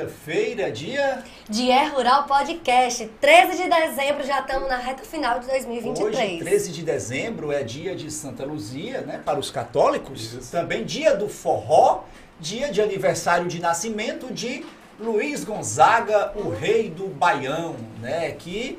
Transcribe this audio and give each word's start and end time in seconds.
quarta-feira, 0.00 0.70
dia. 0.70 1.22
Dia 1.48 1.88
Rural 1.90 2.24
Podcast. 2.24 3.06
13 3.20 3.62
de 3.62 3.68
dezembro, 3.68 4.26
já 4.26 4.40
estamos 4.40 4.68
na 4.68 4.76
reta 4.76 5.02
final 5.04 5.38
de 5.38 5.46
2023. 5.46 6.16
Hoje, 6.16 6.38
13 6.38 6.72
de 6.72 6.82
dezembro, 6.82 7.52
é 7.52 7.62
dia 7.62 7.94
de 7.94 8.10
Santa 8.10 8.44
Luzia, 8.44 9.02
né? 9.02 9.20
Para 9.24 9.38
os 9.38 9.50
católicos. 9.50 10.32
Isso. 10.32 10.50
Também 10.50 10.84
dia 10.84 11.14
do 11.14 11.28
forró, 11.28 12.04
dia 12.38 12.70
de 12.70 12.80
aniversário 12.80 13.46
de 13.46 13.60
nascimento 13.60 14.32
de 14.32 14.64
Luiz 14.98 15.44
Gonzaga, 15.44 16.32
o 16.34 16.50
rei 16.50 16.88
do 16.88 17.08
Baião, 17.08 17.76
né? 18.00 18.30
Que 18.32 18.78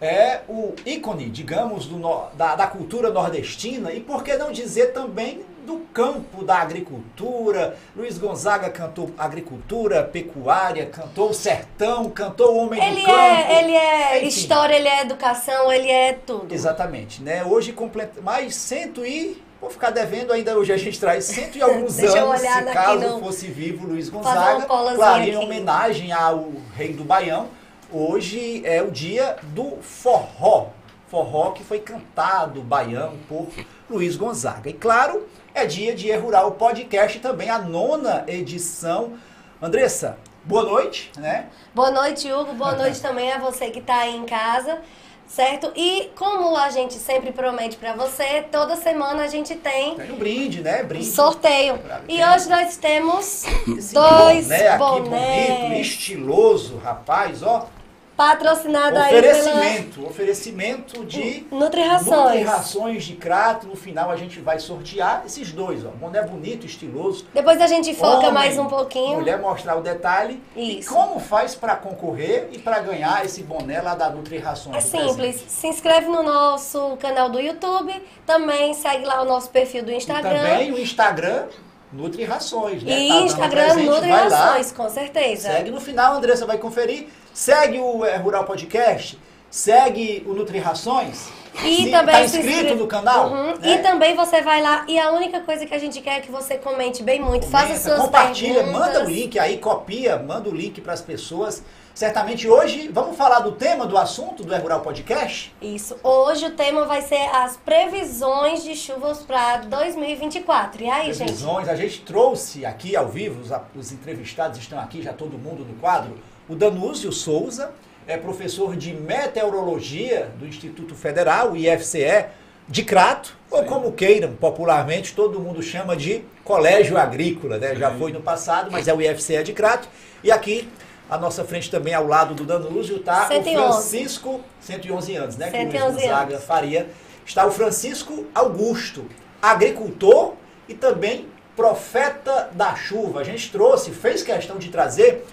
é 0.00 0.40
o 0.48 0.74
ícone, 0.84 1.28
digamos, 1.28 1.86
do, 1.86 1.98
da, 2.34 2.54
da 2.54 2.66
cultura 2.66 3.10
nordestina 3.10 3.92
e 3.92 4.00
por 4.00 4.22
que 4.22 4.36
não 4.36 4.52
dizer 4.52 4.92
também 4.92 5.44
do 5.66 5.78
campo 5.92 6.44
da 6.44 6.58
agricultura. 6.58 7.76
Luiz 7.94 8.16
Gonzaga 8.16 8.70
cantou 8.70 9.10
agricultura, 9.18 10.04
pecuária, 10.04 10.86
cantou 10.86 11.30
o 11.30 11.34
sertão, 11.34 12.08
cantou 12.08 12.54
o 12.54 12.58
homem 12.58 12.82
ele 12.82 13.00
do 13.00 13.06
campo. 13.06 13.18
É, 13.18 13.58
ele 13.58 13.72
é 13.72 14.18
Enfim. 14.18 14.28
história, 14.28 14.76
ele 14.76 14.88
é 14.88 15.02
educação, 15.02 15.72
ele 15.72 15.90
é 15.90 16.12
tudo. 16.12 16.54
Exatamente, 16.54 17.20
né? 17.20 17.44
Hoje 17.44 17.72
completa 17.72 18.22
mais 18.22 18.54
cento 18.54 19.04
e 19.04 19.44
Vou 19.58 19.70
ficar 19.70 19.90
devendo 19.90 20.34
ainda 20.34 20.56
hoje, 20.56 20.70
a 20.70 20.76
gente 20.76 21.00
traz 21.00 21.24
cento 21.24 21.56
e 21.56 21.62
alguns 21.62 21.98
anos, 22.04 22.40
se 22.40 22.64
caso 22.72 23.08
no... 23.08 23.20
fosse 23.20 23.46
vivo 23.46 23.86
Luiz 23.86 24.08
Gonzaga. 24.10 24.66
Claro, 24.66 25.22
em 25.22 25.34
homenagem 25.34 26.12
ao 26.12 26.52
rei 26.76 26.92
do 26.92 27.02
Baião. 27.02 27.48
Hoje 27.90 28.62
é 28.64 28.82
o 28.82 28.90
dia 28.90 29.36
do 29.42 29.78
forró. 29.80 30.68
Forró 31.08 31.52
que 31.52 31.64
foi 31.64 31.78
cantado, 31.78 32.60
baião, 32.60 33.14
por 33.28 33.46
Luiz 33.88 34.16
Gonzaga. 34.16 34.70
E 34.70 34.72
claro, 34.72 35.26
é 35.54 35.64
dia 35.64 35.94
de 35.94 36.10
Rural 36.12 36.52
Podcast 36.52 37.18
também, 37.20 37.50
a 37.50 37.58
nona 37.58 38.24
edição. 38.26 39.14
Andressa, 39.60 40.18
boa 40.44 40.62
noite, 40.64 41.10
né? 41.18 41.46
Boa 41.74 41.90
noite, 41.90 42.30
Hugo. 42.30 42.52
Boa 42.54 42.74
noite 42.76 43.00
também 43.00 43.32
a 43.32 43.38
você 43.38 43.70
que 43.70 43.78
está 43.78 44.00
aí 44.00 44.16
em 44.16 44.24
casa 44.24 44.80
certo? 45.26 45.72
E 45.74 46.10
como 46.16 46.56
a 46.56 46.70
gente 46.70 46.94
sempre 46.94 47.32
promete 47.32 47.76
para 47.76 47.94
você, 47.94 48.42
toda 48.50 48.76
semana 48.76 49.24
a 49.24 49.28
gente 49.28 49.54
tem... 49.56 49.96
Tem 49.96 50.12
um 50.12 50.16
brinde, 50.16 50.62
né? 50.62 50.82
Brinde. 50.82 51.04
Sorteio. 51.06 51.78
E 52.08 52.22
hoje 52.24 52.48
nós 52.48 52.76
temos 52.76 53.44
Esse 53.76 53.92
dois 53.92 54.46
boné, 54.46 54.78
bonés. 54.78 55.50
Aqui 55.50 55.62
bonito, 55.62 55.80
estiloso, 55.80 56.78
rapaz, 56.78 57.42
ó. 57.42 57.68
Patrocinada 58.16 59.00
oferecimento, 59.00 59.60
aí 59.60 59.82
pela... 59.92 60.08
Oferecimento 60.08 61.04
de 61.04 61.46
Nutri-rações. 61.50 62.24
Nutri-rações 62.24 63.04
de 63.04 63.14
crato. 63.14 63.66
No 63.66 63.76
final 63.76 64.10
a 64.10 64.16
gente 64.16 64.40
vai 64.40 64.58
sortear 64.58 65.22
esses 65.26 65.52
dois, 65.52 65.84
ó. 65.84 65.90
Boné 65.90 66.22
bonito, 66.22 66.64
estiloso. 66.64 67.26
Depois 67.34 67.60
a 67.60 67.66
gente 67.66 67.94
foca 67.94 68.18
Homem, 68.18 68.32
mais 68.32 68.58
um 68.58 68.66
pouquinho. 68.66 69.18
Mulher 69.18 69.38
mostrar 69.38 69.76
o 69.76 69.82
detalhe. 69.82 70.42
Isso. 70.56 70.90
E 70.90 70.94
como 70.94 71.20
faz 71.20 71.54
para 71.54 71.76
concorrer 71.76 72.48
e 72.52 72.58
para 72.58 72.78
ganhar 72.78 73.22
esse 73.24 73.42
boné 73.42 73.82
lá 73.82 73.94
da 73.94 74.08
Nutri-rações? 74.08 74.76
É 74.76 74.80
simples. 74.80 75.44
Se 75.48 75.66
inscreve 75.66 76.06
no 76.06 76.22
nosso 76.22 76.96
canal 76.96 77.28
do 77.28 77.38
YouTube. 77.38 77.92
Também 78.24 78.72
segue 78.72 79.04
lá 79.04 79.20
o 79.20 79.26
nosso 79.26 79.50
perfil 79.50 79.84
do 79.84 79.92
Instagram. 79.92 80.30
E 80.30 80.50
também 80.50 80.72
o 80.72 80.78
Instagram 80.78 81.48
Nutri 81.92 82.24
Rações, 82.24 82.82
né? 82.82 82.98
E 82.98 83.08
tá 83.08 83.14
Instagram 83.20 83.74
Nutri 83.74 84.10
Rações, 84.10 84.72
com 84.72 84.88
certeza. 84.88 85.48
Segue 85.48 85.70
no 85.70 85.80
final, 85.80 86.14
a 86.14 86.16
Andressa 86.16 86.46
vai 86.46 86.58
conferir. 86.58 87.08
Segue 87.36 87.78
o 87.78 88.02
é, 88.02 88.16
Rural 88.16 88.44
Podcast, 88.44 89.18
segue 89.50 90.24
o 90.26 90.32
Nutri 90.32 90.58
Rações. 90.58 91.28
E 91.62 91.84
se 91.84 91.90
também 91.90 92.14
tá 92.14 92.24
inscrito 92.24 92.74
no 92.74 92.86
canal. 92.86 93.28
Uhum. 93.28 93.56
Né? 93.58 93.74
E 93.74 93.78
também 93.82 94.16
você 94.16 94.40
vai 94.40 94.62
lá 94.62 94.86
e 94.88 94.98
a 94.98 95.10
única 95.10 95.40
coisa 95.40 95.66
que 95.66 95.74
a 95.74 95.78
gente 95.78 96.00
quer 96.00 96.16
é 96.16 96.20
que 96.20 96.32
você 96.32 96.56
comente 96.56 97.02
bem 97.02 97.20
muito, 97.20 97.46
Comenta, 97.46 97.68
faça 97.68 97.90
suas 97.90 98.00
compartilha, 98.00 98.64
perguntas. 98.64 98.80
manda 98.80 99.04
o 99.04 99.10
link 99.10 99.38
aí, 99.38 99.58
copia, 99.58 100.16
manda 100.16 100.48
o 100.48 100.54
link 100.54 100.80
para 100.80 100.94
as 100.94 101.02
pessoas 101.02 101.62
Certamente 101.96 102.46
hoje 102.46 102.90
vamos 102.92 103.16
falar 103.16 103.40
do 103.40 103.52
tema 103.52 103.86
do 103.86 103.96
assunto 103.96 104.44
do 104.44 104.54
Rural 104.54 104.82
Podcast? 104.82 105.50
Isso. 105.62 105.96
Hoje 106.02 106.44
o 106.44 106.50
tema 106.50 106.84
vai 106.84 107.00
ser 107.00 107.26
as 107.34 107.56
previsões 107.56 108.62
de 108.62 108.76
chuvas 108.76 109.20
para 109.20 109.62
2024. 109.62 110.82
E 110.82 110.90
aí, 110.90 111.04
previsões, 111.04 111.16
gente? 111.16 111.26
Previsões. 111.28 111.68
A 111.70 111.74
gente 111.74 112.02
trouxe 112.02 112.66
aqui 112.66 112.94
ao 112.94 113.08
vivo, 113.08 113.40
os, 113.40 113.50
os 113.74 113.92
entrevistados 113.92 114.58
estão 114.58 114.78
aqui, 114.78 115.00
já 115.00 115.14
todo 115.14 115.38
mundo 115.38 115.64
no 115.64 115.72
quadro. 115.76 116.18
O 116.46 116.54
Danúzio 116.54 117.10
Souza 117.10 117.72
é 118.06 118.18
professor 118.18 118.76
de 118.76 118.92
meteorologia 118.92 120.30
do 120.38 120.46
Instituto 120.46 120.94
Federal, 120.94 121.56
IFCE, 121.56 122.26
de 122.68 122.84
Crato, 122.84 123.28
Sim. 123.28 123.56
ou 123.56 123.64
como 123.64 123.90
queiram, 123.92 124.34
popularmente, 124.34 125.14
todo 125.14 125.40
mundo 125.40 125.62
chama 125.62 125.96
de 125.96 126.22
Colégio 126.44 126.98
Agrícola, 126.98 127.56
né? 127.56 127.74
Já 127.74 127.90
foi 127.90 128.12
no 128.12 128.20
passado, 128.20 128.70
mas 128.70 128.86
é 128.86 128.92
o 128.92 129.00
IFCE 129.00 129.42
de 129.42 129.54
Crato. 129.54 129.88
E 130.22 130.30
aqui 130.30 130.68
à 131.08 131.18
nossa 131.18 131.44
frente 131.44 131.70
também, 131.70 131.94
ao 131.94 132.06
lado 132.06 132.34
do 132.34 132.44
Danúzio, 132.44 132.96
está 132.96 133.28
o 133.28 133.42
Francisco, 133.42 134.40
111 134.60 135.16
anos, 135.16 135.36
né? 135.36 135.50
111 135.50 135.70
que 135.70 135.76
o 135.76 135.92
Gonzaga 135.92 136.34
anos. 136.34 136.44
faria. 136.44 136.88
Está 137.24 137.46
o 137.46 137.50
Francisco 137.50 138.26
Augusto, 138.34 139.04
agricultor 139.40 140.34
e 140.68 140.74
também 140.74 141.28
profeta 141.54 142.50
da 142.52 142.74
chuva. 142.74 143.20
A 143.20 143.24
gente 143.24 143.50
trouxe, 143.50 143.90
fez 143.90 144.22
questão 144.22 144.58
de 144.58 144.68
trazer 144.68 145.24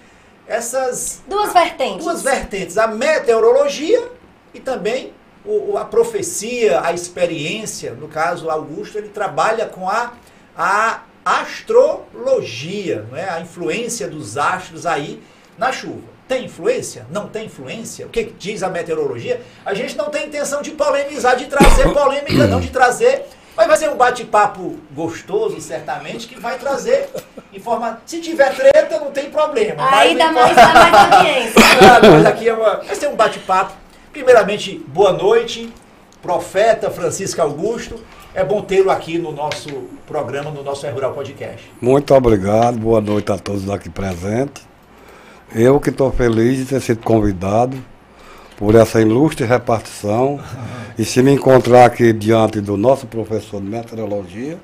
essas... 0.47 1.21
Duas 1.27 1.53
vertentes. 1.53 2.05
Duas 2.05 2.21
vertentes, 2.23 2.77
a 2.77 2.87
meteorologia 2.87 4.09
e 4.53 4.59
também 4.59 5.13
o, 5.45 5.77
a 5.77 5.85
profecia, 5.85 6.81
a 6.81 6.93
experiência. 6.93 7.93
No 7.93 8.07
caso, 8.07 8.49
Augusto, 8.49 8.97
ele 8.97 9.09
trabalha 9.09 9.65
com 9.65 9.89
a, 9.89 10.13
a 10.57 11.01
astrologia, 11.25 13.05
não 13.09 13.17
é? 13.17 13.29
a 13.29 13.41
influência 13.41 14.07
dos 14.07 14.37
astros 14.37 14.85
aí 14.85 15.21
na 15.57 15.71
chuva. 15.71 16.13
Tem 16.27 16.45
influência? 16.45 17.05
Não 17.11 17.27
tem 17.27 17.45
influência? 17.45 18.05
O 18.05 18.09
que 18.09 18.23
diz 18.39 18.63
a 18.63 18.69
meteorologia? 18.69 19.41
A 19.65 19.73
gente 19.73 19.95
não 19.97 20.09
tem 20.09 20.27
intenção 20.27 20.61
de 20.61 20.71
polemizar, 20.71 21.35
de 21.35 21.45
trazer 21.45 21.91
polêmica, 21.91 22.47
não 22.47 22.59
de 22.59 22.69
trazer. 22.69 23.25
Mas 23.55 23.67
vai 23.67 23.77
ser 23.77 23.89
um 23.89 23.95
bate-papo 23.95 24.77
gostoso, 24.91 25.61
certamente, 25.61 26.27
que 26.27 26.39
vai 26.39 26.57
trazer 26.57 27.07
informação. 27.53 27.99
Se 28.05 28.19
tiver 28.19 28.55
treta, 28.55 28.99
não 28.99 29.11
tem 29.11 29.29
problema. 29.29 29.87
Aí 29.95 30.17
dá 30.17 30.31
mais, 30.31 30.55
dá 30.55 30.73
mais 30.73 31.13
audiência. 31.13 31.61
mas 32.11 32.25
aqui 32.25 32.49
é 32.49 32.53
uma, 32.53 32.77
vai 32.77 32.95
ser 32.95 33.09
um 33.09 33.15
bate-papo. 33.15 33.73
Primeiramente, 34.11 34.83
boa 34.87 35.13
noite, 35.13 35.71
profeta 36.21 36.89
Francisco 36.89 37.41
Augusto. 37.41 37.99
É 38.33 38.43
bom 38.43 38.61
tê-lo 38.61 38.89
aqui 38.89 39.19
no 39.19 39.31
nosso 39.31 39.69
programa, 40.07 40.49
no 40.49 40.63
nosso 40.63 40.87
Rural 40.87 41.13
Podcast. 41.13 41.71
Muito 41.79 42.15
obrigado, 42.15 42.79
boa 42.79 42.99
noite 42.99 43.31
a 43.31 43.37
todos 43.37 43.69
aqui 43.69 43.89
presentes. 43.89 44.72
Eu 45.55 45.79
que 45.79 45.91
estou 45.91 46.11
feliz 46.11 46.57
de 46.57 46.65
ter 46.65 46.81
sido 46.81 47.03
convidado 47.03 47.77
por 48.57 48.73
essa 48.73 48.99
ilustre 48.99 49.45
repartição 49.45 50.39
e 50.97 51.05
se 51.05 51.21
me 51.21 51.31
encontrar 51.31 51.85
aqui 51.85 52.11
diante 52.11 52.59
do 52.59 52.75
nosso 52.75 53.05
professor 53.05 53.61
de 53.61 53.67
meteorologia 53.67 54.57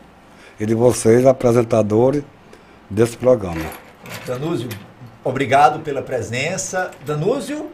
e 0.60 0.66
de 0.66 0.74
vocês, 0.74 1.28
apresentadores 1.28 2.24
desse 2.90 3.16
programa. 3.16 3.62
Danúzio, 4.26 4.68
obrigado 5.24 5.80
pela 5.82 6.02
presença. 6.02 6.90
Danúzio, 7.06 7.68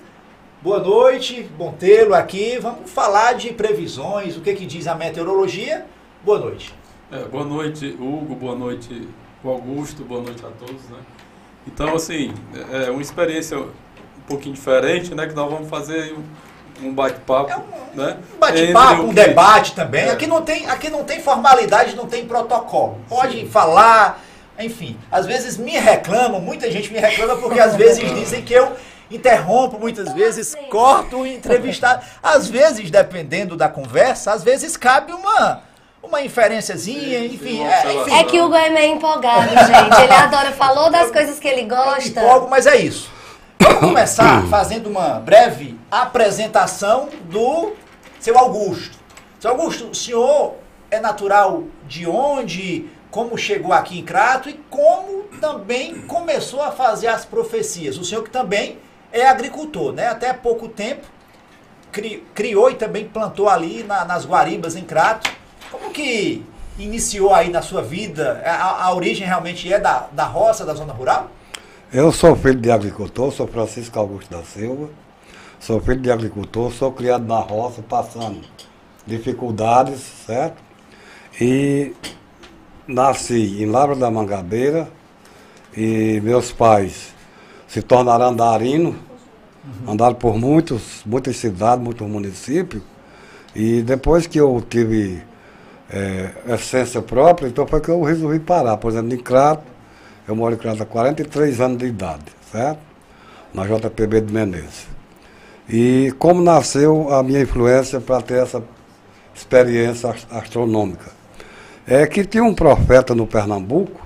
boa 0.62 0.80
noite, 0.80 1.50
bom 1.58 1.72
tê-lo 1.72 2.14
aqui. 2.14 2.60
Vamos 2.60 2.92
falar 2.92 3.32
de 3.36 3.54
previsões, 3.54 4.36
o 4.36 4.42
que, 4.42 4.54
que 4.54 4.66
diz 4.66 4.88
a 4.88 4.96
meteorologia. 4.96 5.86
Boa 6.22 6.40
noite. 6.40 6.76
É, 7.10 7.20
boa 7.20 7.46
noite, 7.46 7.96
Hugo, 7.98 8.36
boa 8.36 8.58
noite, 8.58 9.08
Augusto, 9.42 10.04
boa 10.04 10.22
noite 10.22 10.46
a 10.46 10.50
todos. 10.50 10.84
Né? 10.90 10.98
Então, 11.68 11.96
assim, 11.96 12.34
é, 12.72 12.86
é 12.86 12.92
uma 12.92 13.02
experiência 13.02 13.58
um 13.58 13.72
pouquinho 14.28 14.56
diferente, 14.56 15.14
né? 15.14 15.28
Que 15.28 15.34
nós 15.34 15.50
vamos 15.50 15.70
fazer 15.70 16.16
um 16.82 16.94
bate-papo, 16.94 17.52
é 17.52 17.58
um, 17.58 17.96
né? 17.96 18.18
Um 18.36 18.40
bate-papo, 18.40 19.04
um 19.04 19.14
debate 19.14 19.76
também. 19.76 20.06
É. 20.06 20.12
Aqui, 20.12 20.28
não 20.28 20.42
tem, 20.42 20.68
aqui 20.70 20.90
não 20.90 21.04
tem 21.04 21.22
formalidade, 21.22 21.96
não 21.96 22.08
tem 22.08 22.26
protocolo. 22.26 23.00
Pode 23.08 23.40
Sim. 23.40 23.50
falar, 23.50 24.22
enfim. 24.60 24.98
Às 25.12 25.26
vezes 25.26 25.58
me 25.58 25.72
reclamam, 25.72 26.40
muita 26.40 26.70
gente 26.70 26.92
me 26.92 27.00
reclama 27.00 27.38
porque 27.38 27.60
às 27.60 27.76
vezes 27.76 28.04
dizem 28.14 28.42
que 28.42 28.54
eu 28.54 28.74
interrompo 29.10 29.80
muitas 29.80 30.14
vezes, 30.14 30.56
corto 30.70 31.20
o 31.20 31.28
entrevistado. 31.28 32.04
Às 32.22 32.48
vezes, 32.50 32.90
dependendo 32.90 33.56
da 33.56 33.70
conversa, 33.70 34.32
às 34.34 34.44
vezes 34.44 34.76
cabe 34.76 35.14
uma 35.14 35.62
uma 36.08 36.22
inferênciazinha, 36.22 37.26
enfim, 37.26 37.64
é, 37.64 37.94
enfim. 37.94 38.14
É 38.14 38.24
que 38.24 38.40
o 38.40 38.46
Hugo 38.46 38.56
é 38.56 38.70
meio 38.70 38.96
empolgado, 38.96 39.50
gente. 39.50 40.02
Ele 40.02 40.14
adora, 40.14 40.52
falou 40.52 40.90
das 40.90 41.12
coisas 41.12 41.40
que 41.40 41.48
ele 41.48 41.64
gosta. 41.64 42.20
Eu 42.20 42.26
empolgo, 42.26 42.50
mas 42.50 42.66
é 42.66 42.78
isso. 42.78 43.12
Vamos 43.60 43.80
começar 43.80 44.46
fazendo 44.48 44.88
uma 44.88 45.20
breve 45.20 45.78
apresentação 45.90 47.10
do 47.24 47.74
seu 48.20 48.38
Augusto. 48.38 48.98
Seu 49.40 49.52
Augusto, 49.52 49.90
o 49.90 49.96
senhor 49.96 50.56
é 50.92 51.00
natural 51.00 51.64
de 51.88 52.08
onde? 52.08 52.90
Como 53.10 53.38
chegou 53.38 53.72
aqui 53.72 54.00
em 54.00 54.04
Crato 54.04 54.50
e 54.50 54.54
como 54.70 55.24
também 55.40 56.02
começou 56.02 56.62
a 56.62 56.72
fazer 56.72 57.08
as 57.08 57.24
profecias? 57.24 57.98
O 57.98 58.04
senhor 58.04 58.24
que 58.24 58.30
também 58.30 58.78
é 59.12 59.26
agricultor, 59.26 59.94
né? 59.94 60.08
Até 60.08 60.34
pouco 60.34 60.68
tempo 60.68 61.08
criou 62.34 62.70
e 62.70 62.76
também 62.76 63.08
plantou 63.08 63.48
ali 63.48 63.84
na, 63.84 64.04
nas 64.04 64.26
Guaribas 64.26 64.76
em 64.76 64.84
Crato 64.84 65.32
como 65.72 65.92
que 65.92 66.44
iniciou 66.78 67.34
aí 67.34 67.50
na 67.50 67.62
sua 67.62 67.82
vida? 67.82 68.42
A, 68.46 68.86
a 68.86 68.94
origem 68.94 69.26
realmente 69.26 69.72
é 69.72 69.80
da, 69.80 70.08
da 70.12 70.26
roça, 70.26 70.66
da 70.66 70.74
zona 70.74 70.94
rural? 70.94 71.30
Eu 71.94 72.12
sou 72.12 72.36
filho 72.36 72.60
de 72.60 72.72
agricultor, 72.72 73.32
sou 73.32 73.48
Francisco 73.48 73.98
Augusto 73.98 74.30
da 74.30 74.44
Silva. 74.44 74.90
Sou 75.60 75.80
filho 75.80 76.02
de 76.02 76.12
agricultor, 76.12 76.72
sou 76.72 76.92
criado 76.92 77.26
na 77.26 77.40
roça, 77.40 77.82
passando 77.82 78.42
dificuldades, 79.08 80.00
certo? 80.26 80.62
E 81.40 81.94
nasci 82.88 83.64
em 83.64 83.66
Lavra 83.66 83.96
da 83.96 84.12
Mangabeira 84.12 84.88
e 85.76 86.20
meus 86.22 86.52
pais 86.52 87.14
se 87.68 87.82
tornaram 87.82 88.28
andarinos, 88.28 88.96
uhum. 89.66 89.92
andaram 89.94 90.16
por 90.16 90.38
muitos, 90.38 91.02
muitas 91.06 91.36
cidades, 91.38 91.84
muitos 91.84 92.08
municípios. 92.08 92.84
E 93.56 93.82
depois 93.82 94.28
que 94.28 94.40
eu 94.40 94.64
tive 94.70 95.24
é, 95.96 96.54
essência 96.54 97.02
própria, 97.02 97.48
então 97.48 97.66
foi 97.66 97.80
que 97.80 97.88
eu 97.88 98.04
resolvi 98.04 98.38
parar. 98.38 98.76
Por 98.76 98.92
exemplo, 98.92 99.14
em 99.14 99.18
Crato, 99.18 99.64
eu 100.28 100.36
moro 100.36 100.54
em 100.54 100.58
Crato 100.58 100.84
há 100.84 100.86
43 100.86 101.62
anos 101.62 101.78
de 101.78 101.86
idade, 101.86 102.26
certo? 102.52 102.80
Na 103.54 103.66
JPB 103.66 104.22
de 104.22 104.34
Menezes. 104.34 104.88
E 105.70 106.14
como 106.20 106.44
nasceu 106.44 107.14
a 107.14 107.24
minha 107.24 107.40
influência 107.42 108.02
para 108.02 108.22
ter 108.22 108.44
essa 108.44 108.62
experiência 109.34 110.14
astronômica? 110.30 111.12
É 111.88 112.06
que 112.06 112.26
tinha 112.26 112.44
um 112.44 112.54
profeta 112.54 113.16
no 113.16 113.26
Pernambuco, 113.26 114.06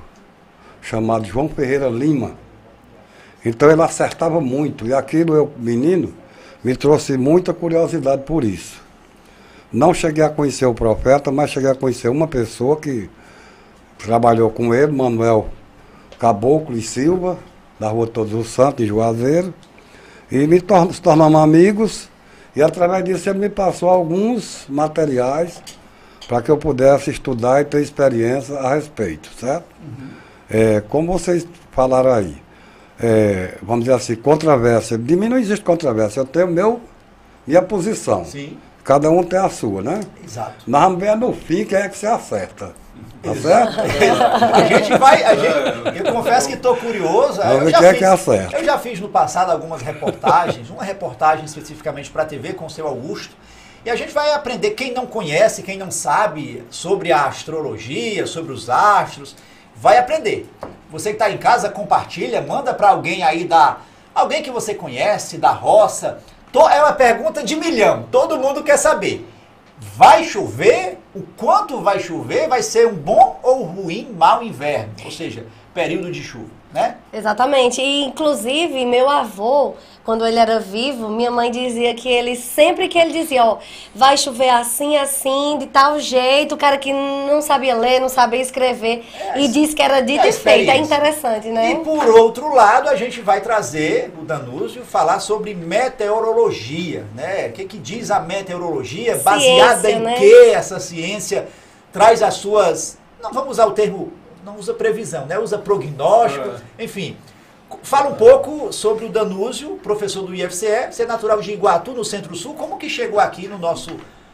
chamado 0.81 1.25
João 1.25 1.49
Ferreira 1.49 1.89
Lima. 1.89 2.33
Então 3.43 3.71
ele 3.71 3.81
acertava 3.81 4.39
muito. 4.39 4.85
E 4.85 4.93
aquilo, 4.93 5.33
eu, 5.33 5.51
menino, 5.57 6.13
me 6.63 6.75
trouxe 6.75 7.17
muita 7.17 7.51
curiosidade 7.51 8.23
por 8.23 8.43
isso. 8.43 8.88
Não 9.71 9.93
cheguei 9.93 10.23
a 10.23 10.29
conhecer 10.29 10.65
o 10.65 10.73
profeta, 10.73 11.31
mas 11.31 11.51
cheguei 11.51 11.69
a 11.69 11.75
conhecer 11.75 12.09
uma 12.09 12.27
pessoa 12.27 12.77
que 12.77 13.09
trabalhou 13.97 14.49
com 14.49 14.73
ele, 14.73 14.91
Manuel 14.91 15.49
Caboclo 16.17 16.75
e 16.75 16.81
Silva, 16.81 17.37
da 17.79 17.89
Rua 17.89 18.07
Todos 18.07 18.33
os 18.33 18.49
Santos, 18.49 18.77
de 18.77 18.87
Juazeiro. 18.87 19.53
E 20.31 20.47
me 20.47 20.59
tor 20.59 20.91
se 20.93 21.01
tornamos 21.01 21.39
amigos 21.41 22.09
e 22.55 22.61
através 22.61 23.03
disso 23.03 23.29
ele 23.29 23.39
me 23.39 23.49
passou 23.49 23.89
alguns 23.89 24.65
materiais 24.67 25.61
para 26.27 26.41
que 26.41 26.49
eu 26.49 26.57
pudesse 26.57 27.09
estudar 27.09 27.61
e 27.61 27.65
ter 27.65 27.81
experiência 27.81 28.55
a 28.57 28.75
respeito, 28.75 29.29
certo? 29.39 29.65
Uhum. 29.81 30.07
É, 30.49 30.81
como 30.81 31.13
vocês 31.13 31.47
falaram 31.71 32.11
aí, 32.11 32.37
é, 32.99 33.57
vamos 33.63 33.85
dizer 33.85 33.95
assim, 33.95 34.15
controvérsia. 34.15 34.97
De 34.97 35.15
mim 35.15 35.29
não 35.29 35.37
existe 35.37 35.63
controvérsia, 35.63 36.19
eu 36.19 36.25
tenho 36.25 36.47
meu, 36.47 36.81
minha 37.47 37.61
posição. 37.61 38.25
Sim. 38.25 38.57
Cada 38.89 39.07
um 39.11 39.23
tem 39.23 39.37
a 39.37 39.47
sua, 39.49 39.83
né? 39.83 39.99
Exato. 40.25 40.63
Mas 40.65 40.81
vamos 40.81 40.99
ver 40.99 41.15
no 41.15 41.31
fim 41.31 41.63
quem 41.63 41.77
é 41.77 41.87
que 41.87 41.95
se 41.95 42.07
acerta. 42.07 42.73
Tá 43.21 43.35
certo? 43.35 43.81
a 44.51 44.63
gente 44.63 44.97
vai. 44.97 45.23
A 45.23 45.35
gente, 45.35 45.99
eu 45.99 46.11
confesso 46.11 46.47
que 46.47 46.55
estou 46.55 46.75
curioso. 46.75 47.39
Eu 47.39 47.69
já, 47.69 47.77
fiz, 47.83 47.99
que 47.99 48.55
eu 48.55 48.65
já 48.65 48.79
fiz 48.79 48.99
no 48.99 49.07
passado 49.07 49.51
algumas 49.51 49.83
reportagens, 49.83 50.71
uma 50.71 50.83
reportagem 50.83 51.45
especificamente 51.45 52.09
para 52.09 52.23
a 52.23 52.25
TV 52.25 52.53
com 52.53 52.65
o 52.65 52.69
seu 52.69 52.87
Augusto. 52.87 53.35
E 53.85 53.91
a 53.91 53.95
gente 53.95 54.11
vai 54.11 54.33
aprender, 54.33 54.71
quem 54.71 54.91
não 54.91 55.05
conhece, 55.05 55.61
quem 55.61 55.77
não 55.77 55.91
sabe 55.91 56.63
sobre 56.71 57.11
a 57.11 57.25
astrologia, 57.25 58.25
sobre 58.25 58.51
os 58.51 58.71
astros, 58.71 59.35
vai 59.75 59.99
aprender. 59.99 60.49
Você 60.89 61.09
que 61.09 61.17
está 61.17 61.29
em 61.29 61.37
casa, 61.37 61.69
compartilha, 61.69 62.41
manda 62.41 62.73
para 62.73 62.89
alguém 62.89 63.21
aí 63.21 63.43
da. 63.43 63.77
Alguém 64.15 64.41
que 64.41 64.49
você 64.49 64.73
conhece, 64.73 65.37
da 65.37 65.51
roça. 65.51 66.17
É 66.53 66.81
uma 66.81 66.93
pergunta 66.93 67.43
de 67.43 67.55
milhão. 67.55 68.07
Todo 68.11 68.39
mundo 68.39 68.63
quer 68.63 68.77
saber. 68.77 69.27
Vai 69.79 70.23
chover? 70.23 70.97
O 71.15 71.21
quanto 71.37 71.79
vai 71.79 71.99
chover? 71.99 72.47
Vai 72.47 72.61
ser 72.61 72.87
um 72.87 72.95
bom 72.95 73.39
ou 73.43 73.63
ruim 73.63 74.13
mau 74.17 74.43
inverno? 74.43 74.93
Ou 75.05 75.11
seja, 75.11 75.45
período 75.73 76.11
de 76.11 76.21
chuva, 76.21 76.49
né? 76.73 76.97
Exatamente. 77.13 77.81
E 77.81 78.03
inclusive 78.03 78.85
meu 78.85 79.09
avô 79.09 79.75
quando 80.09 80.25
ele 80.25 80.39
era 80.39 80.59
vivo, 80.59 81.07
minha 81.07 81.29
mãe 81.29 81.51
dizia 81.51 81.93
que 81.93 82.09
ele, 82.09 82.35
sempre 82.35 82.87
que 82.87 82.97
ele 82.97 83.11
dizia, 83.11 83.45
ó, 83.45 83.59
vai 83.93 84.17
chover 84.17 84.49
assim, 84.49 84.97
assim, 84.97 85.59
de 85.59 85.67
tal 85.67 85.99
jeito, 85.99 86.55
o 86.55 86.57
cara 86.57 86.79
que 86.79 86.91
não 86.91 87.43
sabia 87.43 87.75
ler, 87.75 87.99
não 87.99 88.09
sabia 88.09 88.41
escrever, 88.41 89.05
é, 89.19 89.39
e 89.39 89.47
disse 89.47 89.75
que 89.75 89.83
era 89.83 90.01
dito 90.01 90.25
é 90.25 90.29
e 90.29 90.33
feito. 90.33 90.71
É 90.71 90.77
interessante, 90.77 91.49
né? 91.49 91.73
E 91.73 91.75
por 91.83 92.07
outro 92.07 92.51
lado, 92.55 92.89
a 92.89 92.95
gente 92.95 93.21
vai 93.21 93.39
trazer, 93.39 94.11
o 94.19 94.25
Danúzio, 94.25 94.83
falar 94.83 95.19
sobre 95.19 95.53
meteorologia, 95.53 97.05
né? 97.13 97.49
O 97.49 97.51
que, 97.51 97.65
que 97.65 97.77
diz 97.77 98.09
a 98.09 98.19
meteorologia? 98.19 99.13
Ciência, 99.13 99.23
baseada 99.23 99.91
em 99.91 99.99
né? 99.99 100.15
que 100.15 100.49
essa 100.49 100.79
ciência 100.79 101.47
traz 101.93 102.23
as 102.23 102.33
suas. 102.33 102.97
Não 103.21 103.31
vamos 103.31 103.51
usar 103.51 103.67
o 103.67 103.73
termo. 103.73 104.11
Não 104.43 104.57
usa 104.57 104.73
previsão, 104.73 105.27
né? 105.27 105.37
Usa 105.37 105.59
prognóstico, 105.59 106.49
é. 106.79 106.83
enfim 106.83 107.15
Fala 107.83 108.09
um 108.09 108.15
pouco 108.15 108.73
sobre 108.73 109.05
o 109.05 109.09
Danúzio, 109.09 109.77
professor 109.77 110.25
do 110.25 110.33
IFCE, 110.33 110.91
você 110.91 111.03
é 111.03 111.05
natural 111.05 111.39
de 111.39 111.51
Iguatu, 111.51 111.91
no 111.91 112.03
Centro-Sul, 112.03 112.55
como 112.55 112.77
que 112.77 112.89
chegou 112.89 113.19
aqui 113.19 113.47
no 113.47 113.57
nosso, 113.57 113.91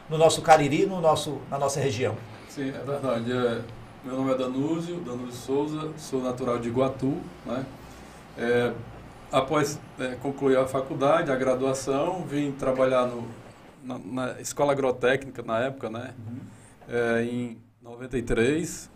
no 0.09 0.17
nosso 0.17 0.41
Cariri, 0.41 0.85
no 0.85 1.01
nosso, 1.01 1.39
na 1.49 1.57
nossa 1.57 1.79
região? 1.79 2.15
Sim, 2.49 2.69
é 2.69 2.83
verdade. 2.85 3.31
É, 3.31 3.61
meu 4.03 4.15
nome 4.15 4.31
é 4.31 4.37
Danúzio, 4.37 4.97
Danúzio 5.01 5.33
Souza, 5.33 5.91
sou 5.97 6.21
natural 6.21 6.59
de 6.59 6.69
Iguatu. 6.69 7.17
Né? 7.45 7.65
É, 8.37 8.71
após 9.31 9.79
é, 9.99 10.15
concluir 10.15 10.57
a 10.57 10.65
faculdade, 10.65 11.31
a 11.31 11.35
graduação, 11.35 12.23
vim 12.23 12.51
trabalhar 12.53 13.05
no, 13.05 13.27
na, 13.83 13.99
na 13.99 14.41
Escola 14.41 14.71
Agrotécnica 14.71 15.43
na 15.43 15.59
época, 15.59 15.89
né? 15.89 16.13
Uhum. 16.17 16.39
É, 16.87 17.23
em 17.23 17.57
93, 17.81 18.89
é, 18.89 18.94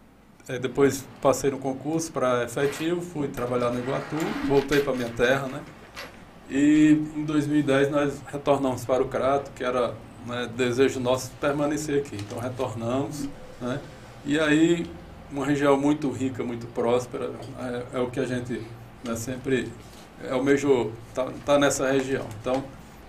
depois 0.58 1.06
passei 1.22 1.52
no 1.52 1.60
concurso 1.60 2.12
para 2.12 2.44
efetivo, 2.44 3.02
fui 3.02 3.28
trabalhar 3.28 3.70
no 3.70 3.80
Iguatu, 3.80 4.16
voltei 4.48 4.80
para 4.80 4.94
minha 4.94 5.10
terra, 5.10 5.48
né? 5.48 5.62
E 6.50 7.00
em 7.16 7.24
2010 7.24 7.92
nós 7.92 8.20
retornamos 8.26 8.84
para 8.84 9.04
o 9.04 9.08
Crato, 9.08 9.52
que 9.52 9.64
era 9.64 9.94
né, 10.26 10.50
desejo 10.58 11.00
nosso 11.00 11.30
permanecer 11.40 12.00
aqui. 12.00 12.16
Então 12.16 12.40
retornamos, 12.40 13.30
né? 13.62 13.80
E 14.26 14.40
aí 14.40 14.90
uma 15.32 15.46
região 15.46 15.80
muito 15.80 16.10
rica, 16.10 16.44
muito 16.44 16.66
próspera, 16.68 17.30
é, 17.60 17.98
é 17.98 18.00
o 18.00 18.10
que 18.10 18.20
a 18.20 18.26
gente 18.26 18.60
né, 19.04 19.16
sempre 19.16 19.72
almejou, 20.32 20.92
tá, 21.14 21.28
tá 21.46 21.60
nessa 21.60 21.92
região. 21.92 22.26
Então 22.42 22.64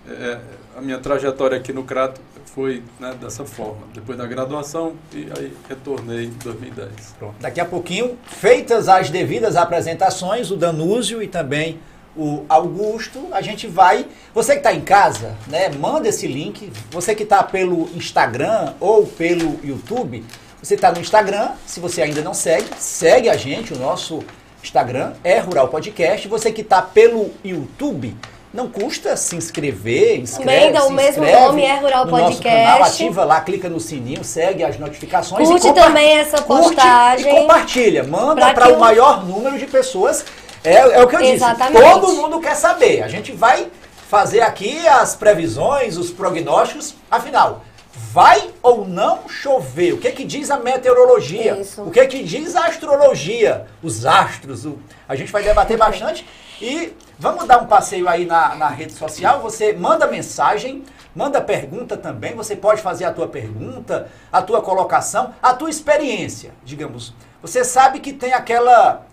é, 0.07 0.39
a 0.77 0.81
minha 0.81 0.99
trajetória 0.99 1.57
aqui 1.57 1.73
no 1.73 1.83
Crato 1.83 2.21
foi 2.53 2.83
né, 2.99 3.15
dessa 3.19 3.45
forma. 3.45 3.81
Depois 3.93 4.17
da 4.17 4.25
graduação 4.25 4.93
e 5.13 5.27
aí 5.37 5.53
retornei 5.67 6.25
em 6.25 6.31
2010. 6.43 7.15
Pronto. 7.17 7.35
Daqui 7.39 7.59
a 7.59 7.65
pouquinho, 7.65 8.17
feitas 8.25 8.87
as 8.89 9.09
devidas 9.09 9.55
apresentações, 9.55 10.51
o 10.51 10.57
Danúzio 10.57 11.21
e 11.23 11.27
também 11.27 11.79
o 12.15 12.45
Augusto, 12.49 13.27
a 13.31 13.41
gente 13.41 13.67
vai. 13.67 14.05
Você 14.33 14.53
que 14.53 14.59
está 14.59 14.73
em 14.73 14.81
casa, 14.81 15.37
né, 15.47 15.69
manda 15.69 16.09
esse 16.09 16.27
link. 16.27 16.71
Você 16.91 17.15
que 17.15 17.23
está 17.23 17.41
pelo 17.41 17.89
Instagram 17.95 18.73
ou 18.79 19.07
pelo 19.07 19.59
YouTube, 19.63 20.23
você 20.61 20.75
está 20.75 20.91
no 20.91 20.99
Instagram. 20.99 21.51
Se 21.65 21.79
você 21.79 22.01
ainda 22.01 22.21
não 22.21 22.33
segue, 22.33 22.67
segue 22.77 23.29
a 23.29 23.37
gente. 23.37 23.73
O 23.73 23.79
nosso 23.79 24.19
Instagram 24.61 25.13
é 25.23 25.39
Rural 25.39 25.69
Podcast. 25.69 26.27
Você 26.27 26.51
que 26.51 26.61
está 26.61 26.81
pelo 26.81 27.31
YouTube, 27.45 28.15
não 28.53 28.67
custa 28.67 29.15
se 29.15 29.35
inscrever, 29.35 30.19
inscreve, 30.19 30.73
Também 30.73 30.87
o 30.87 30.91
mesmo 30.91 31.25
nome, 31.25 31.63
é 31.63 31.75
Rural 31.79 32.05
no 32.05 32.11
Podcast. 32.11 32.43
Canal, 32.43 32.83
ativa 32.83 33.23
lá, 33.23 33.39
clica 33.41 33.69
no 33.69 33.79
sininho, 33.79 34.23
segue 34.23 34.63
as 34.63 34.77
notificações. 34.77 35.47
Curte 35.47 35.73
também 35.73 36.17
essa 36.17 36.41
postagem. 36.41 37.33
e 37.33 37.39
compartilha, 37.41 38.03
manda 38.03 38.53
para 38.53 38.73
o 38.73 38.79
maior 38.79 39.25
número 39.25 39.57
de 39.57 39.67
pessoas. 39.67 40.25
É, 40.63 40.75
é 40.75 41.03
o 41.03 41.07
que 41.07 41.15
eu 41.15 41.21
Exatamente. 41.21 41.81
disse, 41.81 41.99
todo 41.99 42.13
mundo 42.13 42.39
quer 42.39 42.55
saber. 42.55 43.01
A 43.03 43.07
gente 43.07 43.31
vai 43.31 43.67
fazer 44.09 44.41
aqui 44.41 44.85
as 44.85 45.15
previsões, 45.15 45.97
os 45.97 46.11
prognósticos. 46.11 46.93
Afinal, 47.09 47.63
vai 48.11 48.49
ou 48.61 48.85
não 48.85 49.29
chover? 49.29 49.93
O 49.93 49.97
que 49.97 50.11
que 50.11 50.25
diz 50.25 50.51
a 50.51 50.57
meteorologia? 50.57 51.57
Isso. 51.59 51.81
O 51.83 51.89
que 51.89 52.05
que 52.05 52.21
diz 52.21 52.55
a 52.55 52.65
astrologia? 52.65 53.65
Os 53.81 54.05
astros? 54.05 54.65
O... 54.65 54.77
A 55.07 55.15
gente 55.15 55.31
vai 55.31 55.41
debater 55.41 55.77
bastante. 55.77 56.27
E 56.61 56.93
vamos 57.21 57.45
dar 57.45 57.61
um 57.61 57.67
passeio 57.67 58.09
aí 58.09 58.25
na, 58.25 58.55
na 58.55 58.67
rede 58.67 58.93
social. 58.93 59.41
Você 59.41 59.73
manda 59.73 60.07
mensagem, 60.07 60.83
manda 61.15 61.39
pergunta 61.39 61.95
também. 61.95 62.35
Você 62.35 62.55
pode 62.55 62.81
fazer 62.81 63.05
a 63.05 63.13
tua 63.13 63.27
pergunta, 63.27 64.09
a 64.31 64.41
tua 64.41 64.59
colocação, 64.59 65.31
a 65.39 65.53
tua 65.53 65.69
experiência, 65.69 66.51
digamos. 66.65 67.13
Você 67.39 67.63
sabe 67.63 67.99
que 67.99 68.11
tem 68.11 68.33
aquela 68.33 69.03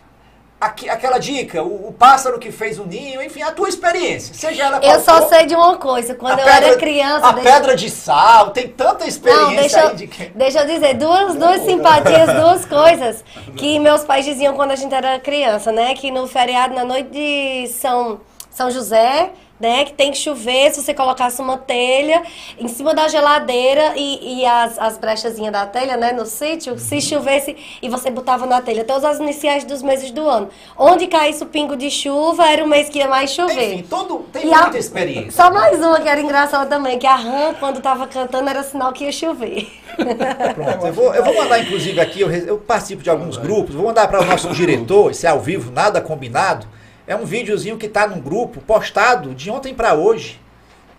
Aqui, 0.60 0.90
aquela 0.90 1.18
dica, 1.18 1.62
o, 1.62 1.88
o, 1.88 1.92
pássaro 1.92 2.36
que 2.36 2.50
fez 2.50 2.80
o 2.80 2.84
ninho, 2.84 3.22
enfim, 3.22 3.42
a 3.42 3.52
tua 3.52 3.68
experiência. 3.68 4.34
Seja 4.34 4.64
ela 4.64 4.80
Eu 4.84 4.98
só 4.98 5.22
for, 5.22 5.28
sei 5.28 5.46
de 5.46 5.54
uma 5.54 5.76
coisa, 5.76 6.16
quando 6.16 6.40
eu 6.40 6.44
pedra, 6.44 6.66
era 6.66 6.76
criança. 6.76 7.28
A 7.28 7.32
deixa... 7.32 7.50
pedra 7.52 7.76
de 7.76 7.88
sal, 7.88 8.50
tem 8.50 8.66
tanta 8.66 9.06
experiência 9.06 9.46
Não, 9.46 9.54
deixa, 9.54 9.88
aí 9.88 9.94
de 9.94 10.06
que... 10.08 10.26
Deixa 10.30 10.60
eu 10.62 10.66
dizer, 10.66 10.94
duas, 10.94 11.36
duas 11.36 11.62
simpatias, 11.62 12.34
duas 12.34 12.64
coisas 12.64 13.24
que 13.56 13.78
meus 13.78 14.02
pais 14.02 14.24
diziam 14.24 14.54
quando 14.54 14.72
a 14.72 14.76
gente 14.76 14.92
era 14.92 15.20
criança, 15.20 15.70
né? 15.70 15.94
Que 15.94 16.10
no 16.10 16.26
feriado, 16.26 16.74
na 16.74 16.84
noite 16.84 17.10
de 17.10 17.68
São, 17.68 18.20
São 18.50 18.68
José, 18.68 19.30
né? 19.60 19.84
Que 19.84 19.92
tem 19.92 20.10
que 20.10 20.18
chover, 20.18 20.72
se 20.72 20.82
você 20.82 20.94
colocasse 20.94 21.40
uma 21.40 21.56
telha 21.58 22.22
em 22.58 22.68
cima 22.68 22.94
da 22.94 23.08
geladeira 23.08 23.94
e, 23.96 24.40
e 24.40 24.46
as, 24.46 24.78
as 24.78 24.98
brechazinhas 24.98 25.52
da 25.52 25.66
telha, 25.66 25.96
né? 25.96 26.12
No 26.12 26.26
sítio, 26.26 26.78
se 26.78 27.00
chovesse 27.00 27.56
e 27.82 27.88
você 27.88 28.10
botava 28.10 28.46
na 28.46 28.60
telha 28.60 28.84
todas 28.84 29.04
as 29.04 29.18
iniciais 29.18 29.64
dos 29.64 29.82
meses 29.82 30.10
do 30.10 30.28
ano. 30.28 30.48
Onde 30.76 31.06
caísse 31.06 31.42
o 31.42 31.46
pingo 31.46 31.76
de 31.76 31.90
chuva, 31.90 32.46
era 32.48 32.64
o 32.64 32.68
mês 32.68 32.88
que 32.88 32.98
ia 32.98 33.08
mais 33.08 33.30
chover. 33.30 33.74
Enfim, 33.74 33.82
todo, 33.88 34.18
tem 34.32 34.42
E 34.44 34.46
muita 34.46 34.76
a- 34.76 34.78
experiência. 34.78 35.32
Só 35.32 35.50
mais 35.50 35.78
uma 35.78 36.00
que 36.00 36.08
era 36.08 36.20
engraçada 36.20 36.66
também, 36.66 36.98
que 36.98 37.06
a 37.06 37.16
rã, 37.16 37.54
quando 37.58 37.80
tava 37.80 38.06
cantando, 38.06 38.48
era 38.48 38.62
sinal 38.62 38.92
que 38.92 39.04
ia 39.04 39.12
chover. 39.12 39.68
Pronto, 40.54 40.86
eu 40.86 40.92
vou, 40.92 41.14
eu 41.14 41.24
vou 41.24 41.34
mandar, 41.34 41.58
inclusive, 41.60 42.00
aqui, 42.00 42.20
eu, 42.20 42.30
eu 42.30 42.58
participo 42.58 43.02
de 43.02 43.10
alguns 43.10 43.36
grupos, 43.36 43.74
vou 43.74 43.86
mandar 43.86 44.06
para 44.08 44.20
o 44.22 44.24
nosso 44.24 44.48
diretor, 44.50 45.10
esse 45.10 45.26
é 45.26 45.30
ao 45.30 45.40
vivo, 45.40 45.70
nada 45.72 46.00
combinado. 46.00 46.66
É 47.08 47.16
um 47.16 47.24
videozinho 47.24 47.78
que 47.78 47.86
está 47.86 48.06
num 48.06 48.20
grupo, 48.20 48.60
postado 48.60 49.34
de 49.34 49.50
ontem 49.50 49.72
para 49.72 49.94
hoje. 49.94 50.38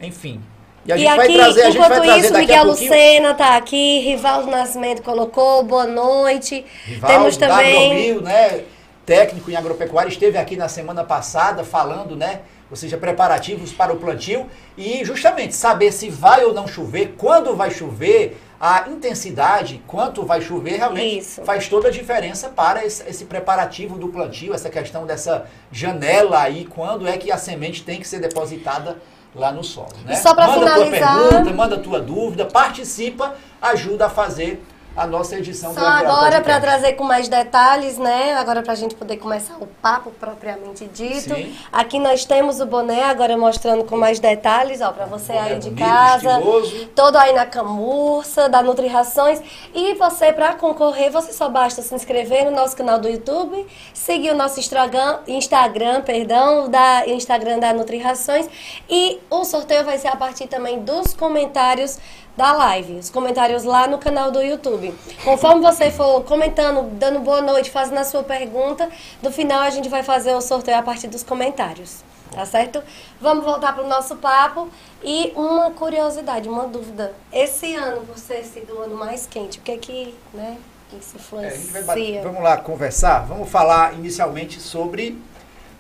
Enfim. 0.02 0.42
E 0.84 0.92
a 0.92 0.96
E 0.96 1.02
gente 1.02 1.16
vai 1.16 1.26
aqui, 1.28 1.36
trazer, 1.36 1.62
a 1.62 1.66
gente 1.66 1.78
vai 1.78 1.88
enquanto 1.88 2.04
trazer 2.04 2.26
isso, 2.26 2.34
Miguel. 2.34 2.64
Lucena 2.64 3.34
tá 3.36 3.56
aqui, 3.56 4.00
Rivaldo 4.00 4.50
Nascimento 4.50 5.04
colocou, 5.04 5.64
boa 5.64 5.86
noite. 5.86 6.66
Rivaldo, 6.84 7.16
Temos 7.16 7.38
também. 7.38 7.92
Agromil, 7.92 8.22
né, 8.22 8.64
técnico 9.06 9.52
em 9.52 9.56
agropecuária, 9.56 10.10
esteve 10.10 10.40
aqui 10.40 10.56
na 10.56 10.68
semana 10.68 11.04
passada 11.04 11.64
falando, 11.64 12.16
né, 12.16 12.40
ou 12.72 12.76
seja, 12.76 12.98
preparativos 12.98 13.72
para 13.72 13.94
o 13.94 13.98
plantio 13.98 14.48
e 14.76 15.06
justamente 15.06 15.54
saber 15.54 15.92
se 15.92 16.10
vai 16.10 16.44
ou 16.44 16.56
não 16.56 16.68
chover, 16.68 17.14
quando 17.20 17.56
vai 17.56 17.70
chover, 17.70 18.36
a 18.60 18.90
intensidade, 18.90 19.82
quanto 19.88 20.26
vai 20.26 20.42
chover, 20.42 20.78
realmente 20.78 21.20
Isso. 21.20 21.42
faz 21.44 21.70
toda 21.70 21.88
a 21.88 21.92
diferença 21.92 22.50
para 22.50 22.84
esse, 22.86 23.08
esse 23.08 23.24
preparativo 23.26 23.98
do 23.98 24.10
plantio, 24.10 24.54
essa 24.54 24.70
questão 24.70 25.06
dessa 25.06 25.46
janela 25.72 26.42
aí, 26.42 26.66
quando 26.66 27.08
é 27.08 27.18
que 27.18 27.32
a 27.32 27.38
semente 27.38 27.84
tem 27.84 28.00
que 28.02 28.08
ser 28.08 28.20
depositada 28.20 28.98
lá 29.34 29.52
no 29.52 29.64
solo, 29.64 29.94
né? 30.06 30.14
E 30.14 30.18
só 30.18 30.36
manda 30.36 30.54
finalizar- 30.54 31.18
tua 31.18 31.30
pergunta, 31.30 31.54
manda 31.54 31.78
tua 31.78 32.02
dúvida, 32.02 32.46
participa, 32.46 33.36
ajuda 33.62 34.08
a 34.08 34.10
fazer 34.10 34.62
a 35.00 35.08
nossa 35.08 35.38
edição 35.38 35.74
Só 35.74 35.80
do 35.80 35.86
agora 35.86 36.42
para 36.42 36.60
trazer 36.60 36.94
com 36.94 37.06
mais 37.06 37.30
detalhes, 37.30 37.98
né? 37.98 38.34
Agora 38.34 38.62
para 38.62 38.74
a 38.74 38.76
gente 38.76 38.96
poder 38.96 39.16
começar 39.16 39.56
o 39.56 39.66
papo 39.66 40.12
propriamente 40.12 40.86
dito. 40.88 41.34
Sim. 41.34 41.56
Aqui 41.72 41.98
nós 42.00 42.26
temos 42.26 42.60
o 42.60 42.66
boné, 42.66 43.06
agora 43.06 43.38
mostrando 43.38 43.86
com 43.86 43.96
mais 43.96 44.20
detalhes, 44.20 44.82
ó, 44.82 44.92
para 44.92 45.06
você 45.06 45.32
aí 45.32 45.58
de 45.58 45.70
bonito, 45.70 45.88
casa. 45.88 46.32
estiloso. 46.32 46.88
Todo 46.88 47.16
aí 47.16 47.34
na 47.34 47.46
camurça, 47.46 48.50
da 48.50 48.62
Nutri 48.62 48.88
Rações. 48.88 49.42
E 49.74 49.94
você, 49.94 50.34
para 50.34 50.54
concorrer, 50.56 51.10
você 51.10 51.32
só 51.32 51.48
basta 51.48 51.82
se 51.82 51.96
inscrever 51.96 52.44
no 52.44 52.52
nosso 52.52 52.76
canal 52.76 53.00
do 53.00 53.08
YouTube, 53.08 53.66
seguir 53.94 54.32
o 54.32 54.36
nosso 54.36 54.60
Instagram, 54.60 55.20
Instagram, 55.28 56.02
perdão, 56.02 56.70
da 56.70 57.08
Instagram 57.08 57.60
da 57.60 57.72
Nutri 57.72 58.00
Rações. 58.00 58.50
E 58.90 59.18
o 59.30 59.46
sorteio 59.46 59.86
vai 59.86 59.98
ser 59.98 60.10
a 60.10 60.16
partir 60.18 60.48
também 60.48 60.80
dos 60.80 61.14
comentários 61.14 61.98
da 62.38 62.52
live, 62.54 62.94
os 62.94 63.10
comentários 63.10 63.64
lá 63.64 63.88
no 63.88 63.98
canal 63.98 64.32
do 64.32 64.42
YouTube. 64.42 64.94
Conforme 65.24 65.62
você 65.62 65.92
for 65.92 66.24
comentando, 66.24 66.90
dando 66.98 67.20
boa 67.20 67.42
noite, 67.42 67.70
fazendo 67.70 67.98
a 67.98 68.04
sua 68.06 68.24
pergunta, 68.24 68.90
no 69.22 69.32
final 69.32 69.60
a 69.62 69.70
gente 69.70 69.90
vai 69.90 70.04
fazer 70.04 70.34
o 70.34 70.42
sorteio 70.42 70.78
a 70.78 70.82
partir 70.82 71.08
dos 71.08 71.22
comentários. 71.24 72.04
Tá 72.32 72.46
certo? 72.46 72.84
Vamos 73.20 73.44
voltar 73.44 73.74
para 73.74 73.84
o 73.84 73.88
nosso 73.88 74.16
papo. 74.18 74.70
E 75.04 75.34
uma 75.36 75.72
curiosidade, 75.72 76.48
uma 76.48 76.68
dúvida. 76.68 77.12
Esse 77.34 77.74
ano, 77.76 78.02
por 78.06 78.16
ter 78.20 78.44
sido 78.44 78.76
o 78.78 78.82
ano 78.84 78.96
mais 78.96 79.26
quente, 79.26 79.58
o 79.58 79.62
que 79.64 79.72
é 79.72 79.78
que, 79.78 80.16
né, 80.34 80.58
isso 80.94 81.16
É, 81.16 81.20
influencia? 81.20 81.72
vai 81.72 81.84
bater- 81.84 82.22
vamos 82.22 82.44
lá 82.44 82.56
conversar. 82.58 83.26
Vamos 83.26 83.50
falar 83.50 83.96
inicialmente 83.96 84.60
sobre 84.62 85.20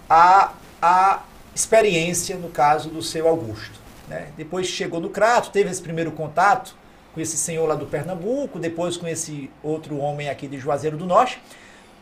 a, 0.09 0.51
a 0.81 1.19
experiência, 1.53 2.35
no 2.35 2.49
caso 2.49 2.89
do 2.89 3.03
seu 3.03 3.27
Augusto. 3.27 3.78
Né? 4.09 4.29
Depois 4.35 4.67
chegou 4.67 4.99
no 4.99 5.09
Crato, 5.09 5.51
teve 5.51 5.69
esse 5.69 5.81
primeiro 5.81 6.11
contato 6.11 6.75
com 7.13 7.21
esse 7.21 7.37
senhor 7.37 7.67
lá 7.67 7.75
do 7.75 7.85
Pernambuco, 7.85 8.59
depois 8.59 8.97
com 8.97 9.07
esse 9.07 9.49
outro 9.63 9.97
homem 9.97 10.29
aqui 10.29 10.47
de 10.47 10.57
Juazeiro 10.57 10.97
do 10.97 11.05
Norte. 11.05 11.41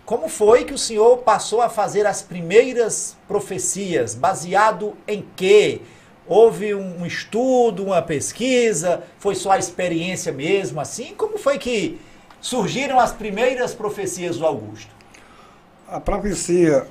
Como 0.06 0.30
foi 0.30 0.64
que 0.64 0.74
o 0.74 0.78
senhor 0.78 1.18
passou 1.18 1.62
a 1.62 1.70
fazer 1.70 2.06
as 2.08 2.22
primeiras 2.22 3.18
profecias? 3.28 4.16
Baseado 4.16 4.96
em 5.06 5.26
quê? 5.36 5.82
Houve 6.26 6.74
um 6.74 7.06
estudo, 7.06 7.86
uma 7.86 8.02
pesquisa? 8.02 9.04
Foi 9.20 9.36
só 9.36 9.52
a 9.52 9.58
experiência 9.58 10.32
mesmo 10.32 10.80
assim? 10.80 11.14
Como 11.16 11.38
foi 11.38 11.58
que 11.58 12.00
surgiram 12.40 13.00
as 13.00 13.12
primeiras 13.12 13.74
profecias 13.74 14.38
do 14.38 14.46
Augusto? 14.46 14.90
A 15.88 16.00
profecia 16.00 16.88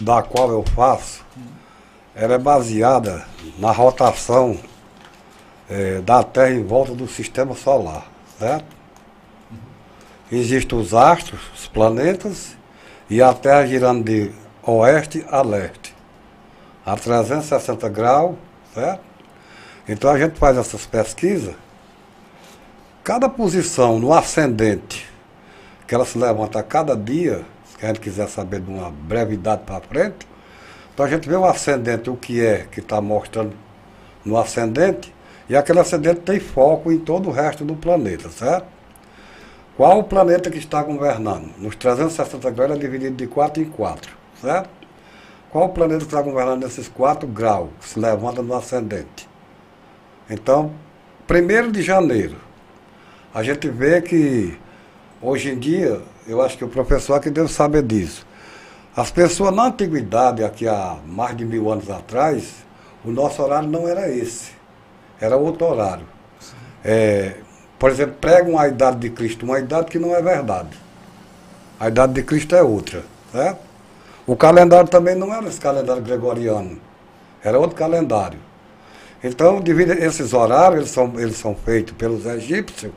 da 0.00 0.22
qual 0.22 0.50
eu 0.50 0.62
faço, 0.62 1.24
ela 2.16 2.34
é 2.34 2.38
baseada 2.38 3.26
na 3.58 3.70
rotação 3.70 4.58
eh, 5.68 6.00
da 6.00 6.22
Terra 6.22 6.50
em 6.50 6.64
volta 6.64 6.94
do 6.94 7.06
sistema 7.06 7.54
solar, 7.54 8.10
certo? 8.38 8.74
Existem 10.32 10.78
os 10.78 10.94
astros, 10.94 11.40
os 11.54 11.68
planetas, 11.68 12.56
e 13.10 13.20
a 13.20 13.34
Terra 13.34 13.66
girando 13.66 14.02
de 14.02 14.32
oeste 14.62 15.26
a 15.30 15.42
leste, 15.42 15.94
a 16.86 16.96
360 16.96 17.86
graus, 17.90 18.34
certo? 18.74 19.04
Então 19.86 20.10
a 20.10 20.18
gente 20.18 20.38
faz 20.38 20.56
essas 20.56 20.86
pesquisas, 20.86 21.54
cada 23.04 23.28
posição 23.28 23.98
no 23.98 24.14
ascendente 24.14 25.06
que 25.86 25.94
ela 25.94 26.06
se 26.06 26.16
levanta 26.16 26.58
a 26.58 26.62
cada 26.62 26.96
dia, 26.96 27.44
se 27.66 27.84
a 27.84 27.88
gente 27.88 28.00
quiser 28.00 28.28
saber 28.28 28.60
de 28.60 28.70
uma 28.70 28.90
brevidade 28.90 29.62
para 29.64 29.80
frente, 29.82 30.26
então 30.96 31.04
a 31.04 31.08
gente 31.10 31.28
vê 31.28 31.36
o 31.36 31.44
ascendente, 31.44 32.08
o 32.08 32.16
que 32.16 32.42
é 32.42 32.66
que 32.72 32.80
está 32.80 33.02
mostrando 33.02 33.52
no 34.24 34.38
ascendente, 34.38 35.14
e 35.46 35.54
aquele 35.54 35.78
ascendente 35.78 36.20
tem 36.20 36.40
foco 36.40 36.90
em 36.90 36.98
todo 36.98 37.28
o 37.28 37.30
resto 37.30 37.66
do 37.66 37.76
planeta, 37.76 38.30
certo? 38.30 38.66
Qual 39.76 39.98
o 39.98 40.04
planeta 40.04 40.50
que 40.50 40.56
está 40.56 40.82
governando? 40.82 41.52
Nos 41.58 41.76
360 41.76 42.50
graus 42.50 42.70
ele 42.70 42.78
é 42.78 42.80
dividido 42.80 43.14
de 43.14 43.26
4 43.26 43.62
em 43.62 43.66
4, 43.66 44.10
certo? 44.40 44.70
Qual 45.50 45.66
o 45.66 45.68
planeta 45.68 45.98
que 45.98 46.06
está 46.06 46.22
governando 46.22 46.62
nesses 46.62 46.88
4 46.88 47.28
graus, 47.28 47.68
que 47.78 47.90
se 47.90 48.00
levanta 48.00 48.40
no 48.40 48.54
ascendente? 48.54 49.28
Então, 50.30 50.72
1 51.30 51.72
de 51.72 51.82
janeiro, 51.82 52.38
a 53.34 53.42
gente 53.42 53.68
vê 53.68 54.00
que 54.00 54.58
Hoje 55.20 55.48
em 55.48 55.58
dia, 55.58 56.02
eu 56.28 56.42
acho 56.42 56.58
que 56.58 56.64
o 56.64 56.68
professor 56.68 57.14
aqui 57.14 57.30
deve 57.30 57.48
saber 57.48 57.82
disso. 57.82 58.26
As 58.96 59.10
pessoas 59.10 59.54
na 59.54 59.66
antiguidade, 59.66 60.42
aqui 60.42 60.66
há 60.66 60.96
mais 61.06 61.36
de 61.36 61.44
mil 61.44 61.70
anos 61.70 61.90
atrás, 61.90 62.64
o 63.04 63.10
nosso 63.10 63.42
horário 63.42 63.68
não 63.68 63.86
era 63.86 64.08
esse. 64.08 64.52
Era 65.20 65.36
outro 65.36 65.66
horário. 65.66 66.06
É, 66.82 67.34
por 67.78 67.90
exemplo, 67.90 68.16
pregam 68.18 68.58
a 68.58 68.66
idade 68.66 68.96
de 68.96 69.10
Cristo, 69.10 69.44
uma 69.44 69.58
idade 69.58 69.90
que 69.90 69.98
não 69.98 70.16
é 70.16 70.22
verdade. 70.22 70.70
A 71.78 71.88
idade 71.88 72.14
de 72.14 72.22
Cristo 72.22 72.56
é 72.56 72.62
outra. 72.62 73.04
Certo? 73.30 73.58
O 74.26 74.34
calendário 74.34 74.88
também 74.88 75.14
não 75.14 75.32
era 75.34 75.46
esse 75.46 75.60
calendário 75.60 76.02
gregoriano. 76.02 76.80
Era 77.44 77.58
outro 77.58 77.76
calendário. 77.76 78.38
Então, 79.22 79.60
devido 79.60 79.90
a 79.90 79.94
esses 79.94 80.32
horários, 80.32 80.78
eles 80.78 80.90
são, 80.90 81.12
eles 81.20 81.36
são 81.36 81.54
feitos 81.54 81.92
pelos 81.92 82.24
egípcios, 82.24 82.92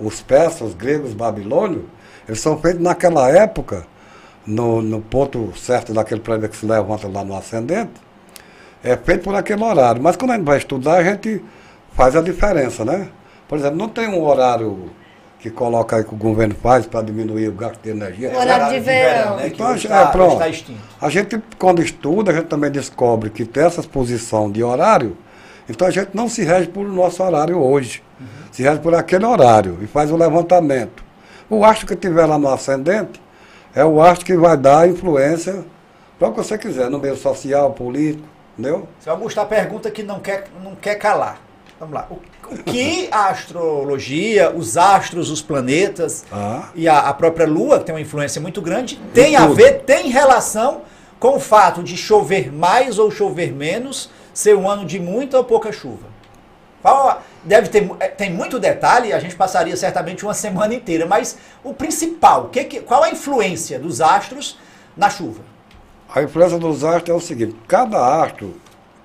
os 0.00 0.22
persas, 0.22 0.68
os 0.68 0.74
gregos, 0.74 1.10
os 1.10 1.14
babilônios, 1.14 1.84
eles 2.26 2.40
são 2.40 2.58
feitos 2.58 2.80
naquela 2.80 3.28
época, 3.28 3.86
no, 4.48 4.80
no 4.80 5.00
ponto 5.00 5.52
certo 5.56 5.92
daquele 5.92 6.20
planeta 6.20 6.48
que 6.48 6.56
se 6.56 6.64
levanta 6.64 7.06
lá 7.06 7.22
no 7.22 7.36
ascendente, 7.36 7.92
é 8.82 8.96
feito 8.96 9.24
por 9.24 9.34
aquele 9.34 9.62
horário. 9.62 10.02
Mas 10.02 10.16
quando 10.16 10.30
a 10.30 10.36
gente 10.36 10.46
vai 10.46 10.56
estudar, 10.56 10.96
a 10.96 11.04
gente 11.04 11.44
faz 11.92 12.16
a 12.16 12.22
diferença, 12.22 12.84
né? 12.84 13.08
Por 13.46 13.58
exemplo, 13.58 13.76
não 13.76 13.88
tem 13.88 14.08
um 14.08 14.24
horário 14.24 14.90
que 15.38 15.50
coloca 15.50 15.96
aí 15.96 16.04
que 16.04 16.14
o 16.14 16.16
governo 16.16 16.54
faz 16.54 16.86
para 16.86 17.02
diminuir 17.02 17.48
o 17.48 17.52
gasto 17.52 17.80
de 17.82 17.90
energia. 17.90 18.30
O 18.30 18.38
horário 18.38 18.74
de 18.74 18.80
verão. 18.80 19.36
né, 19.36 19.48
Então, 19.48 19.70
é, 19.70 19.76
está, 19.76 20.06
pronto. 20.06 20.32
está 20.32 20.48
extinto. 20.48 20.80
A 21.00 21.08
gente, 21.10 21.40
quando 21.58 21.82
estuda, 21.82 22.30
a 22.30 22.34
gente 22.34 22.46
também 22.46 22.70
descobre 22.70 23.30
que 23.30 23.44
tem 23.44 23.64
essa 23.64 23.82
posição 23.82 24.50
de 24.50 24.64
horário, 24.64 25.16
então 25.68 25.86
a 25.86 25.90
gente 25.90 26.10
não 26.14 26.28
se 26.28 26.42
rege 26.42 26.68
por 26.68 26.88
nosso 26.88 27.22
horário 27.22 27.58
hoje. 27.58 28.02
Se 28.50 28.62
rege 28.62 28.80
por 28.80 28.94
aquele 28.94 29.24
horário 29.24 29.78
e 29.82 29.86
faz 29.86 30.10
o 30.10 30.16
levantamento. 30.16 31.04
O 31.48 31.64
astro 31.64 31.86
que 31.86 31.94
tiver 31.94 32.26
lá 32.26 32.36
no 32.38 32.48
ascendente 32.48 33.20
é 33.78 33.84
o 33.84 34.02
astro 34.02 34.26
que 34.26 34.36
vai 34.36 34.56
dar 34.56 34.88
influência 34.88 35.64
para 36.18 36.28
o 36.28 36.32
que 36.32 36.38
você 36.38 36.58
quiser, 36.58 36.90
no 36.90 36.98
meio 36.98 37.16
social, 37.16 37.70
político, 37.72 38.26
entendeu? 38.58 38.88
Seu 38.98 39.12
Augusto, 39.12 39.38
a 39.40 39.44
pergunta 39.44 39.88
que 39.88 40.02
não 40.02 40.18
quer, 40.18 40.46
não 40.64 40.74
quer 40.74 40.96
calar. 40.96 41.40
Vamos 41.78 41.94
lá. 41.94 42.08
O, 42.10 42.18
que 42.64 43.08
a 43.12 43.28
astrologia, 43.28 44.50
os 44.50 44.76
astros, 44.76 45.30
os 45.30 45.40
planetas 45.40 46.24
Ah. 46.32 46.70
e 46.74 46.88
a, 46.88 46.98
a 46.98 47.14
própria 47.14 47.46
Lua, 47.46 47.78
que 47.78 47.84
tem 47.84 47.94
uma 47.94 48.00
influência 48.00 48.40
muito 48.40 48.60
grande, 48.60 48.98
tem 49.14 49.36
a 49.36 49.46
ver, 49.46 49.82
tem 49.82 50.08
relação 50.08 50.80
com 51.20 51.36
o 51.36 51.40
fato 51.40 51.80
de 51.82 51.96
chover 51.96 52.52
mais 52.52 52.98
ou 52.98 53.12
chover 53.12 53.52
menos, 53.52 54.10
ser 54.34 54.56
um 54.56 54.68
ano 54.68 54.84
de 54.84 54.98
muita 54.98 55.38
ou 55.38 55.44
pouca 55.44 55.70
chuva? 55.70 56.06
Qual 56.82 57.08
a- 57.10 57.18
deve 57.44 57.68
ter 57.68 57.90
eh, 58.00 58.08
tem 58.08 58.32
muito 58.32 58.58
detalhe, 58.58 59.12
a 59.12 59.18
gente 59.18 59.36
passaria 59.36 59.76
certamente 59.76 60.24
uma 60.24 60.34
semana 60.34 60.74
inteira, 60.74 61.06
mas 61.06 61.38
o 61.64 61.72
principal, 61.72 62.44
o 62.44 62.48
que 62.48 62.64
que- 62.64 62.80
qual 62.80 63.02
a 63.04 63.10
influência 63.10 63.78
dos 63.78 64.00
astros 64.00 64.58
na 64.96 65.08
chuva? 65.08 65.42
A 66.14 66.22
influência 66.22 66.58
dos 66.58 66.84
astros 66.84 67.08
é 67.08 67.12
o 67.12 67.20
seguinte, 67.20 67.56
cada 67.66 68.22
astro 68.22 68.54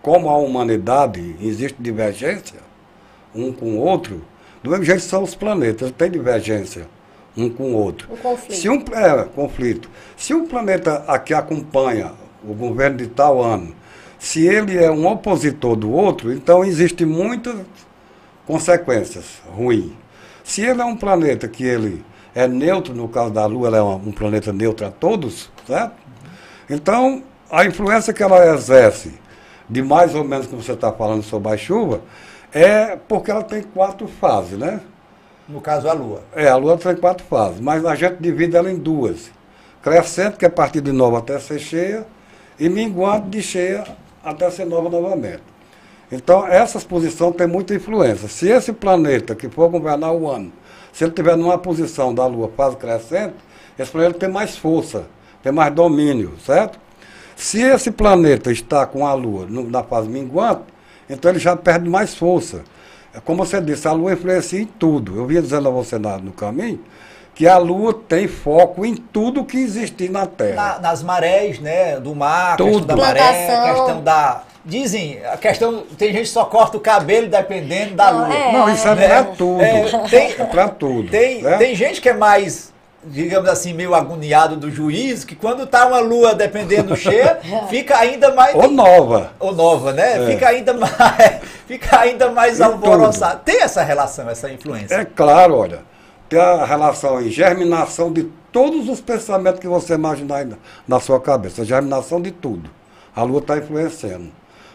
como 0.02 0.30
a 0.30 0.38
humanidade 0.38 1.36
existe 1.42 1.78
divergência 1.80 2.60
um 3.34 3.52
com 3.52 3.78
o 3.78 3.80
outro, 3.80 4.22
do 4.62 4.70
mesmo 4.70 4.86
jeito 4.86 5.02
são 5.02 5.24
os 5.24 5.34
planetas, 5.34 5.92
tem 5.92 6.12
divergência 6.12 6.88
um 7.36 7.50
com 7.50 7.72
o 7.72 7.76
outro. 7.76 8.08
Um 8.14 8.18
conflito. 8.18 8.56
Se 8.56 8.70
um, 8.70 8.84
é, 8.94 9.24
conflito. 9.36 9.90
Se 10.16 10.34
um 10.34 10.46
planeta 10.48 11.04
aqui 11.08 11.34
acompanha 11.34 12.12
o 12.44 12.54
governo 12.54 12.98
de 12.98 13.08
tal 13.08 13.42
ano, 13.42 13.74
se 14.20 14.46
ele 14.46 14.78
é 14.78 14.92
um 14.92 15.08
opositor 15.08 15.76
do 15.76 15.92
outro, 15.92 16.32
então 16.32 16.64
existe 16.64 17.06
muitas 17.06 17.56
consequências 18.46 19.42
ruins. 19.48 19.92
Se 20.44 20.62
ele 20.62 20.82
é 20.82 20.86
um 20.86 20.96
planeta 20.96 21.48
que 21.48 21.64
ele 21.64 22.04
é 22.36 22.48
neutro, 22.48 22.94
no 22.94 23.08
caso 23.08 23.32
da 23.32 23.46
Lua, 23.46 23.68
ela 23.68 23.78
é 23.78 23.84
um 23.84 24.12
planeta 24.12 24.52
neutro 24.52 24.86
a 24.86 24.92
todos, 24.92 25.50
certo? 25.66 25.94
Então, 26.70 27.24
a 27.50 27.66
influência 27.66 28.14
que 28.14 28.24
ela 28.24 28.54
exerce, 28.54 29.14
de 29.70 29.82
mais 29.82 30.16
ou 30.16 30.24
menos 30.24 30.48
como 30.48 30.62
você 30.62 30.74
está 30.74 30.92
falando 30.92 31.24
sobre 31.24 31.52
a 31.52 31.58
chuva, 31.58 32.02
é 32.52 32.98
porque 33.08 33.32
ela 33.32 33.44
tem 33.44 33.64
quatro 33.64 34.08
fases, 34.08 34.58
né? 34.58 34.82
No 35.48 35.62
caso, 35.62 35.88
a 35.88 35.94
Lua. 35.94 36.24
É, 36.36 36.48
a 36.48 36.56
Lua 36.56 36.78
tem 36.78 36.96
quatro 36.96 37.26
fases, 37.26 37.60
mas 37.60 37.86
a 37.86 37.96
gente 37.96 38.18
divide 38.20 38.56
ela 38.56 38.72
em 38.72 38.78
duas. 38.78 39.32
Crescente, 39.82 40.38
que 40.38 40.46
é 40.46 40.48
a 40.48 40.52
partir 40.52 40.82
de 40.82 40.92
nova 40.92 41.20
até 41.20 41.40
ser 41.40 41.60
cheia, 41.60 42.06
e 42.60 42.70
minguante 42.70 43.28
de 43.30 43.42
cheia 43.42 43.84
até 44.24 44.50
ser 44.50 44.66
nova 44.66 44.90
novamente. 44.90 45.44
Então, 46.14 46.46
essas 46.46 46.84
posições 46.84 47.36
têm 47.36 47.48
muita 47.48 47.74
influência. 47.74 48.28
Se 48.28 48.48
esse 48.48 48.72
planeta 48.72 49.34
que 49.34 49.50
for 49.50 49.68
governar 49.68 50.14
o 50.14 50.30
ano, 50.30 50.54
se 50.92 51.04
ele 51.04 51.10
estiver 51.10 51.36
numa 51.36 51.58
posição 51.58 52.14
da 52.14 52.24
Lua 52.28 52.52
fase 52.56 52.78
crescente, 52.78 53.34
esse 53.80 53.90
planeta 53.90 54.20
tem 54.20 54.30
mais 54.30 54.56
força, 54.56 55.06
tem 55.42 55.52
mais 55.52 55.74
domínio, 55.74 56.34
certo? 56.46 56.80
Se 57.36 57.60
esse 57.60 57.90
planeta 57.90 58.52
está 58.52 58.86
com 58.86 59.08
a 59.08 59.14
Lua 59.16 59.48
no, 59.48 59.68
na 59.68 59.82
fase 59.82 60.08
minguante, 60.08 60.62
então 61.10 61.32
ele 61.32 61.40
já 61.40 61.56
perde 61.56 61.90
mais 61.90 62.14
força. 62.14 62.64
É 63.12 63.20
como 63.20 63.44
você 63.44 63.60
disse, 63.60 63.88
a 63.88 63.92
Lua 63.92 64.14
influencia 64.14 64.62
em 64.62 64.68
tudo. 64.68 65.18
Eu 65.18 65.26
vinha 65.26 65.42
dizendo 65.42 65.68
a 65.68 65.72
você 65.72 65.98
na, 65.98 66.20
no 66.20 66.32
caminho 66.32 66.80
que 67.34 67.48
a 67.48 67.58
Lua 67.58 67.92
tem 68.08 68.28
foco 68.28 68.86
em 68.86 68.96
tudo 68.96 69.44
que 69.44 69.58
existir 69.58 70.12
na 70.12 70.28
Terra. 70.28 70.74
Na, 70.74 70.80
nas 70.80 71.02
marés, 71.02 71.60
né? 71.60 72.00
Do 72.00 72.14
mar, 72.14 72.58
Tudo. 72.58 72.72
questão 72.72 72.86
da 72.86 72.96
maré, 72.96 73.74
questão 73.74 74.02
da. 74.04 74.44
Dizem, 74.66 75.20
a 75.26 75.36
questão. 75.36 75.84
Tem 75.98 76.12
gente 76.14 76.24
que 76.24 76.30
só 76.30 76.46
corta 76.46 76.78
o 76.78 76.80
cabelo 76.80 77.28
dependendo 77.28 77.96
da 77.96 78.10
lua. 78.10 78.34
é. 78.34 78.52
Não, 78.54 78.74
isso 78.74 78.88
é, 78.88 78.96
Né? 78.96 79.08
para 79.08 79.24
tudo. 79.26 79.62
É, 79.62 79.84
tem- 80.10 80.32
É 80.40 80.46
para 80.46 80.68
tudo. 80.70 81.10
Tem, 81.10 81.42
né? 81.42 81.58
tem 81.58 81.76
gente 81.76 82.00
que 82.00 82.08
é 82.08 82.14
mais, 82.14 82.72
digamos 83.04 83.50
assim, 83.50 83.74
meio 83.74 83.94
agoniado 83.94 84.56
do 84.56 84.72
juízo, 84.72 85.28
que 85.28 85.36
quando 85.36 85.68
tá 85.68 85.86
uma 85.86 86.00
lua 86.00 86.34
dependendo 86.34 86.96
cheia, 86.96 87.40
fica 87.70 87.98
ainda 87.98 88.34
mais. 88.34 88.56
Ou 88.56 88.72
nova. 88.72 89.34
Ou 89.38 89.52
nova, 89.54 89.92
né? 89.92 90.24
É. 90.24 90.32
Fica 90.32 90.48
ainda 90.48 90.72
mais, 90.80 91.42
fica 91.68 92.00
ainda 92.00 92.32
mais 92.32 92.60
E 92.60 92.64
alvoroçado. 92.64 93.42
Tem 93.44 93.62
essa 93.62 93.84
relação, 93.84 94.30
essa 94.30 94.50
influência. 94.50 94.96
É 94.96 95.04
claro, 95.04 95.58
olha, 95.58 95.80
tem 96.30 96.40
a 96.40 96.64
relação 96.64 97.22
em 97.22 97.30
germinação 97.30 98.14
de 98.14 98.24
todos 98.50 98.88
os 98.88 99.02
pensamentos 99.02 99.60
que 99.60 99.68
você 99.68 99.96
imaginar 99.96 100.38
aí 100.38 100.46
na, 100.46 100.56
na 100.88 101.00
sua 101.02 101.20
cabeça, 101.20 101.66
germinação 101.66 102.22
de 102.22 102.32
tudo. 102.32 102.70
A 103.14 103.24
Lua 103.24 103.40
está 103.40 103.58
influenciando. 103.58 104.32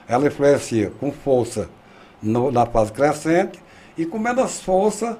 Ela 0.08 0.26
influencia 0.26 0.90
com 0.98 1.12
força 1.12 1.68
no- 2.22 2.50
na 2.50 2.64
fase 2.66 2.92
crescente 2.92 3.58
e 3.96 4.06
com 4.06 4.18
menos 4.18 4.60
força 4.60 5.18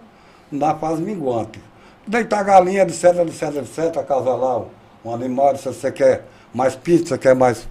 na 0.51 0.75
fase 0.75 1.03
minguante. 1.03 1.61
Deitar 2.07 2.43
galinha, 2.45 2.83
etc, 2.83 3.05
etc, 3.27 3.57
etc, 3.57 3.99
acasalar 3.99 4.61
um, 4.61 4.67
um 5.05 5.15
animal, 5.15 5.55
se 5.57 5.67
você 5.67 5.93
quer 5.93 6.25
mais 6.55 6.75
pizza, 6.75 7.19
quer 7.19 7.35
mais 7.35 7.69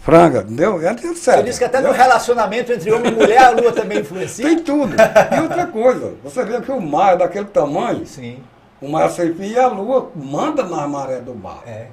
franga, 0.00 0.40
entendeu? 0.40 0.80
É, 0.84 0.90
etc. 0.90 1.14
Você 1.14 1.42
disse 1.44 1.58
que 1.58 1.64
até 1.64 1.78
no 1.80 1.88
entendeu? 1.88 2.02
relacionamento 2.04 2.72
entre 2.72 2.92
homem 2.92 3.12
e 3.12 3.14
mulher 3.14 3.38
a 3.44 3.50
lua 3.50 3.72
também 3.72 4.00
influencia? 4.00 4.44
Tem 4.44 4.58
tudo. 4.58 4.94
E 5.36 5.40
outra 5.40 5.66
coisa, 5.66 6.14
você 6.24 6.44
vê 6.44 6.60
que 6.60 6.72
o 6.72 6.80
mar 6.80 7.14
é 7.14 7.16
daquele 7.18 7.46
tamanho, 7.46 8.04
Sim. 8.06 8.40
o 8.80 8.88
mar 8.88 9.06
é 9.06 9.08
sem 9.10 9.32
fim 9.34 9.50
e 9.52 9.58
a 9.58 9.68
lua 9.68 10.10
manda 10.16 10.64
na 10.64 10.86
maré 10.88 11.20
do 11.20 11.34
mar. 11.34 11.62
É. 11.66 11.86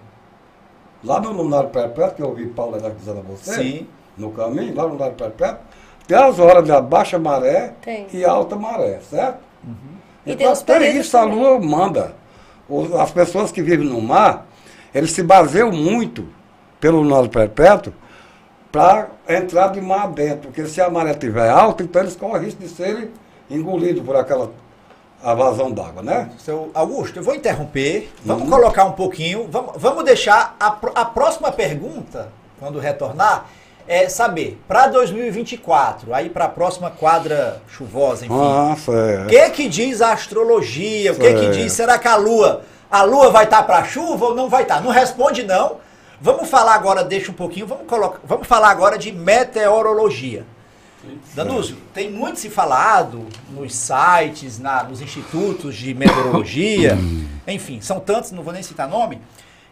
Lá 1.04 1.20
no 1.20 1.32
Lunário 1.32 1.70
Perpétuo, 1.70 2.16
que 2.16 2.22
eu 2.24 2.28
ouvi 2.30 2.48
Paulo 2.48 2.80
já 2.80 2.90
dizendo 2.90 3.20
a 3.20 3.22
você, 3.24 3.54
Sim. 3.56 3.88
No 4.18 4.32
caminho, 4.32 4.76
lá 4.76 4.84
no 4.84 4.90
Lunário 4.94 5.16
Perpétuo, 5.16 5.60
tem 6.08 6.18
as 6.18 6.38
horas 6.40 6.64
de 6.66 6.82
baixa 6.82 7.18
maré 7.18 7.74
Tem. 7.82 8.08
e 8.14 8.24
alta 8.26 8.56
maré, 8.56 9.00
certo? 9.10 9.40
E 10.26 10.32
então, 10.34 10.52
até 10.52 10.90
isso 10.92 11.18
a 11.18 11.22
também. 11.22 11.38
lua 11.40 11.60
manda. 11.60 12.14
As 13.00 13.12
pessoas 13.12 13.52
que 13.52 13.62
vivem 13.62 13.88
no 13.88 14.02
mar, 14.02 14.46
eles 14.94 15.12
se 15.12 15.22
baseiam 15.24 15.72
muito 15.72 16.28
pelo 16.80 17.02
Lunário 17.02 17.30
Perpétuo 17.30 17.94
para 18.72 19.08
entrar 19.28 19.68
de 19.70 19.80
mar 19.82 20.08
dentro. 20.10 20.48
Porque 20.50 20.66
se 20.66 20.82
a 20.82 20.90
maré 20.90 21.12
estiver 21.12 21.50
alta, 21.50 21.84
então 21.84 22.02
eles 22.02 22.16
correm 22.16 22.38
o 22.38 22.46
risco 22.46 22.62
de 22.62 22.70
serem 22.70 23.10
engolidos 23.50 24.04
por 24.04 24.16
aquela 24.16 24.52
a 25.24 25.34
vazão 25.34 25.72
d'água, 25.72 26.02
né? 26.04 26.30
Seu 26.38 26.70
Augusto, 26.74 27.18
eu 27.20 27.24
vou 27.24 27.34
interromper. 27.34 28.12
Vamos 28.26 28.44
Uhum. 28.44 28.50
colocar 28.50 28.84
um 28.86 28.92
pouquinho. 28.92 29.48
Vamos, 29.50 29.72
vamos 29.78 30.04
deixar 30.04 30.56
a, 30.60 30.76
a 30.96 31.06
próxima 31.06 31.50
pergunta, 31.50 32.28
quando 32.60 32.78
retornar, 32.78 33.46
é 33.88 34.08
saber, 34.10 34.60
para 34.68 34.88
2024, 34.88 36.14
aí 36.14 36.30
para 36.30 36.46
a 36.46 36.50
próxima 36.50 36.90
quadra 36.90 37.62
chuvosa, 37.68 38.26
enfim. 38.26 38.34
Ah, 38.36 38.74
O 38.74 38.78
certo. 38.78 39.30
que 39.30 39.50
que 39.50 39.68
diz 39.70 40.02
a 40.02 40.14
astrologia? 40.14 41.12
O 41.12 41.16
que 41.16 41.34
que 41.34 41.50
diz? 41.52 41.74
Será 41.74 41.98
que 42.00 42.08
a 42.08 42.16
lua, 42.16 42.62
a 42.90 43.04
lua 43.04 43.30
vai 43.30 43.44
estar 43.46 43.64
para 43.64 43.84
chuva 43.84 44.26
ou 44.28 44.36
não 44.36 44.48
vai 44.50 44.64
estar? 44.64 44.82
Não 44.82 44.92
responde 44.92 45.44
não. 45.44 45.78
Vamos 46.22 46.50
falar 46.50 46.76
agora, 46.76 47.04
deixa 47.04 47.32
um 47.32 47.34
pouquinho, 47.36 47.68
vamos 47.68 47.86
colocar, 47.86 48.20
vamos 48.24 48.48
falar 48.48 48.70
agora 48.70 48.98
de 48.98 49.12
meteorologia. 49.12 50.46
Danúzio, 51.36 51.76
tem 51.94 52.10
muito 52.10 52.40
se 52.40 52.50
falado 52.50 53.26
nos 53.50 53.76
sites, 53.76 54.58
na- 54.58 54.84
nos 54.86 55.02
institutos 55.02 55.76
de 55.76 55.94
meteorologia, 55.94 56.98
enfim, 57.46 57.82
são 57.82 58.00
tantos, 58.00 58.32
não 58.32 58.42
vou 58.42 58.54
nem 58.54 58.64
citar 58.64 58.88
nome, 58.88 59.20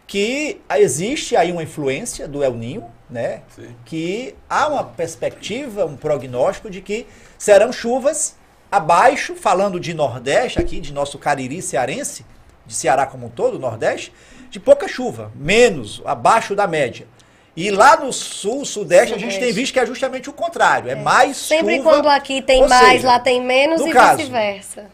que 0.06 0.60
existe 0.70 1.36
aí 1.36 1.50
uma 1.50 1.62
influência 1.62 2.28
do 2.28 2.42
El 2.42 2.54
Ninho, 2.54 2.84
né? 3.08 3.42
Sim. 3.54 3.74
Que 3.84 4.34
há 4.48 4.68
uma 4.68 4.84
perspectiva, 4.84 5.84
um 5.84 5.96
prognóstico 5.96 6.70
de 6.70 6.80
que 6.80 7.06
serão 7.38 7.72
chuvas 7.72 8.36
abaixo, 8.70 9.34
falando 9.34 9.78
de 9.78 9.92
Nordeste 9.92 10.58
aqui, 10.58 10.80
de 10.80 10.92
nosso 10.92 11.18
Cariri 11.18 11.60
cearense, 11.60 12.24
de 12.66 12.74
Ceará 12.74 13.06
como 13.06 13.26
um 13.26 13.30
todo, 13.30 13.58
Nordeste, 13.58 14.12
de 14.50 14.58
pouca 14.58 14.88
chuva, 14.88 15.30
menos, 15.34 16.02
abaixo 16.04 16.54
da 16.54 16.66
média. 16.66 17.06
E 17.54 17.70
lá 17.70 17.96
no 17.98 18.12
sul, 18.12 18.64
sudeste, 18.64 19.14
a 19.14 19.18
gente 19.18 19.38
tem 19.38 19.52
visto 19.52 19.74
que 19.74 19.80
é 19.80 19.84
justamente 19.84 20.30
o 20.30 20.32
contrário. 20.32 20.90
É, 20.90 20.94
mais 20.94 21.36
Sempre 21.36 21.76
chuva. 21.76 21.90
quando 21.90 22.08
aqui 22.08 22.40
tem 22.40 22.66
mais, 22.66 22.92
seja, 22.92 23.08
lá 23.08 23.20
tem 23.20 23.42
menos 23.42 23.80
no 23.80 23.88
e 23.88 23.92
vice-versa. 23.92 24.86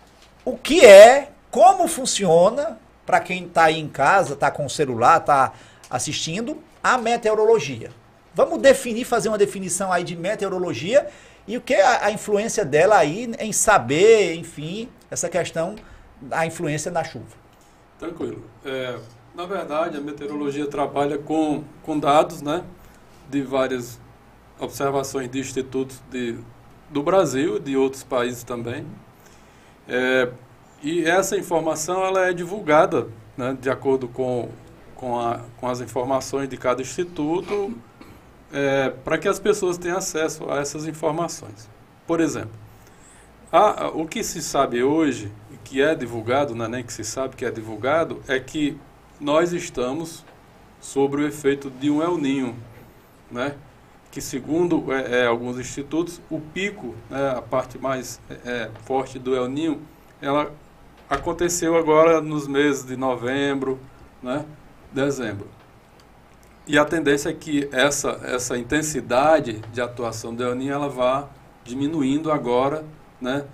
O 0.45 0.57
que 0.57 0.85
é, 0.85 1.29
como 1.53 1.87
funciona, 1.87 2.79
para 3.09 3.21
quem 3.21 3.47
está 3.47 3.65
aí 3.65 3.81
em 3.81 3.89
casa, 3.89 4.35
está 4.35 4.51
com 4.51 4.67
o 4.67 4.69
celular, 4.69 5.17
está 5.17 5.55
assistindo, 5.89 6.59
a 6.85 6.99
meteorologia. 6.99 7.91
Vamos 8.35 8.61
definir, 8.61 9.07
fazer 9.07 9.31
uma 9.31 9.39
definição 9.39 9.91
aí 9.91 10.05
de 10.05 10.15
meteorologia 10.15 11.09
e 11.47 11.57
o 11.57 11.61
que 11.63 11.73
é 11.73 12.05
a, 12.05 12.11
influência 12.11 12.67
dela 12.67 12.99
aí 12.99 13.33
em 13.39 13.51
saber, 13.51 14.35
enfim, 14.35 14.91
essa 15.11 15.27
questão 15.27 15.75
da 16.21 16.45
influência 16.45 16.91
na 16.91 17.03
chuva. 17.03 17.35
Tranquilo. 17.99 18.45
É, 18.63 18.99
na 19.35 19.47
verdade, 19.47 19.97
a 19.97 20.03
meteorologia 20.03 20.67
trabalha 20.67 21.17
com, 21.17 21.65
com 21.83 21.99
dados, 21.99 22.43
né, 22.43 22.63
de 23.31 23.41
várias 23.41 23.99
observações 24.61 25.31
de 25.31 25.41
institutos 25.41 25.99
de, 26.11 26.37
do 26.91 27.03
Brasil 27.03 27.57
e 27.57 27.61
de 27.61 27.75
outros 27.75 28.05
países 28.05 28.43
também. 28.43 28.85
É, 29.89 30.31
e 30.83 31.05
essa 31.05 31.37
informação 31.37 32.05
ela 32.05 32.29
é 32.29 32.33
divulgada, 32.33 33.09
né, 33.37 33.57
de 33.61 33.69
acordo 33.71 34.09
com, 34.09 34.49
com, 34.95 35.19
a, 35.19 35.41
com 35.59 35.69
as 35.69 35.81
informações 35.81 36.49
de 36.49 36.57
cada 36.57 36.83
instituto, 36.83 37.75
é, 38.53 38.91
para 39.05 39.19
que 39.19 39.29
as 39.29 39.39
pessoas 39.39 39.77
tenham 39.79 39.99
acesso 39.99 40.51
a 40.51 40.59
essas 40.59 40.87
informações. 40.87 41.69
Por 42.07 42.21
exemplo, 42.21 42.51
a- 43.53 43.89
o 43.95 44.07
que 44.07 44.23
se 44.23 44.41
sabe 44.43 44.83
hoje, 44.83 45.31
que 45.65 45.83
é 45.83 45.95
divulgado, 45.95 46.55
não 46.55 46.65
é 46.65 46.69
nem 46.69 46.83
que 46.85 46.93
se 46.93 47.05
sabe 47.05 47.37
que 47.37 47.45
é 47.45 47.51
divulgado, 47.51 48.23
é 48.27 48.41
que 48.41 48.79
nós 49.21 49.53
estamos 49.53 50.25
sobre 50.81 51.23
o 51.23 51.27
efeito 51.27 51.69
de 51.71 51.91
um 51.91 52.03
El 52.03 52.17
Ninho, 52.17 52.57
né? 53.31 53.55
que 54.11 54.21
segundo 54.23 54.91
é, 54.91 55.21
é, 55.25 55.27
alguns 55.27 55.59
institutos, 55.59 56.21
o 56.31 56.41
pico, 56.41 56.95
né, 57.11 57.31
a 57.37 57.43
parte 57.43 57.77
mais 57.79 58.19
é, 58.31 58.35
é, 58.51 58.71
forte 58.85 59.19
do 59.19 59.37
El 59.37 59.47
Ninho, 59.49 59.83
ela 60.23 60.51
aconteceu 61.09 61.77
agora 61.77 62.21
nos 62.21 62.47
meses 62.47 62.85
de 62.85 62.97
novembro, 62.97 63.79
né, 64.23 64.45
dezembro. 64.93 65.47
E 66.67 66.79
a 66.79 66.85
tendência 66.85 67.31
é 67.31 67.33
que 67.33 67.69
essa, 67.73 68.21
essa 68.25 68.59
intensidade 68.59 69.61
de 69.73 69.81
atuação 69.81 70.35
do 70.35 70.43
El 70.45 70.55
Ninho 70.55 70.73
ela 70.75 70.89
vá 70.89 71.27
diminuindo 71.65 72.31
agora, 72.31 72.85
né, 73.21 73.45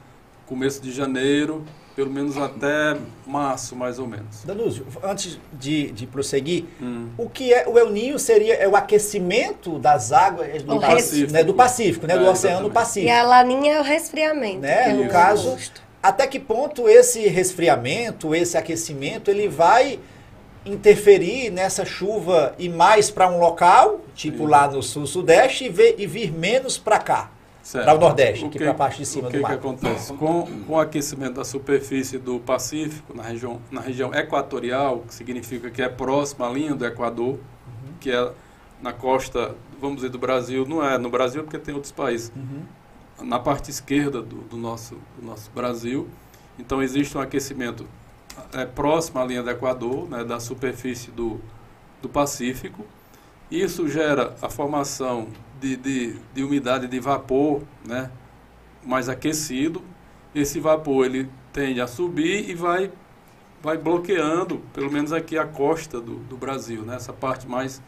começo 0.46 0.80
de 0.82 0.90
janeiro, 0.92 1.64
pelo 1.94 2.10
menos 2.10 2.36
até 2.36 2.96
março, 3.24 3.76
mais 3.76 4.00
ou 4.00 4.06
menos. 4.08 4.42
Danúzio, 4.44 4.84
antes 5.00 5.38
de, 5.52 5.92
de 5.92 6.08
prosseguir, 6.08 6.64
Hum. 6.82 7.08
o 7.16 7.30
que 7.30 7.54
é 7.54 7.68
o 7.68 7.78
El 7.78 7.90
Ninho 7.90 8.18
seria 8.18 8.54
é 8.54 8.66
o 8.66 8.74
aquecimento 8.74 9.78
das 9.78 10.10
águas 10.10 10.60
do 10.64 10.74
O 10.74 10.80
Pacífico, 10.80 11.32
né, 11.32 11.44
do 11.44 11.54
Pacífico, 11.54 12.06
né, 12.08 12.18
do 12.18 12.24
É, 12.26 12.30
Oceano 12.30 12.54
exatamente. 12.66 12.74
Pacífico. 12.74 13.06
E 13.06 13.10
a 13.16 13.22
laninha 13.22 13.74
é 13.74 13.80
o 13.80 13.84
resfriamento. 13.84 14.58
Né? 14.58 14.84
pelo 14.88 15.04
No 15.04 15.08
caso, 15.10 15.50
gosto. 15.52 15.83
Até 16.04 16.26
que 16.26 16.38
ponto 16.38 16.86
esse 16.88 17.26
resfriamento, 17.28 18.34
esse 18.34 18.58
aquecimento, 18.58 19.30
ele 19.30 19.48
vai 19.48 19.98
interferir 20.66 21.50
nessa 21.50 21.84
chuva 21.84 22.54
e 22.58 22.68
mais 22.68 23.10
para 23.10 23.28
um 23.28 23.38
local, 23.38 24.00
tipo 24.14 24.38
Sim. 24.44 24.46
lá 24.46 24.68
no 24.68 24.82
sul-sudeste, 24.82 25.64
e, 25.64 25.68
ver- 25.68 25.94
e 25.98 26.06
vir 26.06 26.30
menos 26.32 26.76
para 26.78 26.98
cá, 26.98 27.30
para 27.72 27.94
o 27.94 27.98
nordeste, 27.98 28.44
O 28.44 28.48
aqui 28.48 28.58
que- 28.58 28.64
para 28.64 28.72
a 28.72 28.74
parte 28.74 28.98
de 28.98 29.06
cima 29.06 29.28
o 29.28 29.30
que 29.30 29.38
do 29.38 29.42
que 29.42 29.48
mar. 29.48 29.54
acontece? 29.54 30.12
Com, 30.14 30.46
com 30.66 30.72
o 30.74 30.78
aquecimento 30.78 31.34
da 31.34 31.44
superfície 31.44 32.18
do 32.18 32.38
Pacífico, 32.38 33.14
na 33.16 33.22
região, 33.22 33.60
na 33.70 33.80
região 33.80 34.14
equatorial, 34.14 35.00
que 35.08 35.14
significa 35.14 35.70
que 35.70 35.82
é 35.82 35.88
próxima 35.88 36.48
à 36.48 36.52
linha 36.52 36.74
do 36.74 36.84
Equador, 36.86 37.34
Uhum. 37.38 37.94
que 38.00 38.10
é 38.10 38.30
na 38.82 38.92
costa, 38.92 39.54
vamos 39.80 39.96
dizer, 39.96 40.10
do 40.10 40.18
Brasil, 40.18 40.66
não 40.68 40.84
é 40.86 40.98
no 40.98 41.08
Brasil 41.08 41.42
porque 41.42 41.58
tem 41.58 41.74
outros 41.74 41.92
países, 41.92 42.30
Uhum. 42.36 42.62
Na 43.20 43.38
parte 43.38 43.70
esquerda 43.70 44.20
do, 44.20 44.36
do 44.42 44.56
nosso, 44.56 44.96
do 45.18 45.26
nosso 45.26 45.50
Brasil. 45.50 46.08
Então 46.58 46.82
existe 46.82 47.16
um 47.16 47.20
aquecimento 47.20 47.86
é, 48.52 48.64
próximo 48.64 49.20
à 49.20 49.24
linha 49.24 49.42
do 49.42 49.50
Equador, 49.50 50.08
né, 50.08 50.24
da 50.24 50.40
superfície 50.40 51.10
do, 51.10 51.40
do 52.00 52.08
Pacífico. 52.08 52.84
Isso 53.50 53.88
gera 53.88 54.34
a 54.40 54.48
formação 54.48 55.28
de, 55.60 55.76
de, 55.76 56.16
de 56.32 56.42
umidade 56.42 56.86
de 56.86 57.00
vapor 57.00 57.62
né, 57.86 58.10
mais 58.84 59.08
aquecido. 59.08 59.82
Esse 60.34 60.58
vapor 60.58 61.06
ele 61.06 61.30
tende 61.52 61.80
a 61.80 61.86
subir 61.86 62.48
e 62.50 62.54
vai, 62.54 62.90
vai 63.62 63.78
bloqueando, 63.78 64.58
pelo 64.72 64.90
menos 64.90 65.12
aqui, 65.12 65.38
a 65.38 65.46
costa 65.46 66.00
do, 66.00 66.16
do 66.16 66.36
Brasil, 66.36 66.82
né, 66.82 66.96
essa 66.96 67.12
parte 67.12 67.46
mais 67.46 67.80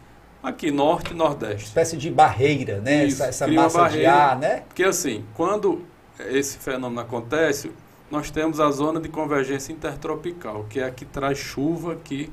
aqui, 0.49 0.71
norte 0.71 1.13
e 1.13 1.15
nordeste. 1.15 1.65
espécie 1.67 1.97
de 1.97 2.11
barreira, 2.11 2.81
né? 2.81 3.05
Isso, 3.05 3.23
essa 3.23 3.45
essa 3.45 3.49
massa 3.49 3.77
de 3.77 3.81
barreira. 3.83 4.13
ar, 4.15 4.39
né? 4.39 4.63
Porque 4.69 4.85
assim, 4.85 5.25
quando 5.35 5.83
esse 6.19 6.59
fenômeno 6.59 7.01
acontece, 7.01 7.71
nós 8.11 8.31
temos 8.31 8.61
a 8.61 8.71
zona 8.71 9.01
de 9.01 9.09
convergência 9.09 9.73
intertropical, 9.73 10.65
que 10.71 10.81
é 10.81 10.85
a 10.85 10.91
que 10.91 11.05
traz 11.05 11.39
chuva 11.39 11.95
aqui 11.95 12.31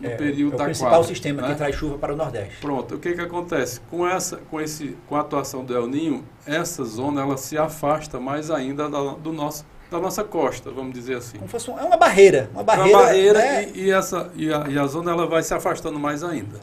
no 0.00 0.08
É, 0.08 0.16
período 0.16 0.52
é 0.52 0.54
o 0.56 0.58
da 0.58 0.64
principal 0.64 0.90
quadra, 0.90 1.06
sistema 1.08 1.42
né? 1.42 1.48
que 1.48 1.54
traz 1.54 1.74
chuva 1.76 1.96
para 1.98 2.12
o 2.12 2.16
Nordeste. 2.16 2.56
Pronto, 2.60 2.96
o 2.96 2.98
que 2.98 3.12
que 3.14 3.20
acontece? 3.20 3.80
Com 3.90 4.06
essa, 4.06 4.36
com 4.50 4.60
esse, 4.60 4.96
com 5.08 5.16
a 5.16 5.20
atuação 5.20 5.64
do 5.64 5.74
El 5.74 5.86
Ninho, 5.86 6.24
essa 6.46 6.84
zona 6.84 7.22
ela 7.22 7.36
se 7.36 7.56
afasta 7.56 8.18
mais 8.20 8.50
ainda 8.50 8.88
da, 8.90 9.00
do 9.14 9.32
nosso, 9.32 9.64
da 9.90 9.98
nossa 10.00 10.22
costa, 10.24 10.70
vamos 10.70 10.92
dizer 10.92 11.16
assim. 11.16 11.38
Como 11.38 11.48
fosse 11.48 11.70
um- 11.70 11.78
é 11.78 11.82
uma 11.84 11.96
barreira, 11.96 12.50
uma 12.52 12.60
É 12.62 12.64
barreira, 12.64 12.98
uma 12.98 13.04
barreira 13.06 13.38
né? 13.38 13.68
e, 13.72 13.84
e 13.84 13.90
essa, 13.90 14.30
e, 14.34 14.52
a, 14.52 14.66
e 14.68 14.78
a 14.78 14.86
zona 14.86 15.12
ela 15.12 15.26
vai 15.26 15.42
se 15.42 15.54
afastando 15.54 15.98
mais 15.98 16.22
ainda. 16.24 16.60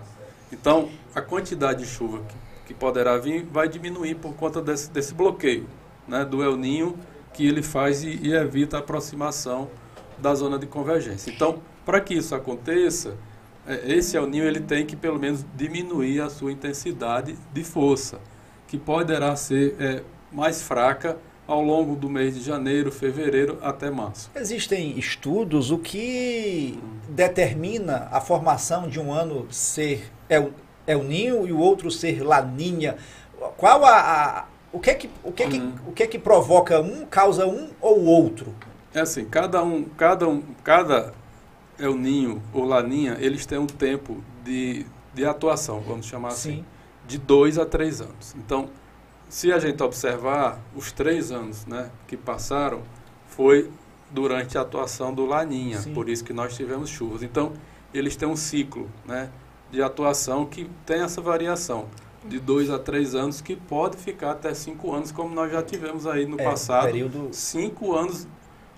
Então, 0.52 0.90
a 1.16 1.22
quantidade 1.22 1.84
de 1.84 1.90
chuva 1.90 2.20
que, 2.28 2.68
que 2.68 2.74
poderá 2.74 3.18
vir 3.18 3.46
vai 3.52 3.68
diminuir 3.68 4.16
por 4.16 4.34
conta 4.36 4.62
desse, 4.62 4.90
desse 4.92 5.14
bloqueio 5.14 5.68
né, 6.08 6.26
do 6.26 6.44
El 6.44 6.58
Ninho 6.58 6.98
que 7.34 7.48
ele 7.48 7.64
faz 7.64 8.04
e, 8.04 8.20
e 8.22 8.34
evita 8.34 8.78
a 8.78 8.80
aproximação 8.80 9.70
da 10.18 10.36
zona 10.36 10.60
de 10.60 10.68
convergência. 10.68 11.32
Então, 11.32 11.62
para 11.86 12.00
que 12.02 12.14
isso 12.14 12.36
aconteça, 12.36 13.18
é, 13.66 13.94
esse 13.94 14.18
El 14.18 14.28
Ninho 14.28 14.44
ele 14.44 14.60
tem 14.60 14.86
que 14.86 14.96
pelo 14.96 15.20
menos 15.20 15.46
diminuir 15.56 16.22
a 16.22 16.30
sua 16.30 16.52
intensidade 16.52 17.38
de 17.54 17.64
força, 17.64 18.20
que 18.68 18.78
poderá 18.78 19.36
ser 19.36 19.76
é, 19.80 20.04
mais 20.32 20.62
fraca 20.62 21.18
ao 21.48 21.62
longo 21.62 21.96
do 21.96 22.10
mês 22.10 22.36
de 22.36 22.42
janeiro, 22.42 22.92
fevereiro 22.92 23.58
até 23.62 23.90
março. 23.90 24.32
Existem 24.36 24.98
estudos 24.98 25.72
o 25.72 25.78
que 25.78 26.80
determina 27.12 28.08
a 28.12 28.22
formação 28.22 28.88
de 28.88 29.00
um 29.00 29.12
ano 29.14 29.48
ser 29.52 30.12
El, 30.30 30.52
El 30.88 31.04
Ninho 31.04 31.48
e 31.48 31.52
o 31.52 31.60
outro 31.60 31.92
ser 31.92 32.22
Laninha. 32.24 32.98
Qual 33.58 33.84
a, 33.86 34.00
a- 34.40 34.46
o 34.72 34.80
que 34.80 34.90
é 34.90 34.94
que 34.96 35.10
o 35.24 35.32
que 35.32 35.44
é 35.44 35.48
que, 35.50 35.58
Uhum. 35.58 35.74
o 35.88 35.92
que 35.92 36.04
é 36.04 36.08
que 36.08 36.18
provoca 36.20 36.80
um 36.80 37.06
causa 37.06 37.46
um 37.46 37.70
ou 37.82 38.06
outro? 38.06 38.54
É 38.94 39.02
assim, 39.02 39.26
cada 39.26 39.64
um, 39.64 39.84
cada 39.84 40.28
um, 40.28 40.42
cada 40.64 41.14
El 41.80 41.96
Ninho 41.96 42.42
ou 42.54 42.64
Laninha, 42.66 43.18
eles 43.20 43.46
têm 43.46 43.58
um 43.58 43.68
tempo 43.68 44.24
de, 44.44 44.86
de 45.14 45.26
atuação, 45.26 45.80
vamos 45.82 46.06
chamar 46.06 46.30
assim, 46.30 46.64
de 47.08 47.18
dois 47.18 47.58
a 47.58 47.66
três 47.66 48.00
anos. 48.02 48.36
Então, 48.38 48.70
se 49.30 49.52
a 49.52 49.60
gente 49.60 49.82
observar 49.82 50.60
os 50.76 50.92
três 50.92 51.32
anos, 51.32 51.66
né, 51.66 51.90
que 52.08 52.16
passaram, 52.18 52.82
foi 53.28 53.70
durante 54.12 54.58
a 54.58 54.62
atuação 54.62 55.14
do 55.14 55.26
Laninha, 55.26 55.80
Sim. 55.80 55.94
por 55.94 56.10
isso 56.10 56.24
que 56.24 56.34
nós 56.34 56.56
tivemos 56.56 56.90
chuvas. 56.90 57.24
Então, 57.24 57.54
eles 57.94 58.16
têm 58.16 58.28
um 58.28 58.36
ciclo, 58.36 58.90
né, 59.06 59.30
de 59.72 59.82
atuação 59.82 60.46
que 60.46 60.70
tem 60.86 61.02
essa 61.02 61.22
variação 61.22 61.86
de 62.26 62.40
dois 62.40 62.70
a 62.70 62.78
três 62.78 63.16
anos, 63.16 63.42
que 63.42 63.56
pode 63.56 63.98
ficar 63.98 64.32
até 64.32 64.54
cinco 64.54 64.94
anos, 64.94 65.12
como 65.12 65.34
nós 65.34 65.52
já 65.52 65.64
tivemos 65.64 66.06
aí 66.06 66.26
no 66.26 66.40
É, 66.40 66.44
passado 66.44 66.86
período 66.86 67.30
cinco 67.32 67.96
anos, 67.96 68.28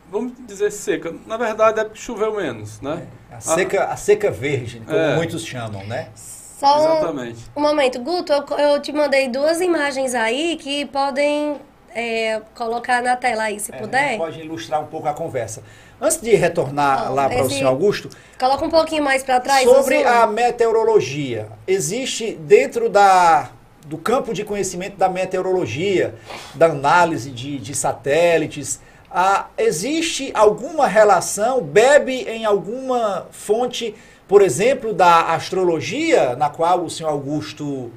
vamos 0.09 0.33
dizer 0.47 0.71
seca. 0.71 1.13
Na 1.25 1.35
verdade, 1.35 1.79
é 1.79 1.83
porque 1.83 1.99
choveu 1.99 2.35
menos, 2.35 2.79
né? 2.79 3.07
a 3.31 3.39
seca 3.41 3.85
a 3.85 3.97
seca 3.97 4.29
verde, 4.31 4.81
como 4.85 4.97
É. 4.97 5.15
muitos 5.15 5.43
chamam, 5.43 5.83
né? 5.85 6.09
Só 6.15 6.77
um, 6.79 6.97
Exatamente. 6.97 7.51
um 7.57 7.61
momento. 7.61 7.99
Guto, 7.99 8.31
eu, 8.31 8.45
eu 8.57 8.81
te 8.81 8.93
mandei 8.93 9.27
duas 9.27 9.59
imagens 9.59 10.13
aí 10.15 10.55
que 10.55 10.85
podem 10.85 11.59
é, 11.95 12.41
colocar 12.55 13.01
na 13.01 13.15
tela 13.15 13.43
aí, 13.43 13.59
se 13.59 13.73
É, 13.73 13.77
puder. 13.77 14.17
Pode 14.17 14.39
ilustrar 14.39 14.81
um 14.81 14.87
pouco 14.87 15.07
a 15.07 15.13
conversa. 15.13 15.63
Antes 16.01 16.19
de 16.21 16.35
retornar 16.35 17.13
lá 17.13 17.29
para 17.29 17.43
o 17.43 17.49
senhor 17.49 17.69
Augusto, 17.69 18.09
Coloca 18.37 18.65
um 18.65 18.69
pouquinho 18.69 19.03
mais 19.03 19.23
para 19.23 19.39
trás. 19.39 19.63
Sobre 19.63 19.99
zoom. 19.99 20.07
a 20.07 20.27
meteorologia, 20.27 21.47
existe 21.65 22.33
dentro 22.33 22.89
da, 22.89 23.51
do 23.85 23.97
campo 23.97 24.33
de 24.33 24.43
conhecimento 24.43 24.97
da 24.97 25.07
meteorologia, 25.07 26.15
da 26.55 26.65
análise 26.65 27.29
de, 27.31 27.57
de 27.57 27.73
satélites, 27.73 28.81
ah, 29.09 29.45
existe 29.57 30.31
alguma 30.33 30.87
relação, 30.87 31.61
bebe 31.61 32.23
em 32.23 32.45
alguma 32.45 33.27
fonte, 33.31 33.93
por 34.27 34.41
exemplo, 34.41 34.91
da 34.91 35.33
astrologia, 35.33 36.35
na 36.35 36.49
qual 36.49 36.83
o 36.83 36.89
senhor 36.89 37.09
Augusto, 37.09 37.91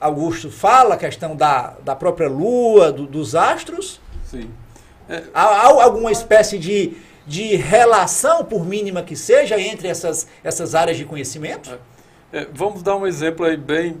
Augusto 0.00 0.50
fala, 0.50 0.94
a 0.94 0.96
questão 0.98 1.34
da, 1.34 1.74
da 1.84 1.94
própria 1.96 2.28
lua, 2.28 2.92
do- 2.92 3.06
dos 3.06 3.34
astros? 3.34 4.00
Sim. 4.24 4.50
Há, 5.34 5.42
há 5.42 5.84
alguma 5.84 6.12
espécie 6.12 6.58
de, 6.58 6.96
de 7.26 7.56
relação, 7.56 8.44
por 8.44 8.64
mínima 8.64 9.02
que 9.02 9.16
seja, 9.16 9.58
entre 9.58 9.88
essas, 9.88 10.28
essas 10.44 10.74
áreas 10.74 10.96
de 10.96 11.04
conhecimento? 11.04 11.78
É, 12.32 12.46
vamos 12.52 12.82
dar 12.82 12.94
um 12.96 13.06
exemplo 13.06 13.44
aí 13.46 13.56
bem, 13.56 13.96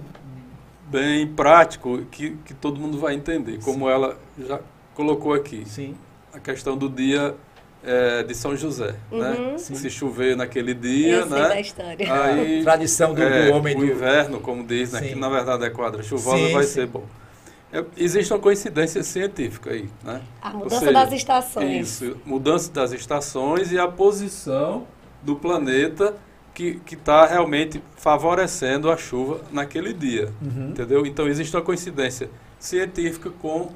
bem 0.86 1.26
prático 1.26 2.02
que, 2.10 2.36
que 2.44 2.54
todo 2.54 2.78
mundo 2.78 2.98
vai 2.98 3.14
entender, 3.14 3.58
como 3.64 3.88
ela 3.88 4.18
já 4.38 4.60
colocou 4.94 5.32
aqui. 5.32 5.64
Sim. 5.66 5.96
A 6.32 6.38
questão 6.38 6.76
do 6.76 6.88
dia 6.90 7.34
é, 7.82 8.22
de 8.22 8.34
São 8.34 8.56
José, 8.56 8.94
né? 9.10 9.30
Uhum. 9.38 9.58
Sim. 9.58 9.74
Se 9.74 9.88
chover 9.90 10.36
naquele 10.36 10.74
dia, 10.74 11.16
Eu 11.16 11.28
sei 11.28 11.38
da 11.38 11.48
né? 11.48 11.60
história. 11.60 12.22
Aí, 12.24 12.62
Tradição 12.64 13.14
do, 13.14 13.22
é, 13.22 13.46
do 13.46 13.56
homem 13.56 13.76
o 13.76 13.78
do. 13.80 13.86
inverno, 13.86 14.40
como 14.40 14.64
diz, 14.64 14.92
né? 14.92 15.00
Sim. 15.00 15.08
Que 15.08 15.14
na 15.14 15.28
verdade 15.28 15.64
é 15.64 15.70
quadra 15.70 16.02
chuvosa, 16.02 16.36
Sim, 16.36 16.52
vai 16.52 16.64
sim. 16.64 16.72
ser 16.72 16.86
bom. 16.86 17.04
É, 17.72 17.84
existe 17.96 18.32
uma 18.32 18.38
coincidência 18.38 19.02
científica 19.02 19.70
aí, 19.70 19.88
né? 20.02 20.22
A 20.40 20.50
mudança 20.50 20.78
seja, 20.80 20.92
das 20.92 21.12
estações. 21.12 21.86
Isso, 21.88 22.16
mudança 22.24 22.72
das 22.72 22.92
estações 22.92 23.70
e 23.72 23.78
a 23.78 23.86
posição 23.86 24.86
do 25.22 25.36
planeta 25.36 26.14
que 26.54 26.80
está 26.90 27.24
realmente 27.24 27.80
favorecendo 27.96 28.90
a 28.90 28.96
chuva 28.96 29.42
naquele 29.52 29.92
dia. 29.92 30.32
Uhum. 30.42 30.70
Entendeu? 30.70 31.06
Então 31.06 31.28
existe 31.28 31.54
uma 31.54 31.62
coincidência 31.62 32.28
científica 32.58 33.30
com, 33.30 33.70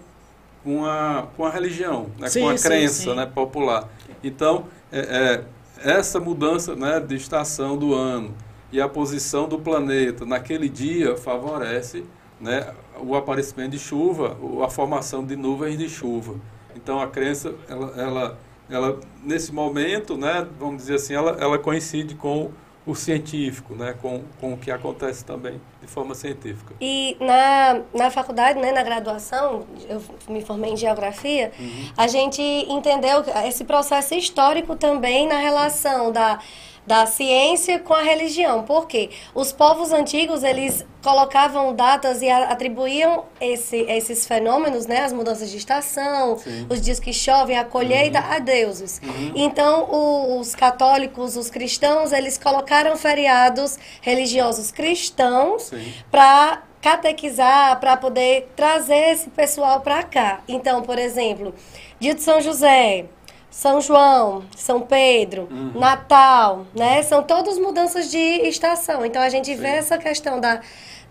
com, 0.63 0.85
a, 0.85 1.27
com 1.37 1.45
a 1.45 1.51
religião, 1.51 2.07
né? 2.19 2.29
Sim, 2.29 2.41
com 2.41 2.49
a 2.49 2.55
crença 2.55 3.03
sim. 3.03 3.15
Né? 3.15 3.27
popular. 3.27 3.89
Então, 4.23 4.67
é, 4.91 5.01
é, 5.01 5.91
essa 5.91 6.21
mudança 6.21 6.75
né, 6.77 7.01
de 7.01 7.17
estação 7.17 7.77
do 7.77 7.95
ano 7.95 8.35
e 8.71 8.81
a 8.81 8.89
posição 8.89 9.49
do 9.49 9.59
planeta 9.59 10.25
naquele 10.25 10.69
dia 10.69 11.17
favorece 11.17 12.05
né, 12.41 12.73
o 13.01 13.15
aparecimento 13.15 13.71
de 13.73 13.79
chuva, 13.79 14.37
ou 14.41 14.65
a 14.65 14.71
formação 14.71 15.25
de 15.25 15.37
nuvens 15.37 15.79
de 15.79 15.89
chuva. 15.89 16.35
Então 16.75 17.01
a 17.01 17.07
crença, 17.07 17.55
ela, 17.69 17.93
ela, 17.97 18.39
ela 18.69 19.01
nesse 19.23 19.53
momento, 19.53 20.17
né, 20.17 20.47
vamos 20.59 20.79
dizer 20.79 20.95
assim, 20.95 21.15
ela, 21.15 21.37
ela 21.39 21.59
coincide 21.59 22.15
com 22.15 22.51
o 22.85 22.95
científico, 22.97 23.75
né, 23.77 23.95
com, 24.03 24.23
com 24.41 24.55
o 24.55 24.57
que 24.59 24.71
acontece 24.71 25.25
também 25.25 25.61
de 25.81 25.87
forma 25.87 26.15
científica. 26.17 26.75
E 26.81 27.17
na, 27.21 27.81
na 27.95 28.11
faculdade, 28.11 28.59
né, 28.59 28.73
na 28.73 28.83
graduação, 28.83 29.65
eu 29.89 30.03
me 30.29 30.43
formei 30.45 30.73
em 30.73 30.77
geografia, 30.77 31.53
Uhum. 31.59 31.93
a 31.97 32.07
gente 32.09 32.43
entendeu 32.43 33.23
esse 33.47 33.65
processo 33.65 34.15
histórico 34.15 34.75
também 34.75 35.29
na 35.29 35.39
relação 35.39 36.11
da, 36.11 36.41
da 36.87 37.07
ciência 37.07 37.79
com 37.79 37.95
a 37.95 38.03
religião. 38.03 38.65
Por 38.65 38.87
quê? 38.87 39.11
Os 39.35 39.53
povos 39.53 39.93
antigos, 39.93 40.43
eles 40.43 40.85
colocavam 41.03 41.75
datas 41.75 42.23
e 42.23 42.29
atribuíam 42.29 43.25
esse, 43.41 43.77
esses 43.89 44.27
fenômenos, 44.27 44.87
né, 44.87 45.01
as 45.01 45.13
mudanças 45.13 45.51
de 45.51 45.57
estação, 45.57 46.39
Sim. 46.39 46.67
os 46.69 46.81
dias 46.81 47.01
que 47.01 47.13
chovem, 47.13 47.57
a 47.57 47.65
colheita, 47.65 48.21
uhum. 48.21 48.33
a 48.33 48.39
deuses. 48.39 49.01
Uhum. 49.03 49.33
Então, 49.35 49.85
o, 49.91 50.39
os 50.39 50.55
católicos, 50.55 51.37
os 51.37 51.51
cristãos, 51.51 52.13
eles 52.13 52.39
colocaram 52.39 52.97
feriados 52.97 53.79
religiosos 54.01 54.71
cristãos 54.71 55.73
para 56.11 56.63
catequizar, 56.81 57.79
para 57.79 57.97
poder 57.97 58.51
trazer 58.57 59.13
esse 59.13 59.31
pessoal 59.31 59.81
para 59.81 60.03
cá. 60.03 60.41
Então, 60.49 60.83
por 60.83 60.99
exemplo, 60.99 61.55
dia 62.01 62.15
de 62.15 62.23
São 62.23 62.41
José, 62.41 63.07
são 63.53 63.83
João, 63.83 64.43
São 64.57 64.81
Pedro, 64.81 65.47
uhum. 65.51 65.79
Natal, 65.79 66.65
né? 66.75 67.03
São 67.03 67.23
todas 67.23 67.59
mudanças 67.59 68.11
de 68.11 68.19
estação. 68.19 69.05
Então 69.05 69.21
a 69.21 69.29
gente 69.29 69.55
Sim. 69.55 69.61
vê 69.61 69.69
essa 69.69 69.99
questão 69.99 70.41
da, 70.41 70.63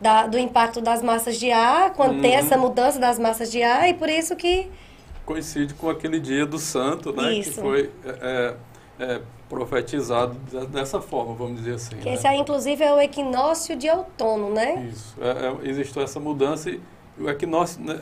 da, 0.01 0.25
do 0.25 0.39
impacto 0.39 0.82
das 0.82 1.04
massas 1.04 1.38
de 1.38 1.51
ar, 1.51 1.93
quando 1.93 2.15
uhum. 2.15 2.21
tem 2.21 2.34
essa 2.36 2.58
mudança 2.58 2.99
das 2.99 3.19
massas 3.19 3.51
de 3.51 3.62
ar, 3.62 3.88
e 3.88 3.93
por 3.93 4.10
isso 4.10 4.36
que. 4.36 4.67
Coincide 5.23 5.75
com 5.75 5.88
aquele 5.88 6.19
dia 6.19 6.43
do 6.43 6.58
santo, 6.58 7.13
né? 7.13 7.32
Isso. 7.32 7.51
Que 7.51 7.60
foi 7.62 7.91
é, 8.04 8.56
é, 8.99 9.06
é 9.13 9.21
profetizado 9.47 10.34
dessa 10.67 10.99
forma, 10.99 11.36
vamos 11.36 11.58
dizer 11.58 11.75
assim. 11.75 11.95
Que 11.97 12.10
né? 12.10 12.15
Esse 12.15 12.25
aí, 12.25 12.39
inclusive, 12.39 12.84
é 12.84 12.91
o 12.91 12.99
equinócio 12.99 13.75
de 13.75 13.88
outono, 13.88 14.51
né? 14.51 14.89
Isso. 14.91 15.15
É, 15.21 15.67
é, 15.67 15.69
existiu 15.69 16.01
essa 16.01 16.19
mudança 16.19 16.71
e 16.71 16.82
o 17.19 17.30
equinócio, 17.30 17.80
né, 17.84 17.93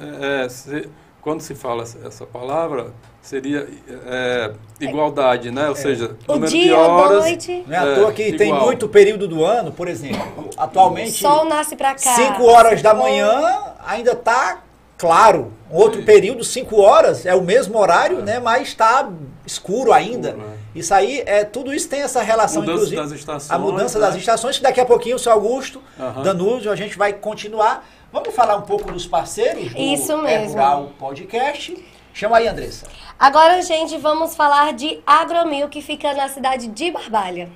é, 0.45 0.47
se, 0.47 0.89
quando 1.21 1.41
se 1.41 1.53
fala 1.55 1.83
essa 1.83 2.25
palavra, 2.25 2.93
seria 3.21 3.67
é, 4.07 4.51
igualdade, 4.79 5.51
né? 5.51 5.67
Ou 5.67 5.73
é. 5.73 5.75
seja, 5.75 6.15
o 6.27 6.33
número 6.33 6.51
dia, 6.51 6.63
de 6.63 6.73
horas. 6.73 7.23
Noite. 7.23 7.63
Não 7.67 7.75
é 7.75 7.77
à 7.77 7.95
toa 7.95 8.11
que 8.11 8.23
igual. 8.23 8.37
tem 8.37 8.53
muito 8.53 8.89
período 8.89 9.27
do 9.27 9.43
ano, 9.43 9.71
por 9.71 9.87
exemplo, 9.87 10.49
atualmente. 10.57 11.11
O 11.11 11.29
sol 11.29 11.45
nasce 11.45 11.75
para 11.75 11.93
cá. 11.93 12.15
5 12.15 12.43
horas 12.43 12.81
da 12.81 12.93
manhã 12.93 13.59
ainda 13.85 14.11
está 14.13 14.61
claro. 14.97 15.51
Outro 15.71 15.99
Sim. 15.99 16.05
período, 16.05 16.43
5 16.43 16.81
horas, 16.81 17.25
é 17.27 17.35
o 17.35 17.41
mesmo 17.41 17.77
horário, 17.77 18.19
é. 18.19 18.21
né? 18.23 18.39
Mas 18.39 18.69
está 18.69 19.07
escuro 19.45 19.93
ainda. 19.93 20.29
Escuro, 20.29 20.47
é. 20.47 20.59
Isso 20.79 20.93
aí, 20.93 21.23
é, 21.25 21.43
tudo 21.43 21.73
isso 21.73 21.87
tem 21.89 22.01
essa 22.01 22.21
relação, 22.21 22.61
mudança 22.61 22.77
inclusive. 22.77 23.01
Das 23.01 23.11
estações, 23.11 23.51
a 23.51 23.59
mudança 23.59 23.99
né? 23.99 24.05
das 24.05 24.15
estações, 24.15 24.57
que 24.57 24.63
daqui 24.63 24.79
a 24.79 24.85
pouquinho 24.85 25.15
o 25.15 25.19
seu 25.19 25.31
Augusto, 25.31 25.81
uhum. 25.99 26.23
Danúzio, 26.23 26.71
a 26.71 26.75
gente 26.75 26.97
vai 26.97 27.13
continuar. 27.13 27.87
Vamos 28.11 28.33
falar 28.33 28.55
um 28.55 28.63
pouco 28.63 28.91
dos 28.91 29.05
parceiros 29.05 29.71
do 29.71 29.79
Isso 29.79 30.17
mesmo. 30.17 30.53
Rural 30.53 30.91
Podcast. 30.97 31.77
Chama 32.13 32.37
aí, 32.37 32.47
Andressa. 32.47 32.87
Agora, 33.17 33.61
gente, 33.61 33.97
vamos 33.97 34.35
falar 34.35 34.73
de 34.73 35.01
Agromil, 35.05 35.69
que 35.69 35.81
fica 35.81 36.13
na 36.13 36.27
cidade 36.27 36.67
de 36.67 36.91
Barbalha. 36.91 37.49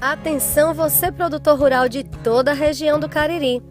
Atenção 0.00 0.74
você 0.74 1.10
produtor 1.10 1.58
rural 1.58 1.88
de 1.88 2.04
toda 2.04 2.50
a 2.50 2.54
região 2.54 2.98
do 2.98 3.08
Cariri. 3.08 3.62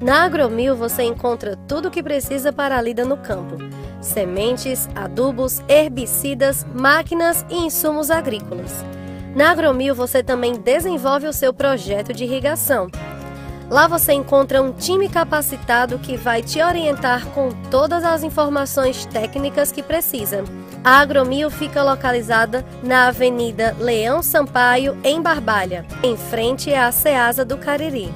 Na 0.00 0.24
Agromil 0.24 0.76
você 0.76 1.02
encontra 1.04 1.56
tudo 1.68 1.88
o 1.88 1.90
que 1.90 2.02
precisa 2.02 2.52
para 2.52 2.76
a 2.76 2.82
lida 2.82 3.04
no 3.04 3.16
campo: 3.16 3.56
sementes, 4.00 4.88
adubos, 4.94 5.62
herbicidas, 5.68 6.66
máquinas 6.74 7.46
e 7.48 7.56
insumos 7.56 8.10
agrícolas. 8.10 8.84
Na 9.34 9.50
Agromil 9.50 9.94
você 9.94 10.22
também 10.22 10.54
desenvolve 10.54 11.26
o 11.26 11.32
seu 11.32 11.52
projeto 11.52 12.12
de 12.12 12.24
irrigação 12.24 12.88
Lá 13.68 13.88
você 13.88 14.12
encontra 14.12 14.62
um 14.62 14.72
time 14.72 15.08
capacitado 15.08 15.98
que 15.98 16.16
vai 16.16 16.40
te 16.40 16.62
orientar 16.62 17.26
com 17.30 17.50
todas 17.68 18.04
as 18.04 18.22
informações 18.22 19.04
técnicas 19.06 19.72
que 19.72 19.82
precisa. 19.82 20.44
A 20.84 21.00
Agromil 21.00 21.50
fica 21.50 21.82
localizada 21.82 22.64
na 22.80 23.08
Avenida 23.08 23.74
Leão 23.80 24.22
Sampaio, 24.22 24.96
em 25.02 25.20
Barbalha, 25.20 25.84
em 26.00 26.16
frente 26.16 26.72
à 26.72 26.92
Ceasa 26.92 27.44
do 27.44 27.58
Cariri. 27.58 28.08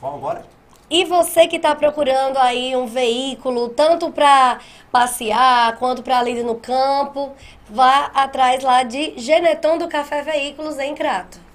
Vamos 0.00 0.16
embora? 0.16 0.46
E 0.88 1.04
você 1.04 1.46
que 1.46 1.56
está 1.56 1.74
procurando 1.74 2.38
aí 2.38 2.74
um 2.74 2.86
veículo, 2.86 3.68
tanto 3.68 4.10
para 4.10 4.58
passear 4.90 5.76
quanto 5.78 6.02
para 6.02 6.18
ali 6.18 6.42
no 6.42 6.54
campo, 6.54 7.32
vá 7.68 8.10
atrás 8.14 8.62
lá 8.62 8.84
de 8.84 9.18
Geneton 9.18 9.76
do 9.76 9.86
Café 9.86 10.22
Veículos 10.22 10.78
em 10.78 10.94
Crato. 10.94 11.45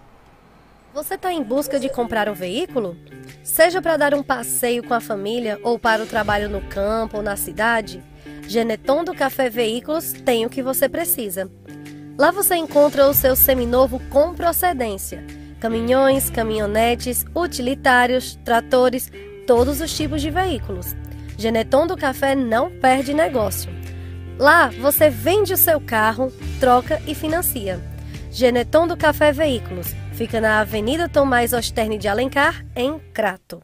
Você 0.93 1.13
está 1.13 1.31
em 1.31 1.41
busca 1.41 1.79
de 1.79 1.87
comprar 1.87 2.27
um 2.27 2.33
veículo? 2.33 2.97
Seja 3.43 3.81
para 3.81 3.95
dar 3.95 4.13
um 4.13 4.21
passeio 4.21 4.83
com 4.83 4.93
a 4.93 4.99
família 4.99 5.57
ou 5.63 5.79
para 5.79 6.03
o 6.03 6.05
trabalho 6.05 6.49
no 6.49 6.59
campo 6.59 7.17
ou 7.17 7.23
na 7.23 7.37
cidade, 7.37 8.03
Geneton 8.45 9.05
do 9.05 9.13
Café 9.13 9.49
Veículos 9.49 10.11
tem 10.11 10.45
o 10.45 10.49
que 10.49 10.61
você 10.61 10.89
precisa. 10.89 11.49
Lá 12.17 12.29
você 12.29 12.55
encontra 12.55 13.07
o 13.07 13.13
seu 13.13 13.37
seminovo 13.37 14.01
com 14.09 14.35
procedência: 14.35 15.23
caminhões, 15.61 16.29
caminhonetes, 16.29 17.25
utilitários, 17.33 18.37
tratores, 18.43 19.09
todos 19.47 19.79
os 19.79 19.95
tipos 19.95 20.21
de 20.21 20.29
veículos. 20.29 20.93
Geneton 21.37 21.87
do 21.87 21.95
Café 21.95 22.35
não 22.35 22.69
perde 22.69 23.13
negócio. 23.13 23.71
Lá 24.37 24.67
você 24.67 25.09
vende 25.09 25.53
o 25.53 25.57
seu 25.57 25.79
carro, 25.79 26.33
troca 26.59 27.01
e 27.07 27.15
financia. 27.15 27.79
Geneton 28.29 28.87
do 28.87 28.97
Café 28.97 29.31
Veículos 29.31 29.95
Fica 30.21 30.39
na 30.39 30.59
Avenida 30.59 31.09
Tomás 31.09 31.51
Osterne 31.51 31.97
de 31.97 32.07
Alencar, 32.07 32.63
em 32.75 32.99
Crato. 33.11 33.59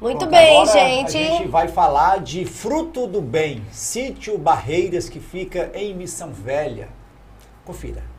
Muito 0.00 0.18
Pronto, 0.18 0.30
bem, 0.30 0.64
gente. 0.66 1.18
A 1.18 1.38
gente 1.38 1.48
vai 1.48 1.66
falar 1.66 2.20
de 2.20 2.44
Fruto 2.44 3.08
do 3.08 3.20
Bem, 3.20 3.64
sítio 3.72 4.38
Barreiras, 4.38 5.08
que 5.08 5.18
fica 5.18 5.72
em 5.74 5.92
Missão 5.92 6.32
Velha. 6.32 6.88
Confira. 7.64 8.11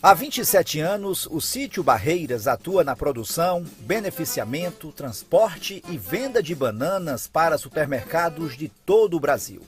Há 0.00 0.14
27 0.14 0.78
anos, 0.78 1.26
o 1.28 1.40
sítio 1.40 1.82
Barreiras 1.82 2.46
atua 2.46 2.84
na 2.84 2.94
produção, 2.94 3.64
beneficiamento, 3.80 4.92
transporte 4.92 5.82
e 5.88 5.98
venda 5.98 6.40
de 6.40 6.54
bananas 6.54 7.26
para 7.26 7.58
supermercados 7.58 8.56
de 8.56 8.68
todo 8.68 9.16
o 9.16 9.20
Brasil. 9.20 9.60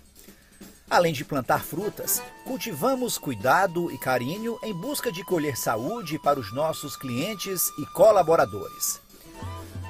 Além 0.89 1.13
de 1.13 1.25
plantar 1.25 1.65
frutas, 1.65 2.23
cultivamos 2.45 3.19
cuidado 3.19 3.91
e 3.91 3.99
carinho 3.99 4.57
em 4.63 4.73
busca 4.73 5.11
de 5.11 5.25
colher 5.25 5.57
saúde 5.57 6.17
para 6.17 6.39
os 6.39 6.55
nossos 6.55 6.97
clientes 6.97 7.69
e 7.81 7.87
colaboradores. 7.87 9.01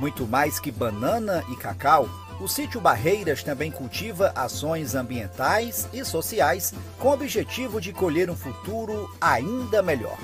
Muito 0.00 0.26
mais 0.26 0.58
que 0.58 0.70
banana 0.70 1.44
e 1.50 1.56
cacau, 1.56 2.08
o 2.40 2.48
sítio 2.48 2.80
Barreiras 2.80 3.42
também 3.42 3.70
cultiva 3.70 4.32
ações 4.34 4.94
ambientais 4.94 5.86
e 5.92 6.02
sociais 6.04 6.72
com 6.98 7.08
o 7.08 7.12
objetivo 7.12 7.80
de 7.80 7.92
colher 7.92 8.30
um 8.30 8.34
futuro 8.34 9.10
ainda 9.20 9.82
melhor. 9.82 10.16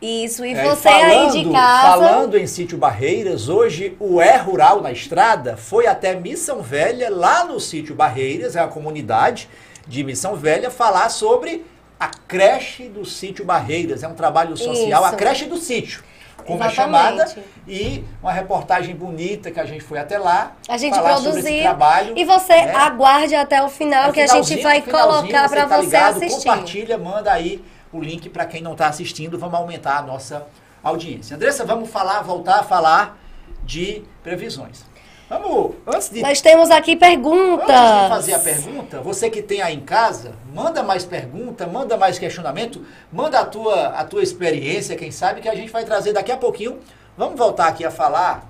Isso, 0.00 0.44
e 0.44 0.52
é, 0.52 0.64
você 0.64 0.88
falando, 0.88 1.32
aí 1.32 1.44
de 1.44 1.50
casa. 1.50 1.88
Falando 1.88 2.36
em 2.36 2.46
sítio 2.46 2.76
Barreiras, 2.76 3.48
hoje 3.48 3.96
o 4.00 4.20
É 4.20 4.36
Rural 4.36 4.82
na 4.82 4.90
Estrada 4.90 5.56
foi 5.56 5.86
até 5.86 6.14
Missão 6.16 6.60
Velha, 6.60 7.08
lá 7.08 7.44
no 7.44 7.58
sítio 7.60 7.94
Barreiras, 7.94 8.56
é 8.56 8.60
a 8.60 8.66
comunidade 8.66 9.48
de 9.86 10.02
Missão 10.02 10.34
Velha, 10.34 10.70
falar 10.70 11.08
sobre 11.08 11.64
a 12.00 12.08
creche 12.08 12.88
do 12.88 13.04
sítio 13.04 13.44
Barreiras. 13.44 14.02
É 14.02 14.08
um 14.08 14.14
trabalho 14.14 14.56
social, 14.56 15.04
Isso. 15.04 15.14
a 15.14 15.16
creche 15.16 15.44
do 15.46 15.56
sítio 15.56 16.02
Exatamente. 16.46 16.72
é 16.72 16.74
chamada, 16.74 17.34
e 17.66 18.04
uma 18.22 18.32
reportagem 18.32 18.94
bonita 18.94 19.50
que 19.50 19.60
a 19.60 19.64
gente 19.64 19.82
foi 19.82 19.98
até 19.98 20.18
lá. 20.18 20.52
A 20.68 20.76
gente 20.76 20.98
produziu. 20.98 21.62
Trabalho, 21.62 22.14
e 22.16 22.24
você 22.24 22.54
né? 22.54 22.74
aguarde 22.74 23.34
até 23.34 23.62
o 23.62 23.68
final, 23.68 24.10
é 24.10 24.12
que 24.12 24.20
a 24.20 24.26
gente 24.26 24.62
vai 24.62 24.80
colocar 24.82 25.48
para 25.48 25.66
tá 25.66 25.76
você 25.76 25.96
assistir. 25.96 26.48
Compartilha, 26.48 26.98
manda 26.98 27.32
aí 27.32 27.62
o 27.92 28.00
link 28.00 28.28
para 28.28 28.46
quem 28.46 28.62
não 28.62 28.72
está 28.72 28.88
assistindo, 28.88 29.38
vamos 29.38 29.54
aumentar 29.54 29.98
a 29.98 30.02
nossa 30.02 30.46
audiência. 30.82 31.36
Andressa, 31.36 31.64
vamos 31.64 31.90
falar, 31.90 32.22
voltar 32.22 32.60
a 32.60 32.62
falar 32.62 33.18
de 33.64 34.02
previsões. 34.22 34.84
Vamos, 35.32 35.76
antes 35.86 36.10
de. 36.10 36.20
Nós 36.20 36.42
temos 36.42 36.70
aqui 36.70 36.94
perguntas. 36.94 37.70
Antes 37.70 38.02
de 38.02 38.08
fazer 38.08 38.34
a 38.34 38.38
pergunta, 38.38 39.00
você 39.00 39.30
que 39.30 39.40
tem 39.40 39.62
aí 39.62 39.74
em 39.74 39.80
casa, 39.80 40.34
manda 40.52 40.82
mais 40.82 41.06
pergunta, 41.06 41.66
manda 41.66 41.96
mais 41.96 42.18
questionamento, 42.18 42.84
manda 43.10 43.40
a 43.40 43.46
tua, 43.46 43.86
a 43.88 44.04
tua 44.04 44.22
experiência, 44.22 44.94
quem 44.94 45.10
sabe, 45.10 45.40
que 45.40 45.48
a 45.48 45.54
gente 45.54 45.72
vai 45.72 45.86
trazer 45.86 46.12
daqui 46.12 46.30
a 46.30 46.36
pouquinho. 46.36 46.80
Vamos 47.16 47.38
voltar 47.38 47.68
aqui 47.68 47.82
a 47.82 47.90
falar 47.90 48.46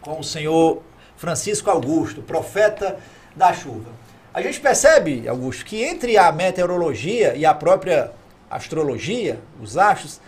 com 0.00 0.18
o 0.18 0.24
senhor 0.24 0.82
Francisco 1.14 1.68
Augusto, 1.68 2.22
profeta 2.22 2.96
da 3.36 3.52
chuva. 3.52 3.90
A 4.32 4.40
gente 4.40 4.60
percebe, 4.60 5.28
Augusto, 5.28 5.66
que 5.66 5.82
entre 5.82 6.16
a 6.16 6.32
meteorologia 6.32 7.34
e 7.36 7.44
a 7.44 7.52
própria 7.52 8.12
astrologia, 8.50 9.38
os 9.60 9.76
astros, 9.76 10.22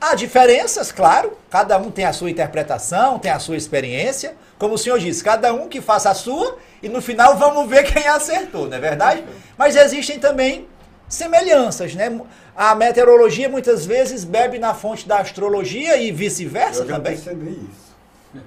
há 0.00 0.14
diferenças, 0.14 0.90
claro, 0.90 1.36
cada 1.50 1.76
um 1.78 1.90
tem 1.90 2.04
a 2.04 2.12
sua 2.12 2.30
interpretação, 2.30 3.18
tem 3.18 3.30
a 3.30 3.38
sua 3.38 3.56
experiência 3.56 4.34
como 4.60 4.74
o 4.74 4.78
senhor 4.78 4.98
disse, 4.98 5.24
cada 5.24 5.54
um 5.54 5.68
que 5.68 5.80
faça 5.80 6.10
a 6.10 6.14
sua 6.14 6.58
e 6.82 6.88
no 6.88 7.00
final 7.00 7.38
vamos 7.38 7.66
ver 7.66 7.82
quem 7.82 8.06
acertou, 8.06 8.68
não 8.68 8.76
é 8.76 8.80
verdade? 8.80 9.24
Mas 9.56 9.74
existem 9.74 10.18
também 10.18 10.68
semelhanças, 11.08 11.94
né? 11.94 12.20
A 12.54 12.74
meteorologia 12.74 13.48
muitas 13.48 13.86
vezes 13.86 14.22
bebe 14.22 14.58
na 14.58 14.74
fonte 14.74 15.08
da 15.08 15.18
astrologia 15.20 15.96
e 15.96 16.12
vice-versa 16.12 16.82
Eu 16.82 16.88
já 16.88 16.96
também. 16.96 17.14
percebi 17.14 17.50
isso. 17.52 17.96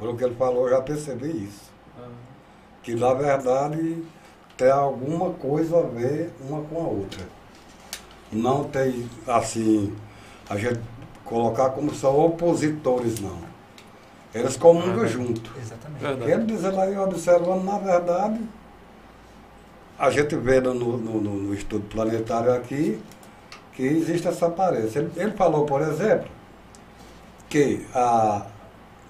Pelo 0.00 0.16
que 0.16 0.24
ele 0.24 0.34
falou, 0.34 0.64
eu 0.64 0.70
já 0.74 0.82
percebi 0.82 1.44
isso. 1.44 1.70
Que 2.82 2.96
na 2.96 3.14
verdade 3.14 4.02
tem 4.56 4.70
alguma 4.70 5.30
coisa 5.34 5.78
a 5.78 5.82
ver 5.82 6.32
uma 6.40 6.62
com 6.62 6.78
a 6.78 6.88
outra. 6.88 7.24
Não 8.32 8.64
tem 8.64 9.08
assim, 9.24 9.94
a 10.52 10.56
gente 10.58 10.80
colocar 11.24 11.70
como 11.70 11.94
são 11.94 12.18
opositores, 12.26 13.20
não. 13.20 13.38
Eles 14.34 14.56
comungam 14.56 15.06
junto. 15.06 15.50
Exatamente. 15.60 16.00
Verdade. 16.00 16.30
Ele 16.30 16.44
dizendo 16.44 16.80
aí, 16.80 16.96
observando, 16.98 17.64
na 17.64 17.78
verdade, 17.78 18.40
a 19.98 20.10
gente 20.10 20.34
vê 20.36 20.60
no, 20.60 20.74
no, 20.74 20.96
no- 20.98 21.20
no 21.34 21.54
estudo 21.54 21.84
planetário 21.88 22.52
aqui 22.52 22.98
que 23.74 23.82
existe 23.82 24.26
essa 24.28 24.46
aparência. 24.46 25.00
Ele, 25.00 25.10
ele 25.16 25.32
falou, 25.32 25.64
por 25.64 25.80
exemplo, 25.82 26.28
que 27.48 27.86
a, 27.94 28.42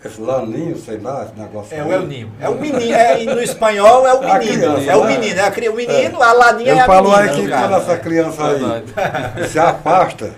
esse 0.05 0.21
laninho, 0.21 0.77
sei 0.77 0.99
lá, 0.99 1.25
esse 1.25 1.41
negócio. 1.41 1.77
É 1.77 1.83
o 1.83 1.87
aí, 1.87 1.93
El 1.93 2.07
Ninho. 2.07 2.33
É 2.41 2.49
o 2.49 2.55
menino. 2.61 2.93
É, 2.95 3.23
e 3.23 3.27
no 3.27 3.41
espanhol 3.41 4.07
é 4.07 4.15
o 4.15 4.19
A 4.29 4.39
menino. 4.39 4.59
criança, 4.59 4.91
é 4.91 4.97
o 4.97 5.05
né? 5.05 5.19
menino. 5.19 5.41
É 5.41 5.45
a 5.45 5.51
cri- 5.51 5.69
o 5.69 5.75
menino, 5.75 6.23
a 6.23 6.33
laninha 6.33 6.71
Ele 6.73 6.79
é 6.81 6.83
a 6.83 6.87
falou 6.87 7.13
menina. 7.17 7.33
aí 7.33 7.41
que 7.41 7.49
quando 7.49 7.75
essa 7.77 7.93
né? 7.95 7.99
criança 7.99 8.45
aí 8.45 8.59
Verdade. 8.59 9.49
se 9.49 9.59
afasta, 9.59 10.35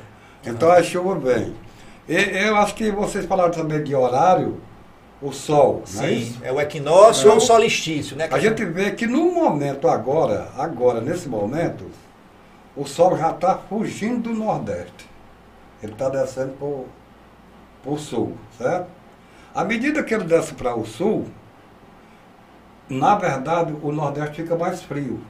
então 0.46 0.70
a 0.70 0.83
chuva 0.83 1.14
vem. 1.16 1.54
E, 2.09 2.14
eu 2.14 2.57
acho 2.57 2.74
que 2.74 2.90
vocês 2.90 3.24
falaram 3.24 3.50
também 3.50 3.83
de 3.83 3.94
horário, 3.94 4.61
o 5.22 5.33
sol, 5.33 5.83
é 5.85 5.87
Sim, 5.87 6.14
isso? 6.14 6.38
é 6.42 6.52
o 6.52 6.61
equinócio 6.61 7.26
Não. 7.26 7.33
ou 7.33 7.38
o 7.38 7.40
solstício, 7.40 8.16
né? 8.16 8.28
A 8.30 8.38
gente 8.38 8.64
vê 8.64 8.90
que 8.90 9.07
no 9.07 9.33
momento 9.33 9.88
agora, 9.88 10.50
agora, 10.59 11.00
nesse 11.00 11.28
momento, 11.28 11.87
o 12.76 12.85
sol 12.85 13.16
já 13.16 13.30
está 13.30 13.57
fugindo 13.57 14.30
do 14.30 14.35
Nordeste. 14.35 15.09
Ele 15.83 15.92
está 15.92 16.09
descendo 16.09 16.52
para 17.83 17.92
o 17.92 17.96
sul, 17.96 18.37
certo? 18.59 18.88
À 19.54 19.64
medida 19.64 20.02
que 20.02 20.12
ele 20.12 20.24
desce 20.24 20.52
para 20.54 20.74
o 20.76 20.85
sul, 20.85 21.26
na 22.88 23.14
verdade, 23.14 23.74
o 23.83 23.92
Nordeste 23.92 24.42
fica 24.42 24.57
mais 24.57 24.83
frio. 24.83 25.20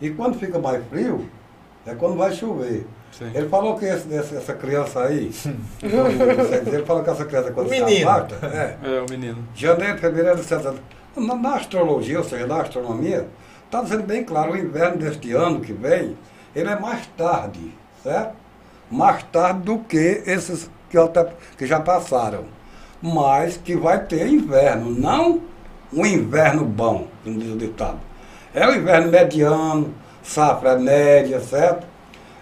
E 0.00 0.10
quando 0.10 0.38
fica 0.38 0.58
mais 0.58 0.84
frio, 0.86 1.28
é 1.86 1.94
quando 1.94 2.16
vai 2.16 2.32
chover. 2.32 2.86
Sim. 3.12 3.30
Ele 3.34 3.48
falou 3.48 3.76
que 3.76 3.84
esse- 3.84 4.12
esse- 4.14 4.36
essa 4.36 4.54
criança 4.54 5.00
aí, 5.02 5.30
ele 5.82 6.84
falou 6.84 7.02
que 7.02 7.10
essa 7.10 7.24
criança 7.24 7.50
quando 7.52 7.66
O 7.66 7.70
se 7.70 7.80
menino. 7.82 8.08
afasta, 8.10 8.46
é, 8.46 8.76
É, 8.82 9.00
o 9.00 9.06
menino. 9.10 9.38
Janeiro, 9.54 9.98
fevereiro, 9.98 10.38
etc. 10.38 10.72
Na, 11.16 11.34
na 11.34 11.54
astrologia, 11.56 12.18
ou 12.18 12.24
seja, 12.24 12.46
na 12.46 12.60
astronomia, 12.62 13.26
está 13.66 13.82
dizendo 13.82 14.04
bem 14.04 14.24
claro, 14.24 14.52
o 14.52 14.56
inverno 14.56 14.96
deste 14.98 15.32
ano 15.32 15.60
que 15.60 15.72
vem, 15.72 16.16
ele 16.54 16.68
é 16.70 16.78
mais 16.78 17.06
tarde, 17.16 17.74
certo? 18.02 18.34
Mais 18.90 19.22
tarde 19.24 19.60
do 19.62 19.78
que 19.78 20.22
esses 20.26 20.70
que, 20.88 20.96
até- 20.98 21.32
que 21.58 21.66
já 21.66 21.80
passaram. 21.80 22.44
Mas 23.02 23.56
que 23.56 23.74
vai 23.76 24.04
ter 24.04 24.26
inverno, 24.28 24.90
não 24.90 25.40
um 25.92 26.04
inverno 26.06 26.64
bom, 26.64 27.06
como 27.24 27.38
diz 27.38 27.52
o 27.52 27.56
ditado. 27.56 27.98
É 28.54 28.66
o 28.68 28.74
inverno 28.74 29.10
mediano, 29.10 29.94
safra 30.22 30.76
média, 30.78 31.40
certo? 31.40 31.86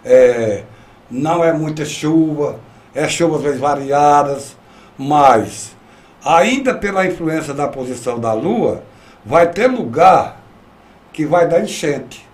É, 0.08 0.62
não 1.10 1.44
é 1.44 1.52
muita 1.52 1.84
chuva, 1.84 2.58
é 2.94 3.08
chuvas 3.08 3.38
às 3.38 3.42
vezes 3.44 3.60
variadas, 3.60 4.56
mas 4.96 5.76
ainda 6.24 6.74
pela 6.74 7.06
influência 7.06 7.54
da 7.54 7.68
posição 7.68 8.18
da 8.18 8.32
Lua, 8.32 8.82
vai 9.24 9.48
ter 9.48 9.66
lugar 9.66 10.40
que 11.12 11.24
vai 11.26 11.46
dar 11.46 11.60
enchente. 11.60 12.26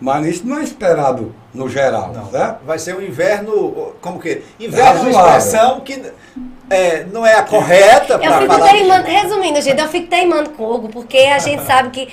Mas 0.00 0.26
isso 0.26 0.46
não 0.46 0.58
é 0.58 0.64
esperado 0.64 1.32
no 1.54 1.68
geral, 1.68 2.12
Não, 2.12 2.28
certo? 2.28 2.64
vai 2.64 2.76
ser 2.78 2.96
um 2.96 3.00
inverno, 3.00 3.94
como 4.00 4.18
que? 4.18 4.42
Inverno 4.58 4.98
é 4.98 5.02
uma 5.02 5.10
expressão 5.10 5.80
que 5.80 6.02
é, 6.68 7.04
não 7.04 7.24
é 7.24 7.36
a 7.36 7.42
correta 7.44 8.14
Eu 8.14 8.18
para 8.18 8.40
fico 8.40 8.52
falar. 8.52 8.68
teimando, 8.72 9.06
resumindo, 9.06 9.60
gente, 9.60 9.80
eu 9.80 9.88
fico 9.88 10.08
teimando 10.08 10.50
com 10.50 10.64
o 10.64 10.74
Hugo, 10.74 10.88
porque 10.88 11.18
a 11.18 11.38
gente 11.40 11.62
sabe 11.64 11.90
que, 11.90 12.08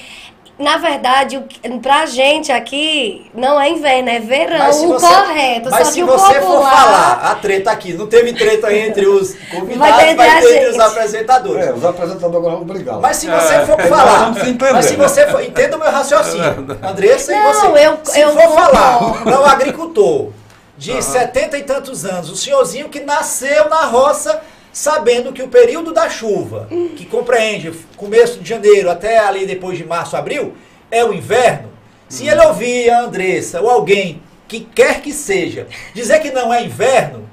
na 0.60 0.78
verdade, 0.78 1.40
que- 1.48 1.70
pra 1.80 2.06
gente 2.06 2.52
aqui, 2.52 3.32
não 3.34 3.60
é 3.60 3.70
inverno, 3.70 4.10
é 4.10 4.20
verão, 4.20 4.58
Mas 4.60 4.76
se 4.76 4.86
o 4.86 4.90
você- 4.90 5.08
correto. 5.08 5.70
Mas 5.72 5.88
só 5.88 5.94
se 5.94 6.04
você 6.04 6.34
for 6.36 6.42
popular... 6.42 6.72
falar, 6.72 7.32
a 7.32 7.36
treta 7.36 7.72
aqui, 7.72 7.94
não 7.94 8.08
teve 8.08 8.34
treta 8.34 8.74
entre 8.76 9.08
os 9.08 9.34
convidados, 9.50 9.78
Vai 9.78 9.92
vai 9.92 10.00
ter 10.00 10.06
ter, 10.06 10.12
entre 10.12 10.24
a 10.26 10.56
entre 10.58 10.70
os 10.72 10.80
apresentadores. 10.80 11.66
É, 11.68 11.74
os 11.74 11.86
apresentadores 11.86 12.36
agora 12.36 12.56
vão 12.58 12.66
brigar. 12.66 13.00
Mas 13.00 13.18
se 13.18 13.28
você 13.28 13.54
É. 13.56 13.66
for 13.66 13.82
falar, 13.84 14.20
vamos 14.26 14.42
se 14.42 14.50
entender. 14.50 14.74
mas 14.74 14.86
se 14.86 14.96
você 14.96 15.26
for, 15.28 15.42
entenda 15.42 15.78
o 15.78 15.80
meu 15.80 15.90
raciocínio, 15.92 16.78
Andressa 16.84 17.32
Não, 17.32 17.40
e 17.50 17.54
você. 17.54 17.88
eu- 17.88 18.00
se 18.04 18.20
eu 18.20 18.30
for 18.34 18.50
falar 18.54 19.24
para 19.24 19.42
o 19.42 19.46
agricultor 19.46 20.30
de 20.78 21.02
setenta 21.02 21.58
e 21.58 21.64
tantos 21.64 22.06
anos, 22.06 22.30
o 22.30 22.36
senhorzinho 22.36 22.90
que 22.90 23.00
nasceu 23.02 23.70
na 23.70 23.86
roça, 23.86 24.42
sabendo 24.84 25.34
que 25.34 25.44
o 25.44 25.48
período 25.50 25.92
da 25.92 26.10
chuva, 26.10 26.68
que 26.96 27.06
compreende 27.06 27.70
começo 27.98 28.40
de 28.40 28.48
janeiro 28.48 28.90
até 28.90 29.18
ali 29.20 29.46
depois 29.46 29.78
de 29.78 29.84
março, 29.84 30.16
abril, 30.16 30.54
é 30.90 31.04
o 31.04 31.14
inverno. 31.14 31.70
Se 32.08 32.26
ele 32.28 32.40
ouvir 32.46 32.90
a 32.90 33.02
Andressa 33.02 33.60
ou 33.62 33.70
alguém 33.70 34.24
que 34.48 34.62
quer 34.62 35.02
que 35.02 35.12
seja 35.12 35.68
dizer 35.94 36.20
que 36.22 36.32
não 36.32 36.54
é 36.54 36.64
inverno, 36.64 37.28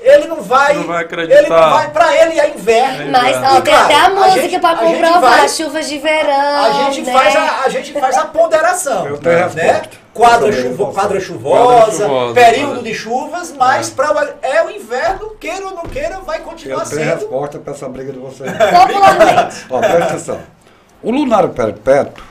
ele 0.00 0.26
não 0.26 0.40
vai. 0.40 0.72
Não 0.72 0.84
vai 0.84 1.02
acreditar. 1.04 1.38
Ele 1.38 1.48
não 1.50 1.58
vai, 1.70 1.90
pra 1.90 2.16
ele 2.16 2.40
é 2.40 2.48
inverno. 2.48 3.12
Mas 3.12 3.36
E, 3.36 3.40
ó, 3.40 3.60
tem 3.60 3.74
claro, 3.74 3.84
até 3.84 3.94
a 3.94 4.04
a 4.06 4.10
música 4.10 4.40
gente- 4.40 4.58
pra 4.60 4.74
comprovar, 4.76 5.20
vai- 5.20 5.48
chuvas 5.50 5.86
de 5.86 5.98
verão, 5.98 6.64
A 6.64 6.70
gente, 6.84 7.02
né? 7.02 7.12
faz 7.12 7.36
a, 7.36 7.60
a 7.64 7.68
gente 7.68 7.92
faz 7.92 8.16
a 8.16 8.24
ponderação. 8.24 9.06
Eu 9.06 9.20
né? 9.20 9.42
resposta. 9.42 9.98
Quadra, 10.12 10.48
Eu 10.48 10.52
chuvo- 10.52 10.84
quadra 10.86 10.92
Quadra 11.02 11.20
chuvosa, 11.20 11.92
chuvosa, 12.02 12.34
período 12.34 12.66
quadra- 12.74 12.82
de 12.82 12.94
chuvas, 12.94 13.54
mas 13.56 13.90
pra, 13.90 14.12
o- 14.12 14.44
é 14.44 14.64
o 14.64 14.70
inverno, 14.70 15.30
queira 15.38 15.66
ou 15.66 15.74
não 15.74 15.84
queira, 15.84 16.18
vai 16.20 16.38
Eu 16.40 16.42
continuar 16.44 16.84
tenho 16.84 17.00
sendo. 17.04 17.14
resposta 17.14 17.58
para 17.60 17.72
essa 17.72 17.88
briga 17.88 18.12
de 18.12 18.18
vocês. 18.18 18.50
Popularmente. 18.50 19.66
Ó, 19.70 19.78
presta 19.78 20.04
atenção. 20.04 20.40
O 21.02 21.10
Lunário 21.12 21.50
Perpétuo, 21.50 22.24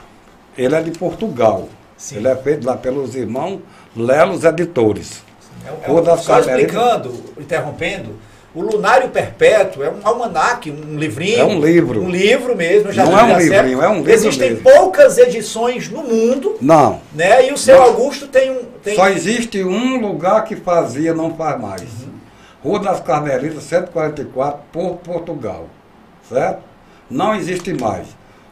ele 0.58 0.74
é 0.76 0.82
de 0.82 0.90
Portugal. 0.92 1.68
Sim. 1.96 2.16
Ele 2.16 2.28
é 2.28 2.36
feito 2.36 2.66
lá 2.66 2.76
pelos 2.76 3.14
irmãos 3.14 3.60
Lelos 3.96 4.44
Editores. 4.44 5.22
É, 5.66 5.90
é, 5.90 6.16
só 6.18 6.38
explicando, 6.40 7.12
interrompendo, 7.38 8.14
o 8.54 8.62
Lunário 8.62 9.08
Perpétuo 9.10 9.82
é 9.84 9.90
um 9.90 10.00
almanaque, 10.02 10.70
um 10.70 10.98
livrinho. 10.98 11.38
É 11.40 11.44
um 11.44 11.60
livro. 11.60 12.02
Um 12.02 12.10
livro 12.10 12.56
mesmo, 12.56 12.90
já 12.92 13.04
Não 13.04 13.18
é 13.18 13.22
um 13.22 13.38
livrinho, 13.38 13.82
é 13.82 13.88
um 13.88 13.96
livro 13.98 14.12
Existem 14.12 14.50
mesmo. 14.50 14.64
poucas 14.64 15.18
edições 15.18 15.88
no 15.88 16.02
mundo, 16.02 16.56
Não. 16.60 17.00
né? 17.14 17.48
E 17.48 17.52
o 17.52 17.56
seu 17.56 17.76
Não. 17.76 17.84
Augusto 17.84 18.26
tem 18.26 18.50
um. 18.50 18.64
Tem 18.82 18.96
Só 18.96 19.08
existe 19.08 19.62
um 19.62 20.00
lugar 20.00 20.44
que 20.44 20.56
fazia, 20.56 21.14
não 21.14 21.34
faz 21.34 21.60
mais. 21.60 21.82
Rua 22.62 22.80
das 22.80 23.00
Carmelitas, 23.00 23.62
144, 23.64 24.60
por 24.72 24.96
Portugal. 24.96 25.66
Certo? 26.28 26.62
Não 27.08 27.34
existe 27.34 27.72
mais. 27.74 28.06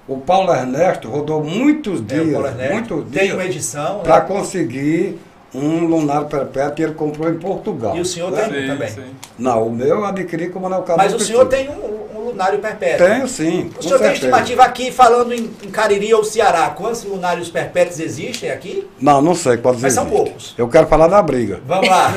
O 0.06 0.16
Paulo 0.18 0.54
Ernesto 0.54 1.08
rodou 1.08 1.44
muitos 1.44 2.00
é, 2.00 2.02
dias, 2.04 2.44
Ernesto, 2.44 2.72
muitos 2.72 3.10
tem 3.12 3.22
dias, 3.24 3.34
uma 3.34 3.44
edição. 3.44 4.00
para 4.00 4.20
né? 4.20 4.26
conseguir 4.26 5.18
um 5.54 5.86
lunário 5.86 6.26
perpétuo 6.26 6.80
e 6.80 6.82
ele 6.84 6.94
comprou 6.94 7.30
em 7.30 7.38
Portugal. 7.38 7.96
E 7.96 8.00
o 8.00 8.04
senhor 8.04 8.32
certo? 8.34 8.52
tem? 8.52 8.62
Sim, 8.62 8.68
também. 8.68 8.88
sim. 8.88 9.04
Não, 9.38 9.66
o 9.66 9.72
meu 9.72 9.88
eu 9.88 10.04
adquiri 10.04 10.50
como 10.50 10.68
não 10.68 10.84
Mas 10.96 11.14
o 11.14 11.20
senhor 11.20 11.46
tem 11.46 11.68
um, 11.70 12.18
um 12.18 12.24
lunário 12.26 12.58
perpétuo. 12.58 13.06
Tenho 13.06 13.26
sim. 13.26 13.70
O 13.78 13.82
senhor 13.82 13.98
tem 13.98 14.08
certeza. 14.08 14.12
estimativa 14.12 14.62
aqui, 14.64 14.92
falando 14.92 15.32
em, 15.32 15.50
em 15.62 15.70
Cariri 15.70 16.12
ou 16.12 16.22
Ceará, 16.22 16.68
quantos 16.70 17.02
lunários 17.04 17.50
perpétuos 17.50 17.98
existem 17.98 18.50
aqui? 18.50 18.86
Não, 19.00 19.22
não 19.22 19.34
sei 19.34 19.56
quantos 19.56 19.80
Mas 19.80 19.94
são 19.94 20.06
poucos. 20.06 20.54
Eu 20.58 20.68
quero 20.68 20.86
falar 20.86 21.08
da 21.08 21.22
briga. 21.22 21.60
Vamos 21.66 21.88
lá. 21.88 22.08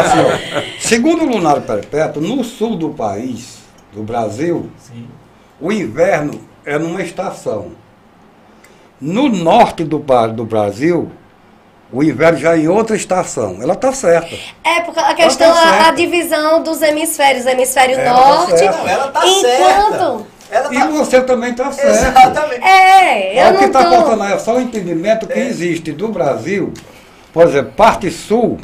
Assim, 0.00 0.18
ó, 0.18 0.62
segundo 0.80 1.24
o 1.24 1.26
lunário 1.26 1.62
perpétuo, 1.62 2.22
no 2.22 2.44
sul 2.44 2.76
do 2.76 2.90
país, 2.90 3.58
do 3.92 4.02
Brasil, 4.02 4.70
Sim. 4.78 5.06
o 5.60 5.72
inverno 5.72 6.40
é 6.66 6.78
numa 6.78 7.00
estação. 7.00 7.68
No 9.00 9.28
norte 9.28 9.84
do, 9.84 9.98
do 10.34 10.44
Brasil, 10.44 11.10
o 11.94 12.02
inverno 12.02 12.38
já 12.38 12.56
é 12.56 12.58
em 12.58 12.68
outra 12.68 12.96
estação. 12.96 13.58
Ela 13.60 13.74
está 13.74 13.92
certa. 13.92 14.34
É, 14.64 14.80
porque 14.80 14.98
a 14.98 15.14
questão, 15.14 15.46
Ela 15.46 15.54
tá 15.54 15.84
a, 15.84 15.88
a 15.88 15.90
divisão 15.92 16.60
dos 16.60 16.82
hemisférios, 16.82 17.46
hemisfério 17.46 17.96
Ela 17.96 18.20
tá 18.20 18.28
norte. 18.28 18.64
Não, 18.64 18.88
ela 18.88 19.08
tá 19.08 19.20
enquanto... 19.24 19.40
certa. 19.40 20.34
Ela 20.50 20.74
E 20.74 20.78
tá... 20.78 20.86
você 20.88 21.20
também 21.20 21.50
está 21.52 21.70
certo. 21.70 22.18
Exatamente. 22.18 22.64
É, 22.64 23.36
É, 23.38 23.48
eu 23.48 23.54
o 23.54 23.58
que 23.58 23.64
está 23.66 23.84
tô... 23.84 23.90
faltando 23.90 24.24
é 24.24 24.38
só 24.38 24.56
o 24.56 24.60
entendimento 24.60 25.26
que 25.28 25.38
existe 25.38 25.92
do 25.92 26.08
Brasil. 26.08 26.72
Por 27.32 27.44
exemplo, 27.46 27.72
parte 27.76 28.10
sul, 28.10 28.58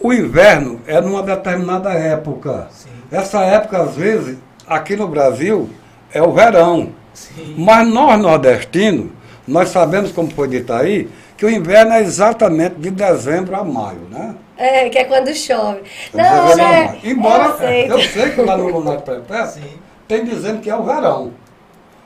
o 0.00 0.12
inverno 0.12 0.80
é 0.86 1.00
numa 1.00 1.22
determinada 1.24 1.90
época. 1.92 2.68
Sim. 2.70 2.88
Essa 3.10 3.40
época, 3.40 3.82
às 3.82 3.96
vezes, 3.96 4.38
aqui 4.66 4.94
no 4.94 5.08
Brasil, 5.08 5.68
é 6.12 6.22
o 6.22 6.32
verão. 6.32 6.90
Sim. 7.12 7.56
Mas 7.58 7.86
nós, 7.88 8.20
nordestinos, 8.20 9.10
nós 9.46 9.68
sabemos, 9.70 10.12
como 10.12 10.30
foi 10.30 10.48
dito 10.48 10.72
aí, 10.72 11.08
que 11.42 11.46
o 11.46 11.50
inverno 11.50 11.94
é 11.94 12.00
exatamente 12.02 12.76
de 12.76 12.88
dezembro 12.88 13.56
a 13.56 13.64
maio, 13.64 14.06
né? 14.08 14.36
É, 14.56 14.88
que 14.88 14.96
é 14.96 15.02
quando 15.02 15.34
chove. 15.34 15.80
De 16.12 16.16
Não, 16.16 16.52
a 16.52 16.54
né? 16.54 16.98
Embora 17.02 17.46
eu 17.46 17.58
sei. 17.58 17.90
eu 17.90 18.00
sei 18.00 18.30
que 18.30 18.42
lá 18.42 18.56
no 18.56 18.68
Lunar 18.68 19.02
Sim. 19.48 19.60
tem 20.06 20.24
dizendo 20.24 20.60
que 20.60 20.70
é 20.70 20.76
o 20.76 20.84
verão. 20.84 21.32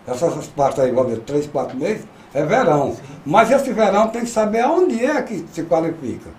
Essas 0.09 0.47
partes 0.47 0.79
aí 0.79 0.91
vão 0.91 1.05
ver 1.05 1.19
três, 1.19 1.47
quatro 1.47 1.77
meses, 1.77 2.07
é 2.33 2.43
verão. 2.45 2.97
Mas 3.27 3.51
esse 3.51 3.71
verão 3.75 4.09
tem 4.09 4.23
que 4.23 4.31
saber 4.31 4.61
aonde 4.61 5.05
é 5.05 5.21
que 5.21 5.45
se 5.53 5.65
qualifica. 5.65 6.31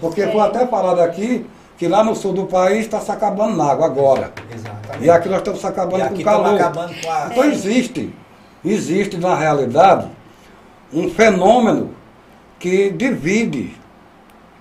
Porque 0.00 0.26
foi 0.28 0.40
até 0.40 0.66
falado 0.66 1.00
aqui 1.00 1.44
que 1.76 1.86
lá 1.86 2.02
no 2.02 2.16
sul 2.16 2.32
do 2.32 2.46
país 2.46 2.86
está 2.86 2.98
se 2.98 3.10
acabando 3.12 3.58
na 3.58 3.72
água 3.72 3.84
agora. 3.84 4.32
Exatamente. 4.50 5.04
E 5.04 5.10
aqui 5.10 5.28
nós 5.28 5.38
estamos 5.40 5.60
se 5.60 5.66
acabando 5.66 6.14
E 6.14 6.16
com 6.16 6.24
calor. 6.24 6.54
acabando 6.54 6.94
com 6.98 7.10
a. 7.10 7.28
Então 7.30 7.44
existe, 7.44 8.10
existe 8.64 9.18
na 9.18 9.34
realidade 9.34 10.08
um 10.94 11.10
fenômeno 11.10 11.97
que 12.58 12.90
divide, 12.90 13.76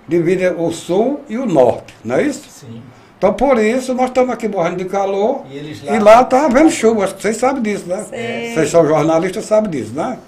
divide 0.08 0.48
o 0.50 0.72
sul 0.72 1.22
e 1.28 1.38
o 1.38 1.46
norte, 1.46 1.94
não 2.04 2.16
é 2.16 2.24
isso? 2.24 2.50
Sim. 2.50 2.82
Então 3.18 3.34
por 3.34 3.58
isso 3.58 3.94
nós 3.96 4.10
estamos 4.10 4.32
aqui 4.32 4.48
morrendo 4.48 4.78
de 4.78 4.86
calor 4.86 5.44
E 5.50 5.58
e 5.58 6.00
lá 6.00 6.22
está 6.22 6.46
havendo 6.46 6.70
chuva, 6.70 7.04
acho 7.04 7.16
que 7.16 7.22
vocês 7.24 7.38
sabem 7.38 7.64
disso, 7.64 7.86
né? 7.88 8.06
Sei. 8.10 8.54
Vocês 8.54 8.70
são 8.70 8.88
jornalistas, 8.88 9.46
sabem 9.46 9.72
disso, 9.72 9.94
né? 9.94 10.20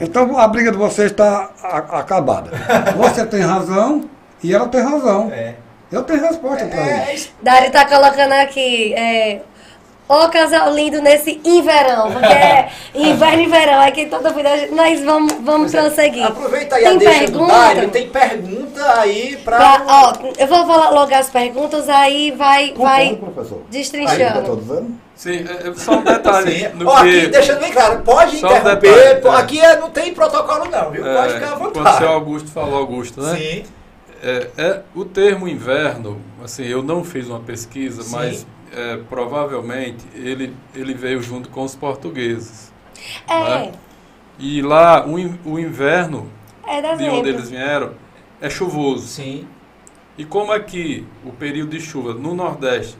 Então 0.00 0.38
a 0.38 0.46
briga 0.46 0.70
de 0.70 0.76
vocês 0.76 1.10
está 1.10 1.50
acabada. 1.90 2.50
Você 2.96 3.24
tem 3.26 3.40
razão 3.40 4.08
e 4.42 4.52
ela 4.54 4.68
tem 4.68 4.80
razão. 4.80 5.30
É. 5.32 5.54
Eu 5.90 6.02
tenho 6.02 6.20
resposta 6.20 6.66
para 6.66 6.80
É, 6.80 7.14
isso. 7.14 7.30
Dari 7.42 7.70
tá 7.70 7.84
colocando 7.86 8.32
aqui, 8.32 8.92
é, 8.94 9.42
Ô 10.08 10.26
casal 10.30 10.72
lindo 10.74 11.02
nesse 11.02 11.38
inverão, 11.44 12.10
porque 12.10 12.24
é 12.32 12.70
inverno 12.94 13.42
e 13.42 13.46
verão, 13.46 13.80
aqui 13.82 14.06
toda 14.06 14.30
vida, 14.32 14.56
gente- 14.56 14.72
nós 14.74 15.02
vamos, 15.04 15.32
vamos 15.42 15.70
prosseguir. 15.70 16.24
Aproveita 16.24 16.76
aí 16.76 16.84
Tem 16.84 16.94
a 16.94 16.98
deixa 16.98 17.18
do 17.26 17.32
pergunta? 17.32 17.52
Dário, 17.52 17.88
tem 17.90 18.08
pergunta 18.08 19.00
aí 19.00 19.36
pra. 19.44 19.56
Pra- 19.58 19.84
ó, 19.86 20.12
eu 20.38 20.46
vou 20.46 20.66
falar 20.66 20.90
logo 20.90 21.14
as 21.14 21.28
perguntas, 21.28 21.88
aí 21.90 22.30
vai, 22.30 22.68
Por 22.72 22.82
vai 22.84 23.18
destrinchando. 23.70 24.38
Estou 24.40 24.56
dizendo? 24.56 24.94
Sim, 25.14 25.44
é, 25.46 25.68
é 25.68 25.74
só 25.74 25.92
um 25.98 26.02
detalhe. 26.04 26.58
Sim. 26.60 26.68
no 26.76 26.88
Ó, 26.88 27.02
que- 27.02 27.18
aqui, 27.18 27.26
deixando 27.26 27.60
bem 27.60 27.72
claro, 27.72 28.00
pode 28.02 28.36
Só 28.38 28.46
um 28.46 28.50
interromper, 28.56 28.94
detalhe, 28.94 29.20
pô, 29.20 29.28
é. 29.28 29.36
aqui 29.36 29.60
é- 29.60 29.76
não 29.76 29.90
tem 29.90 30.14
protocolo 30.14 30.70
não, 30.70 30.90
viu? 30.90 31.02
Pode 31.04 31.32
é, 31.32 31.34
ficar 31.34 31.46
à 31.48 31.56
quando 31.56 31.70
o 31.70 31.74
vontade. 31.80 31.98
senhor 31.98 32.12
Augusto 32.12 32.48
falou 32.50 32.78
Augusto, 32.78 33.20
né? 33.20 33.36
Sim, 33.36 33.64
É, 34.22 34.46
é, 34.58 34.80
o 34.96 35.04
termo 35.04 35.46
inverno, 35.46 36.20
assim, 36.42 36.64
eu 36.64 36.82
não 36.82 37.04
fiz 37.04 37.28
uma 37.28 37.38
pesquisa, 37.40 38.02
Sim. 38.02 38.16
mas 38.16 38.46
é, 38.72 38.96
provavelmente 39.08 40.04
ele, 40.14 40.54
ele 40.74 40.94
veio 40.94 41.22
junto 41.22 41.48
com 41.48 41.62
os 41.64 41.74
portugueses. 41.74 42.72
É, 43.28 43.40
né? 43.66 43.72
E 44.38 44.62
lá 44.62 45.06
o, 45.06 45.14
o 45.52 45.58
inverno, 45.58 46.30
é 46.66 46.80
de 46.96 47.08
onde 47.08 47.28
eles 47.30 47.50
vieram, 47.50 47.92
é 48.40 48.48
chuvoso. 48.50 49.06
sim. 49.06 49.46
E 50.16 50.24
como 50.24 50.50
aqui 50.52 51.06
o 51.24 51.30
período 51.32 51.70
de 51.70 51.80
chuva 51.80 52.12
no 52.12 52.34
Nordeste 52.34 52.96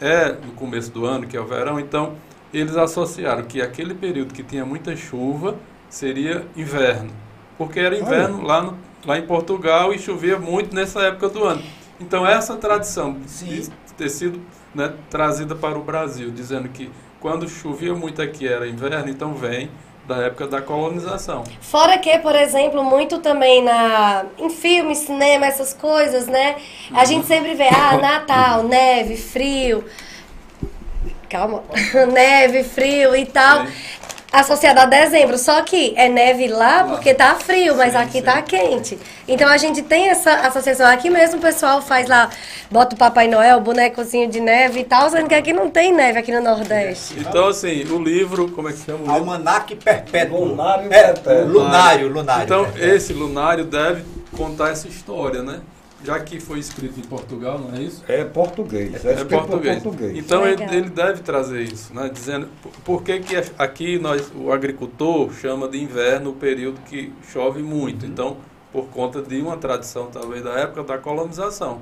é 0.00 0.32
no 0.32 0.52
começo 0.52 0.92
do 0.92 1.04
ano, 1.04 1.26
que 1.26 1.36
é 1.36 1.40
o 1.40 1.44
verão, 1.46 1.78
então 1.80 2.14
eles 2.54 2.76
associaram 2.76 3.42
que 3.44 3.60
aquele 3.60 3.94
período 3.94 4.32
que 4.32 4.42
tinha 4.44 4.64
muita 4.64 4.94
chuva 4.96 5.56
seria 5.88 6.46
inverno. 6.56 7.10
Porque 7.58 7.80
era 7.80 7.96
inverno 7.98 8.42
lá, 8.42 8.62
no- 8.62 8.78
lá 9.04 9.18
em 9.18 9.26
Portugal 9.26 9.92
e 9.92 9.98
chovia 9.98 10.38
muito 10.38 10.74
nessa 10.74 11.00
época 11.02 11.28
do 11.28 11.44
ano. 11.44 11.62
Então 12.00 12.26
essa 12.26 12.56
tradição 12.56 13.16
Sim. 13.26 13.46
de 13.46 13.68
ter 13.96 14.08
sido 14.08 14.40
né, 14.74 14.92
trazida 15.10 15.54
para 15.54 15.78
o 15.78 15.82
Brasil, 15.82 16.30
dizendo 16.30 16.68
que 16.68 16.90
quando 17.20 17.48
chovia 17.48 17.94
muito 17.94 18.20
aqui 18.20 18.46
era 18.48 18.66
inverno, 18.66 19.08
então 19.08 19.34
vem 19.34 19.70
da 20.06 20.16
época 20.16 20.48
da 20.48 20.60
colonização. 20.60 21.44
Fora 21.60 21.96
que, 21.98 22.18
por 22.18 22.34
exemplo, 22.34 22.82
muito 22.82 23.18
também 23.18 23.62
na 23.62 24.26
em 24.38 24.50
filme, 24.50 24.94
cinema, 24.94 25.46
essas 25.46 25.72
coisas, 25.72 26.26
né? 26.26 26.56
A 26.92 27.04
gente 27.04 27.26
sempre 27.26 27.54
vê, 27.54 27.68
ah, 27.68 27.98
Natal, 27.98 28.64
neve, 28.64 29.16
frio. 29.16 29.84
Calma. 31.30 31.62
neve, 32.12 32.64
frio 32.64 33.14
e 33.14 33.24
tal. 33.24 33.64
Associado 34.32 34.80
a 34.80 34.86
dezembro. 34.86 35.36
Só 35.36 35.60
que 35.62 35.92
é 35.96 36.08
neve 36.08 36.48
lá 36.48 36.84
porque 36.84 37.12
tá 37.12 37.34
frio, 37.34 37.76
mas 37.76 37.92
Sim, 37.92 37.98
aqui 37.98 38.18
sim. 38.18 38.22
tá 38.22 38.40
quente. 38.40 38.98
Então 39.28 39.48
a 39.48 39.56
gente 39.58 39.82
tem 39.82 40.08
essa 40.08 40.32
associação. 40.46 40.86
Aqui 40.86 41.10
mesmo 41.10 41.38
o 41.38 41.40
pessoal 41.40 41.82
faz 41.82 42.08
lá, 42.08 42.30
bota 42.70 42.94
o 42.94 42.98
Papai 42.98 43.28
Noel, 43.28 43.60
bonecozinho 43.60 44.28
de 44.28 44.40
neve 44.40 44.80
e 44.80 44.84
tal, 44.84 45.10
sendo 45.10 45.28
que 45.28 45.34
aqui 45.34 45.52
não 45.52 45.68
tem 45.70 45.92
neve 45.92 46.18
aqui 46.18 46.32
no 46.32 46.40
Nordeste. 46.40 47.14
Então, 47.18 47.48
assim, 47.48 47.84
o 47.84 48.02
livro, 48.02 48.50
como 48.50 48.68
é 48.68 48.72
que 48.72 48.78
chama 48.78 48.98
o 48.98 49.02
livro? 49.02 49.14
Almanac 49.14 49.74
Perpétuo. 49.76 50.44
Lunário 50.46 50.92
é, 50.92 51.02
Perpétuo. 51.12 51.48
Lunário, 51.52 52.08
lunário. 52.08 52.44
Então, 52.44 52.64
perpétuo. 52.64 52.88
esse 52.94 53.12
lunário 53.12 53.64
deve 53.64 54.02
contar 54.36 54.70
essa 54.70 54.88
história, 54.88 55.42
né? 55.42 55.60
Já 56.04 56.18
que 56.20 56.40
foi 56.40 56.58
escrito 56.58 56.98
em 56.98 57.02
Portugal, 57.04 57.58
não 57.58 57.76
é 57.76 57.82
isso? 57.82 58.02
É 58.08 58.24
português. 58.24 59.04
É, 59.04 59.12
É 59.12 59.24
português. 59.24 59.82
português. 59.82 60.16
Então, 60.18 60.46
ele, 60.46 60.62
ele 60.64 60.90
deve 60.90 61.22
trazer 61.22 61.62
isso, 61.62 61.94
né? 61.94 62.10
Dizendo 62.12 62.48
por- 62.62 62.72
por 62.84 63.02
que, 63.02 63.20
que 63.20 63.36
aqui 63.58 63.98
nós, 63.98 64.30
o 64.34 64.50
agricultor 64.52 65.32
chama 65.34 65.68
de 65.68 65.80
inverno 65.82 66.30
o 66.30 66.34
período 66.34 66.80
que 66.88 67.12
chove 67.32 67.62
muito. 67.62 68.04
Então, 68.04 68.36
por 68.72 68.86
conta 68.86 69.20
de 69.22 69.40
uma 69.40 69.56
tradição, 69.56 70.06
talvez, 70.12 70.42
da 70.42 70.52
época 70.58 70.82
da 70.82 70.98
colonização. 70.98 71.80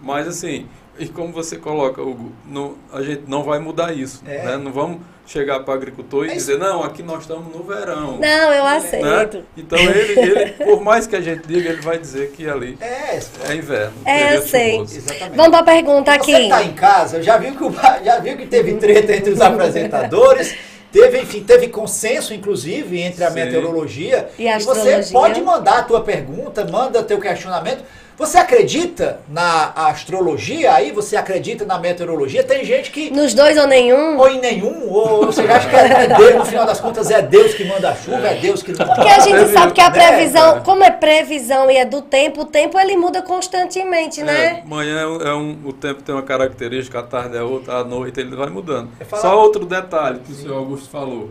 Mas, 0.00 0.28
assim, 0.28 0.66
e 0.98 1.06
como 1.08 1.32
você 1.32 1.56
coloca, 1.56 2.00
Hugo, 2.02 2.32
não- 2.46 2.74
a 2.92 3.02
gente 3.02 3.22
não 3.26 3.42
vai 3.42 3.58
mudar 3.58 3.92
isso. 3.96 4.22
É. 4.26 4.42
Né? 4.44 4.56
Não 4.56 4.72
vamos 4.72 4.98
chegar 5.26 5.60
para 5.60 5.72
o 5.72 5.76
agricultor 5.76 6.24
e 6.24 6.28
Mas- 6.28 6.36
dizer, 6.38 6.58
não, 6.58 6.84
aqui 6.84 7.02
nós 7.02 7.22
estamos 7.22 7.52
no 7.54 7.62
verão. 7.64 8.18
Não, 8.18 8.52
eu 8.52 8.62
né? 8.64 8.76
aceito. 8.76 9.42
Então 9.56 9.76
ele, 9.78 10.20
ele, 10.20 10.50
por 10.64 10.80
mais 10.80 11.06
que 11.06 11.16
a 11.16 11.20
gente 11.20 11.46
diga, 11.48 11.70
ele 11.70 11.80
vai 11.82 11.98
dizer 11.98 12.30
que 12.30 12.48
ali 12.48 12.78
É, 12.80 13.18
é 13.48 13.54
inverno. 13.54 13.92
É, 14.04 14.36
eu 14.36 14.42
sei. 14.42 14.78
exatamente. 14.80 15.34
Vamos 15.36 15.50
pra 15.50 15.62
pergunta 15.64 16.12
Você 16.12 16.16
aqui. 16.32 16.42
que 16.44 16.48
tá 16.48 16.62
em 16.62 16.72
casa, 16.74 17.20
já 17.22 17.36
viu 17.38 17.56
que, 17.56 17.64
o- 17.64 17.72
já 18.04 18.18
viu 18.20 18.36
que 18.36 18.46
teve 18.46 18.74
treta 18.74 19.16
entre 19.16 19.32
os 19.32 19.40
apresentadores, 19.40 20.54
teve, 20.92 21.20
enfim, 21.20 21.42
teve 21.42 21.68
consenso, 21.68 22.32
inclusive, 22.32 23.00
entre 23.00 23.24
a 23.24 23.28
Sim. 23.28 23.34
meteorologia. 23.34 24.28
E 24.38 24.48
a 24.48 24.58
você 24.60 24.70
astrologia. 24.92 25.12
pode 25.12 25.42
mandar 25.42 25.78
a 25.78 25.82
tua 25.82 26.02
pergunta, 26.02 26.64
manda 26.70 27.02
teu 27.02 27.18
questionamento. 27.18 27.82
Você 28.18 28.38
acredita 28.38 29.20
na 29.28 29.72
astrologia 29.74 30.72
aí? 30.72 30.90
Você 30.90 31.16
acredita 31.16 31.66
na 31.66 31.78
meteorologia? 31.78 32.42
Tem 32.42 32.64
gente 32.64 32.90
que 32.90 33.10
Nos 33.10 33.34
dois 33.34 33.58
ou 33.58 33.66
nenhum? 33.66 34.16
ou 34.16 34.28
em 34.30 34.40
nenhum, 34.40 34.88
ou 34.90 35.26
você 35.26 35.42
acha 35.42 35.68
que 35.68 35.76
é 35.76 36.06
Deus, 36.16 36.34
no 36.36 36.44
final 36.46 36.64
das 36.64 36.80
contas 36.80 37.10
é 37.10 37.20
Deus 37.20 37.52
que 37.52 37.64
manda 37.66 37.90
a 37.90 37.94
chuva, 37.94 38.26
é 38.28 38.34
Deus 38.36 38.62
que 38.62 38.72
não 38.72 38.86
Porque 38.86 39.08
a 39.08 39.20
gente 39.20 39.50
sabe 39.52 39.72
que 39.72 39.80
a 39.82 39.90
né, 39.90 40.08
previsão, 40.12 40.62
como 40.62 40.82
é 40.82 40.90
previsão 40.90 41.70
e 41.70 41.76
é 41.76 41.84
do 41.84 42.00
tempo, 42.00 42.40
o 42.42 42.44
tempo 42.46 42.78
ele 42.80 42.96
muda 42.96 43.20
constantemente, 43.20 44.22
É, 44.22 44.24
né? 44.24 44.62
manhã 44.64 44.98
é 45.00 45.06
um, 45.06 45.20
é 45.22 45.34
um- 45.34 45.58
o 45.66 45.72
tempo 45.74 46.02
tem 46.02 46.14
uma 46.14 46.22
característica, 46.22 46.98
a 46.98 47.02
tarde 47.02 47.36
é 47.36 47.42
outra, 47.42 47.74
a 47.80 47.84
noite 47.84 48.18
ele 48.18 48.34
vai 48.34 48.48
mudando. 48.48 48.88
É 48.98 49.04
falar- 49.04 49.22
Só 49.22 49.38
outro 49.38 49.66
detalhe 49.66 50.20
que 50.20 50.32
o 50.32 50.34
senhor 50.34 50.56
Augusto 50.56 50.88
falou. 50.88 51.30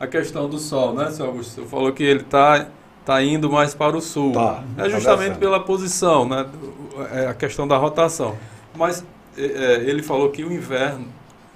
A 0.00 0.06
questão 0.08 0.48
do 0.48 0.58
sol, 0.58 0.92
né, 0.94 1.12
senhor 1.12 1.28
Augusto? 1.28 1.50
O 1.52 1.54
senhor 1.54 1.68
falou 1.68 1.92
que 1.92 2.02
ele 2.02 2.22
está 2.22 2.66
tá 3.04 3.22
indo 3.22 3.50
mais 3.50 3.74
para 3.74 3.96
o 3.96 4.00
sul. 4.00 4.32
Tá, 4.32 4.62
é 4.78 4.88
justamente 4.88 5.38
pela 5.38 5.60
posição, 5.60 6.26
né? 6.28 6.44
do- 6.44 7.02
é 7.12 7.26
a 7.26 7.34
questão 7.34 7.66
da 7.66 7.76
rotação. 7.76 8.36
Mas 8.76 9.04
é, 9.36 9.42
é, 9.44 9.74
ele 9.88 10.02
falou 10.02 10.30
que 10.30 10.44
o 10.44 10.52
inverno, 10.52 11.06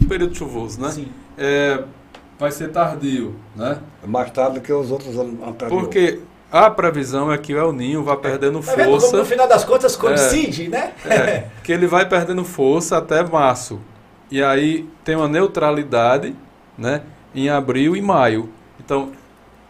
o 0.00 0.06
período 0.06 0.34
chuvoso, 0.36 0.80
né? 0.80 0.90
Sim. 0.90 1.08
É, 1.36 1.82
vai 2.38 2.50
ser 2.50 2.70
tardio, 2.70 3.34
né? 3.56 3.78
Mais 4.06 4.30
tarde 4.30 4.60
que 4.60 4.72
os 4.72 4.90
outros 4.90 5.16
anos 5.18 5.34
anteriores. 5.46 5.84
Porque 5.84 6.20
a 6.50 6.68
previsão 6.70 7.30
é 7.32 7.38
que 7.38 7.54
o 7.54 7.58
El 7.58 7.72
Ninho 7.72 8.02
vai 8.02 8.16
perdendo 8.16 8.60
Tá 8.60 8.74
vendo 8.74 8.86
como, 8.86 9.00
força. 9.00 9.16
no 9.16 9.24
final 9.24 9.46
das 9.48 9.64
contas 9.64 9.94
coincide, 9.96 10.68
né? 10.68 10.92
É, 11.04 11.44
que 11.62 11.70
ele 11.72 11.86
vai 11.86 12.08
perdendo 12.08 12.44
força 12.44 12.98
até 12.98 13.22
março. 13.22 13.80
E 14.30 14.42
aí 14.42 14.88
tem 15.04 15.14
uma 15.16 15.28
neutralidade, 15.28 16.34
né? 16.76 17.02
Em 17.34 17.48
abril 17.48 17.94
e 17.96 18.02
maio. 18.02 18.48
Então, 18.80 19.10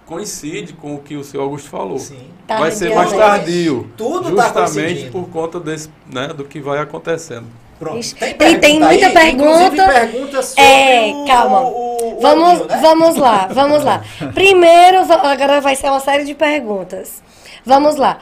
coincide 0.08 0.72
com 0.72 0.94
o 0.94 0.98
que 0.98 1.16
o 1.16 1.22
senhor 1.22 1.42
Augusto 1.44 1.68
falou. 1.68 1.98
Sim. 1.98 2.28
Vai 2.48 2.70
ser 2.70 2.94
mais 2.94 3.12
tardio. 3.12 3.90
Tudo 3.96 4.34
tá 4.34 4.44
justamente 4.44 4.74
coincidindo. 4.86 5.12
por 5.12 5.28
conta 5.28 5.60
desse, 5.60 5.90
né, 6.10 6.28
do 6.28 6.44
que 6.44 6.60
vai 6.60 6.78
acontecendo. 6.78 7.46
Pronto. 7.78 8.14
Tem, 8.16 8.34
tem- 8.34 8.58
tem 8.58 8.80
muita 8.80 9.06
aí? 9.06 9.12
pergunta. 9.12 10.42
Sobre 10.42 10.64
É, 10.64 11.12
o- 11.14 11.24
calma. 11.26 11.60
o- 11.60 12.16
o 12.16 12.20
Vamos, 12.20 12.66
né? 12.66 12.78
vamos 12.82 13.16
lá, 13.16 13.46
vamos 13.52 13.84
lá. 13.84 14.02
Primeiro, 14.34 14.98
agora 15.12 15.60
vai 15.60 15.76
ser 15.76 15.86
uma 15.88 16.00
série 16.00 16.24
de 16.24 16.34
perguntas. 16.34 17.22
Vamos 17.64 17.96
lá. 17.96 18.18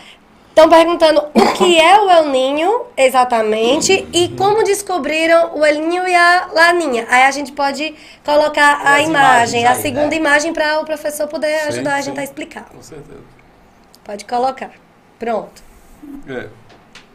Estão 0.56 0.70
perguntando 0.70 1.20
o 1.34 1.52
que 1.52 1.78
é 1.78 2.00
o 2.00 2.08
El 2.08 2.30
Ninho 2.30 2.86
exatamente 2.96 4.08
e 4.10 4.30
como 4.30 4.64
descobriram 4.64 5.54
o 5.54 5.62
El 5.62 5.86
Ninho 5.86 6.08
e 6.08 6.14
a 6.14 6.48
Laninha. 6.50 7.06
Aí 7.10 7.24
a 7.24 7.30
gente 7.30 7.52
pode 7.52 7.94
colocar 8.24 8.80
a 8.82 9.02
imagem, 9.02 9.60
imagens 9.60 9.64
a 9.66 9.72
aí, 9.72 9.82
segunda 9.82 10.08
né? 10.08 10.16
imagem 10.16 10.54
para 10.54 10.80
o 10.80 10.86
professor 10.86 11.28
poder 11.28 11.60
Sim, 11.60 11.68
ajudar 11.68 11.96
a 11.96 11.98
sim. 11.98 12.04
gente 12.04 12.20
a 12.20 12.24
explicar. 12.24 12.64
Com 12.74 12.82
certeza. 12.82 13.20
Pode 14.02 14.24
colocar. 14.24 14.70
Pronto. 15.18 15.62
É, 16.26 16.48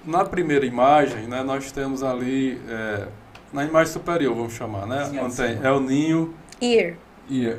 na 0.05 0.23
primeira 0.23 0.63
imagem, 0.63 1.23
né, 1.23 1.41
nós 1.41 1.71
temos 1.71 2.03
ali, 2.03 2.61
é, 2.69 3.07
na 3.51 3.65
imagem 3.65 3.91
superior, 3.91 4.35
vamos 4.35 4.53
chamar, 4.53 4.85
né? 4.85 5.05
Sim, 5.05 5.17
onde 5.17 5.33
sim. 5.33 5.41
tem 5.41 5.65
El 5.65 5.79
Ninho 5.79 6.35
Ear. 6.61 6.93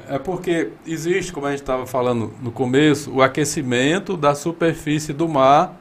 É 0.09 0.19
porque 0.19 0.71
existe, 0.87 1.33
como 1.33 1.47
a 1.47 1.51
gente 1.51 1.61
estava 1.61 1.87
falando 1.87 2.33
no 2.43 2.53
começo, 2.53 3.11
o 3.11 3.23
aquecimento 3.23 4.17
da 4.17 4.35
superfície 4.35 5.13
do 5.13 5.27
mar 5.29 5.75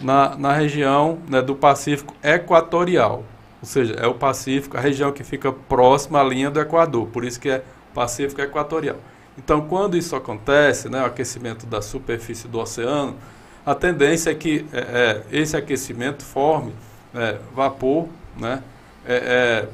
na, 0.00 0.36
na 0.36 0.52
região 0.52 1.18
né, 1.28 1.42
do 1.42 1.54
Pacífico 1.54 2.14
Equatorial. 2.22 3.24
Ou 3.60 3.66
seja, 3.66 3.94
é 3.94 4.06
o 4.06 4.14
Pacífico, 4.14 4.76
a 4.76 4.80
região 4.80 5.12
que 5.12 5.24
fica 5.24 5.52
próxima 5.52 6.20
à 6.20 6.24
linha 6.24 6.50
do 6.50 6.60
Equador. 6.60 7.06
Por 7.08 7.24
isso 7.24 7.40
que 7.40 7.48
é 7.48 7.64
Pacífico 7.94 8.40
Equatorial. 8.40 8.96
Então, 9.36 9.62
quando 9.62 9.96
isso 9.96 10.14
acontece, 10.14 10.88
né, 10.88 11.02
o 11.02 11.06
aquecimento 11.06 11.66
da 11.66 11.80
superfície 11.80 12.46
do 12.46 12.58
oceano, 12.58 13.16
a 13.64 13.74
tendência 13.74 14.30
é 14.30 14.34
que 14.34 14.66
é, 14.72 14.78
é, 14.78 15.22
esse 15.30 15.56
aquecimento 15.56 16.24
forme 16.24 16.72
é, 17.14 17.38
vapor 17.54 18.08
né, 18.36 18.62
é, 19.06 19.14
é, 19.14 19.68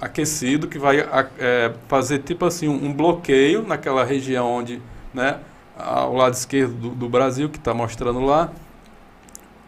aquecido 0.00 0.68
que 0.68 0.78
vai 0.78 1.06
é, 1.38 1.72
fazer 1.88 2.20
tipo 2.20 2.44
assim 2.44 2.68
um, 2.68 2.92
bloqueio 2.92 3.62
naquela 3.66 4.04
região 4.04 4.46
onde, 4.46 4.82
né, 5.12 5.38
ao 5.76 6.14
lado 6.14 6.34
esquerdo 6.34 6.74
do, 6.74 6.88
do 6.90 7.08
Brasil, 7.08 7.48
que 7.48 7.58
está 7.58 7.72
mostrando 7.72 8.20
lá. 8.20 8.50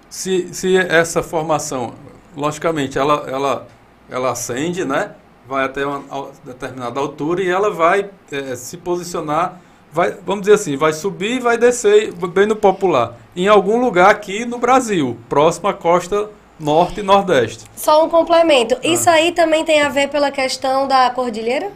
Se, 0.09 0.53
se 0.55 0.77
essa 0.77 1.23
formação, 1.23 1.95
logicamente, 2.37 2.99
ela, 2.99 3.25
ela, 3.29 3.69
ela 4.09 4.31
acende, 4.33 4.85
né, 4.85 5.13
vai 5.47 5.65
até 5.65 5.87
uma 5.87 6.31
determinada 6.45 7.01
altura 7.01 7.43
e 7.43 7.49
ela 7.49 7.71
vai 7.71 8.11
é, 8.31 8.55
se 8.55 8.77
posicionar, 8.77 9.61
vai, 9.93 10.17
vamos 10.25 10.43
dizer 10.43 10.55
assim, 10.55 10.77
vai 10.77 10.93
subir 10.93 11.37
e 11.37 11.41
vai 11.41 11.57
descer 11.57 12.13
bem 12.13 12.47
no 12.47 12.57
popular, 12.57 13.17
em 13.35 13.49
algum 13.49 13.81
lugar 13.81 14.11
aqui 14.11 14.45
no 14.45 14.59
Brasil, 14.59 15.17
próximo 15.29 15.69
à 15.69 15.75
costa 15.75 16.31
norte 16.59 17.01
e 17.01 17.03
nordeste. 17.03 17.65
Só 17.77 18.05
um 18.05 18.09
complemento. 18.09 18.75
Ah. 18.77 18.87
Isso 18.87 19.09
aí 19.09 19.33
também 19.33 19.65
tem 19.65 19.83
a 19.83 19.89
ver 19.89 20.09
pela 20.09 20.31
questão 20.31 20.89
da 20.89 21.11
cordilheira? 21.11 21.71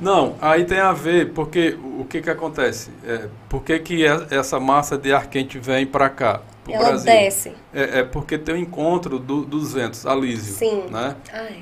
Não, 0.00 0.36
aí 0.40 0.64
tem 0.64 0.78
a 0.78 0.92
ver, 0.92 1.32
porque 1.32 1.76
o 1.98 2.04
que 2.04 2.22
que 2.22 2.30
acontece? 2.30 2.90
É, 3.04 3.28
por 3.48 3.64
que, 3.64 3.78
que 3.80 4.04
essa 4.30 4.60
massa 4.60 4.96
de 4.96 5.12
ar 5.12 5.26
quente 5.26 5.58
vem 5.58 5.84
para 5.84 6.08
cá? 6.08 6.40
Ela 6.68 6.88
Brasil? 6.90 7.06
desce. 7.06 7.52
É, 7.72 8.00
é, 8.00 8.02
porque 8.04 8.38
tem 8.38 8.54
o 8.54 8.58
encontro 8.58 9.18
do, 9.18 9.44
dos 9.44 9.72
ventos, 9.72 10.06
alísio. 10.06 10.54
Sim. 10.54 10.84
Né? 10.90 11.16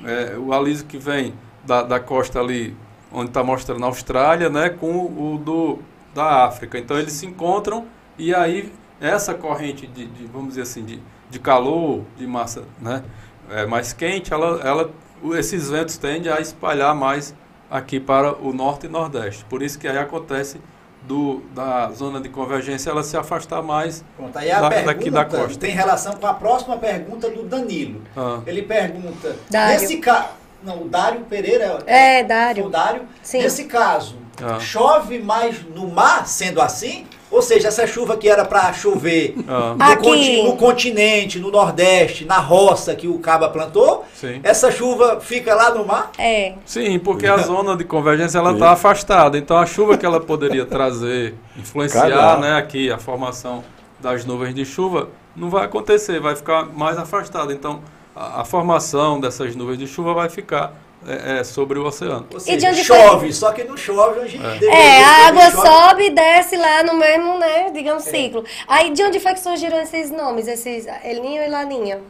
É, 0.05 0.37
o 0.37 0.53
alísio 0.53 0.85
que 0.85 0.97
vem 0.97 1.33
da, 1.65 1.81
da 1.81 1.99
costa 1.99 2.39
ali, 2.39 2.75
onde 3.11 3.29
está 3.29 3.43
mostrando 3.43 3.83
a 3.83 3.87
Austrália, 3.87 4.49
né, 4.49 4.69
com 4.69 5.05
o 5.05 5.41
do, 5.43 5.79
da 6.13 6.45
África. 6.45 6.77
Então 6.77 6.97
eles 6.97 7.13
se 7.13 7.25
encontram 7.25 7.85
e 8.17 8.35
aí 8.35 8.71
essa 8.99 9.33
corrente 9.33 9.87
de, 9.87 10.05
de 10.05 10.25
vamos 10.25 10.49
dizer 10.49 10.61
assim, 10.61 10.83
de, 10.83 10.99
de 11.29 11.39
calor, 11.39 12.03
de 12.15 12.25
massa 12.25 12.63
né, 12.81 13.03
é, 13.49 13.65
mais 13.65 13.93
quente, 13.93 14.33
ela, 14.33 14.61
ela, 14.63 14.91
esses 15.37 15.69
ventos 15.69 15.97
tendem 15.97 16.31
a 16.31 16.39
espalhar 16.39 16.93
mais 16.95 17.33
aqui 17.69 17.99
para 17.99 18.33
o 18.33 18.53
norte 18.53 18.85
e 18.85 18.89
nordeste. 18.89 19.45
Por 19.45 19.61
isso 19.61 19.77
que 19.77 19.87
aí 19.87 19.97
acontece 19.97 20.59
do, 21.03 21.41
da 21.53 21.89
zona 21.91 22.19
de 22.19 22.29
convergência 22.29 22.89
ela 22.89 23.03
se 23.03 23.15
afastar 23.15 23.61
mais 23.61 24.03
Pronto, 24.15 24.37
aí 24.37 24.51
a 24.51 24.59
da, 24.59 24.69
pergunta 24.69 24.93
daqui 24.93 25.09
da 25.09 25.25
costa. 25.25 25.59
Tem 25.59 25.71
relação 25.71 26.13
com 26.13 26.27
a 26.27 26.33
próxima 26.33 26.77
pergunta 26.77 27.29
do 27.29 27.43
Danilo. 27.43 28.01
Ah. 28.15 28.41
Ele 28.45 28.61
pergunta, 28.61 29.35
Dário. 29.49 29.79
nesse 29.79 29.97
caso, 29.97 30.29
não, 30.63 30.83
o 30.83 30.89
Dário 30.89 31.21
Pereira 31.21 31.79
é, 31.85 32.19
é 32.19 32.23
Dário. 32.23 32.65
O 32.65 32.69
Dário, 32.69 33.03
Sim. 33.21 33.39
nesse 33.39 33.65
caso, 33.65 34.17
ah. 34.43 34.59
chove 34.59 35.19
mais 35.19 35.63
no 35.63 35.87
mar, 35.87 36.27
sendo 36.27 36.61
assim? 36.61 37.05
Ou 37.29 37.41
seja, 37.41 37.67
essa 37.67 37.85
chuva 37.85 38.15
que 38.15 38.29
era 38.29 38.45
para 38.45 38.71
chover 38.71 39.35
ah. 39.47 39.75
no, 39.77 39.97
conti 39.97 40.43
no, 40.43 40.55
continente, 40.55 41.39
no 41.39 41.51
nordeste, 41.51 42.23
na 42.23 42.37
roça 42.37 42.95
que 42.95 43.07
o 43.07 43.19
Caba 43.19 43.49
plantou, 43.49 44.05
Sim. 44.13 44.39
essa 44.43 44.71
chuva 44.71 45.19
fica 45.19 45.53
lá 45.53 45.73
no 45.73 45.85
mar? 45.85 46.11
É. 46.17 46.53
Sim, 46.65 46.97
porque 46.99 47.27
a 47.27 47.37
zona 47.43 47.75
de 47.75 47.83
convergência 47.83 48.37
ela 48.37 48.53
está 48.53 48.71
afastada. 48.71 49.37
Então 49.37 49.57
a 49.57 49.65
chuva 49.65 49.97
que 49.97 50.05
ela 50.05 50.21
poderia 50.21 50.63
trazer, 50.67 51.35
influenciar 51.57 52.39
né, 52.39 52.55
aqui 52.55 52.89
a 52.89 52.97
formação 52.97 53.63
das 53.99 54.23
nuvens 54.23 54.55
de 54.55 54.63
chuva, 54.63 55.09
não 55.35 55.49
vai 55.49 55.65
acontecer, 55.65 56.19
vai 56.19 56.35
ficar 56.35 56.65
mais 56.65 56.97
afastada. 56.97 57.51
Então 57.51 57.81
a, 58.15 58.41
a 58.41 58.45
formação 58.45 59.19
dessas 59.19 59.55
nuvens 59.55 59.79
de 59.79 59.87
chuva 59.87 60.13
vai 60.13 60.29
ficar 60.29 60.73
é, 61.07 61.39
é, 61.39 61.43
sobre 61.43 61.79
o 61.79 61.85
oceano. 61.85 62.27
Ou 62.33 62.39
seja, 62.39 62.53
e 62.53 62.59
de 62.59 62.67
onde 62.67 62.83
chove, 62.83 63.19
foi... 63.19 63.31
só 63.31 63.53
que 63.53 63.63
não 63.63 63.77
chove, 63.77 64.19
a 64.19 64.27
gente 64.27 64.67
é. 64.67 64.99
é 64.99 65.03
a 65.03 65.27
água 65.27 65.51
sobe 65.51 66.07
e 66.07 66.09
desce 66.09 66.57
lá 66.57 66.83
no 66.83 66.95
mesmo, 66.95 67.39
né, 67.39 67.71
digamos, 67.71 68.05
é. 68.07 68.11
ciclo. 68.11 68.43
Aí 68.67 68.91
de 68.91 69.01
onde 69.03 69.17
foi 69.19 69.33
que 69.33 69.39
surgiram 69.39 69.79
esses 69.79 70.11
nomes, 70.11 70.47
esses 70.47 70.85
Elinho 71.05 71.41
e 71.41 71.47
Laninha? 71.47 72.01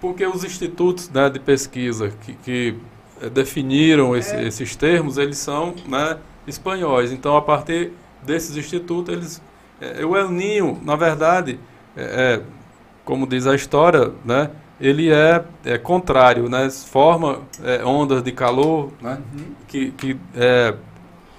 Porque 0.00 0.26
os 0.26 0.42
institutos 0.42 1.10
né, 1.10 1.28
de 1.28 1.38
pesquisa 1.38 2.10
que, 2.24 2.32
que 2.32 2.74
é, 3.20 3.28
definiram 3.28 4.16
esse, 4.16 4.34
é. 4.34 4.44
esses 4.44 4.74
termos, 4.74 5.18
eles 5.18 5.36
são 5.36 5.74
né, 5.86 6.16
espanhóis. 6.46 7.12
Então, 7.12 7.36
a 7.36 7.42
partir 7.42 7.92
desses 8.22 8.56
institutos, 8.56 9.12
eles... 9.12 9.42
o 10.02 10.16
El 10.16 10.30
Ninho, 10.30 10.80
na 10.82 10.96
verdade, 10.96 11.60
como 13.04 13.26
diz 13.26 13.46
a 13.46 13.54
história, 13.54 14.12
né, 14.24 14.50
ele 14.80 15.10
é, 15.10 15.44
é 15.64 15.78
contrário, 15.78 16.48
né? 16.48 16.68
Forma 16.70 17.40
é, 17.62 17.84
ondas 17.84 18.22
de 18.22 18.32
calor, 18.32 18.90
né? 19.00 19.18
Uhum. 19.34 19.44
Que, 19.66 19.90
que 19.92 20.16
é, 20.34 20.74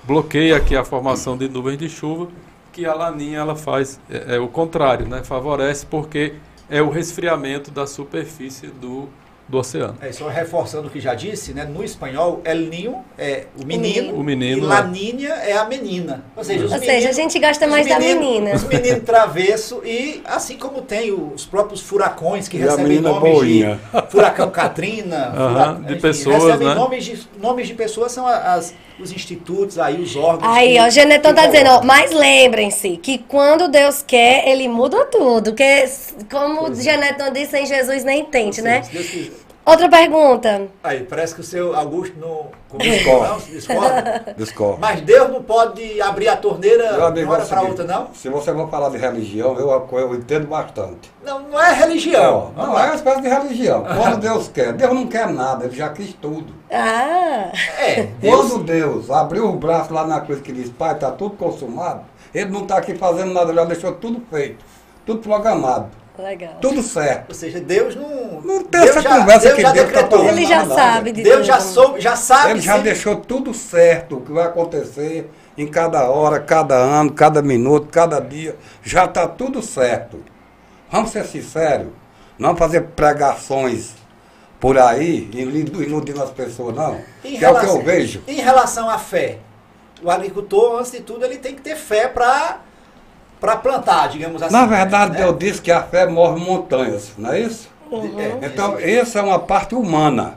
bloqueia 0.04 0.58
aqui 0.58 0.76
a 0.76 0.84
formação 0.84 1.38
de 1.38 1.48
nuvens 1.48 1.78
de 1.78 1.90
chuva, 1.90 2.28
que 2.72 2.86
a 2.86 2.94
laninha 2.94 3.40
ela 3.40 3.56
faz 3.56 4.00
é, 4.10 4.36
é 4.36 4.40
o 4.40 4.48
contrário, 4.48 5.08
né? 5.08 5.24
Favorece 5.24 5.86
porque 5.86 6.36
é 6.70 6.82
o 6.82 6.90
resfriamento 6.90 7.72
da 7.72 7.86
superfície 7.86 8.68
do, 8.68 9.08
do 9.48 9.58
oceano. 9.58 9.96
É, 10.02 10.12
só 10.12 10.28
reforçando 10.28 10.88
o 10.88 10.92
que 10.92 11.00
já 11.00 11.14
disse, 11.14 11.54
né? 11.54 11.64
No 11.64 11.84
espanhol, 11.84 12.42
El 12.44 12.58
Ninho 12.58 13.06
é 13.18 13.46
o 13.60 13.66
menino, 13.66 14.14
o 14.14 14.24
menino 14.24 14.64
e 14.64 14.66
é. 14.66 14.68
La 14.68 14.84
Niña 14.84 15.34
é 15.36 15.54
a 15.54 15.66
menina. 15.66 16.26
Ou 16.36 16.44
seja, 16.44 16.66
Ou 16.66 16.70
meninos, 16.70 16.86
seja 16.86 17.10
a 17.10 17.12
gente 17.14 17.40
gosta 17.40 17.66
mais 17.68 17.88
da 17.88 17.98
menina. 17.98 18.56
Os 18.56 18.64
meninos 18.66 19.04
travesso 19.04 19.82
e 19.86 20.22
assim 20.26 20.58
como 20.58 20.82
tem 20.82 21.12
os 21.12 21.46
próprios 21.46 21.82
furacões 21.82 22.48
que 22.48 22.58
e 22.58 22.60
recebem 22.60 23.00
nomes 23.00 23.34
boinha. 23.34 23.80
de 23.94 24.12
furacão 24.12 24.50
Katrina, 24.50 25.32
uh 25.34 25.38
-huh, 25.38 25.86
de 25.86 25.94
enfim, 25.94 26.02
pessoas, 26.02 26.44
recebem 26.44 26.68
né? 26.68 26.76
nomes 26.76 27.06
de 27.06 27.28
nomes 27.40 27.68
de 27.68 27.74
pessoas 27.74 28.12
são 28.12 28.28
as, 28.28 28.74
os 29.00 29.12
institutos 29.12 29.80
aí, 29.80 30.02
os 30.02 30.16
órgãos. 30.16 30.52
Aí, 30.54 30.78
ó, 30.80 30.90
Genetão 30.90 31.34
tá 31.34 31.46
dizendo, 31.46 31.70
ó, 31.70 31.84
mas 31.84 32.12
lembrem-se 32.12 32.98
que 32.98 33.18
quando 33.20 33.70
Deus 33.70 34.04
quer, 34.06 34.48
ele 34.48 34.68
muda 34.68 35.06
tudo, 35.06 35.54
que 35.54 35.86
como 36.30 36.66
pois 36.66 36.80
o 36.80 36.82
Genetão 36.82 37.32
disse, 37.32 37.58
em 37.58 37.66
Jesus 37.66 38.04
nem 38.04 38.26
tente, 38.26 38.62
né? 38.62 38.82
Deus 38.92 39.08
quiser. 39.08 39.37
Outra 39.68 39.90
pergunta. 39.90 40.70
Aí, 40.82 41.04
parece 41.04 41.36
que 41.36 41.42
o 41.42 41.44
seu 41.44 41.76
Augusto 41.76 42.18
não 42.18 42.52
discorda. 42.78 43.38
discorda. 43.52 44.36
discorda. 44.38 44.78
Mas 44.80 45.02
Deus 45.02 45.30
não 45.30 45.44
pode 45.44 46.02
abrir 46.02 46.30
a 46.30 46.38
torneira 46.38 46.94
de 47.12 47.24
uma 47.26 47.34
hora 47.34 47.46
para 47.46 47.62
outra, 47.64 47.84
não? 47.84 48.08
Se 48.14 48.30
você 48.30 48.54
for 48.54 48.70
falar 48.70 48.88
de 48.92 48.98
religião, 48.98 49.60
eu, 49.60 49.90
eu 49.92 50.16
entendo 50.16 50.48
bastante. 50.48 51.12
Não, 51.22 51.50
não 51.50 51.62
é 51.62 51.74
religião. 51.74 52.54
Não, 52.56 52.68
não 52.68 52.80
é 52.80 52.86
uma 52.86 52.96
espécie 52.96 53.22
de 53.22 53.28
religião. 53.28 53.84
Quando 53.84 54.22
Deus 54.22 54.48
quer. 54.48 54.72
Deus 54.72 54.94
não 54.94 55.06
quer 55.06 55.28
nada, 55.34 55.66
ele 55.66 55.76
já 55.76 55.90
quis 55.90 56.14
tudo. 56.14 56.54
Ah! 56.72 57.52
É. 57.78 58.04
Deus... 58.22 58.36
Quando 58.50 58.64
Deus 58.64 59.12
abriu 59.12 59.50
o 59.50 59.58
braço 59.58 59.94
lá 59.94 60.08
na 60.08 60.22
coisa 60.22 60.42
que 60.42 60.54
diz, 60.54 60.70
pai, 60.70 60.94
está 60.94 61.12
tudo 61.12 61.36
consumado, 61.36 62.06
ele 62.34 62.52
não 62.52 62.62
está 62.62 62.78
aqui 62.78 62.96
fazendo 62.96 63.34
nada, 63.34 63.50
ele 63.50 63.60
já 63.60 63.66
deixou 63.66 63.92
tudo 63.92 64.22
feito, 64.32 64.64
tudo 65.06 65.20
programado. 65.20 65.90
Legal. 66.18 66.58
Tudo 66.60 66.82
certo. 66.82 67.30
Ou 67.30 67.36
seja, 67.36 67.60
Deus 67.60 67.96
não. 67.96 68.42
Não 68.42 68.64
tem 68.64 68.82
Deus 68.82 68.92
essa 68.92 69.02
já, 69.02 69.18
conversa 69.20 69.40
Deus 69.48 69.56
que 69.56 69.62
já 69.62 69.72
Deus 69.72 69.86
decretou. 69.86 70.20
Tá 70.20 70.26
Ele 70.26 70.46
já 70.46 70.58
nada. 70.64 70.76
sabe 70.76 71.12
de 71.12 71.24
Deus 71.24 71.46
já, 71.46 71.60
soube, 71.60 72.02
já 72.02 72.16
sabe. 72.16 72.52
Ele 72.52 72.62
já 72.62 72.78
deixou 72.78 73.18
tudo 73.18 73.54
certo 73.54 74.18
o 74.18 74.22
que 74.22 74.32
vai 74.32 74.46
acontecer 74.46 75.30
em 75.58 75.68
cada 75.68 76.10
hora, 76.10 76.40
cada 76.40 76.76
ano, 76.76 77.12
cada 77.12 77.42
minuto, 77.42 77.88
cada 77.90 78.20
dia. 78.20 78.56
Já 78.84 79.06
está 79.06 79.28
tudo 79.28 79.62
certo. 79.62 80.24
Vamos 80.92 81.12
ser 81.12 81.26
sinceros. 81.26 81.90
Não 82.38 82.56
fazer 82.56 82.82
pregações 82.96 83.92
por 84.60 84.78
aí, 84.78 85.30
iludindo 85.34 86.22
as 86.22 86.32
pessoas, 86.32 86.76
não. 86.76 86.96
Em 87.24 87.32
que 87.32 87.38
relação, 87.38 87.70
é 87.70 87.72
o 87.72 87.74
que 87.74 87.80
eu 87.80 87.86
vejo. 87.86 88.24
Em 88.28 88.42
relação 88.42 88.90
à 88.90 88.98
fé, 88.98 89.38
o 90.02 90.10
agricultor, 90.10 90.80
antes 90.80 90.92
de 90.92 91.02
tudo, 91.02 91.26
ele 91.26 91.38
tem 91.38 91.56
que 91.56 91.62
ter 91.62 91.76
fé 91.76 92.08
para 92.08 92.62
para 93.40 93.56
plantar, 93.58 94.10
digamos 94.10 94.42
assim. 94.42 94.54
Na 94.54 94.66
verdade, 94.66 95.14
né? 95.14 95.20
Deus 95.20 95.38
disse 95.38 95.62
que 95.62 95.72
a 95.72 95.84
fé 95.84 96.08
move 96.08 96.40
montanhas, 96.40 97.12
não 97.18 97.32
é 97.32 97.40
isso? 97.40 97.70
Uhum. 97.90 98.20
É, 98.20 98.46
então, 98.46 98.78
essa 98.80 99.20
é 99.20 99.22
uma 99.22 99.40
parte 99.40 99.76
humana. 99.76 100.36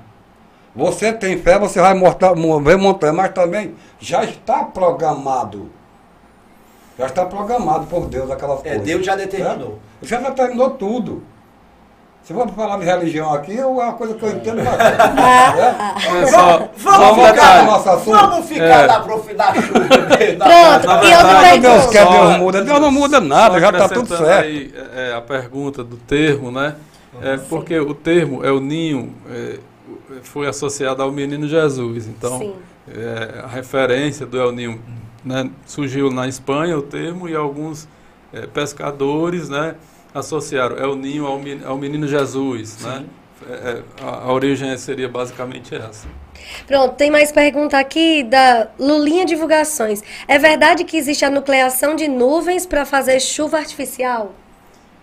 Você 0.75 1.13
tem 1.13 1.37
fé, 1.39 1.59
você 1.59 1.81
vai 1.81 1.95
mover 1.95 2.79
montanha, 2.79 3.13
mas 3.13 3.33
também 3.33 3.75
já 3.99 4.25
está 4.25 4.65
programado. 4.65 5.71
Já 6.97 7.07
está 7.07 7.25
programado 7.25 7.87
por 7.87 8.07
Deus 8.07 8.31
aquelas 8.31 8.61
é, 8.61 8.63
coisas. 8.63 8.83
Deus 8.83 9.05
já 9.05 9.17
determinou. 9.17 9.79
É? 10.03 10.07
Já 10.07 10.21
determinou 10.21 10.71
tudo. 10.71 11.23
Se 12.23 12.35
for 12.35 12.49
falar 12.51 12.79
de 12.79 12.85
religião 12.85 13.33
aqui, 13.33 13.59
é 13.59 13.67
uma 13.67 13.93
coisa 13.95 14.15
que 14.15 14.23
eu 14.23 14.31
entendo 14.31 14.63
bastante. 14.63 15.21
é? 15.59 16.23
É 16.23 16.27
só, 16.27 16.69
vamos, 16.77 17.29
ficar, 17.29 17.65
nosso 17.65 17.91
assunto. 17.91 18.11
vamos 18.11 18.47
ficar 18.47 18.65
é. 18.65 18.87
na, 18.87 19.01
prof, 19.01 19.35
na 19.35 19.55
chuva. 19.55 19.81
Pronto, 19.91 21.07
e 21.07 21.17
outra 21.17 21.59
Deus 21.59 21.87
quer, 21.87 22.09
Deus 22.09 22.39
muda. 22.39 22.63
Deus 22.63 22.81
não 22.81 22.91
muda 22.91 23.21
nada, 23.21 23.59
já 23.59 23.71
está 23.71 23.89
tudo 23.89 24.09
certo. 24.09 24.45
Aí, 24.45 24.73
é, 24.95 25.15
a 25.15 25.21
pergunta 25.21 25.83
do 25.83 25.97
termo, 25.97 26.51
né? 26.53 26.77
É 27.23 27.37
porque 27.37 27.79
o 27.79 27.93
termo 27.93 28.45
é 28.45 28.53
o 28.53 28.61
ninho, 28.61 29.13
é, 29.29 29.59
foi 30.23 30.47
associado 30.47 31.03
ao 31.03 31.11
menino 31.11 31.49
Jesus. 31.49 32.07
Então, 32.07 32.55
é, 32.89 33.41
a 33.45 33.47
referência 33.47 34.27
do 34.27 34.41
El 34.41 34.53
Ninho 34.53 34.81
né, 35.25 35.51
surgiu 35.67 36.11
na 36.11 36.27
Espanha, 36.29 36.79
o 36.79 36.83
termo, 36.83 37.29
e 37.29 37.35
alguns 37.35 37.89
é, 38.33 38.47
pescadores, 38.47 39.49
né? 39.49 39.75
Associaram 40.15 40.77
é 40.77 40.87
o 40.87 40.95
ninho 40.95 41.27
ao 41.27 41.79
menino, 41.79 42.07
Jesus, 42.07 42.71
Sim. 42.71 42.87
né? 42.87 43.05
É, 43.49 43.53
é, 43.53 43.83
a, 44.03 44.25
a, 44.27 44.33
origem 44.33 44.77
seria 44.77 45.09
basicamente 45.09 45.75
essa. 45.75 46.07
Pronto, 46.67 46.95
tem 46.95 47.11
mais 47.11 47.33
pergunta 47.33 47.79
aqui 47.79 48.23
da 48.23 48.69
Lulinha 48.79 49.25
Divulgações. 49.25 50.03
É 50.29 50.39
verdade 50.39 50.85
que 50.85 50.97
existe 50.97 51.25
a 51.25 51.31
nucleação 51.31 51.95
de 51.95 52.07
nuvens 52.07 52.67
para 52.67 52.85
fazer 52.85 53.19
chuva 53.19 53.57
artificial? 53.59 54.35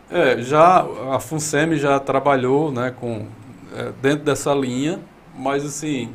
É, 0.10 0.38
já 0.40 0.86
a 1.12 1.20
FUNSEMI 1.20 1.78
já 1.78 2.00
trabalhou 2.00 2.72
né, 2.72 2.94
com, 2.98 3.26
é, 3.76 3.92
dentro 4.02 4.24
dessa 4.24 4.54
linha, 4.54 5.00
mas 5.36 5.66
assim, 5.66 6.14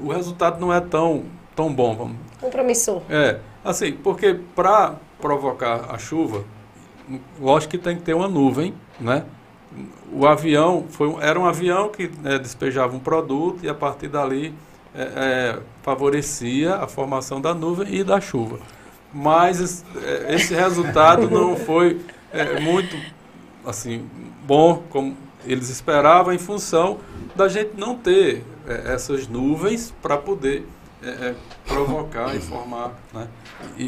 o 0.00 0.12
resultado 0.12 0.60
não 0.60 0.72
é 0.72 0.80
tão, 0.80 1.24
tão 1.56 1.72
bom. 1.72 1.94
Vamos. 1.94 2.16
Compromissor. 2.40 3.02
É, 3.10 3.38
assim, 3.64 3.92
porque 3.92 4.38
para 4.54 4.94
provocar 5.20 5.92
a 5.92 5.98
chuva, 5.98 6.44
lógico 7.40 7.72
que 7.72 7.78
tem 7.78 7.96
que 7.96 8.02
ter 8.02 8.14
uma 8.14 8.28
nuvem, 8.28 8.74
né? 9.00 9.24
O 10.12 10.26
avião 10.26 10.86
foi, 10.88 11.14
era 11.20 11.38
um 11.38 11.44
avião 11.44 11.90
que 11.90 12.10
é, 12.24 12.38
despejava 12.38 12.96
um 12.96 12.98
produto 12.98 13.60
e 13.62 13.68
a 13.68 13.74
partir 13.74 14.08
dali 14.08 14.54
é, 14.94 15.02
é, 15.02 15.58
favorecia 15.82 16.76
a 16.76 16.88
formação 16.88 17.40
da 17.40 17.54
nuvem 17.54 17.94
e 17.94 18.02
da 18.02 18.20
chuva. 18.20 18.58
Mas 19.12 19.84
é, 19.96 20.34
esse 20.34 20.54
resultado 20.54 21.28
não 21.30 21.56
foi 21.56 22.00
é, 22.32 22.58
muito 22.60 22.96
assim 23.64 24.08
bom 24.44 24.82
como 24.88 25.16
eles 25.46 25.68
esperavam 25.68 26.32
em 26.32 26.38
função 26.38 26.98
da 27.36 27.48
gente 27.48 27.72
não 27.76 27.94
ter 27.94 28.44
é, 28.66 28.94
essas 28.94 29.28
nuvens 29.28 29.94
para 30.02 30.16
poder 30.16 30.66
provocar 31.64 32.34
e 32.34 32.40
formar 32.40 32.92
né? 33.14 33.28
e, 33.76 33.84
e, 33.84 33.86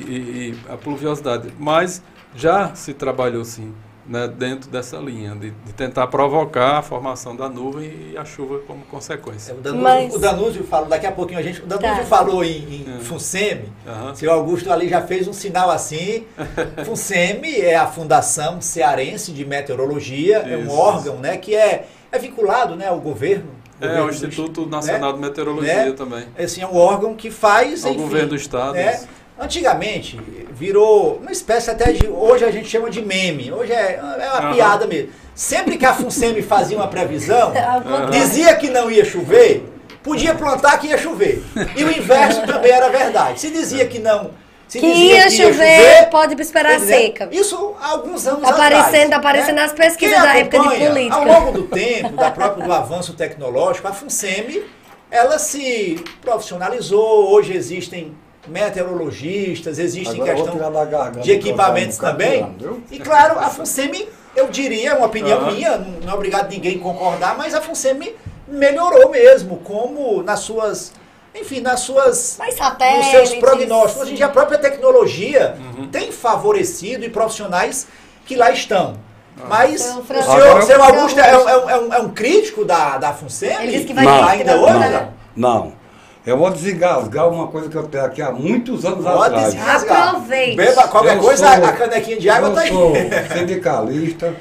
e 0.51 0.73
a 0.73 0.77
pluviosidade. 0.77 1.53
Mas 1.59 2.01
já 2.35 2.75
se 2.75 2.95
trabalhou 2.95 3.45
sim 3.45 3.75
né, 4.11 4.27
dentro 4.27 4.69
dessa 4.69 4.97
linha, 4.97 5.37
de, 5.37 5.51
de, 5.51 5.73
tentar 5.73 6.09
provocar 6.09 6.79
a 6.79 6.83
formação 6.83 7.37
da 7.37 7.49
nuvem 7.49 8.11
e 8.13 8.19
a 8.19 8.25
chuva 8.25 8.59
como 8.67 8.85
consequência. 8.87 9.53
É, 9.53 9.55
o, 9.55 9.59
Danúzio, 9.59 9.83
Mas... 9.83 10.15
o 10.15 10.19
Danúzio 10.19 10.65
falou, 10.65 10.89
daqui 10.89 11.07
a 11.07 11.13
pouquinho 11.13 11.39
a 11.39 11.43
gente. 11.43 11.63
O 11.63 11.67
Danúzio 11.67 11.97
tá. 11.97 12.05
falou 12.05 12.43
em, 12.43 12.49
em 12.49 12.87
é. 12.99 13.05
FUNSEMI, 13.05 13.73
uhum. 13.87 14.15
seu 14.15 14.33
Augusto 14.33 14.73
ali 14.73 14.89
já 14.89 15.01
fez 15.01 15.29
um 15.29 15.33
sinal 15.33 15.71
assim. 15.71 16.27
FUNSEMI 16.85 17.61
é 17.61 17.77
a 17.77 17.87
Fundação 17.87 18.61
Cearense 18.61 19.33
de 19.33 19.45
Meteorologia, 19.45 20.41
Isso. 20.41 20.49
é 20.49 20.57
um 20.57 20.71
órgão 20.71 21.17
né, 21.19 21.37
que 21.37 21.55
é, 21.55 21.87
é 22.11 22.19
vinculado 22.19 22.75
né, 22.75 22.89
ao 22.89 23.01
governo. 23.01 23.61
É, 23.81 24.03
o 24.03 24.11
Instituto 24.11 24.67
Nacional 24.67 25.13
né? 25.13 25.15
de 25.15 25.21
Meteorologia 25.23 25.85
né? 25.87 25.93
também. 25.93 26.27
Assim, 26.39 26.61
é 26.61 26.67
um 26.67 26.77
órgão 26.77 27.15
que 27.15 27.31
faz. 27.31 27.83
O 27.85 27.95
governo 27.95 28.31
do 28.31 28.37
Estado. 28.37 28.75
Né? 28.75 29.01
Antigamente, 29.41 30.21
virou 30.51 31.17
uma 31.17 31.33
espécie 31.33 31.71
até 31.71 31.93
de. 31.93 32.07
Hoje 32.07 32.45
a 32.45 32.51
gente 32.51 32.69
chama 32.69 32.91
de 32.91 33.01
meme. 33.01 33.51
Hoje 33.51 33.73
é, 33.73 33.95
é 33.95 34.29
uma 34.29 34.49
uhum. 34.49 34.55
piada 34.55 34.87
mesmo. 34.87 35.09
Sempre 35.35 35.79
que 35.79 35.87
a 35.87 35.95
FUNSEMI 35.95 36.43
fazia 36.43 36.77
uma 36.77 36.89
previsão, 36.89 37.49
uhum. 37.57 38.11
dizia 38.11 38.55
que 38.57 38.69
não 38.69 38.91
ia 38.91 39.03
chover, 39.03 39.65
podia 40.03 40.35
plantar 40.35 40.79
que 40.79 40.89
ia 40.89 40.99
chover. 40.99 41.43
E 41.75 41.83
o 41.83 41.91
inverso 41.91 42.43
também 42.47 42.71
era 42.71 42.91
verdade. 42.91 43.41
Se 43.41 43.51
dizia 43.51 43.87
que 43.87 43.99
não. 43.99 44.33
Se 44.69 44.79
que, 44.79 44.87
ia, 44.87 45.25
que 45.25 45.31
chover, 45.31 45.49
ia 45.49 45.55
chover, 45.55 46.11
pode 46.11 46.43
esperar 46.43 46.79
dizer, 46.79 46.95
seca. 46.95 47.29
Isso 47.33 47.75
há 47.81 47.93
alguns 47.93 48.27
anos 48.27 48.45
aparecendo, 48.45 49.15
atrás. 49.15 49.25
Aparecendo 49.25 49.57
né? 49.57 49.63
nas 49.63 49.73
pesquisas 49.73 50.21
da 50.21 50.37
época 50.37 50.59
de 50.69 50.87
política. 50.87 51.17
Ao 51.17 51.25
longo 51.25 51.53
do 51.53 51.63
tempo, 51.63 52.15
da 52.15 52.31
própria, 52.31 52.67
do 52.67 52.73
avanço 52.73 53.15
tecnológico, 53.15 53.89
a 53.89 53.93
FUNSEMI 53.95 54.63
ela 55.11 55.39
se 55.39 56.05
profissionalizou. 56.21 57.33
Hoje 57.33 57.57
existem 57.57 58.15
meteorologistas, 58.49 59.79
existe 59.79 60.21
Agora 60.21 60.35
questão 60.35 61.21
de 61.21 61.33
equipamentos 61.33 61.99
também. 61.99 62.57
e 62.91 62.99
claro, 62.99 63.39
a 63.39 63.51
FUNSEMI, 63.51 64.09
eu 64.35 64.49
diria, 64.49 64.91
é 64.91 64.95
uma 64.95 65.07
opinião 65.07 65.41
uhum. 65.41 65.53
minha, 65.53 65.79
não 65.79 66.13
é 66.13 66.15
obrigado 66.15 66.51
ninguém 66.51 66.79
concordar, 66.79 67.37
mas 67.37 67.55
a 67.55 67.61
FUNSEMI 67.61 68.15
melhorou 68.49 69.11
mesmo, 69.11 69.59
como 69.59 70.23
nas 70.23 70.41
suas, 70.41 70.93
enfim, 71.35 71.61
nas 71.61 71.81
suas, 71.81 72.39
nos 72.39 73.07
seus 73.07 73.35
prognósticos. 73.35 74.03
Hoje 74.03 74.13
em 74.13 74.17
dia 74.17 74.27
a 74.27 74.31
própria 74.31 74.59
tecnologia 74.59 75.57
uhum. 75.59 75.89
tem 75.89 76.11
favorecido 76.11 77.05
e 77.05 77.11
profissionais 77.11 77.87
que 78.25 78.37
lá 78.37 78.51
estão. 78.51 78.97
Ah. 79.39 79.47
Mas 79.49 79.83
então, 79.83 80.01
o 80.01 80.23
senhor, 80.23 80.59
o 80.59 80.63
senhor 80.63 80.81
Augusto 80.81 81.21
é, 81.21 81.29
é, 81.29 81.33
é, 81.33 81.79
um, 81.79 81.95
é, 81.95 81.99
um, 82.01 82.09
crítico 82.11 82.65
da, 82.65 82.99
da 82.99 83.13
FUNSEMI? 83.13 83.63
Ele 83.63 83.73
disse 83.73 83.85
que 83.85 83.95
vai 83.95 84.05
não, 84.05 84.25
ainda 84.25 84.57
hoje? 84.57 84.89
Não. 85.37 85.65
não. 85.65 85.80
Eu 86.27 86.37
vou 86.37 86.51
desgasgar 86.51 87.29
uma 87.29 87.47
coisa 87.47 87.69
que 87.69 87.77
eu 87.77 87.85
tenho 87.85 88.05
aqui 88.05 88.21
há 88.21 88.31
muitos 88.31 88.85
anos 88.85 89.05
Pode 89.05 89.35
atrás. 89.35 89.55
Desgasgar. 89.55 90.09
Aproveite. 90.09 90.57
Beba 90.57 90.89
qualquer 90.89 91.17
eu 91.17 91.23
coisa, 91.23 91.47
sou, 91.47 91.65
a 91.65 91.73
canequinha 91.73 92.19
de 92.19 92.29
água 92.29 92.49
está 92.51 92.61
aí. 92.61 92.69
Eu 92.69 92.75
sou 92.75 92.95
sindicalista, 93.39 94.37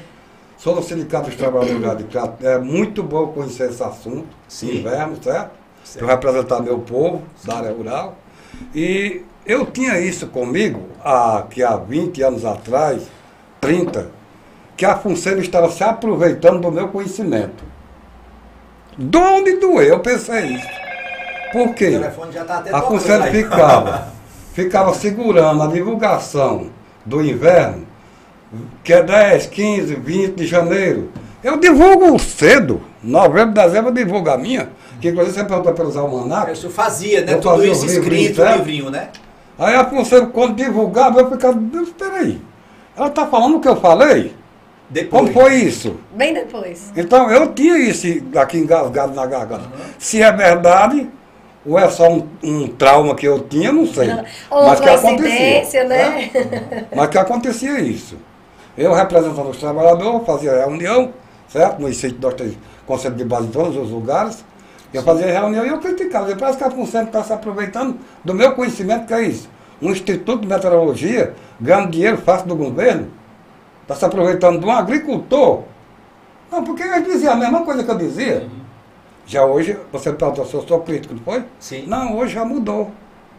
sou 0.58 0.74
do 0.74 0.82
Sindicato 0.82 1.26
dos 1.26 1.36
Trabalhadores 1.36 1.82
Radicados. 1.82 2.44
É 2.44 2.58
muito 2.58 3.02
bom 3.02 3.28
conhecer 3.28 3.70
esse 3.70 3.82
assunto, 3.82 4.28
Sim. 4.46 4.78
inverno, 4.78 5.16
certo? 5.22 5.52
certo. 5.82 6.04
Para 6.04 6.14
representar 6.14 6.60
meu 6.60 6.78
povo 6.80 7.22
Sim. 7.36 7.48
da 7.48 7.56
área 7.56 7.72
rural. 7.72 8.16
E 8.74 9.22
eu 9.46 9.64
tinha 9.64 9.98
isso 9.98 10.26
comigo 10.26 10.86
há, 11.02 11.44
que 11.48 11.62
há 11.62 11.76
20 11.76 12.22
anos 12.22 12.44
atrás, 12.44 13.04
30, 13.58 14.10
que 14.76 14.84
a 14.84 14.96
Função 14.96 15.38
estava 15.38 15.70
se 15.70 15.82
aproveitando 15.82 16.60
do 16.60 16.70
meu 16.70 16.88
conhecimento. 16.88 17.64
De 18.98 19.16
onde 19.16 19.56
doeu, 19.56 19.82
eu 19.82 20.00
pensei 20.00 20.44
isso. 20.44 20.79
Por 21.52 21.74
quê? 21.74 21.98
Tá 22.46 22.62
a 22.72 22.82
Função 22.82 23.22
ficava, 23.24 24.08
ficava 24.52 24.94
segurando 24.94 25.62
a 25.62 25.66
divulgação 25.66 26.68
do 27.04 27.24
inverno, 27.24 27.86
que 28.84 28.92
é 28.92 29.02
10, 29.02 29.46
15, 29.46 29.94
20 29.94 30.34
de 30.34 30.46
janeiro. 30.46 31.10
Eu 31.42 31.56
divulgo 31.58 32.18
cedo. 32.18 32.82
Novembro, 33.02 33.54
dezembro 33.54 33.90
eu 33.90 33.94
divulgo 33.94 34.28
a 34.30 34.36
minha. 34.36 34.68
Que 35.00 35.08
inclusive 35.08 35.34
você 35.34 35.44
perguntou 35.44 35.72
pelos 35.72 35.96
almanacs. 35.96 36.58
Isso 36.58 36.68
fazia, 36.68 37.22
né? 37.24 37.36
Tudo 37.36 37.64
isso 37.64 37.86
escrito, 37.86 38.44
no 38.44 38.52
livrinho, 38.56 38.90
né? 38.90 39.08
Aí 39.58 39.74
a 39.74 39.84
Função, 39.84 40.26
quando 40.26 40.56
divulgava, 40.56 41.20
eu 41.20 41.30
ficava, 41.30 41.58
espera 41.82 42.16
aí. 42.16 42.40
Ela 42.96 43.08
está 43.08 43.26
falando 43.26 43.56
o 43.56 43.60
que 43.60 43.68
eu 43.68 43.76
falei? 43.76 44.34
Depois. 44.90 45.22
Como 45.22 45.32
foi 45.32 45.54
isso? 45.54 45.96
Bem 46.12 46.34
depois. 46.34 46.92
Então, 46.96 47.30
eu 47.30 47.52
tinha 47.54 47.78
isso 47.78 48.06
aqui 48.36 48.58
engasgado 48.58 49.14
na 49.14 49.24
garganta. 49.24 49.62
Uhum. 49.62 49.84
Se 49.98 50.20
é 50.20 50.32
verdade, 50.32 51.08
ou 51.66 51.78
é 51.78 51.88
só 51.90 52.10
um, 52.10 52.26
um 52.42 52.68
trauma 52.68 53.14
que 53.14 53.26
eu 53.26 53.40
tinha, 53.40 53.70
não 53.70 53.86
sei. 53.86 54.08
Ou 54.50 54.66
mas 54.66 54.80
que 54.80 54.88
acontecia. 54.88 55.84
né? 55.84 56.30
né? 56.32 56.86
Mas 56.94 57.08
que 57.08 57.18
acontecia 57.18 57.80
isso. 57.80 58.16
Eu, 58.76 58.94
representando 58.94 59.50
os 59.50 59.58
trabalhadores, 59.58 60.26
fazia 60.26 60.52
reunião, 60.52 61.12
certo? 61.48 61.80
No 61.80 61.92
sítio 61.92 62.18
nós 62.20 62.34
temos 62.34 62.56
conselho 62.86 63.14
de 63.14 63.24
base 63.24 63.46
em 63.46 63.50
todos 63.50 63.76
os 63.76 63.90
lugares. 63.90 64.44
Eu 64.92 65.02
fazia 65.02 65.26
reunião 65.26 65.64
e 65.64 65.68
eu 65.68 65.78
criticava. 65.78 66.34
Parece 66.34 66.58
que 66.58 66.64
a 66.64 66.70
FUNSEM 66.70 67.04
está 67.04 67.22
se 67.22 67.32
aproveitando 67.32 67.98
do 68.24 68.34
meu 68.34 68.52
conhecimento, 68.54 69.06
que 69.06 69.14
é 69.14 69.22
isso. 69.22 69.48
Um 69.80 69.90
instituto 69.90 70.40
de 70.40 70.48
meteorologia, 70.48 71.34
ganhando 71.60 71.90
dinheiro 71.90 72.18
fácil 72.18 72.48
do 72.48 72.56
governo, 72.56 73.08
está 73.82 73.94
se 73.94 74.04
aproveitando 74.04 74.58
de 74.58 74.66
um 74.66 74.70
agricultor. 74.70 75.62
Não, 76.50 76.64
porque 76.64 76.82
eu 76.82 77.02
dizia 77.02 77.32
a 77.32 77.36
mesma 77.36 77.62
coisa 77.64 77.84
que 77.84 77.90
eu 77.90 77.98
dizia. 77.98 78.48
Já 79.30 79.44
hoje, 79.44 79.78
você 79.92 80.12
perguntou 80.12 80.44
se 80.44 80.54
eu 80.54 80.66
sou 80.66 80.80
crítico, 80.80 81.14
não 81.14 81.22
foi? 81.22 81.44
Sim. 81.60 81.84
Não, 81.86 82.18
hoje 82.18 82.34
já 82.34 82.44
mudou. 82.44 82.90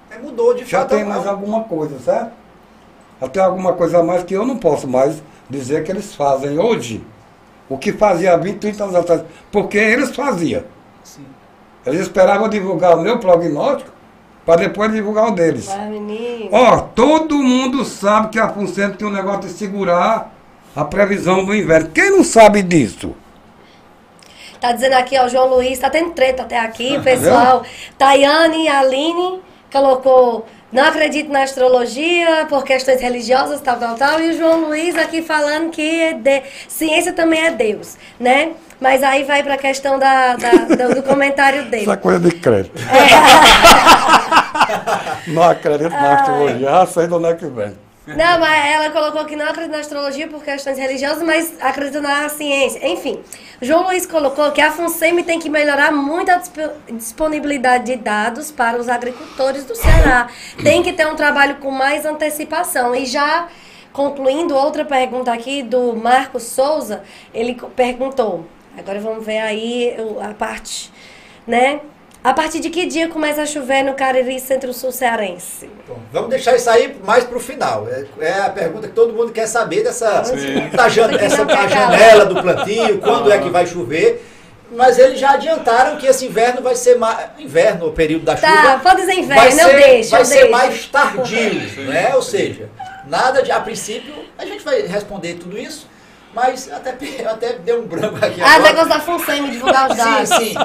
É, 0.10 0.18
mudou 0.18 0.54
de 0.54 0.64
já 0.64 0.80
fato. 0.80 0.92
Já 0.92 0.96
tem 0.96 1.06
mais 1.06 1.28
alguma 1.28 1.66
coisa, 1.66 2.00
certo? 2.00 2.32
Até 3.20 3.42
alguma 3.42 3.74
coisa 3.74 4.00
a 4.00 4.04
mais 4.04 4.24
que 4.24 4.34
eu 4.34 4.46
não 4.46 4.56
posso 4.56 4.88
mais 4.88 5.22
dizer 5.50 5.84
que 5.84 5.92
eles 5.92 6.16
fazem 6.16 6.58
hoje. 6.58 7.04
O 7.68 7.78
que 7.78 7.92
fazia 7.92 8.34
há 8.34 8.38
20, 8.38 8.58
30 8.58 8.84
anos 8.86 8.96
atrás. 8.96 9.24
Porque 9.52 9.78
eles 9.78 10.16
faziam. 10.16 10.64
Sim. 11.04 11.26
Eles 11.86 12.00
esperavam 12.00 12.48
divulgar 12.48 12.98
o 12.98 13.02
meu 13.02 13.20
prognóstico 13.20 13.92
para 14.46 14.62
depois 14.62 14.94
divulgar 14.94 15.28
o 15.28 15.32
deles. 15.32 15.68
Ó, 16.54 16.74
oh, 16.74 16.82
todo 16.96 17.36
mundo 17.36 17.84
sabe 17.84 18.30
que 18.30 18.40
a 18.40 18.48
FUNCENTO 18.48 18.98
tem 18.98 19.08
um 19.10 19.12
negócio 19.12 19.42
de 19.42 19.50
segurar 19.50 20.34
a 20.74 20.86
previsão 20.86 21.44
do 21.44 21.54
inverno. 21.54 21.90
Quem 21.90 22.12
não 22.12 22.24
sabe 22.24 22.64
disso? 22.64 23.14
Tá 24.62 24.72
dizendo 24.72 24.94
aqui, 24.94 25.18
ó, 25.18 25.26
o 25.26 25.30
João 25.30 25.48
Luiz, 25.48 25.80
tá 25.80 25.90
tendo 25.90 26.12
treta 26.12 26.44
até 26.44 26.60
aqui, 26.60 27.02
pessoal. 27.02 27.64
Tayane 27.98 28.70
Aline 28.70 29.42
colocou. 29.72 30.46
Não 30.72 30.86
acredito 30.86 31.32
na 31.32 31.42
astrologia 31.42 32.46
por 32.48 32.64
questões 32.64 33.02
religiosas, 33.02 33.60
tal, 33.60 33.78
tal, 33.78 33.96
tal. 33.96 34.22
E 34.22 34.30
o 34.30 34.38
João 34.38 34.68
Luiz 34.68 34.96
aqui 34.96 35.24
falando 35.24 35.72
que 35.72 35.82
é 35.82 36.14
de... 36.14 36.44
ciência 36.68 37.12
também 37.12 37.44
é 37.44 37.52
Deus, 37.52 37.98
né? 38.20 38.52
Mas 38.80 39.02
aí 39.02 39.24
vai 39.24 39.42
para 39.42 39.56
a 39.56 39.58
questão 39.58 39.98
da, 39.98 40.36
da 40.36 40.88
do, 40.94 41.02
comentário 41.02 41.66
dele. 41.66 41.82
Essa 41.84 41.98
coisa 41.98 42.20
de 42.20 42.32
crédito. 42.36 42.80
É. 42.88 43.02
não 45.32 45.42
acredito 45.44 45.90
na 45.90 46.14
astrologia, 46.14 46.60
já 46.60 46.86
sei 46.86 47.08
de 47.08 47.14
onde 47.16 47.26
é 47.26 47.34
que 47.34 47.48
vem. 47.48 47.74
Não, 48.08 48.40
mas 48.40 48.66
ela 48.66 48.90
colocou 48.90 49.26
que 49.26 49.36
não 49.36 49.46
acredita 49.46 49.76
na 49.76 49.82
astrologia 49.82 50.28
por 50.28 50.44
questões 50.44 50.78
religiosas, 50.78 51.22
mas 51.22 51.54
acredita 51.62 52.02
na 52.02 52.28
ciência. 52.30 52.86
Enfim, 52.88 53.20
João 53.62 53.84
Luiz 53.84 54.08
colocou 54.08 54.52
que 54.52 54.60
a 54.60 54.72
FUNSEMI 54.72 55.24
tem 55.24 55.40
que 55.40 55.50
melhorar 55.50 55.92
muito 55.92 56.32
a 56.32 56.42
disponibilidade 56.90 57.86
de 57.86 57.96
dados 57.96 58.50
para 58.50 58.80
os 58.80 58.90
agricultores 58.90 59.66
do 59.66 59.76
Ceará. 59.76 60.28
Tem 60.64 60.82
que 60.82 60.94
ter 60.94 61.06
um 61.06 61.16
trabalho 61.16 61.58
com 61.58 61.70
mais 61.70 62.04
antecipação. 62.04 62.96
E 62.96 63.06
já 63.06 63.48
concluindo, 63.94 64.56
outra 64.56 64.84
pergunta 64.84 65.32
aqui 65.32 65.62
do 65.62 65.96
Marcos 65.96 66.44
Souza, 66.44 67.04
ele 67.32 67.56
perguntou, 67.76 68.48
agora 68.76 69.00
vamos 69.00 69.24
ver 69.24 69.40
aí 69.40 69.96
a 70.28 70.34
parte, 70.34 70.92
né? 71.46 71.82
A 72.24 72.34
partir 72.36 72.60
de 72.60 72.70
que 72.70 72.86
dia 72.86 73.08
começa 73.08 73.42
a 73.42 73.46
chover 73.48 73.84
no 73.84 73.96
Cariri 73.96 74.40
Centro-Sul 74.40 74.92
Cearense? 74.92 75.68
Bom, 75.88 75.98
vamos 76.14 76.30
deixar 76.30 76.56
isso 76.56 76.70
aí 76.70 76.96
mais 77.04 77.24
para 77.24 77.36
o 77.36 77.40
final. 77.40 77.88
É, 77.90 78.06
é, 78.20 78.40
a 78.42 78.50
pergunta 78.50 78.88
que 78.88 78.94
todo 78.94 79.12
mundo 79.12 79.32
quer 79.32 79.48
saber 79.48 79.84
dessa 79.84 80.22
da 80.72 80.88
jan 80.88 81.12
essa, 81.20 81.44
a 81.44 81.68
janela 81.68 82.26
do 82.26 82.40
plantio, 82.40 83.00
quando 83.00 83.32
é 83.32 83.40
que 83.40 83.50
vai 83.50 83.66
chover. 83.66 84.24
Mas 84.72 85.00
eles 85.00 85.20
já 85.20 85.32
adiantaram 85.32 85.98
que 85.98 86.06
esse 86.06 86.28
inverno 86.28 86.62
vai 86.62 86.76
ser 86.76 86.96
mais. 86.96 87.32
Inverno, 87.40 87.88
o 87.88 87.92
período 87.92 88.24
da 88.24 88.36
tá, 88.36 88.48
chuva. 88.48 88.62
Tá, 88.62 88.80
pode 88.80 89.02
dizer 89.02 89.14
inverno, 89.16 89.42
vai 89.42 89.52
ser, 89.52 89.62
eu 89.64 89.74
deixo. 89.74 90.12
Vai 90.12 90.22
eu 90.22 90.26
ser 90.26 90.36
deixo. 90.36 90.52
mais 90.52 90.86
tardio, 90.86 91.84
né? 91.90 92.16
Ou 92.16 92.22
seja, 92.22 92.70
nada 93.08 93.42
de. 93.42 93.52
A 93.52 93.60
princípio, 93.60 94.14
a 94.38 94.46
gente 94.46 94.64
vai 94.64 94.84
responder 94.84 95.34
tudo 95.34 95.58
isso. 95.58 95.90
Mas 96.34 96.72
até, 96.72 96.92
até 97.28 97.54
deu 97.54 97.82
um 97.82 97.86
branco 97.86 98.16
aqui 98.18 98.42
ah, 98.42 98.56
agora. 98.56 98.56
Ah, 98.56 98.60
negócio 98.60 98.90
da 98.90 99.00
FUNSEMI, 99.00 99.52
divulgar 99.52 99.90
os 99.90 99.98
dados. 99.98 100.30
Sim, 100.30 100.38
sim. 100.38 100.56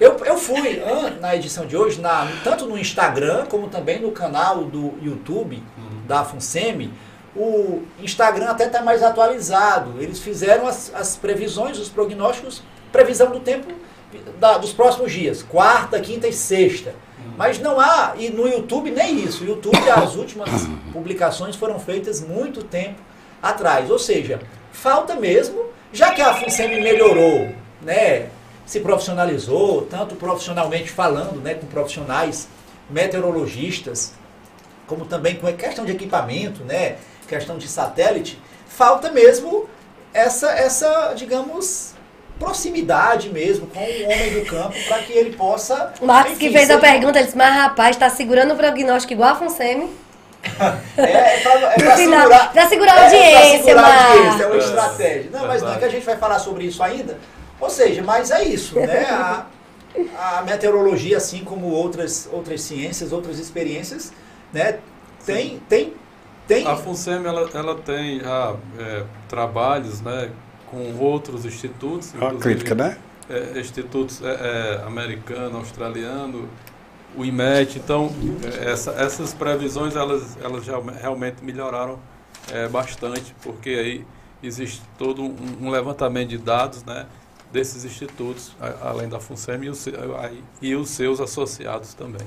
Eu, 0.00 0.16
eu 0.24 0.36
fui 0.36 0.82
na 1.20 1.36
edição 1.36 1.66
de 1.66 1.76
hoje, 1.76 2.00
na, 2.00 2.28
tanto 2.42 2.66
no 2.66 2.76
Instagram 2.76 3.46
como 3.46 3.68
também 3.68 4.00
no 4.00 4.10
canal 4.10 4.64
do 4.64 4.94
YouTube 5.00 5.62
uhum. 5.78 6.06
da 6.06 6.24
FUNSEMI. 6.24 6.92
O 7.34 7.82
Instagram 8.00 8.50
até 8.50 8.66
está 8.66 8.82
mais 8.82 9.02
atualizado. 9.02 9.94
Eles 10.02 10.18
fizeram 10.18 10.66
as, 10.66 10.92
as 10.94 11.16
previsões, 11.16 11.78
os 11.78 11.88
prognósticos, 11.88 12.62
previsão 12.90 13.30
do 13.30 13.40
tempo 13.40 13.72
da, 14.38 14.58
dos 14.58 14.72
próximos 14.72 15.12
dias, 15.12 15.42
quarta, 15.42 15.98
quinta 16.00 16.28
e 16.28 16.32
sexta. 16.32 16.90
Uhum. 16.90 17.32
Mas 17.38 17.58
não 17.58 17.80
há, 17.80 18.14
e 18.18 18.28
no 18.28 18.46
YouTube 18.46 18.90
nem 18.90 19.24
isso. 19.24 19.44
O 19.44 19.46
YouTube, 19.46 19.78
as 19.88 20.14
últimas 20.16 20.50
publicações 20.92 21.56
foram 21.56 21.78
feitas 21.78 22.20
muito 22.20 22.62
tempo 22.62 23.00
atrás. 23.42 23.90
Ou 23.90 23.98
seja, 23.98 24.40
falta 24.72 25.14
mesmo, 25.14 25.66
já 25.92 26.12
que 26.12 26.20
a 26.20 26.34
FUNSEMI 26.34 26.80
melhorou, 26.80 27.54
né, 27.80 28.28
se 28.64 28.80
profissionalizou, 28.80 29.82
tanto 29.82 30.14
profissionalmente 30.14 30.90
falando, 30.90 31.40
né, 31.40 31.54
com 31.54 31.66
profissionais 31.66 32.48
meteorologistas, 32.88 34.14
como 34.86 35.04
também 35.04 35.36
com 35.36 35.46
a 35.46 35.52
questão 35.52 35.84
de 35.84 35.92
equipamento, 35.92 36.64
né, 36.64 36.96
questão 37.28 37.58
de 37.58 37.68
satélite, 37.68 38.38
falta 38.66 39.10
mesmo 39.10 39.68
essa, 40.12 40.50
essa 40.50 41.14
digamos, 41.14 41.94
proximidade 42.38 43.30
mesmo 43.30 43.66
com 43.66 43.78
o 43.78 44.04
homem 44.04 44.34
do 44.34 44.44
campo 44.46 44.76
para 44.88 44.98
que 45.02 45.12
ele 45.12 45.36
possa. 45.36 45.92
O 46.00 46.06
Marcos 46.06 46.32
enfim, 46.32 46.48
que 46.48 46.52
fez 46.52 46.70
a 46.70 46.78
pergunta, 46.78 47.18
ele 47.18 47.26
disse, 47.26 47.38
mas 47.38 47.54
rapaz, 47.54 47.96
está 47.96 48.10
segurando 48.10 48.52
o 48.52 48.56
prognóstico 48.56 49.12
igual 49.12 49.30
a 49.30 49.36
FUNSEMI. 49.36 50.01
É, 50.96 51.36
é 51.36 51.40
para 51.40 51.92
é 51.92 51.96
segurar, 51.96 52.52
pra 52.52 52.68
segurar 52.68 52.92
a 52.98 53.04
audiência, 53.04 53.38
é, 53.38 53.62
segurar 53.62 53.86
a 53.86 54.12
audiência, 54.12 54.42
é 54.42 54.46
uma 54.46 54.56
estratégia. 54.56 55.30
Não, 55.32 55.46
mas 55.46 55.62
não 55.62 55.72
é 55.72 55.78
que 55.78 55.84
a 55.84 55.88
gente 55.88 56.04
vai 56.04 56.16
falar 56.16 56.38
sobre 56.38 56.64
isso 56.64 56.82
ainda. 56.82 57.18
Ou 57.60 57.70
seja, 57.70 58.02
mas 58.02 58.30
é 58.30 58.42
isso, 58.42 58.78
né? 58.78 59.06
A, 59.08 59.46
a 60.18 60.42
meteorologia, 60.42 61.16
assim 61.16 61.44
como 61.44 61.68
outras, 61.68 62.28
outras 62.32 62.60
ciências, 62.62 63.12
outras 63.12 63.38
experiências, 63.38 64.12
né? 64.52 64.78
Tem, 65.24 65.60
tem, 65.68 65.94
tem. 66.46 66.66
A 66.66 66.76
FUNSEM 66.76 67.24
ela, 67.24 67.48
ela 67.54 67.76
tem 67.76 68.20
já 68.20 68.56
é, 68.78 69.04
trabalhos, 69.28 70.00
né? 70.00 70.30
Com 70.66 70.96
outros 70.98 71.44
institutos. 71.44 72.12
A 72.20 72.34
crítica, 72.34 72.74
né? 72.74 72.98
É, 73.30 73.60
institutos 73.60 74.20
é, 74.22 74.80
é, 74.80 74.86
americano, 74.86 75.58
australiano, 75.58 76.48
o 77.16 77.24
IMET. 77.24 77.78
Então, 77.78 78.10
essa, 78.60 78.92
essas 78.92 79.32
previsões, 79.34 79.96
elas, 79.96 80.36
elas 80.42 80.64
já 80.64 80.78
realmente 81.00 81.42
melhoraram 81.42 81.98
é, 82.52 82.68
bastante, 82.68 83.34
porque 83.42 83.70
aí 83.70 84.06
existe 84.42 84.82
todo 84.98 85.22
um, 85.22 85.36
um, 85.62 85.70
levantamento 85.70 86.30
de 86.30 86.38
dados 86.38 86.84
né, 86.84 87.06
desses 87.52 87.84
institutos, 87.84 88.52
a, 88.60 88.88
além 88.88 89.08
da 89.08 89.20
FUNSEM 89.20 89.64
e, 89.64 89.70
o, 89.70 89.74
e 90.60 90.74
os 90.74 90.90
seus 90.90 91.20
associados 91.20 91.94
também. 91.94 92.26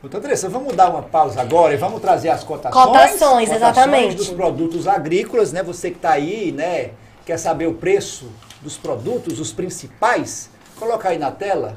Doutor 0.00 0.18
Andressa, 0.18 0.48
vamos 0.48 0.76
dar 0.76 0.90
uma 0.90 1.02
pausa 1.02 1.40
agora 1.40 1.74
e 1.74 1.76
vamos 1.76 2.00
trazer 2.00 2.28
as 2.28 2.44
cotações. 2.44 2.86
Cotações, 2.86 3.50
exatamente. 3.50 4.14
dos 4.14 4.28
produtos 4.28 4.86
agrícolas, 4.86 5.52
né? 5.52 5.60
Você 5.64 5.90
que 5.90 5.96
está 5.96 6.12
aí, 6.12 6.52
né? 6.52 6.92
Quer 7.26 7.36
saber 7.36 7.66
o 7.66 7.74
preço 7.74 8.30
dos 8.62 8.76
produtos, 8.76 9.40
os 9.40 9.52
principais? 9.52 10.50
Coloca 10.78 11.08
aí 11.08 11.18
na 11.18 11.32
tela. 11.32 11.76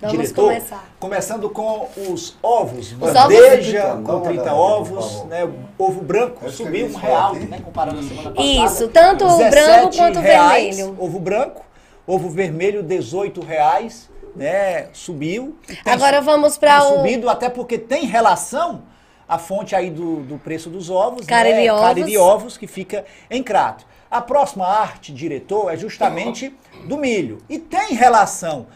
Vamos 0.00 0.18
diretor, 0.18 0.48
começar. 0.48 0.88
Começando 1.00 1.48
com 1.48 1.88
os 2.10 2.36
ovos, 2.42 2.92
os 2.92 2.98
bandeja 2.98 3.94
ovos 3.94 4.06
com 4.06 4.20
30 4.20 4.54
ovos, 4.54 5.24
né? 5.24 5.50
Ovo 5.78 6.02
branco 6.02 6.50
subiu 6.50 6.86
um 6.86 6.94
real, 6.94 7.34
né? 7.34 7.60
Comparando 7.64 8.00
a 8.00 8.02
semana 8.02 8.30
passada. 8.30 8.66
Isso, 8.66 8.88
tanto 8.88 9.24
o 9.24 9.38
branco 9.38 9.96
quanto 9.96 10.18
o 10.18 10.22
vermelho. 10.22 10.96
Ovo 10.98 11.18
branco, 11.18 11.64
ovo 12.06 12.28
vermelho 12.28 12.82
18 12.82 13.40
reais, 13.40 14.10
né? 14.34 14.88
Subiu. 14.92 15.56
Agora 15.84 16.20
vamos 16.20 16.58
para 16.58 16.84
o 16.84 16.96
subido 16.96 17.30
até 17.30 17.48
porque 17.48 17.78
tem 17.78 18.04
relação 18.04 18.82
a 19.26 19.38
fonte 19.38 19.74
aí 19.74 19.90
do, 19.90 20.20
do 20.20 20.38
preço 20.38 20.68
dos 20.68 20.90
ovos, 20.90 21.26
Cariri 21.26 21.64
né? 21.64 21.72
ovos. 21.72 21.86
Cariri 21.86 22.18
ovos 22.18 22.56
que 22.58 22.66
fica 22.66 23.04
em 23.30 23.42
crato. 23.42 23.86
A 24.10 24.20
próxima 24.20 24.66
arte, 24.66 25.12
diretor, 25.12 25.72
é 25.72 25.76
justamente 25.76 26.54
do 26.84 26.96
milho 26.96 27.38
e 27.48 27.58
tem 27.58 27.94
relação 27.94 28.66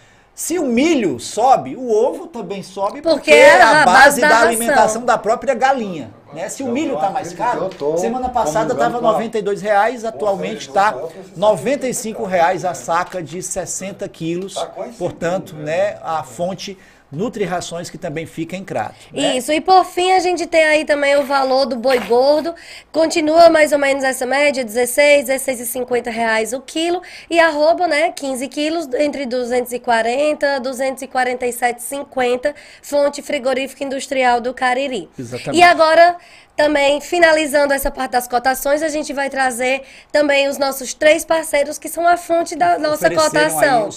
se 0.40 0.58
o 0.58 0.64
milho 0.64 1.20
sobe, 1.20 1.76
o 1.76 1.92
ovo 1.92 2.26
também 2.26 2.62
sobe, 2.62 3.02
porque, 3.02 3.14
porque 3.14 3.30
é 3.30 3.60
a, 3.60 3.84
base 3.84 4.22
da, 4.22 4.28
da 4.30 4.40
alimentação 4.40 5.04
da 5.04 5.18
própria 5.18 5.52
galinha. 5.52 6.14
Né? 6.32 6.48
Se 6.48 6.62
o 6.62 6.68
milho 6.68 6.94
está 6.94 7.10
mais 7.10 7.34
caro, 7.34 7.68
semana 7.98 8.30
passada 8.30 8.72
estava 8.72 9.18
R$ 9.18 9.30
reais, 9.60 10.02
atualmente 10.02 10.68
está 10.68 10.92
R$ 10.92 12.26
reais 12.26 12.64
a 12.64 12.72
saca 12.72 13.22
de 13.22 13.42
60 13.42 14.08
quilos. 14.08 14.54
Tá 14.54 14.72
Portanto, 14.98 15.54
né, 15.56 15.98
a 16.02 16.22
fonte 16.22 16.78
Nutri-Rações, 17.12 17.90
que 17.90 17.98
também 17.98 18.26
fica 18.26 18.56
em 18.56 18.64
crato. 18.64 18.94
Né? 19.12 19.36
Isso, 19.36 19.52
e 19.52 19.60
por 19.60 19.84
fim 19.84 20.12
a 20.12 20.20
gente 20.20 20.46
tem 20.46 20.64
aí 20.64 20.84
também 20.84 21.16
o 21.16 21.24
valor 21.24 21.66
do 21.66 21.76
boi 21.76 21.98
gordo, 22.00 22.54
continua 22.92 23.48
mais 23.50 23.72
ou 23.72 23.78
menos 23.78 24.04
essa 24.04 24.24
média, 24.24 24.64
16, 24.64 25.28
16,50 25.28 26.10
reais 26.10 26.52
o 26.52 26.60
quilo, 26.60 27.02
e 27.28 27.38
arroba, 27.38 27.86
né, 27.86 28.12
15 28.12 28.48
quilos, 28.48 28.88
entre 28.94 29.26
240 29.26 30.46
e 30.46 30.60
247,50, 30.60 32.54
fonte 32.82 33.22
frigorífica 33.22 33.84
industrial 33.84 34.40
do 34.40 34.54
Cariri. 34.54 35.08
Exatamente. 35.18 35.58
E 35.58 35.62
agora 35.62 36.16
também, 36.60 37.00
finalizando 37.00 37.72
essa 37.72 37.90
parte 37.90 38.12
das 38.12 38.28
cotações, 38.28 38.82
a 38.82 38.88
gente 38.88 39.12
vai 39.14 39.30
trazer 39.30 39.82
também 40.12 40.46
os 40.46 40.58
nossos 40.58 40.92
três 40.92 41.24
parceiros 41.24 41.78
que 41.78 41.88
são 41.88 42.06
a 42.06 42.18
fonte 42.18 42.54
da 42.54 42.78
nossa 42.78 43.08
cotação. 43.08 43.88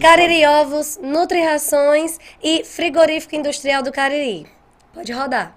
Cariri 0.00 0.44
Ovos, 0.44 0.98
Nutri 1.00 1.40
Rações 1.40 2.18
e 2.42 2.64
Frigorífico 2.64 3.36
Industrial 3.36 3.82
do 3.82 3.92
Cariri. 3.92 4.46
Pode 4.92 5.12
rodar. 5.12 5.54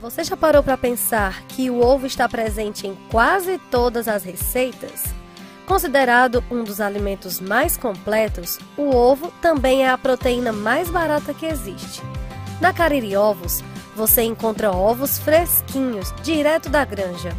Você 0.00 0.24
já 0.24 0.36
parou 0.36 0.62
para 0.62 0.76
pensar 0.76 1.42
que 1.46 1.70
o 1.70 1.80
ovo 1.80 2.06
está 2.06 2.28
presente 2.28 2.86
em 2.86 2.96
quase 3.10 3.58
todas 3.70 4.08
as 4.08 4.24
receitas? 4.24 5.04
Considerado 5.66 6.42
um 6.50 6.64
dos 6.64 6.80
alimentos 6.80 7.40
mais 7.40 7.76
completos, 7.76 8.58
o 8.76 8.94
ovo 8.94 9.32
também 9.40 9.84
é 9.84 9.90
a 9.90 9.98
proteína 9.98 10.52
mais 10.52 10.88
barata 10.88 11.32
que 11.34 11.46
existe. 11.46 12.02
Na 12.60 12.72
Cariri 12.72 13.16
Ovos, 13.16 13.62
você 13.98 14.22
encontra 14.22 14.70
ovos 14.70 15.18
fresquinhos, 15.18 16.14
direto 16.22 16.68
da 16.68 16.84
granja. 16.84 17.36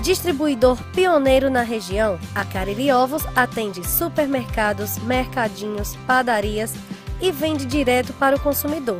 Distribuidor 0.00 0.82
pioneiro 0.94 1.50
na 1.50 1.60
região, 1.60 2.18
a 2.34 2.42
Cariri 2.42 2.90
Ovos 2.90 3.22
atende 3.36 3.86
supermercados, 3.86 4.96
mercadinhos, 5.00 5.94
padarias 6.06 6.74
e 7.20 7.30
vende 7.30 7.66
direto 7.66 8.14
para 8.14 8.34
o 8.34 8.40
consumidor. 8.40 8.98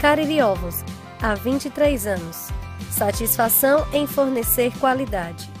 Cariri 0.00 0.42
Ovos, 0.42 0.82
há 1.22 1.36
23 1.36 2.08
anos. 2.08 2.48
Satisfação 2.90 3.86
em 3.92 4.04
fornecer 4.04 4.76
qualidade. 4.80 5.55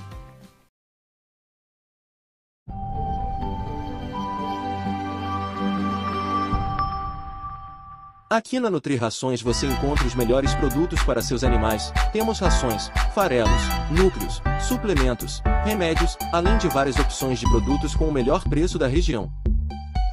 Aqui 8.28 8.58
na 8.58 8.68
Nutri 8.68 8.96
Rações 8.96 9.40
você 9.40 9.68
encontra 9.68 10.04
os 10.04 10.16
melhores 10.16 10.52
produtos 10.56 11.00
para 11.04 11.22
seus 11.22 11.44
animais. 11.44 11.92
Temos 12.12 12.40
rações, 12.40 12.90
farelos, 13.14 13.62
núcleos, 13.88 14.42
suplementos, 14.66 15.40
remédios, 15.64 16.16
além 16.32 16.58
de 16.58 16.66
várias 16.66 16.98
opções 16.98 17.38
de 17.38 17.48
produtos 17.48 17.94
com 17.94 18.08
o 18.08 18.12
melhor 18.12 18.42
preço 18.42 18.80
da 18.80 18.88
região. 18.88 19.30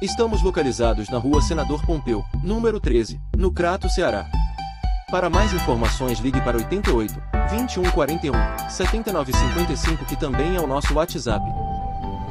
Estamos 0.00 0.42
localizados 0.42 1.08
na 1.08 1.18
rua 1.18 1.42
Senador 1.42 1.84
Pompeu, 1.84 2.24
número 2.40 2.78
13, 2.78 3.20
no 3.36 3.52
Crato, 3.52 3.88
Ceará. 3.88 4.24
Para 5.10 5.28
mais 5.28 5.52
informações 5.52 6.20
ligue 6.20 6.40
para 6.42 6.56
88 6.56 7.14
2141 7.50 8.32
7955 8.70 10.04
que 10.04 10.14
também 10.14 10.54
é 10.54 10.60
o 10.60 10.68
nosso 10.68 10.94
WhatsApp. 10.94 11.44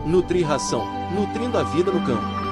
Nutri 0.05 0.43
Ração, 0.43 0.87
nutrindo 1.11 1.57
a 1.57 1.63
vida 1.63 1.91
no 1.91 1.99
campo. 2.05 2.42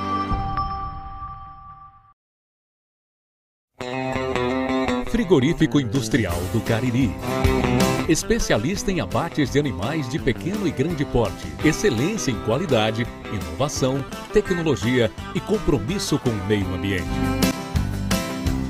Frigorífico 5.12 5.78
Industrial 5.78 6.39
do 6.53 6.62
Cariri. 6.62 7.12
Especialista 8.07 8.93
em 8.93 9.01
abates 9.01 9.51
de 9.51 9.59
animais 9.59 10.07
de 10.07 10.18
pequeno 10.18 10.66
e 10.66 10.72
grande 10.72 11.03
porte. 11.03 11.45
Excelência 11.66 12.32
em 12.32 12.39
qualidade, 12.45 13.05
inovação, 13.30 14.01
tecnologia 14.32 15.12
e 15.36 15.41
compromisso 15.41 16.18
com 16.18 16.30
o 16.30 16.45
meio 16.47 16.66
ambiente. 16.74 17.09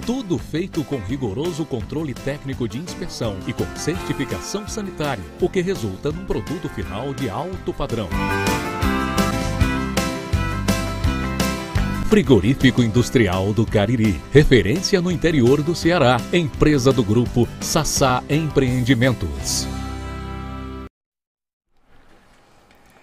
Tudo 0.04 0.40
feito 0.40 0.84
com 0.84 0.98
rigoroso 0.98 1.64
controle 1.64 2.16
técnico 2.16 2.68
de 2.68 2.80
inspeção 2.80 3.38
e 3.46 3.54
com 3.54 3.68
certificação 3.76 4.68
sanitária, 4.68 5.24
o 5.40 5.48
que 5.48 5.62
resulta 5.62 6.12
num 6.12 6.26
produto 6.26 6.68
final 6.70 7.14
de 7.14 7.30
alto 7.30 7.72
padrão. 7.72 8.10
Frigorífico 12.12 12.84
Industrial 12.84 13.54
do 13.54 13.66
Cariri, 13.66 14.20
referência 14.34 15.00
no 15.00 15.10
interior 15.10 15.64
do 15.64 15.74
Ceará, 15.74 16.18
empresa 16.34 16.92
do 16.92 17.02
grupo 17.02 17.48
Sassá 17.62 18.22
Empreendimentos. 18.30 19.66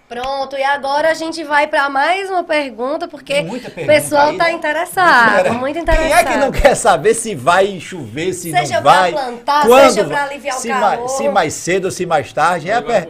Pronto, 0.07 0.55
e 0.55 0.63
agora 0.63 1.09
a 1.09 1.13
gente 1.15 1.43
vai 1.43 1.65
para 1.67 1.89
mais 1.89 2.29
uma 2.29 2.43
pergunta, 2.43 3.07
porque 3.07 3.33
Tem 3.33 3.45
muita 3.45 3.67
o 3.67 3.71
pergunta 3.71 3.93
pessoal 3.93 4.29
aí, 4.29 4.37
tá 4.37 4.43
né? 4.45 4.51
interessado, 4.53 5.53
muito 5.53 5.79
interessado. 5.79 6.07
Quem 6.07 6.13
é 6.17 6.23
que 6.23 6.37
não 6.37 6.51
quer 6.51 6.75
saber 6.75 7.13
se 7.15 7.33
vai 7.33 7.79
chover, 7.79 8.33
se 8.33 8.51
Seja 8.51 8.75
não 8.75 8.83
vai? 8.83 9.11
plantar, 9.11 9.65
quando 9.65 9.89
seja 9.89 10.05
pra 10.05 10.17
vai, 10.17 10.29
aliviar 10.29 10.55
o 10.55 10.59
se 10.59 10.67
calor. 10.67 10.81
Mais, 10.99 11.11
se 11.11 11.29
mais 11.29 11.53
cedo 11.53 11.85
ou 11.85 11.91
se 11.91 12.05
mais 12.07 12.33
tarde. 12.33 12.71
É, 12.71 12.75
a 12.75 12.81
per-. 12.81 13.09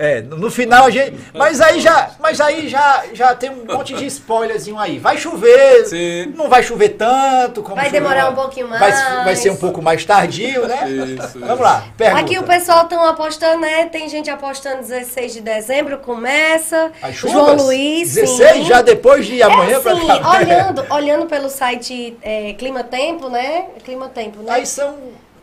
É, 0.00 0.22
no 0.22 0.50
final 0.50 0.86
a 0.86 0.90
gente. 0.90 1.14
Mas 1.34 1.60
aí 1.60 1.78
já, 1.78 2.10
mas 2.18 2.40
aí 2.40 2.68
já, 2.68 3.04
já 3.12 3.34
tem 3.34 3.50
um 3.50 3.66
monte 3.66 3.92
de 3.94 4.06
spoilerzinho 4.06 4.78
aí. 4.78 4.98
Vai 4.98 5.18
chover, 5.18 5.84
Sim. 5.86 6.32
não 6.34 6.48
vai 6.48 6.62
chover 6.62 6.90
tanto. 6.90 7.62
Como 7.62 7.76
Vai 7.76 7.84
choveu- 7.86 8.00
demorar 8.00 8.30
um 8.30 8.34
pouquinho 8.34 8.68
Vai, 8.68 8.78
mais. 8.80 9.24
vai 9.24 9.36
ser 9.36 9.50
um 9.50 9.56
pouco 9.56 9.82
mais 9.82 10.04
tardio, 10.04 10.66
né? 10.66 10.88
Isso, 10.90 11.38
Vamos 11.38 11.54
isso. 11.54 11.62
lá, 11.62 11.84
pergunta. 11.96 12.20
Aqui 12.22 12.38
o 12.38 12.42
pessoal 12.42 12.84
estão 12.84 13.04
apostando, 13.04 13.60
né? 13.60 13.84
Tem 13.86 14.08
gente 14.08 14.30
apostando 14.30 14.78
16 14.78 15.34
de 15.34 15.40
dezembro, 15.42 15.98
começa. 15.98 16.90
As 17.02 17.14
chuvas? 17.14 17.32
João 17.34 17.56
Luiz, 17.56 18.14
16 18.14 18.52
sim. 18.56 18.64
já 18.64 18.80
depois 18.82 19.26
de 19.26 19.42
amanhã 19.42 19.76
é 19.76 19.80
pra 19.80 19.92
assim, 19.92 20.06
cá. 20.06 20.30
olhando, 20.38 20.86
olhando 20.94 21.26
pelo 21.26 21.50
site 21.50 22.16
é, 22.22 22.54
Clima 22.54 22.82
Tempo, 22.82 23.28
né? 23.28 23.66
Clima 23.84 24.08
Tempo, 24.08 24.42
né? 24.42 24.52
Aí 24.52 24.64
são 24.66 24.96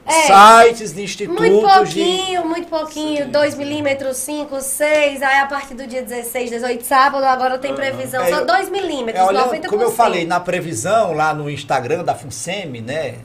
É. 0.08 0.64
sites 0.64 0.94
de 0.94 1.04
institutos 1.04 1.40
Muito 1.40 1.68
de. 1.68 1.74
pouquinho, 1.74 2.46
muito 2.48 2.68
pouquinho. 2.70 3.28
2 3.30 3.56
milímetros, 3.56 4.16
5, 4.18 4.62
6. 4.62 5.22
Aí 5.22 5.40
a 5.40 5.46
partir 5.48 5.74
do 5.74 5.86
dia 5.86 6.02
16, 6.02 6.50
18, 6.50 6.84
sábado, 6.86 7.26
agora 7.26 7.58
tem 7.58 7.76
previsão. 7.76 8.24
É, 8.24 8.30
só 8.30 8.40
eu- 8.40 8.46
2 8.46 8.70
milímetros, 8.70 9.22
É, 9.22 9.28
olhando, 9.28 9.46
90%. 9.48 9.70
como 9.70 9.82
eu 9.84 9.92
falei, 9.92 10.26
na 10.26 10.40
previsão 10.40 11.12
lá 11.14 11.34
no 11.34 11.50
Instagram 11.50 12.04
da 12.06 12.16
FUNSEMI, 12.16 12.80
né? 12.82 13.16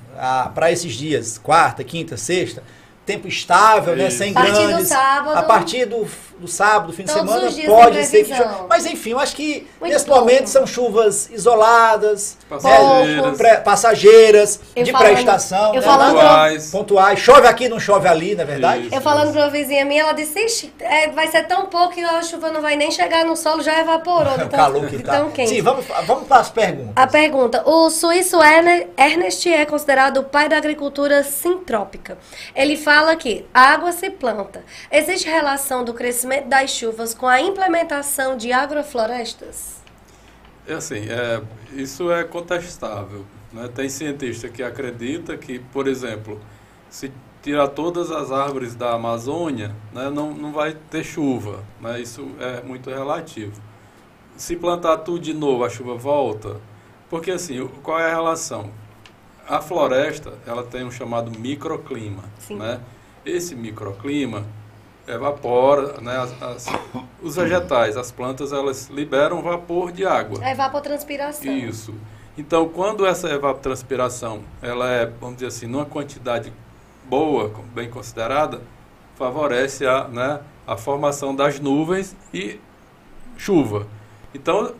Para 0.54 0.72
esses 0.72 0.92
dias, 0.94 1.38
quarta, 1.38 1.84
quinta, 1.84 2.16
sexta, 2.16 2.62
tempo 3.06 3.28
estável, 3.28 3.94
né? 3.96 4.08
Isso. 4.08 4.18
Sem 4.18 4.30
A 4.32 4.34
partir 4.34 4.52
do 4.62 4.66
grandes. 4.68 4.88
sábado. 4.88 5.38
a 5.38 5.42
partir 5.44 5.84
do, 5.86 6.06
do 6.43 6.49
sábado, 6.49 6.93
fim 6.93 7.05
de 7.05 7.12
Todos 7.12 7.28
semana, 7.30 7.49
os 7.49 7.55
dias 7.55 7.66
pode 7.68 8.05
ser 8.05 8.24
que 8.24 8.34
chova. 8.34 8.66
Mas 8.68 8.84
enfim, 8.84 9.11
eu 9.12 9.18
acho 9.20 9.34
que 9.36 9.66
Muito 9.80 9.93
nesse 9.93 10.05
pouco. 10.05 10.20
momento 10.20 10.47
são 10.49 10.66
chuvas 10.66 11.30
isoladas, 11.30 12.36
Passageiras. 12.49 13.38
né, 13.38 13.57
passageiras, 13.57 14.61
Eu 14.76 14.84
de 14.84 14.93
pré-estação, 14.93 15.74
eu 15.74 15.80
né, 15.80 15.86
Pontuais. 15.86 16.70
pontuais. 16.70 17.18
Chove 17.18 17.47
aqui, 17.47 17.68
não 17.68 17.78
chove 17.80 18.09
ali, 18.09 18.34
não 18.34 18.43
é 18.43 18.47
verdade? 18.47 18.86
Isso. 18.86 18.95
Eu 18.95 19.01
falando 19.01 19.32
pra 19.32 19.43
uma 19.43 19.51
vizinha 19.51 19.84
minha, 19.84 20.03
ela 20.03 20.12
disse, 20.12 20.38
Ixi, 20.38 20.72
é, 20.80 21.09
vai 21.11 21.28
ser 21.28 21.45
tão 21.47 21.66
pouco 21.66 21.95
que 21.95 22.03
a 22.03 22.22
chuva 22.22 22.51
não 22.51 22.61
vai 22.61 22.76
nem 22.76 22.90
chegar 22.90 23.24
no 23.24 23.36
solo, 23.36 23.62
já 23.62 23.78
evaporou. 23.80 24.36
de 24.38 24.45
O 24.45 24.49
calor 24.49 24.86
que 24.88 24.97
de 24.97 25.03
tá. 25.05 25.24
quente. 25.32 25.49
Sim, 25.51 25.62
vamos, 25.62 25.84
vamos 26.07 26.26
para 26.26 26.38
as 26.40 26.51
perguntas. 26.51 26.93
A 26.97 27.07
pergunta: 27.07 27.62
o 27.66 27.88
suíço 27.90 28.43
Erne- 28.43 28.88
Ernest 28.99 29.49
é 29.49 29.64
considerado 29.64 30.18
o 30.18 30.24
pai 30.24 30.49
da 30.49 30.57
agricultura 30.57 31.22
sintrópica. 31.22 32.18
Ele 32.55 32.76
fala 32.76 33.14
que 33.16 33.45
a 33.55 33.72
água 33.72 33.93
se 33.93 34.11
planta. 34.11 34.62
Existe 34.90 35.28
relação 35.28 35.84
do 35.84 35.93
crescimento 35.95 36.31
das 36.40 36.70
chuvas 36.70 37.14
com 37.14 37.26
a 37.26 37.40
implementação 37.40 38.36
de 38.36 38.52
agroflorestas? 38.52 39.82
É 40.66 40.74
assim, 40.74 41.06
é, 41.08 41.42
isso 41.74 42.10
é 42.10 42.24
contestável. 42.24 43.24
Né? 43.52 43.68
Tem 43.74 43.88
cientista 43.88 44.48
que 44.48 44.62
acredita 44.62 45.36
que, 45.36 45.58
por 45.58 45.86
exemplo, 45.86 46.40
se 46.88 47.12
tirar 47.42 47.68
todas 47.68 48.10
as 48.10 48.30
árvores 48.30 48.74
da 48.74 48.92
Amazônia, 48.92 49.74
né, 49.92 50.08
não, 50.08 50.32
não 50.32 50.52
vai 50.52 50.76
ter 50.90 51.04
chuva. 51.04 51.64
Né? 51.80 52.00
Isso 52.00 52.30
é 52.38 52.62
muito 52.62 52.88
relativo. 52.88 53.60
Se 54.36 54.56
plantar 54.56 54.98
tudo 54.98 55.20
de 55.20 55.34
novo, 55.34 55.64
a 55.64 55.68
chuva 55.68 55.94
volta. 55.94 56.60
Porque 57.10 57.30
assim, 57.30 57.66
qual 57.82 57.98
é 57.98 58.10
a 58.10 58.14
relação? 58.14 58.70
A 59.46 59.60
floresta, 59.60 60.32
ela 60.46 60.62
tem 60.62 60.84
um 60.84 60.90
chamado 60.90 61.36
microclima. 61.38 62.22
Sim. 62.38 62.56
Né? 62.56 62.80
Esse 63.24 63.54
microclima 63.54 64.44
evapora, 65.07 66.00
né? 66.00 66.16
as- 66.16 66.42
as- 66.42 66.66
os 67.22 67.36
vegetais, 67.36 67.96
as 67.96 68.11
plantas, 68.11 68.53
elas 68.53 68.88
liberam 68.88 69.42
vapor 69.42 69.92
de 69.92 70.05
água. 70.07 70.38
A 70.42 70.50
evapotranspiração. 70.50 71.53
Isso. 71.53 71.94
Então, 72.36 72.68
quando 72.68 73.05
essa 73.05 73.28
evapotranspiração, 73.28 74.40
ela 74.62 74.90
é, 74.90 75.07
vamos 75.07 75.36
dizer 75.36 75.48
assim, 75.48 75.66
numa 75.66 75.84
quantidade 75.84 76.53
boa, 77.05 77.50
bem 77.74 77.90
considerada, 77.90 78.61
favorece 79.16 79.86
a, 79.86 80.09
né, 80.09 80.40
a 80.66 80.76
formação 80.76 81.34
das 81.34 81.61
nuvens 81.61 82.16
e 82.32 82.59
chuva. 83.36 83.86
Então, 84.34 84.72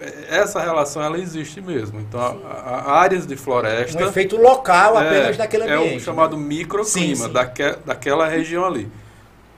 é- 0.00 0.38
essa 0.38 0.60
relação 0.60 1.00
ela 1.02 1.18
existe 1.18 1.60
mesmo. 1.60 2.00
Então, 2.00 2.20
a- 2.20 2.48
a- 2.48 2.92
áreas 3.00 3.26
de 3.26 3.36
floresta 3.36 4.02
Um 4.02 4.08
efeito 4.08 4.36
local 4.36 4.96
apenas 4.96 5.36
é, 5.36 5.38
naquele 5.38 5.64
É 5.68 5.74
ambiente. 5.74 5.96
o 5.98 6.00
chamado 6.00 6.36
né? 6.36 6.42
microclima 6.42 6.86
Sim, 6.86 7.14
sim. 7.14 7.32
daque- 7.32 7.76
daquela 7.84 8.26
região 8.26 8.64
ali. 8.64 8.90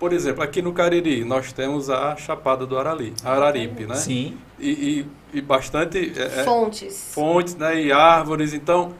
Por 0.02 0.12
exemplo, 0.12 0.42
aqui 0.42 0.60
no 0.60 0.72
Cariri, 0.72 1.24
nós 1.24 1.52
temos 1.52 1.88
a 1.88 2.16
Chapada 2.16 2.66
do 2.66 2.76
Arali, 2.76 3.14
Araripe, 3.24 3.86
né? 3.86 3.94
Sim. 3.94 4.36
E, 4.58 5.06
e, 5.32 5.38
e 5.38 5.40
bastante 5.40 6.12
é, 6.18 6.40
é, 6.40 6.42
Fontes. 6.42 7.12
fontes 7.14 7.54
né, 7.54 7.80
e 7.80 7.92
árvores. 7.92 8.52
Então, 8.52 8.94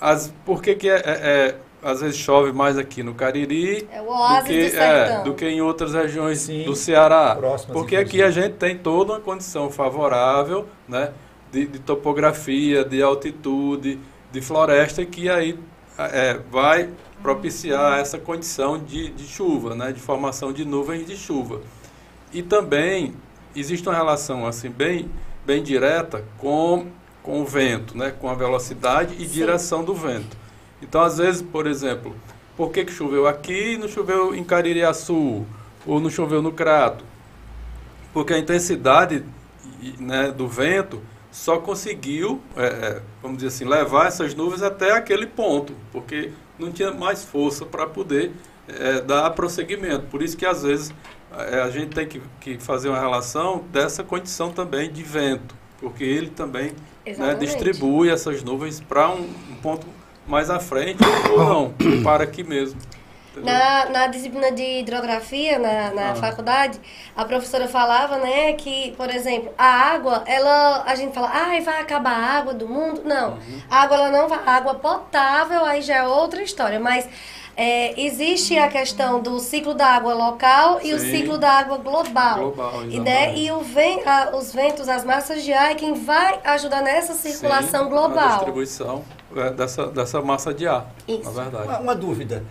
as, 0.00 0.32
por 0.46 0.62
que, 0.62 0.74
que 0.74 0.88
é, 0.88 0.94
é- 0.94 1.00
é, 1.04 1.54
às 1.82 2.00
vezes 2.00 2.16
chove 2.16 2.52
mais 2.52 2.78
aqui 2.78 3.02
no 3.02 3.12
Cariri 3.12 3.86
É 3.92 4.00
o 4.00 4.06
do 4.06 4.44
que, 4.46 4.70
do 4.70 4.76
é, 4.78 5.22
do 5.24 5.34
que 5.34 5.46
em 5.46 5.60
outras 5.60 5.92
regiões 5.92 6.38
Sim. 6.38 6.64
do 6.64 6.74
Ceará? 6.74 7.36
Próximas, 7.36 7.74
Porque 7.74 7.94
aqui 7.94 8.22
a 8.22 8.30
gente 8.30 8.54
tem 8.54 8.78
toda 8.78 9.12
uma 9.12 9.20
condição 9.20 9.70
favorável 9.70 10.66
né, 10.88 11.10
de, 11.52 11.66
de 11.66 11.80
topografia, 11.80 12.82
de 12.82 13.02
altitude, 13.02 13.98
de 14.32 14.40
floresta, 14.40 15.04
que 15.04 15.28
aí 15.28 15.58
é, 15.98 16.40
vai 16.50 16.88
propiciar 17.26 17.98
essa 17.98 18.18
condição 18.18 18.78
de, 18.78 19.10
de 19.10 19.26
chuva, 19.26 19.74
né, 19.74 19.90
de 19.90 19.98
formação 19.98 20.52
de 20.52 20.64
nuvens 20.64 21.04
de 21.04 21.16
chuva. 21.16 21.60
E 22.32 22.40
também 22.40 23.14
existe 23.52 23.88
uma 23.88 23.96
relação 23.96 24.46
assim 24.46 24.70
bem, 24.70 25.10
bem 25.44 25.60
direta 25.60 26.24
com, 26.38 26.86
com 27.24 27.42
o 27.42 27.44
vento, 27.44 27.98
né, 27.98 28.12
com 28.12 28.30
a 28.30 28.34
velocidade 28.34 29.16
e 29.18 29.26
Sim. 29.26 29.32
direção 29.32 29.82
do 29.82 29.92
vento. 29.92 30.36
Então, 30.80 31.00
às 31.00 31.18
vezes, 31.18 31.42
por 31.42 31.66
exemplo, 31.66 32.14
por 32.56 32.70
que, 32.70 32.84
que 32.84 32.92
choveu 32.92 33.26
aqui 33.26 33.72
e 33.72 33.76
não 33.76 33.88
choveu 33.88 34.32
em 34.32 34.44
Caririaçu? 34.44 35.44
Ou 35.84 35.98
não 35.98 36.08
choveu 36.08 36.40
no 36.40 36.52
Crato? 36.52 37.04
Porque 38.12 38.34
a 38.34 38.38
intensidade 38.38 39.24
né, 39.98 40.30
do 40.30 40.46
vento 40.46 41.02
só 41.32 41.58
conseguiu, 41.58 42.40
é, 42.56 42.66
é, 42.66 43.02
vamos 43.20 43.38
dizer 43.38 43.48
assim, 43.48 43.64
levar 43.64 44.06
essas 44.06 44.32
nuvens 44.32 44.62
até 44.62 44.92
aquele 44.92 45.26
ponto, 45.26 45.74
porque 45.90 46.30
não 46.58 46.70
tinha 46.70 46.90
mais 46.92 47.24
força 47.24 47.64
para 47.64 47.86
poder 47.86 48.32
é, 48.68 49.00
dar 49.00 49.30
prosseguimento. 49.30 50.06
Por 50.06 50.22
isso 50.22 50.36
que 50.36 50.46
às 50.46 50.62
vezes 50.62 50.94
é, 51.36 51.60
a 51.60 51.70
gente 51.70 51.94
tem 51.94 52.06
que, 52.06 52.20
que 52.40 52.58
fazer 52.58 52.88
uma 52.88 52.98
relação 52.98 53.64
dessa 53.72 54.02
condição 54.02 54.50
também 54.52 54.90
de 54.90 55.02
vento, 55.02 55.54
porque 55.78 56.04
ele 56.04 56.30
também 56.30 56.72
né, 57.06 57.34
distribui 57.34 58.10
essas 58.10 58.42
nuvens 58.42 58.80
para 58.80 59.10
um, 59.10 59.22
um 59.50 59.56
ponto 59.62 59.86
mais 60.26 60.50
à 60.50 60.58
frente 60.58 60.98
ou 61.30 61.38
não, 61.38 61.74
para 62.02 62.24
aqui 62.24 62.42
mesmo. 62.42 62.80
Entendeu? 63.40 63.54
Na, 63.54 63.86
na 63.90 64.06
disciplina 64.06 64.50
de 64.50 64.80
hidrografia, 64.80 65.58
na, 65.58 65.90
na 65.90 66.10
Ah. 66.12 66.14
faculdade, 66.14 66.80
a 67.16 67.24
professora 67.24 67.68
falava, 67.68 68.16
né, 68.18 68.52
que, 68.54 68.92
por 68.96 69.10
exemplo, 69.10 69.52
a 69.58 69.64
água, 69.66 70.22
ela, 70.26 70.82
a 70.86 70.94
gente 70.94 71.14
fala, 71.14 71.30
ai, 71.32 71.60
vai 71.60 71.80
acabar 71.80 72.12
a 72.12 72.38
água 72.38 72.54
do 72.54 72.68
mundo. 72.68 73.02
Não, 73.04 73.32
Uhum. 73.34 73.60
a 73.70 73.82
água, 73.82 73.96
ela 73.96 74.10
não 74.10 74.28
vai, 74.28 74.38
a 74.46 74.52
água 74.52 74.74
potável, 74.74 75.64
aí 75.64 75.82
já 75.82 75.96
é 75.96 76.06
outra 76.06 76.42
história, 76.42 76.80
mas 76.80 77.08
é, 77.58 77.98
existe 77.98 78.58
a 78.58 78.68
questão 78.68 79.18
do 79.20 79.38
ciclo 79.40 79.72
da 79.72 79.86
água 79.86 80.12
local 80.12 80.78
e 80.82 80.92
o 80.92 80.98
Sim. 81.00 81.10
ciclo 81.10 81.38
da 81.38 81.52
água 81.52 81.78
global. 81.78 82.34
Global, 82.38 82.84
e, 82.84 83.00
né, 83.00 83.34
e 83.34 83.50
o 83.50 83.60
ven, 83.60 84.02
a- 84.04 84.36
os 84.36 84.52
ventos, 84.52 84.88
as 84.90 85.04
massas 85.04 85.42
de 85.42 85.52
ar 85.54 85.70
é 85.70 85.74
quem 85.74 85.94
vai 85.94 86.38
ajudar 86.44 86.82
nessa 86.82 87.14
circulação 87.14 87.80
Sim, 87.84 87.86
A 87.86 87.88
global. 87.88 88.28
distribuição 88.28 89.04
é, 89.34 89.50
dessa, 89.50 89.86
dessa 89.86 90.20
massa 90.20 90.52
de 90.52 90.68
ar, 90.68 90.86
Isso. 91.08 91.24
na 91.24 91.30
verdade. 91.30 91.66
Uma, 91.68 91.78
uma 91.80 91.94
dúvida. 91.94 92.44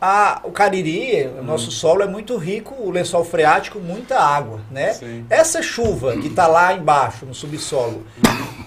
A, 0.00 0.40
o 0.44 0.50
Cariri, 0.52 1.26
Hum. 1.26 1.40
o 1.40 1.42
nosso 1.42 1.70
solo 1.72 2.02
é 2.02 2.06
muito 2.06 2.36
rico, 2.36 2.74
o 2.78 2.90
lençol 2.90 3.24
freático, 3.24 3.80
muita 3.80 4.18
água, 4.18 4.60
né? 4.70 4.92
Sim. 4.92 5.26
Essa 5.28 5.60
chuva 5.60 6.16
que 6.16 6.28
está 6.28 6.46
lá 6.46 6.72
embaixo, 6.72 7.26
no 7.26 7.34
subsolo, 7.34 8.06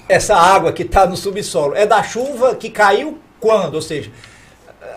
essa 0.10 0.36
água 0.36 0.74
que 0.74 0.84
está 0.84 1.06
no 1.06 1.16
subsolo, 1.16 1.74
é 1.76 1.86
da 1.86 2.04
chuva 2.04 2.54
que 2.56 2.70
caiu 2.70 3.18
quando? 3.40 3.76
Ou 3.76 3.82
seja, 3.82 4.12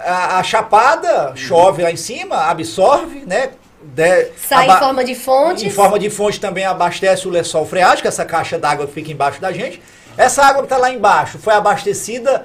a, 0.05 0.39
a 0.39 0.43
chapada 0.43 1.33
chove 1.37 1.83
lá 1.83 1.93
em 1.93 1.97
cima, 1.97 2.37
absorve, 2.49 3.23
né? 3.27 3.51
De- 3.83 4.31
Sai 4.37 4.65
aba- 4.65 4.77
em 4.77 4.81
forma 4.81 5.05
de 5.05 5.15
fontes. 5.15 5.63
Em 5.63 5.71
forma 5.71 5.99
de 5.99 6.11
fonte 6.11 6.41
também 6.41 6.65
abastece 6.65 7.29
o 7.29 7.31
lençol 7.31 7.65
freático, 7.67 8.09
essa 8.09 8.25
caixa 8.25 8.59
d'água 8.59 8.87
que 8.87 8.93
fica 8.93 9.13
embaixo 9.13 9.41
da 9.41 9.53
gente. 9.53 9.81
Essa 10.17 10.43
água 10.45 10.63
que 10.63 10.67
está 10.67 10.79
lá 10.79 10.91
embaixo 10.91 11.39
foi 11.39 11.53
abastecida 11.55 12.45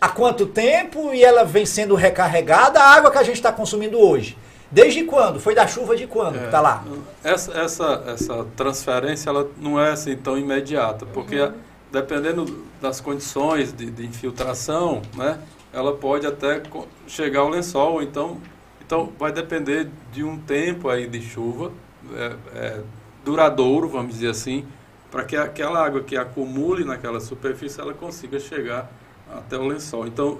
há 0.00 0.08
quanto 0.08 0.46
tempo 0.46 1.12
e 1.14 1.24
ela 1.24 1.44
vem 1.44 1.64
sendo 1.66 1.94
recarregada 1.94 2.80
a 2.80 2.94
água 2.94 3.10
que 3.10 3.18
a 3.18 3.22
gente 3.22 3.36
está 3.36 3.52
consumindo 3.52 3.98
hoje? 3.98 4.36
Desde 4.70 5.04
quando? 5.04 5.38
Foi 5.38 5.54
da 5.54 5.66
chuva 5.66 5.96
de 5.96 6.06
quando? 6.06 6.36
É, 6.36 6.48
tá 6.48 6.60
lá. 6.60 6.84
Essa, 7.22 7.52
essa, 7.52 8.04
essa 8.08 8.46
transferência 8.56 9.30
ela 9.30 9.48
não 9.56 9.80
é 9.80 9.92
assim 9.92 10.16
tão 10.16 10.36
imediata, 10.36 11.06
porque 11.06 11.40
Uhum. 11.40 11.52
dependendo 11.92 12.64
das 12.80 13.00
condições 13.00 13.72
de, 13.72 13.90
de 13.90 14.04
infiltração, 14.04 15.00
né, 15.14 15.38
ela 15.72 15.94
pode 15.96 16.26
até 16.26 16.60
chegar 17.06 17.40
ao 17.40 17.48
lençol, 17.48 18.02
então, 18.02 18.40
então 18.84 19.12
vai 19.18 19.30
depender 19.32 19.88
de 20.12 20.24
um 20.24 20.36
tempo 20.38 20.88
aí 20.88 21.06
de 21.06 21.20
chuva 21.20 21.70
é, 22.14 22.32
é, 22.54 22.80
duradouro, 23.24 23.88
vamos 23.88 24.14
dizer 24.14 24.30
assim, 24.30 24.66
para 25.10 25.24
que 25.24 25.36
aquela 25.36 25.84
água 25.84 26.02
que 26.02 26.16
acumule 26.16 26.84
naquela 26.84 27.20
superfície 27.20 27.80
ela 27.80 27.94
consiga 27.94 28.40
chegar 28.40 28.90
até 29.34 29.56
o 29.58 29.66
lençol. 29.66 30.06
Então, 30.06 30.38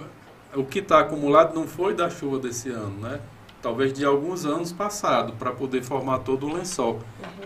o 0.55 0.63
que 0.63 0.79
está 0.79 0.99
acumulado 0.99 1.53
não 1.53 1.67
foi 1.67 1.93
da 1.93 2.09
chuva 2.09 2.39
desse 2.39 2.69
ano, 2.69 2.97
né? 3.01 3.19
Talvez 3.61 3.91
de 3.93 4.05
alguns 4.05 4.45
anos 4.45 4.71
passados, 4.71 5.33
para 5.39 5.51
poder 5.51 5.83
formar 5.83 6.19
todo 6.19 6.45
o 6.47 6.53
lençol. 6.53 6.99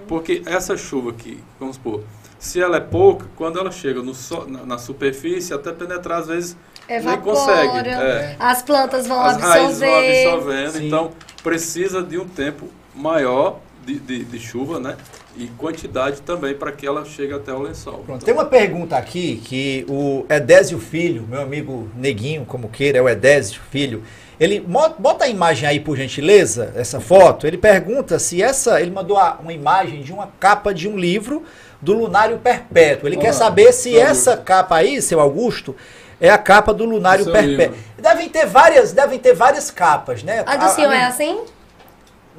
Porque 0.07 0.41
essa 0.45 0.75
chuva 0.75 1.11
aqui, 1.11 1.41
vamos 1.59 1.77
supor, 1.77 2.03
se 2.37 2.61
ela 2.61 2.77
é 2.77 2.81
pouca, 2.81 3.25
quando 3.35 3.57
ela 3.59 3.71
chega 3.71 4.01
no 4.01 4.13
so- 4.13 4.45
na, 4.47 4.65
na 4.65 4.77
superfície, 4.77 5.53
até 5.53 5.71
penetrar 5.71 6.19
às 6.19 6.27
vezes 6.27 6.57
nem 6.87 6.97
Evapora, 6.97 7.21
consegue. 7.21 7.89
É. 7.89 8.35
as 8.39 8.61
plantas 8.61 9.07
vão 9.07 9.19
As 9.21 9.37
raízes 9.41 9.79
vão 9.79 9.89
absorver. 9.97 10.25
absorvendo, 10.27 10.71
Sim. 10.71 10.87
então 10.87 11.11
precisa 11.43 12.01
de 12.03 12.17
um 12.17 12.27
tempo 12.27 12.67
maior 12.95 13.59
de, 13.93 13.99
de, 13.99 14.23
de 14.25 14.39
chuva, 14.39 14.79
né? 14.79 14.95
E 15.37 15.47
quantidade 15.57 16.21
também 16.21 16.53
para 16.53 16.71
que 16.71 16.85
ela 16.85 17.03
chegue 17.05 17.33
até 17.33 17.53
o 17.53 17.59
lençol. 17.61 17.93
Pronto, 18.05 18.07
Então, 18.07 18.19
tem 18.19 18.33
uma 18.33 18.45
pergunta 18.45 18.95
aqui 18.97 19.41
que 19.43 19.85
o 19.87 20.25
Edésio 20.29 20.79
Filho, 20.79 21.25
meu 21.29 21.41
amigo 21.41 21.89
Neguinho, 21.95 22.45
como 22.45 22.67
queira, 22.69 22.97
é 22.97 23.01
o 23.01 23.07
Edésio 23.09 23.61
Filho. 23.71 24.03
Ele 24.39 24.59
bota 24.97 25.25
a 25.25 25.27
imagem 25.27 25.67
aí, 25.67 25.79
por 25.79 25.97
gentileza, 25.97 26.71
essa 26.75 26.99
foto. 27.01 27.45
Ele 27.45 27.57
pergunta 27.57 28.17
se 28.19 28.41
essa. 28.41 28.79
Ele 28.81 28.91
mandou 28.91 29.17
a- 29.17 29.37
uma 29.41 29.51
imagem 29.51 30.01
de 30.01 30.13
uma 30.13 30.29
capa 30.39 30.73
de 30.73 30.87
um 30.87 30.97
livro 30.97 31.43
do 31.81 31.93
Lunário 31.93 32.37
Perpétuo. 32.37 33.07
Ele 33.09 33.17
quer 33.17 33.29
Ah, 33.29 33.33
saber 33.33 33.73
se 33.73 33.97
essa 33.97 34.37
capa 34.37 34.75
aí, 34.77 35.01
seu 35.01 35.19
Augusto, 35.19 35.75
é 36.21 36.29
a 36.29 36.37
capa 36.37 36.73
do 36.73 36.85
Lunário 36.85 37.23
Seu 37.25 37.33
Perpétuo. 37.33 37.75
livro. 37.75 37.77
Devem 38.01 38.29
ter 38.29 38.45
várias, 38.45 38.91
devem 38.93 39.19
ter 39.19 39.33
várias 39.33 39.69
capas, 39.71 40.23
né? 40.23 40.43
A 40.45 40.55
do 40.57 40.69
senhor 40.69 40.91
é 40.93 41.03
assim? 41.03 41.41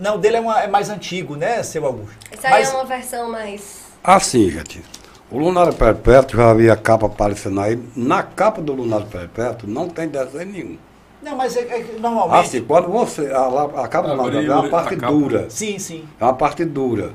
Não, 0.01 0.19
dele 0.19 0.37
é, 0.37 0.41
uma- 0.41 0.61
é 0.63 0.67
mais 0.67 0.89
antigo, 0.89 1.37
né, 1.37 1.63
seu 1.63 1.85
Augusto? 1.85 2.17
Isso 2.33 2.47
aí 2.47 2.53
Mas- 2.53 2.71
é 2.71 2.75
uma 2.75 2.85
versão 2.85 3.31
mais. 3.31 3.81
Assim, 4.03 4.49
gente. 4.51 4.83
O 5.31 5.39
Lunário 5.39 5.73
Perpétuo, 5.75 6.39
já 6.39 6.51
havia 6.51 6.75
capa 6.75 7.07
aparecendo 7.07 7.61
aí. 7.61 7.79
Na 7.95 8.23
capa 8.23 8.61
do 8.61 8.73
Lunário 8.73 9.07
Perpétuo 9.07 9.69
não 9.69 9.89
tem 9.89 10.09
desenho 10.09 10.47
nenhum. 10.47 10.79
Não, 11.23 11.37
mas 11.37 11.55
é, 11.55 11.61
é 11.61 11.85
normalmente. 12.01 12.47
Assim, 12.47 12.65
quando 12.65 12.89
você. 12.89 13.31
A, 13.31 13.83
a 13.85 13.89
capa 13.89 14.09
do 14.09 14.15
Lunário 14.15 14.33
Perpétuo 14.33 14.53
é 14.53 14.57
uma 14.59 14.67
a 14.67 14.71
parte 14.71 14.97
dura. 14.97 15.51
Sim, 15.51 15.79
sim. 15.79 16.05
É 16.19 16.25
uma 16.25 16.35
parte 16.35 16.65
dura. 16.65 17.13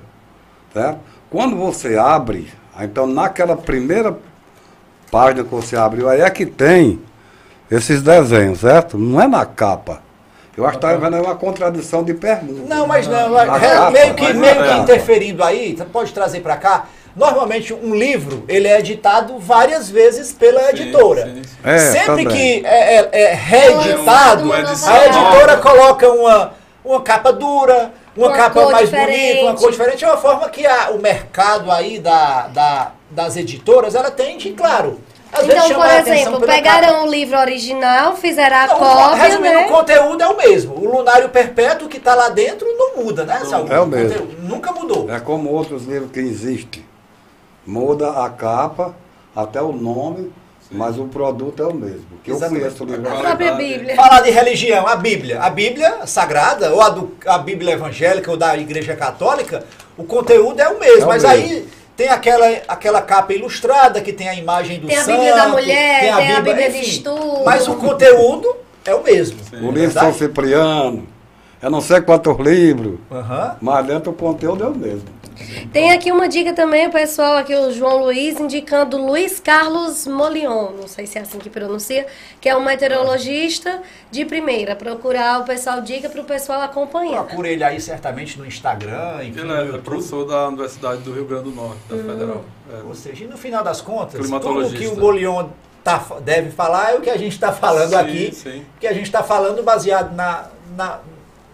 Certo? 0.71 0.99
Quando 1.29 1.55
você 1.57 1.97
abre, 1.97 2.49
então 2.79 3.07
naquela 3.07 3.57
primeira 3.57 4.15
página 5.11 5.43
que 5.43 5.49
você 5.49 5.75
abriu, 5.75 6.07
aí 6.07 6.21
é 6.21 6.29
que 6.29 6.45
tem 6.45 7.01
esses 7.69 8.01
desenhos, 8.03 8.59
certo? 8.59 8.97
Não 8.97 9.19
é 9.19 9.27
na 9.27 9.45
capa. 9.45 10.01
Eu 10.57 10.65
acho 10.65 10.77
que 10.79 10.85
está 10.85 10.95
vendo 10.95 11.15
aí 11.15 11.21
uma 11.21 11.35
contradição 11.35 12.03
de 12.03 12.13
pergunta. 12.13 12.63
Não, 12.73 12.87
mas 12.87 13.07
não, 13.07 13.29
Na 13.29 13.43
é, 13.43 13.45
capa, 13.59 13.91
meio 13.91 14.13
que, 14.13 14.23
mas 14.23 14.35
meio 14.35 14.63
que 14.63 14.71
interferindo 14.77 15.43
aí, 15.43 15.75
você 15.75 15.83
pode 15.85 16.13
trazer 16.13 16.39
para 16.39 16.55
cá. 16.55 16.85
Normalmente 17.15 17.73
um 17.73 17.93
livro, 17.95 18.43
ele 18.47 18.67
é 18.67 18.79
editado 18.79 19.37
várias 19.39 19.89
vezes 19.89 20.31
pela 20.33 20.61
Sim, 20.63 20.69
editora. 20.69 21.25
sim, 21.25 21.41
sim. 21.43 21.55
É, 21.63 21.77
Sempre 21.77 22.05
também. 22.05 22.27
que 22.27 22.65
é, 22.65 22.95
é- 22.95 23.09
é 23.21 23.33
reeditado, 23.33 24.43
Uma 24.43 24.55
a 24.57 25.05
editora 25.05 25.57
coloca 25.57 26.09
uma, 26.11 26.53
uma 26.83 27.01
capa 27.01 27.31
dura, 27.31 27.91
uma, 28.15 28.27
Uma 28.27 28.35
capa 28.35 28.65
mais 28.69 28.89
diferente. 28.89 29.17
bonita, 29.27 29.41
uma 29.43 29.55
cor 29.55 29.71
diferente. 29.71 30.03
É 30.03 30.07
uma 30.07 30.17
forma 30.17 30.49
que 30.49 30.65
a- 30.65 30.91
o 30.91 31.01
mercado 31.01 31.71
aí 31.71 31.99
da, 31.99 32.47
da- 32.47 32.91
das 33.11 33.37
editoras, 33.37 33.95
ela 33.95 34.11
tende, 34.11 34.51
claro, 34.51 34.99
às 35.33 35.43
Então, 35.43 35.69
por 35.75 35.85
exemplo, 35.87 36.41
pegaram 36.41 36.87
capa. 36.87 37.03
o 37.03 37.07
livro 37.09 37.37
original, 37.37 38.15
fizeram 38.15 38.55
a 38.57 38.67
Não, 38.67 38.77
cópia, 38.79 39.23
resumindo, 39.23 39.53
né? 39.55 39.65
o 39.65 39.69
conteúdo 39.69 40.23
é 40.23 40.27
o 40.27 40.37
mesmo. 40.37 40.75
O 40.75 40.97
lunário 40.97 41.29
perpétuo 41.29 41.87
que 41.89 41.97
está 41.97 42.15
lá 42.15 42.29
dentro 42.29 42.65
não 42.77 43.03
muda, 43.03 43.25
né, 43.25 43.41
Saúl? 43.45 43.67
É 43.71 43.79
o 43.79 43.85
mesmo. 43.85 44.09
conteúdo 44.19 44.41
Nunca 44.43 44.71
mudou. 44.71 45.11
É 45.11 45.19
como 45.19 45.49
outros 45.51 45.85
livros 45.85 46.11
que 46.11 46.19
existem. 46.19 46.85
Muda 47.65 48.23
a 48.23 48.29
capa, 48.29 48.95
até 49.35 49.61
o 49.61 49.71
nome, 49.71 50.31
mas 50.71 50.97
o 50.99 51.05
produto 51.05 51.61
é 51.63 51.65
o 51.65 51.73
mesmo. 51.73 52.05
Que 52.23 52.31
eu 52.31 52.39
conheço 52.39 52.83
o 52.83 52.87
livro. 52.87 53.09
A 53.11 53.15
própria 53.21 53.53
Bíblia. 53.53 53.95
Falar 53.95 54.21
de 54.21 54.29
religião, 54.29 54.87
a 54.87 54.95
Bíblia. 54.95 55.41
A 55.41 55.49
Bíblia 55.49 56.05
sagrada, 56.05 56.71
ou 56.73 56.81
a, 56.81 56.89
do- 56.89 57.15
a 57.25 57.37
Bíblia 57.39 57.73
evangélica, 57.73 58.29
ou 58.29 58.37
da 58.37 58.55
Igreja 58.55 58.95
Católica, 58.95 59.65
o 59.97 60.03
conteúdo 60.03 60.59
é 60.59 60.69
o 60.69 60.79
mesmo. 60.79 61.01
É 61.01 61.05
o 61.05 61.07
mas 61.07 61.23
mesmo. 61.23 61.35
aí 61.35 61.67
tem 61.95 62.09
aquela, 62.09 62.45
aquela 62.67 63.01
capa 63.01 63.33
ilustrada 63.33 64.01
que 64.01 64.11
tem 64.11 64.27
a 64.27 64.35
imagem 64.35 64.79
do 64.79 64.87
Tem 64.87 64.97
a 64.97 65.01
santo. 65.01 65.11
Bíblia 65.17 65.35
da 65.35 65.47
mulher, 65.47 65.99
tem 66.01 66.11
a 66.11 66.41
Bíblia 66.41 66.69
de 66.71 66.77
enfim. 66.79 66.89
estudo. 66.89 67.43
Mas 67.45 67.67
o 67.67 67.75
conteúdo 67.75 68.55
é 68.83 68.93
o 68.93 69.03
mesmo. 69.03 69.37
O 69.61 69.71
livro 69.71 69.91
São? 69.91 70.13
Cipriano, 70.13 71.07
eu 71.61 71.69
não 71.69 71.81
sei 71.81 72.01
quantos 72.01 72.37
livros, 72.39 72.99
Aham. 73.11 73.55
mas 73.61 73.85
dentro 73.87 74.11
o 74.11 74.15
conteúdo 74.15 74.63
é 74.63 74.67
o 74.67 74.75
mesmo. 74.75 75.05
Tem 75.71 75.91
aqui 75.91 76.11
uma 76.11 76.27
dica 76.27 76.53
também, 76.53 76.89
pessoal 76.89 77.37
aqui, 77.37 77.53
o 77.53 77.71
João 77.71 78.03
Luiz, 78.03 78.39
indicando 78.39 78.97
Luiz 78.97 79.39
Carlos 79.39 80.07
Molion, 80.07 80.71
não 80.71 80.87
sei 80.87 81.05
se 81.05 81.17
é 81.17 81.21
assim 81.21 81.39
que 81.39 81.49
pronuncia, 81.49 82.07
que 82.39 82.47
é 82.47 82.55
um 82.55 82.63
meteorologista 82.63 83.81
de 84.09 84.25
primeira. 84.25 84.75
Procurar, 84.75 85.41
o 85.41 85.43
pessoal 85.43 85.81
dica 85.81 86.09
para 86.09 86.21
o 86.21 86.25
pessoal 86.25 86.61
acompanhar. 86.61 87.23
Procura 87.23 87.49
ele 87.49 87.63
aí 87.63 87.79
certamente 87.81 88.39
no 88.39 88.45
Instagram, 88.45 89.23
enfim, 89.23 89.41
Ele 89.41 89.51
é 89.51 89.61
YouTube. 89.65 89.81
professor 89.81 90.25
da 90.25 90.47
Universidade 90.47 91.01
do 91.01 91.13
Rio 91.13 91.25
Grande 91.25 91.45
do 91.45 91.51
Norte, 91.51 91.79
da 91.89 91.97
Federal. 91.97 92.45
É. 92.71 92.83
Ou 92.83 92.95
seja, 92.95 93.23
e 93.23 93.27
no 93.27 93.37
final 93.37 93.63
das 93.63 93.81
contas, 93.81 94.29
tudo 94.29 94.69
que 94.73 94.87
o 94.87 94.97
Molion 94.97 95.49
tá, 95.83 96.03
deve 96.21 96.49
falar 96.49 96.93
é 96.93 96.95
o 96.95 97.01
que 97.01 97.09
a 97.09 97.17
gente 97.17 97.33
está 97.33 97.51
falando 97.51 97.89
Sim, 97.89 97.95
aqui. 97.95 98.31
sim. 98.33 98.65
Que 98.79 98.87
a 98.87 98.93
gente 98.93 99.05
está 99.05 99.21
falando 99.21 99.61
baseado 99.61 100.15
na, 100.15 100.45
na, 100.75 100.99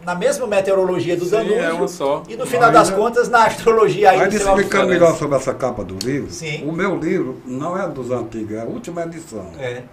na 0.06 0.16
mesma 0.16 0.47
meteorologia 0.47 1.16
do 1.16 1.26
Sim, 1.26 1.32
Danúbio. 1.32 1.60
é 1.60 1.74
uma 1.74 1.88
só. 1.88 2.24
E 2.28 2.36
no 2.36 2.45
final 2.45 2.72
das 2.72 2.89
Ainda- 2.89 3.02
contas, 3.02 3.30
na 3.30 3.45
astrologia 3.45 4.12
do 4.12 4.32
seu 4.38 4.47
explicando 4.49 4.88
melhor 4.88 5.16
sobre 5.18 5.36
essa 5.38 5.54
capa 5.54 5.84
do 5.84 5.97
livro, 6.06 6.32
Sim. 6.32 6.68
o 6.68 6.72
meu 6.72 6.97
livro 6.97 7.41
não 7.45 7.80
é 7.80 7.88
dos 7.88 8.10
antigos, 8.12 8.54
é 8.56 8.62
a 8.62 8.66
última 8.66 9.04
edição. 9.04 9.45
É. 9.60 9.84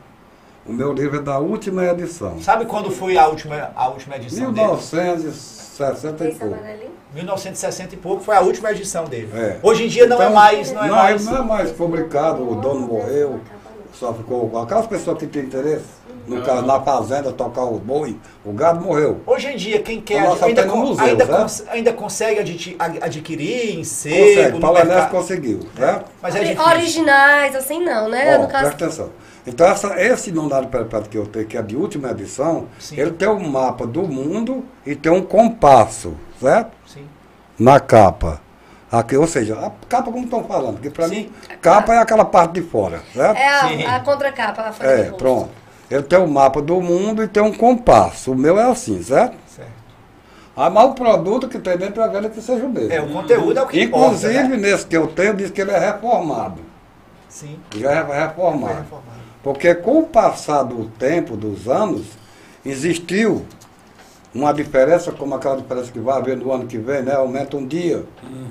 O 0.66 0.72
meu 0.72 0.92
livro 0.92 1.18
é 1.18 1.22
da 1.22 1.38
última 1.38 1.84
edição. 1.86 2.40
Sabe 2.42 2.66
quando 2.66 2.90
foi 2.90 3.16
a 3.16 3.26
última, 3.26 3.70
a 3.74 3.88
última 3.88 4.16
edição 4.16 4.52
dele? 4.52 4.66
1960 4.66 6.24
e 6.24 6.28
Esse 6.28 6.38
pouco. 6.38 6.54
amarelinho? 6.54 6.90
1960 7.14 7.94
e 7.94 7.98
pouco 7.98 8.22
foi 8.22 8.36
a 8.36 8.40
última 8.40 8.70
edição 8.70 9.04
dele. 9.04 9.30
É. 9.34 9.56
Hoje 9.62 9.84
em 9.84 9.88
dia 9.88 10.06
não 10.06 10.20
é 10.20 10.24
Então, 10.24 10.34
mais, 10.34 10.72
não 10.72 10.84
é 10.84 10.88
não, 10.88 10.94
mais. 10.96 11.22
ele 11.26 11.30
não 11.34 11.42
é 11.42 11.46
mais 11.46 11.70
publicado, 11.72 12.50
o 12.50 12.54
dono 12.56 12.86
morreu, 12.86 13.40
só 13.94 14.12
ficou 14.12 14.48
com 14.50 14.58
aquelas 14.58 14.86
pessoas 14.86 15.16
que 15.18 15.26
têm 15.26 15.44
interesse, 15.44 15.84
no 16.28 16.42
caso, 16.42 16.62
na 16.66 16.80
fazenda, 16.80 17.32
tocar 17.32 17.64
o 17.64 17.78
boi, 17.78 18.16
o 18.44 18.52
gado 18.52 18.80
morreu. 18.84 19.20
Hoje 19.26 19.48
em 19.48 19.56
dia, 19.56 19.80
quem 19.82 20.00
quer 20.00 20.20
Então, 20.20 20.46
ainda, 20.46 20.66
museu, 20.66 21.04
ainda, 21.04 21.24
né? 21.24 21.38
cons- 21.38 21.64
ainda 21.68 21.92
consegue 21.92 22.40
aditi- 22.40 22.76
ad- 22.78 22.98
adquirir 23.02 23.78
em 23.78 23.84
sebo, 23.84 24.16
Consegue, 24.16 24.60
Paulo 24.60 25.08
conseguiu, 25.10 25.60
né? 25.76 26.02
Mas 26.22 26.36
é 26.36 26.40
difícil. 26.44 26.62
Originais, 26.64 27.56
assim 27.56 27.82
não, 27.82 28.08
né? 28.08 28.36
Ó, 28.38 28.42
no 28.42 28.48
caso, 28.48 28.64
presta 28.66 28.84
atenção. 28.84 29.10
Então, 29.46 29.66
essa, 29.66 30.00
esse 30.00 30.30
Lunário 30.30 30.68
Perpétuo 30.68 31.08
que 31.08 31.16
eu 31.16 31.26
tenho, 31.26 31.46
que 31.46 31.56
é 31.56 31.62
de 31.62 31.74
última 31.74 32.10
edição, 32.10 32.66
Sim. 32.78 33.00
ele 33.00 33.12
tem 33.12 33.28
um 33.28 33.48
mapa 33.48 33.86
do 33.86 34.02
mundo 34.02 34.64
e 34.84 34.94
tem 34.94 35.10
um 35.10 35.22
compasso, 35.22 36.14
certo? 36.38 36.72
Sim. 36.86 37.06
Na 37.58 37.80
capa. 37.80 38.40
Aqui, 38.90 39.16
ou 39.16 39.26
seja, 39.26 39.54
a 39.54 39.70
capa 39.86 40.10
como 40.10 40.24
estão 40.24 40.42
falando, 40.44 40.74
porque 40.74 40.88
para 40.88 41.08
mim, 41.08 41.30
capa 41.60 41.94
é 41.94 41.98
aquela 41.98 42.24
parte 42.24 42.52
de 42.52 42.62
fora, 42.62 43.02
certo? 43.14 43.36
é 43.36 43.84
a, 43.86 43.96
a 43.96 44.00
contracapa, 44.00 44.62
a 44.80 44.86
É, 44.86 45.10
pronto. 45.10 45.50
Ele 45.90 46.02
tem 46.02 46.18
um 46.18 46.26
mapa 46.26 46.60
do 46.60 46.80
mundo 46.80 47.22
e 47.22 47.28
tem 47.28 47.42
um 47.42 47.52
compasso. 47.52 48.32
O 48.32 48.34
meu 48.36 48.58
é 48.58 48.70
assim, 48.70 49.02
certo? 49.02 49.36
Certo. 49.46 49.70
Ah, 50.54 50.68
mas 50.68 50.90
o 50.90 50.94
produto 50.94 51.48
que 51.48 51.58
tem 51.58 51.78
dentro 51.78 52.02
é 52.02 52.08
velho 52.08 52.28
que 52.30 52.42
seja 52.42 52.64
o 52.64 52.68
mesmo. 52.68 52.92
É, 52.92 53.00
o 53.00 53.08
conteúdo 53.08 53.58
é 53.58 53.62
o 53.62 53.66
que 53.66 53.84
Inclusive, 53.84 54.34
importa, 54.34 54.56
né? 54.56 54.56
nesse 54.56 54.86
que 54.86 54.96
eu 54.96 55.06
tenho, 55.06 55.34
diz 55.34 55.50
que 55.50 55.60
ele 55.60 55.70
é 55.70 55.78
reformado. 55.78 56.60
Sim. 57.28 57.58
Já 57.76 57.92
é 57.92 58.02
reformado. 58.02 58.74
reformar. 58.74 59.18
Porque 59.42 59.74
com 59.74 60.00
o 60.00 60.06
passar 60.06 60.64
do 60.64 60.86
tempo, 60.98 61.36
dos 61.36 61.68
anos, 61.68 62.06
existiu 62.66 63.46
uma 64.34 64.52
diferença, 64.52 65.12
como 65.12 65.34
aquela 65.34 65.56
diferença 65.56 65.90
que 65.90 65.98
vai 65.98 66.18
haver 66.18 66.36
no 66.36 66.52
ano 66.52 66.66
que 66.66 66.76
vem, 66.76 67.02
né? 67.02 67.14
Aumenta 67.14 67.56
um 67.56 67.66
dia. 67.66 68.04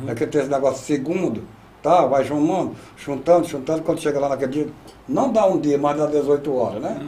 É 0.07 0.15
que 0.15 0.25
tem 0.25 0.41
esse 0.41 0.49
negócio 0.49 0.83
segundo, 0.85 1.43
tá? 1.81 2.05
Vai 2.05 2.23
juntando, 2.23 2.75
juntando, 2.97 3.47
juntando, 3.47 3.81
quando 3.81 4.01
chega 4.01 4.19
lá 4.19 4.29
naquele 4.29 4.51
dia, 4.51 4.67
não 5.07 5.31
dá 5.31 5.45
um 5.45 5.59
dia, 5.59 5.77
mas 5.77 5.97
dá 5.97 6.05
18 6.05 6.55
horas, 6.55 6.81
né? 6.81 6.99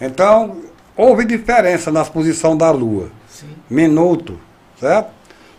Então, 0.00 0.56
houve 0.96 1.24
diferença 1.24 1.90
nas 1.90 2.08
posições 2.08 2.58
da 2.58 2.70
Lua. 2.70 3.10
Sim. 3.28 3.48
Minuto, 3.68 4.38
certo? 4.78 5.10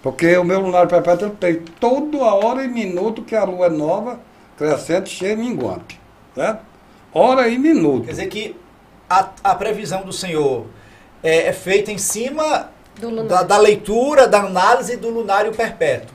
Porque 0.01 0.37
o 0.37 0.43
meu 0.43 0.59
lunar 0.59 0.87
perpétuo 0.87 1.31
tem 1.31 1.55
toda 1.79 2.17
a 2.17 2.35
hora 2.35 2.63
e 2.63 2.67
minuto 2.67 3.23
que 3.23 3.35
a 3.35 3.43
Lua 3.43 3.67
é 3.67 3.69
nova, 3.69 4.19
crescente, 4.57 5.09
cheia 5.09 5.33
e 5.33 5.35
minguante, 5.35 5.99
certo? 6.35 6.61
Hora 7.13 7.47
e 7.47 7.57
minuto. 7.57 8.05
Quer 8.05 8.11
dizer 8.11 8.27
que 8.27 8.55
a, 9.09 9.29
a 9.43 9.55
previsão 9.55 10.03
do 10.03 10.13
senhor 10.13 10.65
é, 11.23 11.47
é 11.47 11.53
feita 11.53 11.91
em 11.91 11.97
cima 11.97 12.69
da, 13.27 13.43
da 13.43 13.57
leitura, 13.57 14.27
da 14.27 14.41
análise 14.41 14.95
do 14.97 15.09
lunário 15.09 15.51
perpétuo. 15.53 16.14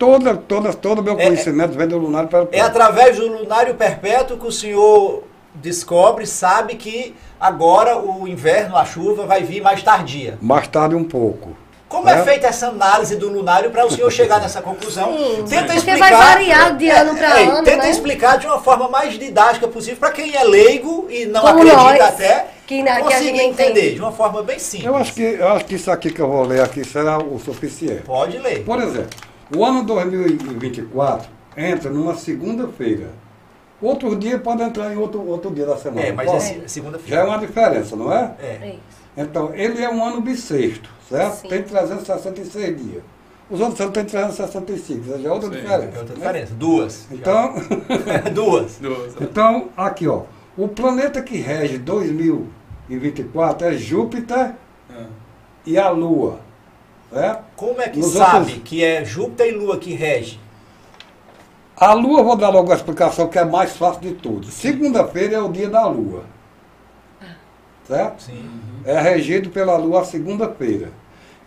Toda, 0.00 0.34
toda, 0.34 0.72
todo 0.72 1.00
o 1.00 1.02
meu 1.02 1.20
É- 1.20 1.24
conhecimento 1.26 1.76
vem 1.76 1.86
do 1.86 1.98
lunário 1.98 2.26
para 2.26 2.48
É 2.52 2.60
através 2.62 3.18
do 3.18 3.26
lunário 3.28 3.74
perpétuo 3.74 4.38
que 4.38 4.46
o 4.46 4.50
senhor 4.50 5.24
descobre, 5.54 6.26
sabe 6.26 6.74
que 6.76 7.14
agora 7.38 7.98
o 7.98 8.26
inverno, 8.26 8.78
a 8.78 8.84
chuva, 8.86 9.26
vai 9.26 9.42
vir 9.42 9.60
mais 9.60 9.82
tardia. 9.82 10.38
Mais 10.40 10.66
tarde 10.68 10.94
um 10.94 11.04
pouco. 11.04 11.54
Como 11.86 12.08
é, 12.08 12.18
É. 12.20 12.22
feita 12.22 12.46
essa 12.46 12.68
análise 12.68 13.14
do 13.16 13.28
lunário 13.28 13.70
para 13.70 13.84
o 13.84 13.90
senhor 13.90 14.10
chegar 14.10 14.40
nessa 14.40 14.62
conclusão? 14.62 15.12
Sim, 15.12 15.44
tenta 15.46 15.64
porque 15.74 15.76
explicar, 15.90 15.98
vai 15.98 16.12
variar 16.16 16.76
de 16.78 16.88
ano 16.88 17.14
pra 17.14 17.38
é, 17.40 17.44
ano, 17.44 17.64
Tenta 17.64 17.82
né? 17.82 17.90
explicar 17.90 18.38
de 18.38 18.46
uma 18.46 18.58
forma 18.58 18.88
mais 18.88 19.18
didática 19.18 19.68
possível 19.68 19.98
para 19.98 20.12
quem 20.12 20.34
é 20.34 20.42
leigo 20.44 21.08
e 21.10 21.26
não 21.26 21.42
Como 21.42 21.58
acredita 21.58 21.76
nós, 21.82 22.00
até 22.00 22.46
que 22.66 22.82
na- 22.82 22.92
que 22.94 23.00
a 23.00 23.04
conseguir 23.04 23.24
gente 23.36 23.42
entender 23.42 23.70
entende. 23.80 23.94
de 23.96 24.00
uma 24.00 24.12
forma 24.12 24.42
bem 24.42 24.58
simples. 24.58 24.86
Eu 24.88 24.96
acho, 24.96 25.12
que, 25.12 25.22
eu 25.22 25.48
acho 25.48 25.64
que 25.66 25.74
isso 25.74 25.90
aqui 25.90 26.10
que 26.10 26.20
eu 26.22 26.28
vou 26.28 26.44
ler 26.46 26.62
aqui 26.62 26.82
será 26.88 27.18
o 27.18 27.38
suficiente. 27.38 28.02
Pode 28.02 28.38
ler. 28.38 28.64
Por 28.64 28.80
exemplo, 28.80 29.10
o 29.56 29.64
ano 29.64 29.82
2024 29.84 31.28
entra 31.56 31.90
numa 31.90 32.14
segunda-feira. 32.14 33.10
Outro 33.82 34.14
dia 34.14 34.38
pode 34.38 34.62
entrar 34.62 34.92
em 34.92 34.96
outro, 34.96 35.26
outro 35.26 35.50
dia 35.50 35.64
da 35.66 35.76
semana. 35.76 36.02
É, 36.06 36.12
mas 36.12 36.26
Pode? 36.26 36.36
é 36.36 36.40
se- 36.40 36.54
Já 36.58 36.62
é 36.64 36.68
segunda-feira. 36.68 37.24
uma 37.26 37.38
diferença, 37.38 37.96
não 37.96 38.12
é? 38.12 38.34
É. 38.38 38.46
É 38.62 38.68
isso. 38.74 39.00
Então, 39.16 39.54
ele 39.54 39.82
é 39.82 39.88
um 39.90 40.04
ano 40.04 40.20
bissexto, 40.20 40.88
certo? 41.08 41.36
Sim. 41.40 41.48
Tem 41.48 41.62
366 41.62 42.76
dias. 42.76 43.02
Os 43.50 43.58
outros 43.60 43.80
anos 43.80 43.92
têm 43.94 44.04
365, 44.04 45.10
ou 45.10 45.16
seja, 45.16 45.28
é 45.28 45.32
outra 45.32 45.48
Sim, 45.48 45.54
diferença. 45.56 45.82
É 45.96 45.98
outra 45.98 46.04
né? 46.04 46.14
diferença. 46.14 46.54
Duas. 46.54 47.06
Então, 47.10 47.54
Duas. 48.34 48.76
Duas. 48.78 49.14
então, 49.20 49.68
aqui 49.76 50.06
ó, 50.06 50.22
o 50.56 50.68
planeta 50.68 51.20
que 51.22 51.38
rege 51.38 51.78
2024 51.78 53.66
é 53.68 53.72
Júpiter 53.72 54.54
É. 54.90 55.04
e 55.66 55.76
a 55.78 55.88
Lua, 55.90 56.38
certo? 57.12 57.44
Como 57.56 57.80
é 57.80 57.88
que 57.88 57.98
Nos 57.98 58.12
sabe 58.12 58.38
outros- 58.52 58.62
que 58.64 58.84
é 58.84 59.04
Júpiter 59.04 59.48
e 59.48 59.52
Lua 59.52 59.78
que 59.78 59.92
rege? 59.94 60.38
A 61.76 61.94
Lua, 61.94 62.22
vou 62.22 62.36
dar 62.36 62.50
logo 62.50 62.70
a 62.72 62.74
explicação 62.76 63.28
que 63.28 63.38
é 63.38 63.44
mais 63.44 63.76
fácil 63.76 64.02
de 64.02 64.12
tudo. 64.14 64.46
Segunda-feira 64.48 65.36
é 65.36 65.40
o 65.40 65.50
dia 65.50 65.68
da 65.68 65.86
Lua, 65.86 66.24
certo? 67.86 68.22
Sim. 68.22 68.48
É 68.84 69.00
regido 69.00 69.50
pela 69.50 69.76
Lua 69.76 70.02
a 70.02 70.04
segunda-feira. 70.04 70.90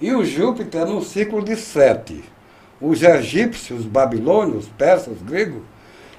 E 0.01 0.11
o 0.14 0.26
Júpiter 0.26 0.82
é 0.82 0.86
no 0.86 1.01
ciclo 1.03 1.43
de 1.43 1.55
sete. 1.55 2.24
Os 2.82 3.01
egípcios, 3.01 3.82
os 3.82 3.86
babilônios, 3.86 4.66
os 4.66 4.70
persas, 4.72 5.16
os 5.16 5.22
gregos, 5.22 5.61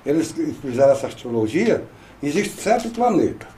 eles 0.06 0.32
fizeram 0.62 0.92
essa 0.92 1.06
astrologia, 1.08 1.84
existem 2.22 2.54
sete 2.62 2.88
planetas. 2.88 3.48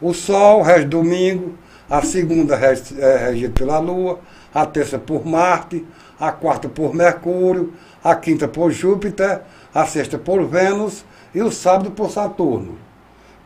O 0.00 0.12
Sol 0.12 0.62
rege 0.62 0.84
domingo, 0.86 1.54
a 1.88 2.02
segunda 2.02 2.54
rege- 2.56 3.00
é 3.00 3.16
regida 3.30 3.52
pela 3.54 3.78
Lua, 3.78 4.20
a 4.54 4.64
terça 4.64 4.98
por 4.98 5.26
Marte, 5.26 5.84
a 6.18 6.30
quarta 6.30 6.68
por 6.68 6.94
Mercúrio, 6.94 7.74
a 8.02 8.14
quinta 8.14 8.46
por 8.46 8.70
Júpiter, 8.70 9.42
a 9.74 9.84
sexta 9.86 10.16
por 10.16 10.44
Vênus 10.46 11.04
e 11.34 11.42
o 11.42 11.50
sábado 11.50 11.90
por 11.90 12.10
Saturno. 12.10 12.78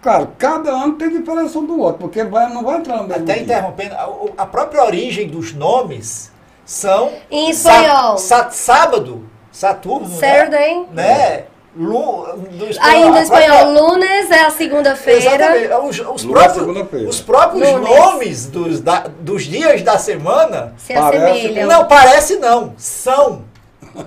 Claro, 0.02 0.28
cada 0.38 0.70
ano 0.70 0.94
tem 0.94 1.08
diferença 1.08 1.58
um 1.58 1.66
do 1.66 1.80
outro, 1.80 2.00
porque 2.02 2.20
ele 2.20 2.28
vai, 2.28 2.52
não 2.52 2.62
vai 2.62 2.76
entrar 2.78 2.98
no 2.98 3.08
mesmo 3.08 3.22
Até 3.24 3.34
dia. 3.34 3.42
interrompendo, 3.42 3.94
a, 3.94 4.42
a 4.42 4.46
própria 4.46 4.84
origem 4.84 5.26
dos 5.28 5.52
nomes 5.52 6.30
são. 6.64 7.10
Em 7.30 7.52
sa- 7.52 7.72
espanhol. 7.82 8.18
sa- 8.18 8.50
sábado, 8.50 9.28
Saturno. 9.50 10.08
Saturday. 10.08 10.86
Né? 10.92 11.02
né? 11.02 11.44
Lu, 11.76 12.26
do 12.52 12.66
espanhol, 12.66 13.04
Ainda 13.04 13.18
em 13.20 13.22
espanhol, 13.22 13.58
própria- 13.58 13.80
lunes 13.82 14.30
é 14.30 14.40
a 14.40 14.50
segunda-feira. 14.50 15.20
Exatamente. 15.20 15.72
Os, 15.74 16.00
os 16.00 16.24
é 16.24 16.28
próprios, 16.28 17.08
os 17.08 17.20
próprios 17.20 17.72
Lunes. 17.72 17.88
nomes 17.88 18.46
dos, 18.46 18.80
da- 18.80 19.06
dos 19.20 19.44
dias 19.44 19.82
da 19.82 19.96
semana. 19.98 20.74
Se 20.76 20.94
Parece- 20.94 21.24
assemelham. 21.46 21.68
Não, 21.68 21.84
parece 21.86 22.36
não. 22.38 22.74
São. 22.76 23.42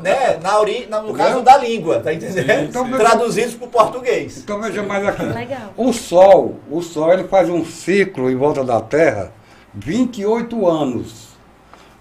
Né? 0.01 0.37
Na 0.41 0.59
ori, 0.59 0.87
no 0.89 1.13
caso 1.13 1.39
Entendeu? 1.39 1.41
da 1.43 1.57
língua, 1.57 1.99
tá 1.99 2.13
entendendo? 2.13 2.49
Então. 2.69 2.89
Traduzidos 2.91 3.55
para 3.55 3.67
o 3.67 3.69
português. 3.69 4.37
Então 4.37 4.61
veja 4.61 4.83
mais 4.83 5.05
aqui. 5.07 5.23
Legal. 5.23 5.73
O 5.75 5.91
Sol, 5.91 6.55
o 6.69 6.81
Sol 6.81 7.11
ele 7.13 7.25
faz 7.25 7.49
um 7.49 7.65
ciclo 7.65 8.29
em 8.29 8.35
volta 8.35 8.63
da 8.63 8.79
Terra 8.79 9.31
28 9.73 10.67
anos. 10.67 11.29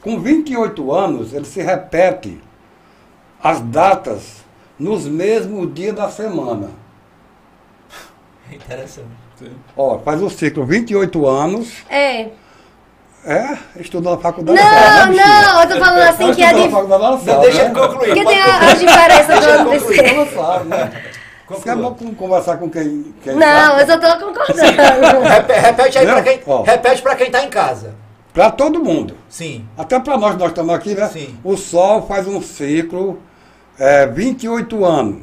Com 0.02 0.20
28 0.20 0.92
anos, 0.92 1.32
ele 1.34 1.44
se 1.44 1.60
repete 1.62 2.40
as 3.42 3.60
datas 3.60 4.39
nos 4.80 5.06
mesmos 5.06 5.72
dias 5.72 5.94
da 5.94 6.08
semana. 6.08 6.70
Interessante. 8.50 9.06
Sim. 9.38 9.52
Ó, 9.76 9.98
faz 10.00 10.20
o 10.22 10.28
ciclo 10.28 10.64
28 10.66 11.26
anos. 11.26 11.72
É. 11.88 12.28
É, 13.22 13.58
estudou 13.78 14.16
na 14.16 14.18
faculdade. 14.20 14.58
Não, 14.58 14.66
sabe, 14.66 15.14
né, 15.16 15.22
não, 15.24 15.62
eu 15.62 15.68
tô 15.68 15.78
falando 15.78 16.02
assim 16.08 16.32
que 16.32 16.42
é 16.42 16.54
de. 16.54 16.68
Não, 16.68 17.40
deixa 17.40 17.58
né? 17.58 17.64
ele 17.66 17.74
concluir. 17.74 18.06
Porque 18.06 18.24
tem 18.24 18.40
a, 18.40 18.60
a 18.70 18.72
diferença 18.74 19.40
do 19.40 19.46
ano 19.50 19.70
desse. 19.70 20.00
Ela 20.00 20.26
sabe, 20.26 20.68
né? 20.68 21.02
Isso 21.50 21.68
é 21.68 21.74
bom 21.76 21.94
conversar 22.16 22.56
com 22.58 22.70
quem, 22.70 23.12
quem 23.22 23.34
Não, 23.34 23.40
sabe. 23.40 23.82
eu 23.82 23.86
só 23.86 23.98
tô 23.98 24.26
concordando. 24.26 25.20
Repe- 25.28 25.52
Repete 25.52 25.98
aí 25.98 26.06
para 26.06 26.14
Não? 26.16 26.22
quem, 26.22 26.40
Ó. 26.46 26.62
repete 26.62 27.02
pra 27.02 27.16
quem 27.16 27.30
tá 27.30 27.44
em 27.44 27.50
casa. 27.50 27.94
Para 28.32 28.50
todo 28.52 28.82
mundo. 28.82 29.16
Sim. 29.28 29.66
Até 29.76 29.98
para 29.98 30.16
nós, 30.16 30.36
nós 30.38 30.48
estamos 30.50 30.72
aqui, 30.74 30.94
né? 30.94 31.08
Sim. 31.08 31.36
O 31.42 31.56
Sol 31.56 32.06
faz 32.06 32.28
um 32.28 32.40
ciclo, 32.40 33.18
é, 33.80 34.06
28 34.06 34.84
anos. 34.84 35.22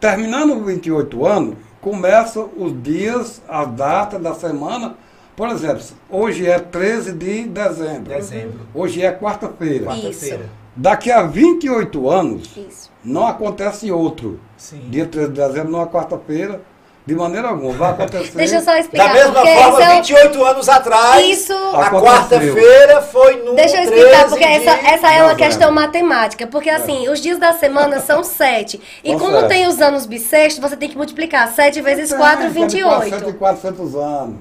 Terminando 0.00 0.58
os 0.58 0.66
28 0.66 1.24
anos, 1.24 1.56
começam 1.80 2.50
os 2.56 2.82
dias, 2.82 3.40
a 3.48 3.64
data 3.64 4.18
da 4.18 4.34
semana. 4.34 4.96
Por 5.36 5.48
exemplo, 5.48 5.82
hoje 6.10 6.46
é 6.46 6.58
13 6.58 7.12
de 7.12 7.44
dezembro. 7.44 8.12
Dezembro. 8.12 8.60
Hoje 8.74 9.02
é 9.02 9.12
quarta-feira. 9.12 9.86
Quarta-feira. 9.86 10.50
Daqui 10.74 11.10
a 11.10 11.22
28 11.22 12.10
anos, 12.10 12.56
Isso. 12.56 12.90
não 13.04 13.26
acontece 13.26 13.90
outro. 13.90 14.40
Sim. 14.56 14.80
Dia 14.90 15.06
13 15.06 15.28
de 15.28 15.40
dezembro, 15.40 15.70
não 15.70 15.82
é 15.82 15.86
quarta-feira, 15.86 16.60
de 17.08 17.14
maneira 17.14 17.48
alguma. 17.48 17.72
Vai 17.72 17.90
acontecer. 17.92 18.36
Deixa 18.36 18.56
eu 18.56 18.60
só 18.60 18.76
explicar. 18.76 19.08
Da 19.08 19.14
mesma 19.14 19.32
porque 19.32 19.54
forma, 19.54 19.82
é 19.82 19.88
um- 19.88 19.96
28 19.96 20.44
anos 20.44 20.68
atrás, 20.68 21.26
Isso- 21.26 21.54
a 21.54 21.90
quarta-feira 21.90 23.00
foi 23.00 23.42
no 23.44 23.54
Deixa 23.54 23.78
eu 23.82 23.86
13 23.86 23.94
explicar, 23.96 24.28
porque 24.28 24.44
essa, 24.44 24.74
de 24.76 24.86
essa 24.86 25.06
é 25.08 25.16
uma 25.16 25.22
novembro. 25.22 25.36
questão 25.36 25.72
matemática. 25.72 26.46
Porque 26.46 26.68
assim, 26.68 27.08
os 27.08 27.18
dias 27.20 27.38
da 27.38 27.54
semana 27.54 27.98
são 28.04 28.22
sete. 28.22 28.78
E 29.02 29.10
São 29.10 29.18
como 29.18 29.38
sete. 29.40 29.48
tem 29.48 29.66
os 29.66 29.80
anos 29.80 30.04
bissextos, 30.04 30.58
você 30.62 30.76
tem 30.76 30.90
que 30.90 30.96
multiplicar. 30.98 31.48
Sete 31.48 31.80
vezes 31.80 32.10
Tem, 32.10 32.18
quatro, 32.18 32.40
tem 32.40 32.48
de 32.48 32.54
28. 32.76 32.98
400 32.98 33.28
e 33.28 33.32
400 33.32 33.94
anos, 33.96 34.36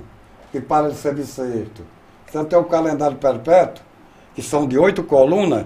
que 0.51 0.59
para 0.59 0.89
de 0.89 0.95
ser 0.97 1.13
bissexto. 1.15 1.85
Você 2.29 2.43
tem 2.43 2.59
o 2.59 2.65
calendário 2.65 3.15
perpétuo, 3.15 3.81
que 4.35 4.41
são 4.41 4.67
de 4.67 4.77
oito 4.77 5.03
colunas. 5.03 5.65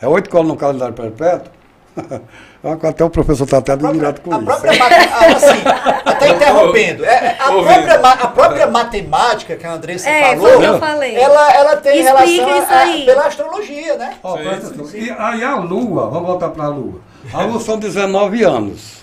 É 0.00 0.08
oito 0.08 0.30
colunas 0.30 0.52
no 0.54 0.58
calendário 0.58 0.94
perpétuo. 0.94 1.52
Até 2.64 3.04
o 3.04 3.10
professor 3.10 3.44
está 3.44 3.58
até 3.58 3.72
admirado 3.72 4.22
com 4.22 4.32
a 4.32 4.36
isso. 4.38 4.44
própria 4.46 4.72
ah, 4.72 5.26
assim, 5.36 5.62
até 6.06 6.28
interrompendo, 6.34 7.04
é, 7.04 7.36
a, 7.38 7.52
própria, 7.52 7.94
a 7.94 8.28
própria 8.28 8.66
matemática 8.66 9.54
que 9.54 9.66
a 9.66 9.72
Andressa 9.74 10.08
É, 10.08 10.34
falou, 10.34 10.40
foi 10.40 10.56
o 10.56 10.60
que 10.60 10.66
eu 10.66 10.78
falei. 10.78 11.14
Ela, 11.14 11.52
ela 11.54 11.76
tem 11.76 12.00
Explica 12.00 12.24
relação 12.24 12.80
a- 12.80 13.04
pela 13.04 13.26
astrologia, 13.26 13.96
né? 13.98 14.14
Ó, 14.22 14.36
Sim, 14.38 14.44
presta 14.44 14.66
sim, 14.68 14.74
atenção. 14.74 15.00
E 15.00 15.10
aí 15.10 15.44
a 15.44 15.56
Lua, 15.56 16.08
vamos 16.08 16.26
voltar 16.26 16.48
para 16.48 16.64
a 16.64 16.68
Lua. 16.68 17.00
A 17.34 17.42
Lua 17.42 17.60
são 17.60 17.78
19 17.78 18.42
anos. 18.42 19.02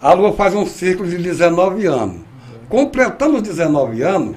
A 0.00 0.14
Lua 0.14 0.32
faz 0.32 0.54
um 0.54 0.64
ciclo 0.64 1.06
de 1.06 1.18
19 1.18 1.86
anos. 1.86 2.22
Completando 2.68 3.36
os 3.36 3.42
19 3.42 4.02
anos, 4.02 4.36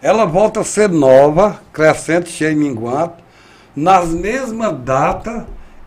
ela 0.00 0.24
volta 0.24 0.60
a 0.60 0.64
ser 0.64 0.88
nova, 0.88 1.60
crescente, 1.72 2.28
cheia 2.28 2.50
e 2.50 2.56
minguante, 2.56 3.14
nas 3.76 4.08
mesmas 4.08 4.72
datas 4.78 5.44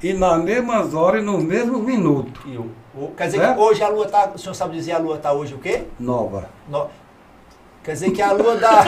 e 0.07 0.13
nas 0.13 0.39
mesmas 0.43 0.93
horas 0.93 1.21
e 1.21 1.25
nos 1.25 1.43
mesmos 1.43 1.81
minutos. 1.81 2.41
E 2.45 2.57
o- 2.57 2.69
o- 2.95 3.11
quer 3.17 3.25
dizer 3.25 3.41
É? 3.41 3.53
que 3.53 3.59
hoje 3.59 3.81
a 3.83 3.87
Lua 3.87 4.07
tá, 4.07 4.29
o 4.35 4.37
senhor 4.37 4.53
sabe 4.53 4.75
dizer 4.75 4.91
a 4.91 4.97
Lua 4.99 5.17
tá 5.17 5.33
hoje 5.33 5.55
o 5.55 5.57
quê? 5.57 5.83
Nova. 5.99 6.47
No- 6.69 6.87
quer 7.83 7.93
dizer 7.93 8.11
que 8.11 8.21
a 8.21 8.31
Lua 8.31 8.55
dá, 8.55 8.83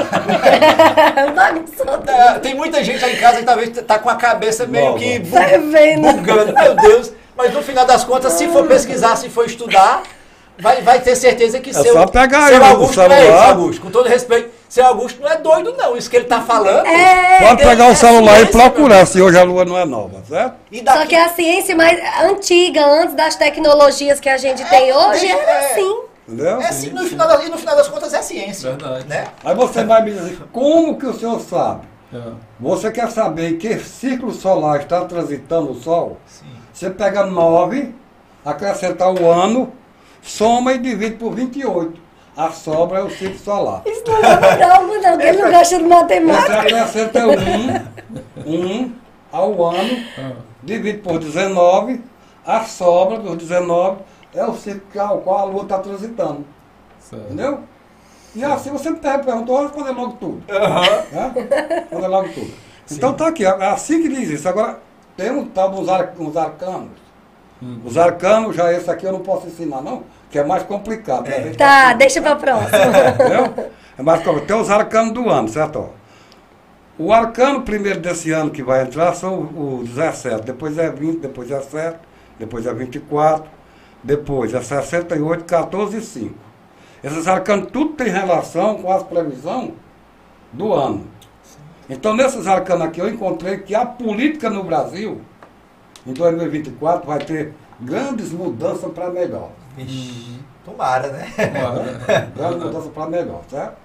Bagunçou. 1.35 1.98
dá- 2.03 2.39
Tem 2.39 2.53
muita 2.56 2.84
gente 2.84 3.03
aí 3.03 3.15
em 3.15 3.19
casa 3.19 3.38
que 3.39 3.45
talvez 3.45 3.69
tá 3.85 3.98
com 3.99 4.10
a 4.10 4.15
cabeça 4.15 4.65
meio 4.68 4.85
Nova. 4.85 4.99
que 4.99 5.19
bu- 5.19 5.31
Tá 5.35 5.45
vendo? 5.72 6.02
bugando. 6.14 6.53
Meu 6.53 6.76
Deus. 6.76 7.11
Mas 7.35 7.53
no 7.53 7.61
final 7.61 7.85
das 7.85 8.03
contas, 8.03 8.34
se 8.34 8.48
for 8.49 8.68
pesquisar, 8.68 9.15
se 9.15 9.30
for 9.30 9.45
estudar, 9.45 10.03
vai, 10.60 10.81
vai 10.81 10.99
ter 11.02 11.15
certeza 11.15 11.60
que 11.60 11.69
É 11.69 11.73
seu, 11.73 11.94
só 11.94 12.06
pegar 12.07 12.48
seu 12.48 12.56
aí 12.56 12.61
o 12.61 12.65
Augusto 12.65 13.02
é 13.02 13.10
celular. 13.10 13.22
esse, 13.41 13.49
Augusto. 13.52 13.81
Com 13.81 13.91
todo 13.91 14.07
respeito, 14.10 14.49
seu 14.69 14.85
Augusto 14.85 15.22
não 15.22 15.30
é 15.30 15.38
doido, 15.38 15.73
não. 15.77 15.98
Isso 15.98 16.10
que 16.10 16.18
ele 16.18 16.26
tá 16.26 16.41
falando. 16.41 16.85
É. 16.85 17.39
Pode 17.39 17.64
pegar 17.64 17.85
é 17.85 17.91
o 17.91 17.95
celular 17.95 18.41
e 18.41 18.45
procurar 18.48 19.06
se 19.06 19.22
hoje 19.22 19.38
a 19.38 19.44
Lua 19.44 19.64
não 19.64 19.77
é 19.77 19.85
nova, 19.85 20.22
certo? 20.27 20.56
E 20.72 20.80
Só 20.80 20.84
daqui, 20.84 21.07
que 21.07 21.15
a 21.15 21.30
ciência 21.30 21.76
mais 21.76 21.99
antiga, 22.23 22.85
antes 22.85 23.15
das 23.15 23.35
tecnologias 23.35 24.19
que 24.19 24.30
a 24.30 24.38
gente 24.38 24.64
tem 24.65 24.94
hoje, 24.94 25.26
era 25.27 25.52
é. 25.52 25.72
assim. 25.72 26.07
Entendeu? 26.27 26.61
é 26.61 26.68
assim, 26.68 26.89
no 26.89 27.03
final 27.06 27.27
das, 27.27 27.49
no 27.49 27.57
final 27.57 27.76
das 27.77 27.88
contas 27.88 28.14
é 28.14 28.22
ciência. 28.22 28.72
Verdade. 28.72 29.07
Né? 29.07 29.27
Aí 29.45 29.56
você 29.56 29.84
vai 29.85 30.03
me 30.03 30.11
dizer, 30.11 30.38
como 30.52 30.98
que 30.98 31.06
o 31.06 31.14
senhor 31.14 31.39
sabe? 31.39 31.88
É. 32.14 32.22
Você 32.60 32.91
quer 32.91 33.10
saber 33.11 33.52
em 33.52 33.57
que 33.57 33.80
ciclo 33.80 34.34
solar 34.34 34.81
está 34.81 35.06
transitando 35.06 35.72
o 35.72 35.81
Sol? 35.81 36.18
Sim. 36.26 36.45
Você 36.73 36.89
pega 36.89 37.26
9, 37.26 37.94
acrescentar 38.44 39.14
o 39.14 39.30
ano, 39.30 39.73
soma 40.22 40.73
e 40.73 40.77
divide 40.77 41.15
por 41.15 41.34
28. 41.34 42.07
A 42.38 42.51
sobra 42.51 42.99
é 42.99 43.03
o 43.03 43.09
ciclo 43.09 43.39
solar. 43.39 43.81
Isso 43.85 44.03
não 44.07 44.18
é 44.18 44.57
não, 44.59 44.88
não, 44.88 45.11
porque 45.14 45.27
ele 45.27 45.41
não 45.41 45.51
gosta 45.51 45.77
de 45.77 45.84
Você 45.84 45.89
matemática. 45.89 46.59
acrescenta 46.61 47.19
um, 47.27 48.45
um 48.45 48.91
ao 49.31 49.65
ano, 49.65 50.05
divide 50.64 50.99
por 50.99 51.18
19, 51.19 52.01
a 52.45 52.61
sobra 52.64 53.18
dos 53.19 53.35
19 53.38 53.97
é 54.35 54.45
o 54.45 54.53
ciclo 54.53 54.81
que 54.91 54.99
a- 54.99 55.11
o 55.11 55.22
qual 55.22 55.39
a 55.39 55.43
Lua 55.45 55.64
está 55.64 55.80
transitando. 55.80 56.45
Certo. 56.99 57.26
Entendeu? 57.26 57.59
E 58.35 58.43
assim 58.43 58.69
você 58.69 58.89
me 58.91 58.97
perguntou, 58.97 59.38
eu 59.39 59.45
vou 59.45 59.61
responder 59.64 59.91
logo 59.91 60.14
tudo. 60.19 60.43
Né? 60.47 61.34
Responder 61.80 62.07
logo 62.07 62.30
tudo. 62.30 62.53
Então 62.91 63.14
tá 63.14 63.27
aqui, 63.30 63.43
é 63.45 63.49
assim 63.68 64.01
que 64.01 64.09
diz 64.09 64.30
isso. 64.30 64.47
Agora, 64.47 64.80
tem 65.15 65.31
um 65.31 65.45
tal 65.47 65.72
dos 65.72 65.89
ar, 65.89 66.14
uns 66.19 66.38
arcanos. 66.38 66.91
Os 67.84 67.97
arcanos, 67.97 68.55
já 68.55 68.72
esse 68.72 68.89
aqui 68.91 69.05
eu 69.05 69.11
não 69.11 69.22
posso 69.22 69.47
ensinar, 69.47 69.81
não, 69.81 70.03
que 70.30 70.38
é 70.40 70.44
mais 70.44 70.64
complicado. 70.64 71.28
né? 71.28 71.54
Tá, 71.58 71.94
deixa 71.94 72.22
pra 72.22 72.36
próxima. 72.36 72.78
Entendeu? 73.10 73.72
É 73.98 74.02
mais 74.04 74.22
complicado. 74.24 74.48
Tem 74.48 74.62
os 74.62 74.70
arcanos 74.70 75.14
do 75.14 75.30
ano, 75.30 75.48
certo? 75.48 75.90
O 76.99 77.14
arcano 77.14 77.62
primeiro 77.62 77.99
desse 77.99 78.32
ano 78.32 78.49
que 78.49 78.64
vai 78.64 78.82
entrar 78.84 79.14
são 79.14 79.80
os 79.82 79.90
17, 79.90 80.44
depois 80.45 80.78
é 80.78 80.90
20, 80.90 81.20
depois 81.20 81.52
é 81.52 81.62
7, 81.62 81.99
depois 82.40 82.66
é 82.66 82.74
24, 82.74 83.45
depois 84.04 84.54
é 84.54 84.62
68, 84.62 85.45
14 85.45 85.98
e 85.98 86.02
5. 86.02 86.34
Esses 87.04 87.28
arcanos 87.28 87.70
tudo 87.72 87.94
tem 87.94 88.08
relação 88.08 88.76
com 88.82 88.91
as 88.91 89.04
previsões 89.04 89.74
do 90.52 90.74
ano. 90.74 91.06
Então, 91.88 92.16
nesses 92.16 92.48
arcanos 92.48 92.88
aqui, 92.88 92.99
eu 92.99 93.08
encontrei 93.08 93.60
que 93.60 93.76
a 93.76 93.86
política 93.86 94.49
no 94.49 94.64
Brasil, 94.64 95.22
em 96.06 96.14
2024, 96.14 97.06
vai 97.08 97.20
ter 97.20 97.54
grandes 97.80 98.32
mudanças 98.32 98.91
para 98.91 99.10
melhor. 99.10 99.52
Vixe, 99.78 100.40
Tomara, 100.66 101.08
né? 101.12 101.28
Grande 102.36 102.56
mudança 102.66 102.90
para 102.90 103.06
melhor, 103.08 103.41
certo? 103.49 103.76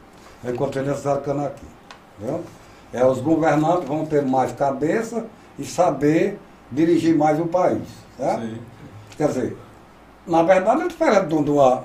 Eu 0.42 0.54
encontrei 0.54 0.84
nesses 0.84 1.06
arcanos 1.06 1.46
aqui. 1.46 1.66
Entendeu? 2.18 2.42
É, 2.92 3.04
os 3.06 3.20
governantes 3.20 3.86
vão 3.88 4.04
ter 4.04 4.22
mais 4.22 4.52
cabeça 4.52 5.24
e 5.58 5.64
saber 5.64 6.38
dirigir 6.70 7.16
mais 7.16 7.38
o 7.38 7.46
país. 7.46 7.82
Certo? 8.16 8.40
Sim. 8.42 8.58
Quer 9.16 9.28
dizer, 9.28 9.56
na 10.26 10.42
verdade 10.42 10.82
é 10.82 10.88
diferente 10.88 11.26
do, 11.26 11.42
do, 11.42 11.80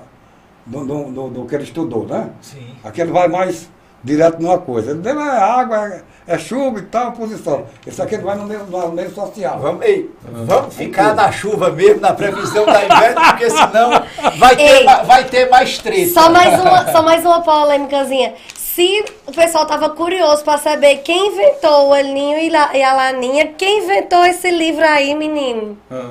do, 0.66 0.84
do, 0.84 1.04
do- 1.12 1.28
do 1.30 1.46
que 1.46 1.54
ele 1.54 1.64
estudou, 1.64 2.06
né? 2.06 2.30
Sim. 2.42 2.74
Aqui 2.82 3.00
ele 3.00 3.12
vai 3.12 3.28
mais 3.28 3.68
direto 4.02 4.40
numa 4.40 4.58
coisa. 4.58 4.92
Ele 4.92 5.08
é 5.08 5.38
água, 5.38 5.88
é, 5.88 6.02
é 6.26 6.38
chuva 6.38 6.78
e 6.78 6.82
tal, 6.82 7.12
posição. 7.12 7.64
Esse 7.86 8.00
aqui 8.00 8.16
vai 8.18 8.36
no 8.36 8.44
meio, 8.44 8.64
no 8.64 8.92
meio 8.92 9.10
social. 9.14 9.58
Vamos, 9.58 9.84
ei, 9.84 10.10
vamos 10.22 10.74
ficar 10.74 11.14
na 11.14 11.30
chuva 11.32 11.70
mesmo, 11.70 12.00
na 12.00 12.12
previsão 12.12 12.64
da 12.66 12.84
inverno, 12.84 13.20
porque 13.20 13.50
senão 13.50 13.90
vai 14.38 14.56
ter, 14.56 14.62
Ei. 14.62 14.84
vai 15.04 15.24
ter 15.24 15.48
mais 15.50 15.78
treta. 15.78 16.12
Só 16.12 16.30
mais 16.30 16.60
uma, 16.60 16.92
só 16.92 17.02
mais 17.02 17.24
uma 17.24 17.42
polêmicazinha. 17.42 18.34
Se 18.54 19.04
o 19.26 19.32
pessoal 19.32 19.66
tava 19.66 19.90
curioso 19.90 20.44
pra 20.44 20.56
saber 20.56 20.98
quem 20.98 21.32
inventou 21.32 21.88
o 21.88 21.92
Aninho 21.92 22.38
e 22.38 22.48
e 22.48 22.82
a 22.82 22.94
Laninha, 22.94 23.48
quem 23.58 23.82
inventou 23.84 24.24
esse 24.24 24.50
livro 24.50 24.84
aí, 24.84 25.14
menino? 25.16 25.76
Ah, 25.90 26.10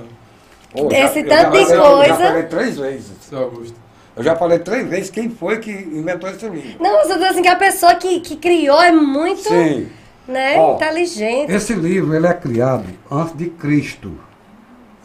Pô, 0.74 0.90
Esse 0.92 1.20
eu 1.20 1.28
tanto 1.28 1.52
de 1.52 1.74
eu 1.74 1.82
coisa. 1.82 2.08
já 2.10 2.28
falei 2.28 2.44
três 2.44 2.78
vezes. 2.78 3.12
seu 3.22 3.40
Augusto. 3.40 3.87
Eu 4.18 4.24
já 4.24 4.36
falei 4.36 4.58
três 4.58 4.88
vezes 4.90 5.10
quem 5.12 5.30
foi 5.30 5.60
que 5.60 5.72
inventou 5.72 6.28
esse 6.28 6.50
livro. 6.50 6.84
Não, 6.84 7.08
tô 7.08 7.24
assim 7.24 7.44
que 7.44 7.48
a 7.48 7.56
pessoa 7.56 7.94
que, 7.94 8.20
que 8.20 8.36
criou 8.36 8.82
é 8.82 8.92
muito, 8.92 9.48
Sim. 9.48 9.90
né, 10.28 10.58
Ó, 10.58 10.76
inteligente. 10.76 11.52
Esse 11.52 11.74
livro 11.74 12.16
ele 12.16 12.26
é 12.26 12.34
criado 12.34 12.88
antes 13.12 13.38
de 13.38 13.48
Cristo. 13.52 14.20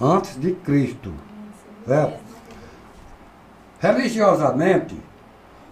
Antes 0.01 0.41
de 0.41 0.53
Cristo. 0.53 1.13
Certo? 1.87 2.19
Religiosamente, 3.81 4.97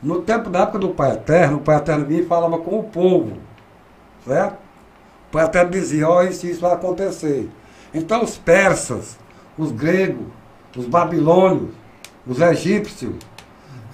no 0.02 0.20
tempo 0.20 0.50
da 0.50 0.60
época 0.60 0.78
do 0.78 0.90
Pai 0.90 1.12
Eterno, 1.12 1.56
o 1.56 1.60
Pai 1.60 1.76
Eterno 1.76 2.04
vinha 2.04 2.20
e 2.20 2.26
falava 2.26 2.58
com 2.58 2.78
o 2.78 2.82
povo. 2.84 3.38
Certo? 4.26 4.58
O 5.28 5.32
Pai 5.32 5.46
Eterno 5.46 5.70
dizia, 5.70 6.06
ó, 6.06 6.22
isso, 6.22 6.46
isso 6.46 6.60
vai 6.60 6.72
acontecer. 6.72 7.48
Então 7.94 8.22
os 8.22 8.36
persas, 8.36 9.16
os 9.56 9.72
gregos, 9.72 10.26
os 10.76 10.84
babilônios, 10.84 11.70
os 12.26 12.38
egípcios, 12.40 13.14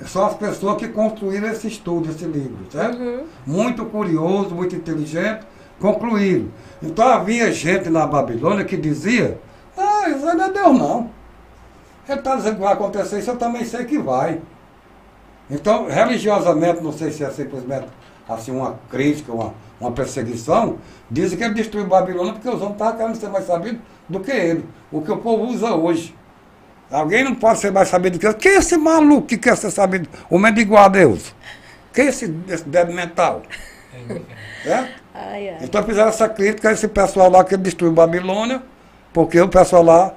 são 0.04 0.26
as 0.26 0.34
pessoas 0.34 0.76
que 0.76 0.88
construíram 0.88 1.48
esse 1.48 1.68
estudo, 1.68 2.10
esse 2.10 2.24
livro, 2.24 2.58
certo? 2.70 3.24
Muito 3.46 3.84
curioso, 3.86 4.54
muito 4.54 4.76
inteligente, 4.76 5.46
concluíram. 5.80 6.48
Então 6.82 7.08
havia 7.08 7.50
gente 7.52 7.88
na 7.88 8.06
Babilônia 8.06 8.64
que 8.64 8.76
dizia, 8.76 9.38
ah, 9.76 10.08
isso 10.10 10.24
não 10.24 10.44
é 10.44 10.50
Deus 10.50 10.78
não. 10.78 11.10
Ele 12.08 12.18
está 12.18 12.36
dizendo 12.36 12.56
que 12.56 12.62
vai 12.62 12.72
acontecer 12.72 13.18
isso, 13.18 13.30
eu 13.30 13.36
também 13.36 13.64
sei 13.64 13.84
que 13.84 13.98
vai. 13.98 14.40
Então, 15.50 15.86
religiosamente, 15.86 16.82
não 16.82 16.92
sei 16.92 17.10
se 17.10 17.24
é 17.24 17.30
simplesmente 17.30 17.86
assim 18.28 18.50
uma 18.50 18.78
crítica, 18.90 19.32
uma, 19.32 19.54
uma 19.80 19.92
perseguição, 19.92 20.78
dizem 21.10 21.38
que 21.38 21.44
ele 21.44 21.54
destruiu 21.54 21.86
Babilônia 21.86 22.32
porque 22.32 22.48
os 22.48 22.60
homens 22.60 22.72
estavam 22.72 22.96
querendo 22.96 23.16
ser 23.16 23.28
mais 23.28 23.46
sabidos 23.46 23.80
do 24.08 24.20
que 24.20 24.30
ele, 24.30 24.64
o 24.90 25.00
que 25.00 25.10
o 25.10 25.16
povo 25.16 25.44
usa 25.44 25.74
hoje. 25.74 26.14
Alguém 26.90 27.24
não 27.24 27.34
pode 27.34 27.58
ser 27.58 27.72
mais 27.72 27.88
sabido 27.88 28.14
do 28.14 28.20
que 28.20 28.26
ele. 28.26 28.34
Quem 28.34 28.52
é 28.52 28.56
esse 28.56 28.76
maluco 28.76 29.26
que 29.26 29.36
quer 29.36 29.56
ser 29.56 29.70
sabido? 29.70 30.08
O 30.30 30.38
medo 30.38 30.60
igual 30.60 30.84
a 30.84 30.88
Deus. 30.88 31.34
Quem 31.92 32.06
é 32.06 32.08
esse, 32.08 32.32
esse 32.48 32.64
débil 32.64 32.94
mental? 32.94 33.42
É? 34.66 34.88
Ai, 35.14 35.48
ai. 35.48 35.58
Então 35.62 35.82
fizeram 35.84 36.08
essa 36.08 36.28
crítica 36.28 36.68
a 36.68 36.72
esse 36.72 36.88
pessoal 36.88 37.30
lá 37.30 37.44
que 37.44 37.56
destruiu 37.56 37.92
Babilônia, 37.92 38.60
porque 39.12 39.40
o 39.40 39.48
pessoal 39.48 39.82
lá, 39.84 40.14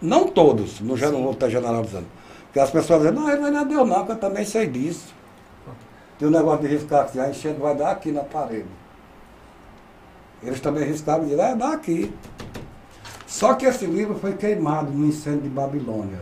não 0.00 0.28
todos, 0.28 0.80
no 0.80 0.94
geral, 0.94 1.14
não 1.14 1.22
vou 1.22 1.32
estar 1.32 1.48
generalizando, 1.48 2.06
porque 2.44 2.60
as 2.60 2.70
pessoas 2.70 3.00
dizem, 3.00 3.14
não, 3.14 3.30
ele 3.30 3.50
não 3.50 3.60
é 3.60 3.64
Deus 3.64 3.88
não, 3.88 4.04
que 4.04 4.12
eu 4.12 4.16
também 4.16 4.44
sei 4.44 4.66
disso. 4.66 5.14
Tem 6.18 6.28
um 6.28 6.30
negócio 6.30 6.68
de 6.68 6.74
riscar 6.74 7.06
assim, 7.06 7.18
a 7.18 7.30
enchente 7.30 7.58
vai 7.58 7.74
dar 7.74 7.92
aqui 7.92 8.12
na 8.12 8.22
parede. 8.22 8.68
Eles 10.42 10.60
também 10.60 10.84
riscaram 10.84 11.24
e 11.24 11.30
disseram, 11.30 11.48
é, 11.48 11.56
dá 11.56 11.72
aqui. 11.72 12.12
Só 13.28 13.52
que 13.52 13.66
esse 13.66 13.84
livro 13.84 14.18
foi 14.18 14.32
queimado 14.32 14.90
no 14.90 15.06
incêndio 15.06 15.42
de 15.42 15.48
Babilônia. 15.50 16.20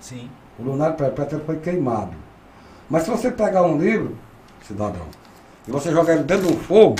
Sim. 0.00 0.28
O 0.58 0.64
lunário 0.64 0.96
perpétuo 0.96 1.40
foi 1.46 1.58
queimado. 1.60 2.12
Mas 2.90 3.04
se 3.04 3.10
você 3.10 3.30
pegar 3.30 3.62
um 3.62 3.78
livro, 3.78 4.18
cidadão, 4.66 5.06
e 5.66 5.70
você 5.70 5.92
jogar 5.92 6.14
ele 6.14 6.24
dentro 6.24 6.48
do 6.48 6.58
fogo, 6.58 6.96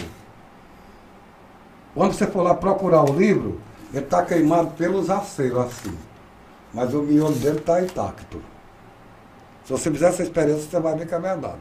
quando 1.96 2.12
você 2.12 2.28
for 2.28 2.42
lá 2.42 2.54
procurar 2.54 3.02
o 3.02 3.12
livro, 3.12 3.60
ele 3.92 4.04
está 4.04 4.22
queimado 4.22 4.70
pelos 4.70 5.10
aceiros 5.10 5.58
assim. 5.58 5.98
Mas 6.72 6.94
o 6.94 7.02
miolo 7.02 7.34
dele 7.34 7.58
está 7.58 7.82
intacto. 7.82 8.40
Se 9.64 9.72
você 9.72 9.90
fizer 9.90 10.10
essa 10.10 10.22
experiência, 10.22 10.70
você 10.70 10.78
vai 10.78 10.94
ver 10.96 11.08
que 11.08 11.14
é 11.14 11.18
verdade. 11.18 11.58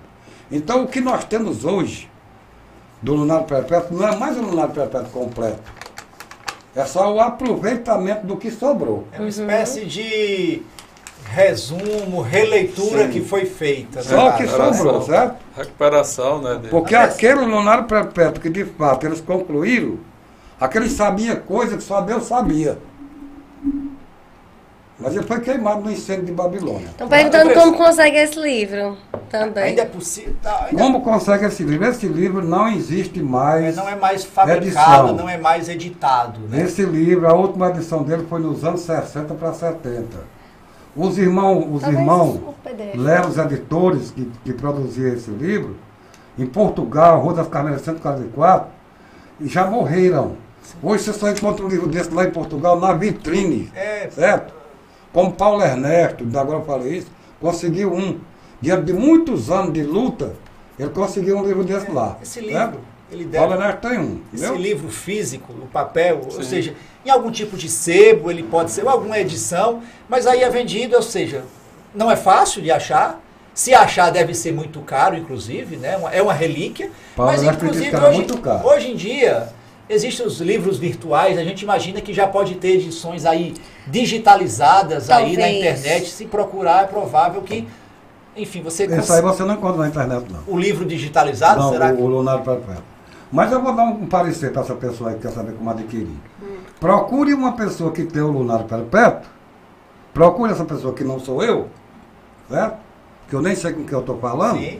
Então 0.52 0.84
o 0.84 0.88
que 0.88 1.02
nós 1.02 1.26
temos 1.26 1.66
hoje 1.66 2.10
do 3.02 3.16
lunário 3.16 3.48
perpétuo 3.48 3.98
não 3.98 4.08
é 4.08 4.16
mais 4.16 4.38
o 4.38 4.42
lunário 4.42 4.74
perpétuo 4.74 5.10
completo. 5.10 5.83
É 6.76 6.86
só 6.86 7.14
o 7.14 7.20
aproveitamento 7.20 8.26
do 8.26 8.36
que 8.36 8.50
sobrou. 8.50 9.06
É 9.12 9.20
uma 9.20 9.30
espécie 9.30 9.86
de 9.86 10.64
resumo, 11.26 12.22
releitura 12.22 13.04
Sim. 13.06 13.10
que 13.12 13.22
foi 13.22 13.46
feita. 13.46 14.00
né, 14.00 14.04
Só 14.06 14.30
o 14.30 14.38
que 14.38 14.48
sobrou, 14.48 15.02
certo? 15.04 15.36
Recuperação, 15.56 16.42
né? 16.42 16.56
dele. 16.56 16.70
Porque 16.70 16.96
Mas- 16.96 17.14
aquele 17.14 17.42
lunário 17.42 17.86
perpétuo 17.86 18.42
que 18.42 18.50
de 18.50 18.66
fato 18.66 19.06
eles 19.06 19.22
concluíram, 19.22 20.00
aqueles 20.60 20.94
sabiam 20.94 21.36
coisa 21.38 21.78
que 21.78 21.84
só 21.84 22.02
Deus 22.02 22.26
sabia. 22.26 22.78
Mas 25.00 25.16
ele 25.16 25.24
foi 25.26 25.40
queimado 25.42 25.82
no 25.82 25.92
incêndio 25.92 26.26
de 26.26 26.32
Babilônia. 26.32 26.88
Estão 26.88 27.08
perguntando 27.08 27.54
como 27.54 27.78
consegue 27.78 28.18
esse 28.18 28.40
livro 28.40 28.98
também. 29.34 29.64
Ainda 29.64 29.82
é 29.82 29.86
possível. 29.86 30.36
tá, 30.42 30.68
ainda- 30.70 30.78
Como 30.84 31.02
consegue 31.02 31.46
esse 31.46 31.64
livro? 31.64 31.88
Esse 31.88 32.08
livro 32.08 32.46
não 32.46 32.68
existe 32.68 33.22
mais. 33.22 33.76
não 33.76 33.90
é 33.90 33.96
mais 33.96 34.24
fabricado, 34.24 34.66
edição. 34.66 35.16
não 35.16 35.28
é 35.28 35.38
mais 35.38 35.68
editado. 35.68 36.40
Né? 36.48 36.62
Esse 36.64 36.84
livro, 36.84 37.28
a 37.28 37.34
última 37.34 37.70
edição 37.70 38.04
dele 38.04 38.26
foi 38.30 38.40
nos 38.40 38.64
anos 38.64 38.82
60 38.82 39.34
para 39.34 39.52
70. 39.54 40.06
Os 40.96 41.18
irmãos, 41.18 41.66
os 41.72 41.82
Talvez 41.82 42.00
irmãos. 42.00 42.40
Léo, 42.96 43.28
os 43.28 43.38
editores 43.40 44.12
que, 44.12 44.32
que 44.46 44.54
produziam 44.54 45.12
esse 45.14 45.32
livro, 45.32 45.76
em 46.38 46.46
Portugal, 46.46 47.20
Rua 47.20 47.34
das 47.34 47.48
Carmeiras 47.48 47.82
144, 47.82 48.68
e 49.42 49.48
já 49.48 49.66
morreram. 49.66 50.34
Hoje 50.82 51.04
você 51.04 51.14
só 51.14 51.30
encontra 51.30 51.66
um 51.66 51.68
livro 51.68 51.88
desse 51.88 52.12
lá 52.14 52.24
em 52.26 52.32
Portugal 52.32 52.80
na 52.80 52.94
vitrine, 52.94 53.72
É, 53.76 54.08
certo? 54.12 54.54
Como 55.12 55.32
Paulo 55.34 55.62
Ernesto, 55.64 56.24
ainda 56.24 56.40
agora 56.42 56.60
eu 56.60 56.64
falei 56.66 56.98
isso, 57.00 57.08
conseguiu 57.42 57.92
um. 57.92 58.20
Diante 58.64 58.86
de 58.86 58.94
muitos 58.94 59.52
anos 59.52 59.74
de 59.74 59.84
luta, 59.84 60.36
ele 60.80 60.90
conseguiu 60.90 61.38
um 61.38 61.46
livro 61.46 61.66
desse 61.66 61.92
lá. 61.92 62.18
esse 62.24 62.40
certo? 62.40 62.46
livro, 62.48 62.80
ele 63.12 63.26
Paulo 63.26 63.52
deve. 63.52 63.62
Ernesto 63.62 63.90
tem 63.90 64.00
um. 64.00 64.22
Esse 64.34 64.46
entendeu? 64.46 64.56
livro 64.56 64.90
físico, 64.90 65.52
o 65.52 65.68
papel, 65.68 66.22
ou 66.24 66.42
seja, 66.42 66.74
em 67.06 67.10
algum 67.10 67.30
tipo 67.30 67.58
de 67.58 67.68
sebo, 67.68 68.32
ele 68.32 68.42
pode 68.42 68.72
ser, 68.72 68.84
ou 68.84 68.90
alguma 68.90 69.20
edição, 69.20 69.82
mas 70.08 70.26
aí 70.26 70.44
é 70.44 70.50
vendido, 70.50 70.96
ou 70.96 71.02
seja, 71.02 71.44
não 71.94 72.10
é 72.10 72.16
fácil 72.16 72.62
de 72.62 72.72
achar. 72.72 73.20
Se 73.54 73.74
achar, 73.74 74.10
deve 74.12 74.34
ser 74.34 74.54
muito 74.54 74.80
caro, 74.80 75.18
inclusive, 75.18 75.76
né? 75.76 76.00
É 76.14 76.22
uma 76.22 76.34
relíquia. 76.34 76.90
Paulo 77.18 77.34
mas, 77.34 77.44
inclusive, 77.44 77.94
hoje, 77.94 78.16
muito 78.18 78.38
caro. 78.38 78.66
hoje 78.66 78.92
em 78.92 78.96
dia, 78.96 79.50
existem 79.90 80.26
os 80.26 80.40
livros 80.40 80.78
virtuais, 80.80 81.38
a 81.38 81.44
gente 81.44 81.64
imagina 81.64 82.00
que 82.00 82.14
já 82.14 82.28
pode 82.28 82.56
ter 82.56 82.76
edições 82.76 83.26
aí 83.26 83.54
digitalizadas 83.86 85.10
aí 85.10 85.36
na 85.36 85.44
Talvez. 85.44 85.58
internet. 85.58 86.10
Se 86.10 86.26
procurar, 86.26 86.86
é 86.86 86.88
provável 86.88 87.42
que 87.42 87.68
enfim, 88.36 88.62
você... 88.62 88.86
Isso 88.86 89.14
aí 89.14 89.22
você 89.22 89.44
não 89.44 89.56
encontra 89.56 89.78
na 89.78 89.88
internet, 89.88 90.26
não. 90.32 90.42
O 90.48 90.58
livro 90.58 90.86
digitalizado, 90.86 91.60
não, 91.60 91.70
será 91.72 91.92
o, 91.92 91.96
que... 91.96 92.02
o 92.02 92.08
lunário 92.08 92.44
perpétuo. 92.44 92.84
Mas 93.32 93.52
eu 93.52 93.62
vou 93.62 93.74
dar 93.76 93.86
um 93.86 94.06
parecer 94.06 94.52
para 94.52 94.62
essa 94.62 94.76
pessoa 94.76 95.10
aí 95.10 95.16
que 95.16 95.24
quer 95.24 95.32
saber 95.32 95.54
como 95.54 95.70
adquirir. 95.70 96.18
Procure 96.80 97.34
uma 97.34 97.54
pessoa 97.54 97.92
que 97.92 98.04
tem 98.04 98.22
o 98.22 98.32
lunário 98.32 98.66
perpétuo. 98.66 99.28
Procure 100.14 100.52
essa 100.52 100.64
pessoa 100.64 100.94
que 100.94 101.04
não 101.04 101.20
sou 101.20 101.44
eu, 101.44 101.68
certo? 102.48 102.78
Que 103.28 103.36
eu 103.36 103.42
nem 103.42 103.56
sei 103.56 103.74
com 103.74 103.84
que 103.84 103.94
eu 103.94 104.02
estou 104.02 104.20
falando. 104.20 104.60
Sim. 104.60 104.80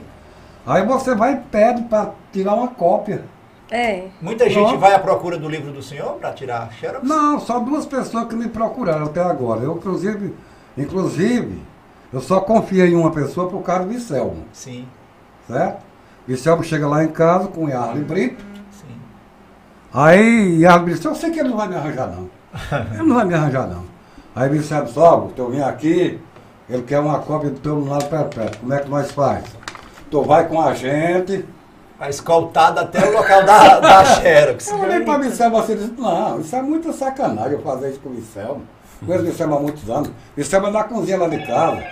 Aí 0.64 0.86
você 0.86 1.14
vai 1.14 1.34
e 1.34 1.36
pede 1.36 1.82
para 1.82 2.12
tirar 2.32 2.54
uma 2.54 2.68
cópia. 2.68 3.24
É. 3.70 4.04
Muita 4.20 4.48
gente 4.48 4.62
Pronto. 4.62 4.78
vai 4.78 4.94
à 4.94 4.98
procura 4.98 5.36
do 5.36 5.48
livro 5.48 5.72
do 5.72 5.82
senhor 5.82 6.12
para 6.14 6.32
tirar 6.32 6.72
xerox? 6.74 7.06
Não, 7.06 7.40
só 7.40 7.58
duas 7.58 7.84
pessoas 7.86 8.28
que 8.28 8.36
me 8.36 8.48
procuraram 8.48 9.06
até 9.06 9.20
agora. 9.20 9.62
Eu, 9.62 9.76
inclusive, 9.76 10.32
inclusive, 10.78 11.60
eu 12.14 12.20
só 12.20 12.40
confiei 12.40 12.90
em 12.90 12.94
uma 12.94 13.10
pessoa 13.10 13.50
por 13.50 13.60
causa 13.62 13.98
Selmo, 13.98 14.44
Sim, 14.52 14.86
certo? 15.48 15.82
Selmo 16.36 16.62
chega 16.62 16.86
lá 16.86 17.02
em 17.02 17.08
casa 17.08 17.48
com 17.48 17.64
o 17.64 17.68
Yarley 17.68 18.04
Brito. 18.04 18.42
sim. 18.70 18.96
Aí 19.92 20.60
Yarley 20.60 20.84
Brito 20.84 20.96
disse, 20.96 21.08
eu 21.08 21.14
sei 21.14 21.30
que 21.30 21.40
ele 21.40 21.48
não 21.48 21.56
vai 21.56 21.68
me 21.68 21.74
arranjar 21.74 22.06
não. 22.06 22.30
Ele 22.94 23.02
não 23.02 23.16
vai 23.16 23.24
me 23.24 23.34
arranjar 23.34 23.66
não. 23.66 23.84
Aí 24.34 24.48
me 24.48 24.58
disse, 24.58 24.74
Sobo, 24.86 25.32
eu 25.36 25.50
vim 25.50 25.60
aqui, 25.60 26.20
ele 26.68 26.82
quer 26.82 27.00
uma 27.00 27.18
cópia 27.18 27.50
do 27.50 27.58
teu 27.58 27.84
lado 27.84 28.06
perpétuo. 28.06 28.60
Como 28.60 28.72
é 28.72 28.78
que 28.78 28.88
nós 28.88 29.10
faz? 29.10 29.44
Tu 30.08 30.22
vai 30.22 30.46
com 30.48 30.60
a 30.60 30.72
gente. 30.72 31.44
A 31.98 32.08
escoltada 32.08 32.82
até 32.82 33.08
o 33.08 33.12
local 33.12 33.44
da, 33.44 33.80
da 33.80 34.04
xerox. 34.20 34.68
Eu 34.68 34.78
olhei 34.78 35.00
para 35.00 35.18
Vicel 35.18 35.56
assim 35.56 35.72
e 35.72 35.76
disse, 35.76 35.94
não, 35.98 36.40
isso 36.40 36.54
é 36.54 36.62
muita 36.62 36.92
sacanagem 36.92 37.52
eu 37.52 37.62
fazer 37.62 37.90
isso 37.90 38.00
com 38.00 38.10
o 38.10 38.12
Vicel. 38.12 38.60
Conheço 39.04 39.22
o 39.24 39.26
Vicel 39.26 39.54
há 39.54 39.60
muitos 39.60 39.88
anos. 39.90 40.10
Vicel 40.36 40.66
é 40.66 40.70
na 40.70 40.84
cozinha 40.84 41.18
lá 41.18 41.28
de 41.28 41.38
casa. 41.46 41.82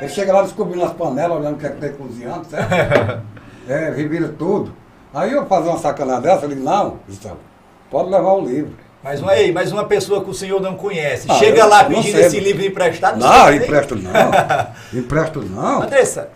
Ele 0.00 0.08
chega 0.10 0.32
lá 0.32 0.42
descobrindo 0.42 0.84
as 0.84 0.92
panelas, 0.92 1.38
olhando 1.38 1.54
o 1.54 1.58
que 1.58 1.66
é 1.66 1.70
que 1.70 1.80
tem 1.80 1.92
cozinhando, 1.92 2.44
certo? 2.46 2.72
é, 3.68 3.90
revira 3.90 4.28
tudo. 4.28 4.72
Aí 5.12 5.32
eu 5.32 5.46
fazer 5.46 5.68
uma 5.68 5.78
sacanagem 5.78 6.22
dessa, 6.22 6.46
digo, 6.48 6.62
não, 6.62 6.98
Vicel, 7.08 7.36
pode 7.90 8.10
levar 8.10 8.32
o 8.32 8.40
livro. 8.44 8.72
Mas 9.02 9.20
uma, 9.22 9.36
ei, 9.36 9.52
mas 9.52 9.70
uma 9.70 9.84
pessoa 9.84 10.22
que 10.24 10.30
o 10.30 10.34
senhor 10.34 10.60
não 10.60 10.74
conhece, 10.74 11.26
Ah, 11.30 11.34
chega 11.34 11.64
lá 11.64 11.82
não 11.84 11.90
pedindo 11.90 12.16
sei. 12.16 12.26
esse 12.26 12.40
livro 12.40 12.64
emprestado, 12.64 13.18
Não, 13.20 13.46
nem- 13.46 13.58
empresto 13.58 13.94
não. 13.94 14.12
Empresto 15.00 15.42
não. 15.42 15.82
Andressa, 15.82 16.30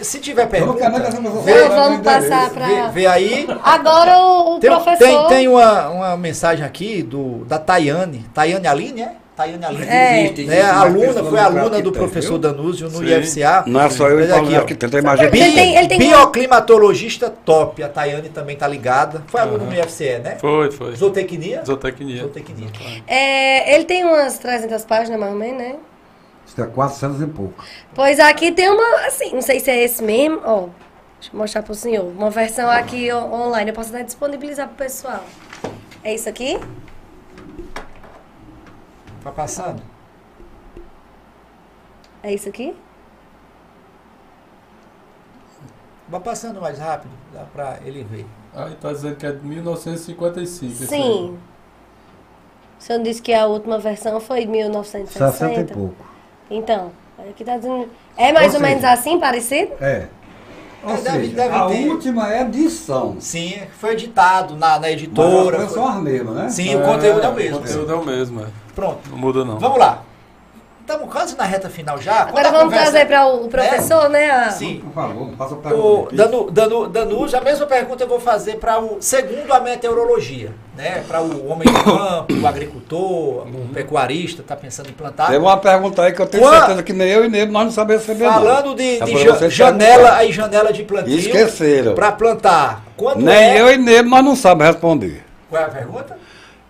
se 0.00 0.18
tiver 0.20 0.48
Eu 0.56 0.66
não 0.66 0.74
pergunta, 0.74 1.10
vê, 1.42 1.68
vamos 1.68 2.00
passar 2.00 2.50
vê, 2.50 2.88
vê 2.92 3.06
aí. 3.06 3.46
Agora 3.62 4.18
o, 4.20 4.56
o 4.56 4.58
Tem, 4.58 4.70
professor. 4.70 4.98
tem, 4.98 5.26
tem 5.28 5.48
uma, 5.48 5.88
uma 5.90 6.16
mensagem 6.16 6.64
aqui 6.64 7.02
do, 7.02 7.44
da 7.44 7.58
Tayane. 7.58 8.24
Tayane 8.32 8.66
Aline, 8.66 9.02
é? 9.02 9.12
Tayane 9.36 9.64
Aline. 9.64 9.84
É. 9.88 10.20
Existe, 10.24 10.44
Né, 10.44 10.54
existe 10.58 10.70
uma 10.72 10.80
aluna, 10.82 11.24
foi 11.24 11.38
aluna 11.40 11.82
do 11.82 11.90
professor 11.92 12.38
Danúzio 12.38 12.88
no 12.88 12.98
Sim. 12.98 13.06
IFCA. 13.18 13.64
Não 13.66 13.80
é 13.80 13.90
só 13.90 14.08
eu 14.08 14.20
e 14.20 14.32
aqui, 14.32 14.56
ó. 14.56 14.60
que 14.62 14.74
tem, 14.74 15.02
mais 15.02 15.20
Ele 15.20 15.30
tem- 15.30 15.76
ele 15.76 15.88
tem- 15.88 15.98
Bioclimatologista 15.98 17.28
top. 17.30 17.82
A 17.82 17.88
Tayane 17.88 18.28
também 18.28 18.56
tá 18.56 18.68
ligada. 18.68 19.22
Foi 19.26 19.40
aluna 19.40 19.64
Aham. 19.64 19.72
no 19.72 19.78
IFCE, 19.80 20.18
né? 20.20 20.36
Foi, 20.40 20.70
foi. 20.70 20.94
Zootecnia? 20.94 21.62
Zootecnia. 21.66 22.22
Zootecnia. 22.22 22.68
É, 23.08 23.74
ele 23.74 23.84
tem 23.84 24.04
umas 24.04 24.38
300 24.38 24.84
páginas, 24.84 25.18
mais 25.18 25.32
ou 25.32 25.38
menos, 25.38 25.58
né? 25.58 25.76
Isso 26.46 26.60
é 26.62 26.66
400 26.66 27.20
e 27.22 27.26
pouco. 27.26 27.64
Pois 27.94 28.20
aqui 28.20 28.52
tem 28.52 28.68
uma, 28.70 29.06
assim, 29.06 29.32
não 29.32 29.42
sei 29.42 29.58
se 29.60 29.70
é 29.70 29.82
esse 29.82 30.02
mesmo, 30.02 30.40
ó. 30.44 30.68
Deixa 31.18 31.34
eu 31.34 31.38
mostrar 31.38 31.62
pro 31.62 31.74
senhor. 31.74 32.04
Uma 32.04 32.30
versão 32.30 32.70
aqui 32.70 33.12
online, 33.12 33.70
eu 33.70 33.74
posso 33.74 33.88
até 33.94 34.04
disponibilizar 34.04 34.68
pro 34.68 34.76
pessoal. 34.76 35.24
É 36.04 36.14
isso 36.14 36.28
aqui? 36.28 36.58
Tá 39.24 39.32
passando? 39.32 39.82
É 42.22 42.32
isso 42.32 42.48
aqui? 42.48 42.76
Vai 46.08 46.20
passando 46.20 46.60
mais 46.60 46.78
rápido, 46.78 47.10
dá 47.32 47.44
pra 47.44 47.78
ele 47.84 48.04
ver. 48.04 48.26
Aí 48.54 48.74
tá 48.76 48.92
dizendo 48.92 49.16
que 49.16 49.24
é 49.26 49.32
de 49.32 49.44
1955. 49.44 50.72
esse 50.72 50.86
Sim. 50.86 51.38
O 52.78 52.82
senhor 52.82 53.02
disse 53.02 53.22
que 53.22 53.32
a 53.32 53.46
última 53.46 53.78
versão 53.78 54.20
foi 54.20 54.40
60 54.40 54.42
e 54.42 54.46
1960. 54.62 55.74
pouco. 55.74 56.04
Então, 56.50 56.92
aqui 57.18 57.42
tá 57.42 57.56
dizendo. 57.56 57.88
É 58.16 58.30
mais 58.32 58.48
Ou 58.48 58.56
ou, 58.56 58.60
menos 58.60 58.82
seja- 58.82 58.92
assim, 58.92 59.18
parecido? 59.18 59.72
É. 59.80 60.08
Ou 60.86 60.92
É, 60.92 60.96
deve- 60.98 61.20
seja, 61.24 61.36
deve 61.36 61.54
a 61.54 61.66
ter. 61.66 61.88
última 61.88 62.34
edição. 62.40 63.16
Sim, 63.18 63.54
foi 63.80 63.92
editado 63.92 64.54
na, 64.56 64.74
na 64.74 64.80
Mas 64.80 64.92
editora. 64.92 65.28
as 65.28 65.42
coisas 65.42 65.64
foi- 65.66 65.74
são 65.82 65.88
as 65.88 66.02
mesmas, 66.02 66.34
né? 66.34 66.48
Sim, 66.50 66.76
o 66.76 66.82
conteúdo 66.82 67.20
é 67.22 67.28
o 67.28 67.34
mesmo. 67.34 67.56
O 67.56 67.60
conteúdo 67.60 67.92
é 67.92 67.94
o 67.96 68.04
mesmo, 68.04 68.40
é. 68.42 68.46
Pronto. 68.74 68.98
Não 69.10 69.18
muda 69.18 69.44
não. 69.44 69.58
Vamos 69.58 69.78
lá. 69.78 70.02
Estamos 70.86 71.10
quase 71.10 71.34
na 71.34 71.44
reta 71.44 71.70
final 71.70 71.98
já. 71.98 72.24
Agora 72.24 72.50
vamos 72.50 72.64
conversa- 72.64 72.90
trazer 72.92 73.06
para 73.06 73.26
o 73.26 73.48
professor, 73.48 74.10
né? 74.10 74.30
a- 74.30 74.50
Sim. 74.50 74.82
Por 74.84 74.92
favor, 74.92 75.30
faça 75.38 75.54
a 75.54 75.56
O 75.56 75.60
pergunta. 75.62 76.14
Danu, 76.14 76.50
Danu, 76.50 76.88
Danúcio, 76.88 77.38
a 77.38 77.40
mesma 77.40 77.64
pergunta 77.66 78.04
eu 78.04 78.08
vou 78.08 78.20
fazer 78.20 78.56
para 78.56 78.78
o 78.78 78.98
segundo 79.00 79.50
a 79.50 79.60
meteorologia, 79.60 80.52
né? 80.76 81.02
Para 81.08 81.22
o 81.22 81.48
homem 81.48 81.66
do 81.66 81.82
campo, 81.84 82.34
o 82.38 82.46
agricultor, 82.46 83.46
o 83.48 83.68
pecuarista, 83.72 84.42
está 84.42 84.54
pensando 84.54 84.90
em 84.90 84.92
plantar. 84.92 85.28
Teve 85.28 85.38
uma 85.38 85.56
pergunta 85.56 86.02
aí 86.02 86.12
que 86.12 86.20
eu 86.20 86.26
tenho 86.26 86.42
Quando- 86.42 86.54
certeza 86.58 86.82
que 86.82 86.92
nem 86.92 87.08
eu 87.08 87.24
e 87.24 87.28
nem 87.30 87.46
nós 87.46 87.64
não 87.64 87.72
sabemos 87.72 88.06
receber. 88.06 88.26
Falando 88.30 88.74
de, 88.74 89.00
É 89.00 89.04
de 89.06 89.12
ja- 89.24 89.48
janela 89.48 89.78
perguntarem. 89.94 90.18
aí 90.26 90.32
janela 90.32 90.70
de 90.70 90.82
plantio. 90.84 91.16
Esqueceram. 91.18 91.94
Para 91.94 92.12
plantar. 92.12 92.82
Quando 92.94 93.22
Nem 93.24 93.34
é? 93.34 93.58
eu 93.62 93.72
e 93.72 93.78
nem 93.78 94.02
nós 94.02 94.22
não 94.22 94.36
sabemos 94.36 94.74
responder. 94.74 95.24
Qual 95.48 95.62
é 95.62 95.64
a 95.64 95.68
pergunta? 95.70 96.18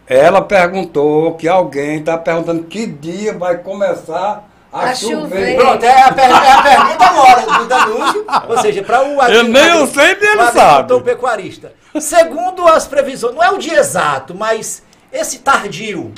Ela 0.06 0.42
perguntou 0.42 1.34
que 1.34 1.48
alguém 1.48 1.98
está 2.00 2.18
perguntando 2.18 2.64
que 2.64 2.86
dia 2.86 3.32
vai 3.36 3.58
começar 3.58 4.44
a, 4.72 4.80
A 4.90 4.94
chover. 4.94 5.20
chover. 5.22 5.56
Pronto, 5.56 5.82
é 5.84 6.02
a, 6.02 6.12
per- 6.12 6.24
é 6.30 6.50
a 6.52 6.62
pergunta 6.62 7.04
agora 7.06 7.58
do 7.58 7.66
Danúcio. 7.66 8.24
Ou 8.48 8.58
seja, 8.58 8.82
para 8.82 9.02
o 9.02 9.22
Eu 9.22 9.44
nem 9.44 9.86
sei, 9.86 10.14
nem 10.20 10.30
ele 10.32 10.42
o 10.42 10.52
sabe. 10.52 11.00
pecuarista. 11.00 11.72
Segundo 12.00 12.66
as 12.66 12.86
previsões, 12.86 13.34
não 13.34 13.42
é 13.42 13.50
o 13.50 13.56
dia 13.58 13.78
exato, 13.78 14.34
mas 14.34 14.82
esse 15.12 15.38
tardio, 15.38 16.12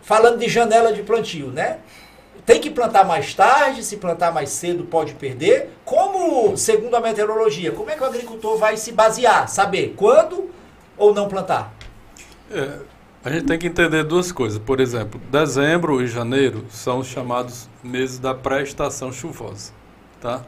falando 0.00 0.38
de 0.38 0.48
janela 0.48 0.92
de 0.92 1.02
plantio, 1.02 1.48
né? 1.48 1.78
Tem 2.46 2.60
que 2.60 2.70
plantar 2.70 3.04
mais 3.04 3.34
tarde, 3.34 3.84
se 3.84 3.96
plantar 3.98 4.32
mais 4.32 4.50
cedo 4.50 4.84
pode 4.84 5.14
perder. 5.14 5.70
Como, 5.84 6.56
segundo 6.56 6.94
a 6.96 7.00
meteorologia, 7.00 7.72
como 7.72 7.90
é 7.90 7.94
que 7.94 8.02
o 8.02 8.06
agricultor 8.06 8.56
vai 8.56 8.76
se 8.76 8.90
basear? 8.90 9.48
Saber 9.48 9.94
quando 9.96 10.50
ou 10.96 11.12
não 11.14 11.28
plantar? 11.28 11.72
É, 12.50 12.68
a 13.24 13.30
gente 13.30 13.44
tem 13.46 13.58
que 13.58 13.66
entender 13.66 14.02
duas 14.04 14.32
coisas. 14.32 14.58
Por 14.58 14.80
exemplo, 14.80 15.20
dezembro 15.30 16.02
e 16.02 16.06
janeiro 16.06 16.64
são 16.70 16.98
os 16.98 17.06
chamados 17.06 17.68
meses 17.82 18.18
da 18.18 18.34
pré-estação 18.34 19.12
chuvosa. 19.12 19.72
Tá? 20.20 20.42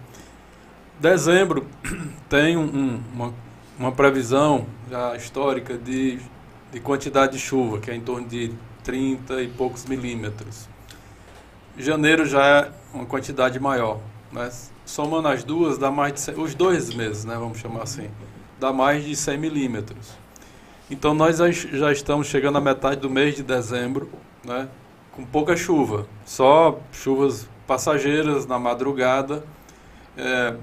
Dezembro 1.01 1.67
tem 2.29 2.57
um- 2.57 2.63
um- 2.65 3.01
uma, 3.15 3.35
uma 3.79 3.93
previsão 3.93 4.67
já 4.91 5.15
histórica 5.17 5.77
de, 5.77 6.19
de 6.73 6.81
quantidade 6.81 7.33
de 7.33 7.39
chuva, 7.39 7.79
que 7.79 7.91
é 7.91 7.95
em 7.95 8.01
torno 8.01 8.27
de 8.27 8.53
30 8.83 9.43
e 9.43 9.49
poucos 9.49 9.85
milímetros. 9.87 10.69
Janeiro 11.77 12.25
já 12.25 12.45
é 12.45 12.71
uma 12.93 13.05
quantidade 13.07 13.59
maior. 13.59 14.01
Né? 14.33 14.51
Somando 14.85 15.29
as 15.29 15.43
duas, 15.43 15.79
dá 15.79 15.91
mais 15.91 16.13
de 16.15 16.21
100, 16.21 16.35
os 16.41 16.55
dois 16.55 16.93
meses, 16.95 17.25
né, 17.25 17.35
vamos 17.37 17.59
chamar 17.59 17.83
assim, 17.85 18.09
dá 18.61 18.73
mais 18.73 19.05
de 19.05 19.17
100 19.17 19.39
milímetros. 19.39 20.11
Então 20.91 21.15
nós 21.15 21.39
já- 21.39 21.93
estamos 21.93 22.27
chegando 22.27 22.59
à 22.59 22.61
metade 22.61 23.01
do 23.01 23.09
mês 23.11 23.35
de 23.35 23.43
dezembro, 23.43 24.09
né, 24.45 24.69
com 25.13 25.25
pouca 25.25 25.57
chuva, 25.57 26.07
só 26.25 26.79
chuvas 26.93 27.49
passageiras 27.67 28.47
na 28.47 28.59
madrugada. 28.59 29.43
É, 30.17 30.55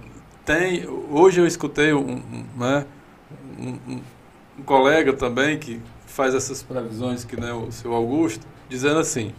tem, 0.46 0.88
hoje 1.10 1.42
eu 1.42 1.48
escutei 1.48 1.94
um, 1.94 2.18
um, 2.18 2.46
né, 2.56 2.86
um- 3.60 4.02
um 4.60 4.64
colega 4.64 5.14
também 5.14 5.58
que 5.58 5.82
faz 6.06 6.36
essas 6.36 6.62
previsões, 6.62 7.24
que 7.24 7.40
né, 7.40 7.52
o 7.54 7.72
seu 7.72 7.94
Augusto, 7.94 8.46
dizendo 8.70 9.00
assim, 9.00 9.34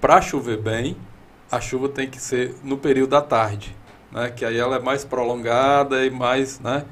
para 0.00 0.20
chover 0.20 0.58
bem, 0.58 0.96
a 1.50 1.60
chuva 1.60 1.88
tem 1.88 2.08
que 2.08 2.18
ser 2.20 2.56
no 2.64 2.76
período 2.76 3.10
da 3.10 3.20
tarde, 3.20 3.76
né, 4.10 4.30
que 4.30 4.44
aí 4.44 4.58
ela 4.58 4.76
é 4.76 4.80
mais 4.80 5.04
prolongada 5.04 6.04
e 6.04 6.10
mais, 6.10 6.58
né, 6.58 6.84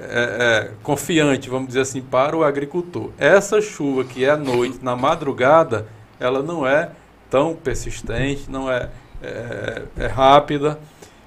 é, 0.00 0.70
é, 0.70 0.70
confiante, 0.82 1.50
vamos 1.50 1.68
dizer 1.68 1.80
assim, 1.80 2.00
para 2.00 2.36
o 2.36 2.42
agricultor. 2.42 3.10
Essa 3.18 3.60
chuva 3.60 4.04
que 4.04 4.24
é 4.24 4.30
à 4.30 4.36
noite, 4.36 4.78
na 4.82 4.96
madrugada, 4.96 5.86
ela 6.18 6.42
não 6.42 6.66
é 6.66 6.90
tão 7.28 7.54
persistente, 7.54 8.50
não 8.50 8.70
é, 8.70 8.88
é, 9.22 9.82
é 9.96 10.06
rápida. 10.06 10.78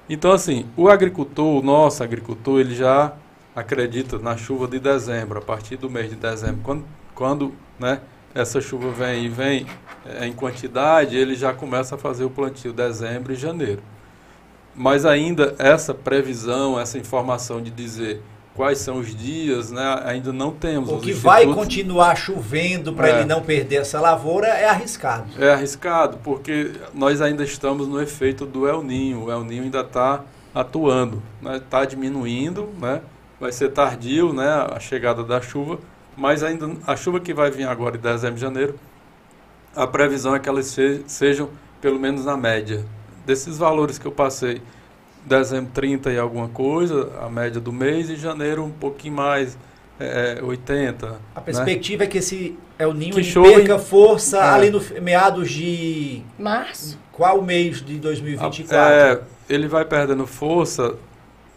Então, 0.09 0.31
assim, 0.31 0.65
o 0.75 0.89
agricultor, 0.89 1.59
o 1.59 1.61
nosso 1.61 2.03
agricultor, 2.03 2.59
ele 2.59 2.75
já 2.75 3.13
acredita 3.55 4.17
na 4.17 4.35
chuva 4.35 4.67
de 4.67 4.79
dezembro, 4.79 5.39
a 5.39 5.41
partir 5.41 5.77
do 5.77 5.89
mês 5.89 6.09
de 6.09 6.15
dezembro. 6.15 6.61
Quando, 6.63 6.85
quando 7.13 7.53
né, 7.79 8.01
essa 8.33 8.59
chuva 8.59 8.89
vem 8.91 9.25
e 9.25 9.29
vem 9.29 9.67
é, 10.05 10.25
em 10.25 10.33
quantidade, 10.33 11.15
ele 11.15 11.35
já 11.35 11.53
começa 11.53 11.95
a 11.95 11.97
fazer 11.97 12.23
o 12.23 12.29
plantio 12.29 12.73
dezembro 12.73 13.31
e 13.31 13.35
janeiro. 13.35 13.81
Mas 14.75 15.05
ainda 15.05 15.55
essa 15.59 15.93
previsão, 15.93 16.79
essa 16.79 16.97
informação 16.97 17.61
de 17.61 17.69
dizer 17.69 18.21
quais 18.55 18.77
são 18.77 18.99
os 18.99 19.15
dias, 19.15 19.71
né, 19.71 20.01
ainda 20.05 20.31
não 20.31 20.51
temos. 20.51 20.89
O 20.91 20.97
que 20.99 21.11
vai 21.13 21.41
institutos- 21.43 21.63
continuar 21.63 22.15
chovendo 22.15 22.93
para 22.93 23.07
É. 23.09 23.15
ele 23.17 23.25
não 23.25 23.41
perder 23.41 23.77
essa 23.77 23.99
lavoura 23.99 24.47
é 24.47 24.67
arriscado. 24.69 25.25
É 25.39 25.51
arriscado, 25.53 26.17
porque 26.23 26.71
nós 26.93 27.19
ainda 27.21 27.43
estamos 27.43 27.87
no 27.87 28.01
efeito 28.01 28.45
do 28.45 28.67
El 28.67 28.83
Ninho. 28.83 29.23
O 29.25 29.31
El 29.31 29.43
Ninho 29.43 29.63
ainda 29.63 29.81
está 29.81 30.21
atuando. 30.53 31.21
Está 31.39 31.51
né? 31.51 31.61
Tá 31.69 31.85
diminuindo, 31.85 32.69
né? 32.79 33.01
vai 33.39 33.51
ser 33.51 33.69
tardio 33.71 34.31
né? 34.31 34.47
a 34.71 34.79
chegada 34.79 35.23
da 35.23 35.41
chuva, 35.41 35.79
mas 36.15 36.43
ainda 36.43 36.71
a 36.87 36.95
chuva 36.95 37.19
que 37.19 37.33
vai 37.33 37.51
vir 37.51 37.67
agora 37.67 37.97
em 37.97 37.99
dezembro 37.99 38.37
e 38.37 38.39
janeiro, 38.41 38.79
a 39.75 39.85
previsão 39.87 40.35
é 40.35 40.39
que 40.39 40.47
elas 40.47 40.73
sejam 41.07 41.49
pelo 41.81 41.99
menos 41.99 42.23
na 42.23 42.37
média. 42.37 42.85
Desses 43.25 43.57
valores 43.57 43.97
que 43.97 44.05
eu 44.05 44.11
passei, 44.11 44.61
dezembro 45.25 45.71
30 45.73 46.11
e 46.11 46.19
alguma 46.19 46.49
coisa, 46.49 47.11
a 47.21 47.29
média 47.29 47.59
do 47.59 47.71
mês, 47.71 48.09
e 48.09 48.15
janeiro 48.15 48.63
um 48.63 48.71
pouquinho 48.71 49.15
mais, 49.15 49.57
é, 49.99 50.39
80. 50.41 51.05
É, 51.05 51.09
a 51.35 51.41
perspectiva 51.41 51.99
né? 51.99 52.05
é 52.05 52.07
que 52.07 52.17
esse 52.17 52.57
é 52.77 52.87
o 52.87 52.93
ninho 52.93 53.13
que 53.13 53.19
ele 53.19 53.55
perca 53.55 53.79
força 53.79 54.37
é. 54.37 54.41
ali 54.41 54.69
no 54.69 54.81
meados 55.01 55.49
de 55.49 56.21
março. 56.37 56.99
Qual 57.11 57.41
mês 57.41 57.83
de 57.83 57.97
2024? 57.99 58.75
É, 58.75 59.21
ele 59.49 59.67
vai 59.67 59.85
perdendo 59.85 60.25
força 60.25 60.95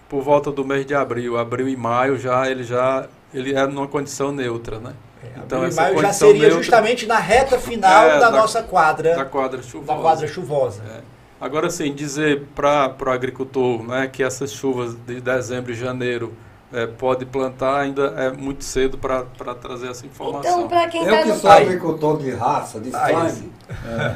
por 0.08 0.22
volta 0.22 0.52
do 0.52 0.64
mês 0.64 0.84
de 0.86 0.94
abril. 0.94 1.38
Abril 1.38 1.68
e 1.68 1.76
maio 1.76 2.18
já 2.18 2.48
ele 2.48 2.62
já 2.62 3.08
ele 3.32 3.54
é 3.54 3.66
numa 3.66 3.88
condição 3.88 4.32
neutra, 4.32 4.78
né? 4.78 4.92
É, 5.22 5.38
então 5.44 5.58
abril 5.58 5.68
essa 5.68 5.82
maio 5.82 6.00
já 6.00 6.12
seria 6.12 6.42
neutra, 6.42 6.58
justamente 6.58 7.06
na 7.06 7.18
reta 7.18 7.58
final 7.58 8.04
é, 8.04 8.18
da, 8.20 8.30
da, 8.30 8.30
nossa 8.30 8.62
quadra, 8.62 9.16
da 9.16 9.24
quadra 9.24 9.62
chuvosa. 9.62 9.94
Da 9.94 10.02
quadra 10.02 10.28
chuvosa. 10.28 10.82
É. 10.82 11.15
Agora 11.40 11.68
sim, 11.70 11.92
dizer 11.92 12.44
para 12.54 12.94
o 13.04 13.10
agricultor 13.10 13.82
né, 13.82 14.08
que 14.10 14.22
essas 14.22 14.52
chuvas 14.52 14.94
de 15.06 15.20
dezembro 15.20 15.72
e 15.72 15.74
janeiro 15.74 16.32
é, 16.72 16.86
pode 16.86 17.24
plantar, 17.24 17.80
ainda 17.80 18.14
é 18.16 18.30
muito 18.30 18.64
cedo 18.64 18.98
para 18.98 19.22
trazer 19.54 19.88
essa 19.88 20.06
informação. 20.06 20.58
Então, 20.58 20.68
para 20.68 20.88
quem 20.88 21.04
Eu 21.04 21.10
tá 21.10 21.22
que 21.22 21.28
no... 21.28 21.36
sou 21.36 21.50
agricultor 21.50 22.18
de 22.18 22.30
raça, 22.30 22.80
de 22.80 22.90
sangue. 22.90 23.52
É. 23.70 24.14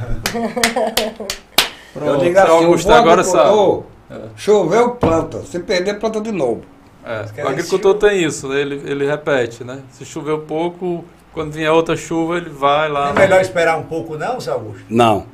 Eu 1.97 2.19
digo 2.19 2.39
assim, 2.39 2.51
Augusto, 2.51 2.93
agora 2.93 3.25
sabe. 3.25 3.85
É. 4.11 4.21
Choveu, 4.37 4.91
planta. 4.93 5.43
Se 5.43 5.59
perder, 5.59 5.99
planta 5.99 6.21
de 6.21 6.33
novo. 6.33 6.63
É, 7.05 7.43
o 7.43 7.49
agricultor 7.49 7.95
tem 7.95 8.25
isso, 8.25 8.49
né? 8.49 8.61
ele, 8.61 8.83
ele 8.85 9.07
repete, 9.07 9.65
né? 9.65 9.81
Se 9.91 10.05
choveu 10.05 10.41
pouco, 10.41 11.05
quando 11.33 11.53
vier 11.53 11.71
outra 11.71 11.97
chuva, 11.97 12.37
ele 12.37 12.51
vai 12.51 12.89
lá. 12.89 13.11
É 13.11 13.13
melhor 13.13 13.41
esperar 13.41 13.79
um 13.79 13.85
pouco, 13.85 14.19
não, 14.19 14.39
Zé 14.39 14.51
Augusto? 14.51 14.85
Não. 14.89 15.27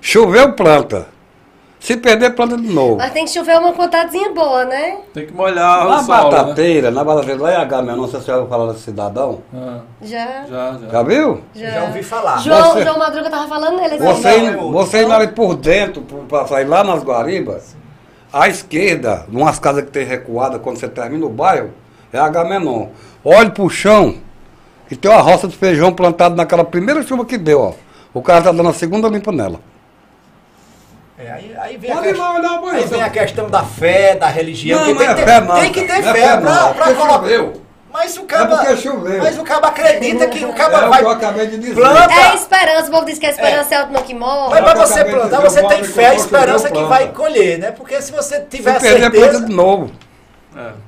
Choveu, 0.00 0.52
planta. 0.52 1.08
Se 1.80 1.96
perder, 1.96 2.34
planta 2.34 2.56
de 2.56 2.68
novo. 2.68 2.96
Mas 2.96 3.12
tem 3.12 3.24
que 3.24 3.30
chover 3.30 3.56
uma 3.58 3.72
quantadezinha 3.72 4.30
boa, 4.32 4.64
né? 4.64 4.98
Tem 5.14 5.26
que 5.26 5.32
molhar 5.32 5.86
na 5.86 6.00
o 6.00 6.02
solo, 6.02 6.30
batateira, 6.30 6.90
né? 6.90 6.96
Na 6.96 7.04
batateira, 7.04 7.40
lá 7.40 7.52
em 7.52 7.56
H, 7.56 7.82
não 7.82 8.08
sei 8.08 8.20
se 8.20 8.26
você 8.26 8.32
ouviu 8.32 8.48
falar 8.48 8.72
desse 8.72 8.84
cidadão. 8.84 9.40
Ah. 9.54 9.78
Já. 10.02 10.44
Já, 10.50 10.72
já. 10.72 10.88
Já 10.90 11.02
viu? 11.02 11.40
Já, 11.54 11.70
já 11.70 11.84
ouvi 11.84 12.02
falar. 12.02 12.38
João, 12.38 12.72
você, 12.72 12.82
João 12.82 12.98
Madruga 12.98 13.30
tava 13.30 13.48
falando 13.48 13.76
nele. 13.76 13.96
Você, 13.98 14.50
não, 14.50 14.72
você 14.72 15.02
indo 15.04 15.12
ali 15.12 15.28
por 15.28 15.54
dentro, 15.54 16.02
para 16.28 16.46
sair 16.48 16.64
lá 16.64 16.82
nas 16.82 17.02
Guaribas, 17.02 17.76
à 18.32 18.48
esquerda, 18.48 19.24
numas 19.28 19.58
casas 19.58 19.84
que 19.84 19.90
tem 19.90 20.04
recuada, 20.04 20.58
quando 20.58 20.78
você 20.78 20.88
termina 20.88 21.24
o 21.24 21.30
bairro, 21.30 21.70
é 22.12 22.18
H 22.18 22.44
Menon. 22.44 22.88
Olhe 23.24 23.50
pro 23.50 23.70
chão 23.70 24.16
e 24.90 24.96
tem 24.96 25.10
uma 25.10 25.20
roça 25.20 25.46
de 25.46 25.56
feijão 25.56 25.92
plantada 25.92 26.34
naquela 26.34 26.64
primeira 26.64 27.02
chuva 27.02 27.24
que 27.24 27.38
deu, 27.38 27.60
ó. 27.60 27.72
O 28.12 28.20
cara 28.20 28.42
tá 28.42 28.52
dando 28.52 28.68
a 28.68 28.74
segunda 28.74 29.08
limpa 29.08 29.30
nela. 29.30 29.60
É, 31.18 31.32
aí, 31.32 31.56
aí, 31.58 31.76
vem, 31.76 31.90
a, 31.90 32.00
questão, 32.00 32.36
olhar, 32.36 32.74
aí 32.74 32.84
vem 32.84 33.02
a 33.02 33.10
questão 33.10 33.50
da 33.50 33.64
fé, 33.64 34.14
da 34.14 34.28
religião. 34.28 34.80
Não, 34.80 34.88
não 34.88 34.96
tem, 34.96 35.06
é 35.08 35.14
tem, 35.14 35.24
fé, 35.24 35.40
não, 35.40 35.60
tem 35.60 35.72
que 35.72 35.82
ter 35.82 36.00
não 36.00 36.12
fé, 36.12 36.20
é 36.20 36.28
fé 36.28 36.36
pra, 36.36 36.68
pra 36.74 36.94
colocar. 36.94 37.58
Mas 37.90 38.16
o 38.16 38.22
caba, 38.24 38.62
é 38.64 39.18
mas 39.18 39.38
o 39.38 39.42
caba 39.42 39.68
acredita 39.68 40.28
que 40.28 40.44
o 40.44 40.52
caba 40.52 40.84
é 40.84 40.88
vai. 40.88 41.00
O 41.00 41.02
que 41.02 41.04
eu 41.04 41.10
acabei 41.10 41.46
de 41.48 41.58
dizer. 41.58 41.74
Planta. 41.74 42.14
É 42.14 42.34
esperança, 42.34 42.88
o 42.88 42.90
povo 42.92 43.06
diz 43.06 43.18
que 43.18 43.26
a 43.26 43.30
esperança 43.30 43.74
é, 43.74 43.78
é 43.78 43.80
o 43.80 43.86
último 43.86 44.04
que 44.04 44.14
morre. 44.14 44.60
Mas 44.60 44.60
para 44.60 44.86
você 44.86 45.04
plantar, 45.04 45.40
você 45.40 45.66
tem 45.66 45.84
fé, 45.84 46.06
a 46.06 46.14
esperança 46.14 46.70
que 46.70 46.84
vai 46.84 47.08
colher, 47.08 47.58
né? 47.58 47.72
Porque 47.72 48.00
se 48.00 48.12
você 48.12 48.40
tiver 48.42 48.74
se 48.74 48.80
perder, 48.80 49.00
certeza. 49.00 49.30
planta 49.30 49.46
de 49.46 49.52
novo. 49.52 49.90
É. 50.56 50.87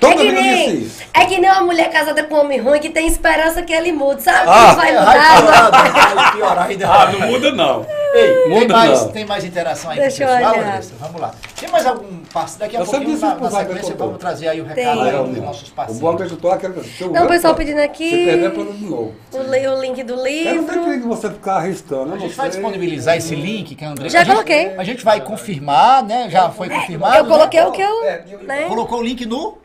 Toda 0.00 0.14
é 0.14 0.16
que, 0.26 0.32
nem, 0.32 0.90
é 1.14 1.24
que 1.26 1.38
nem 1.38 1.50
uma 1.50 1.62
mulher 1.62 1.90
casada 1.90 2.22
com 2.24 2.36
um 2.36 2.40
homem 2.40 2.60
ruim 2.60 2.78
que 2.78 2.88
tem 2.90 3.06
esperança 3.06 3.62
que 3.62 3.72
ele 3.72 3.92
mude, 3.92 4.22
sabe? 4.22 4.46
Ah, 4.48 4.70
que 4.70 4.76
vai 4.76 4.92
mudar. 4.92 5.70
Vai, 5.70 5.90
vai, 5.90 6.14
vai 6.14 6.32
piorar 6.32 6.66
ainda. 6.66 6.88
Ah, 6.88 7.12
não 7.12 7.26
muda 7.28 7.52
não. 7.52 7.86
Ei, 8.14 8.48
muda 8.48 8.60
tem, 8.60 8.68
mais, 8.68 9.00
não. 9.02 9.08
tem 9.12 9.24
mais 9.26 9.44
interação 9.44 9.90
aí 9.90 9.98
Deixa 9.98 10.24
com 10.24 10.32
o 10.32 10.36
pessoal, 10.36 10.54
olhar. 10.54 10.66
Andressa? 10.68 10.92
Vamos 10.98 11.20
lá. 11.20 11.30
Tem 11.60 11.68
mais 11.68 11.86
algum 11.86 12.16
parceiro? 12.32 12.60
Daqui 12.60 12.76
a 12.76 12.80
Eu 12.80 12.86
pouquinho, 12.86 13.18
na, 13.18 13.34
na 13.34 13.50
sequência, 13.50 13.94
vamos 13.96 14.18
trazer 14.18 14.48
aí 14.48 14.60
o 14.60 14.64
recado 14.64 15.00
Tem. 15.00 15.10
aí 15.10 15.24
dos 15.28 15.36
nossos 15.38 15.68
O 15.68 15.72
parceiros. 15.72 16.00
bom 16.00 16.08
agricultor 16.10 16.52
é 16.52 16.54
aquele 16.54 16.72
que 16.74 16.88
choveu, 16.88 17.12
Não, 17.12 17.24
o 17.26 17.28
pessoal 17.28 17.54
pedindo 17.54 17.80
aqui. 17.80 18.08
Se 18.08 18.24
perder, 18.24 18.50
planta 18.52 18.72
de 18.72 18.84
novo. 18.84 19.14
O, 19.32 19.36
o 19.38 19.80
link 19.82 20.02
do 20.04 20.12
Eu 20.14 20.16
não 20.16 20.24
livro. 20.24 20.84
tem 20.84 21.00
que 21.00 21.06
você 21.06 21.30
ficar 21.30 21.56
arriscando. 21.56 22.14
A 22.14 22.18
gente 22.18 22.34
vai 22.34 22.48
disponibilizar 22.48 23.16
esse 23.16 23.34
link 23.34 23.74
que 23.74 23.84
a 23.84 23.90
Andressa... 23.90 24.10
Já 24.10 24.20
a 24.20 24.24
gente- 24.24 24.32
coloquei. 24.32 24.74
A 24.78 24.84
gente 24.84 25.04
vai 25.04 25.20
confirmar, 25.20 26.02
né? 26.02 26.28
Já 26.30 26.48
foi 26.48 26.70
confirmado. 26.70 27.16
Eu 27.16 27.26
coloquei 27.26 27.60
né? 27.60 27.66
o 27.66 27.72
que 27.72 27.82
eu. 27.82 28.02
Né? 28.44 28.64
Colocou 28.68 29.00
o 29.00 29.02
link 29.02 29.26
no... 29.26 29.58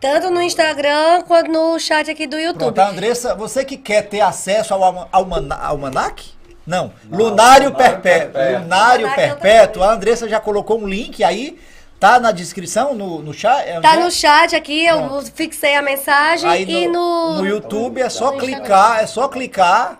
Tanto 0.00 0.30
no 0.30 0.42
Instagram 0.42 1.22
quanto 1.22 1.50
no 1.50 1.78
chat 1.78 2.10
aqui 2.10 2.26
do 2.26 2.38
YouTube. 2.38 2.58
Pronto, 2.74 2.78
a 2.80 2.88
Andressa, 2.88 3.34
você 3.34 3.64
que 3.64 3.76
quer 3.76 4.02
ter 4.02 4.20
acesso 4.20 4.74
ao 4.74 4.82
alma- 4.82 5.08
almana- 5.12 5.56
almanac? 5.56 6.30
Não, 6.66 6.92
Lunário, 7.10 7.72
Perpétuo. 7.74 8.40
Lunário 8.60 9.06
é 9.06 9.14
Perpétuo. 9.14 9.82
A 9.82 9.92
Andressa 9.92 10.28
já 10.28 10.38
colocou 10.40 10.80
um 10.80 10.86
link 10.86 11.22
aí, 11.24 11.58
tá 11.98 12.18
na 12.20 12.30
descrição, 12.32 12.94
no, 12.94 13.20
no 13.20 13.32
chat? 13.32 13.62
é 13.68 13.80
Tá 13.80 13.90
onde 13.92 14.00
é? 14.00 14.04
no 14.04 14.10
chat 14.10 14.54
aqui, 14.56 14.84
eu 14.86 15.02
Pronto. 15.02 15.32
fixei 15.32 15.74
a 15.76 15.82
mensagem 15.82 16.48
Aí 16.48 16.68
e 16.84 16.88
no. 16.88 17.36
no 17.38 17.46
YouTube 17.46 18.00
é 18.00 18.08
só 18.08 18.32
no 18.32 18.38
clicar, 18.38 19.00
é 19.02 19.06
só 19.06 19.26
clicar 19.28 19.98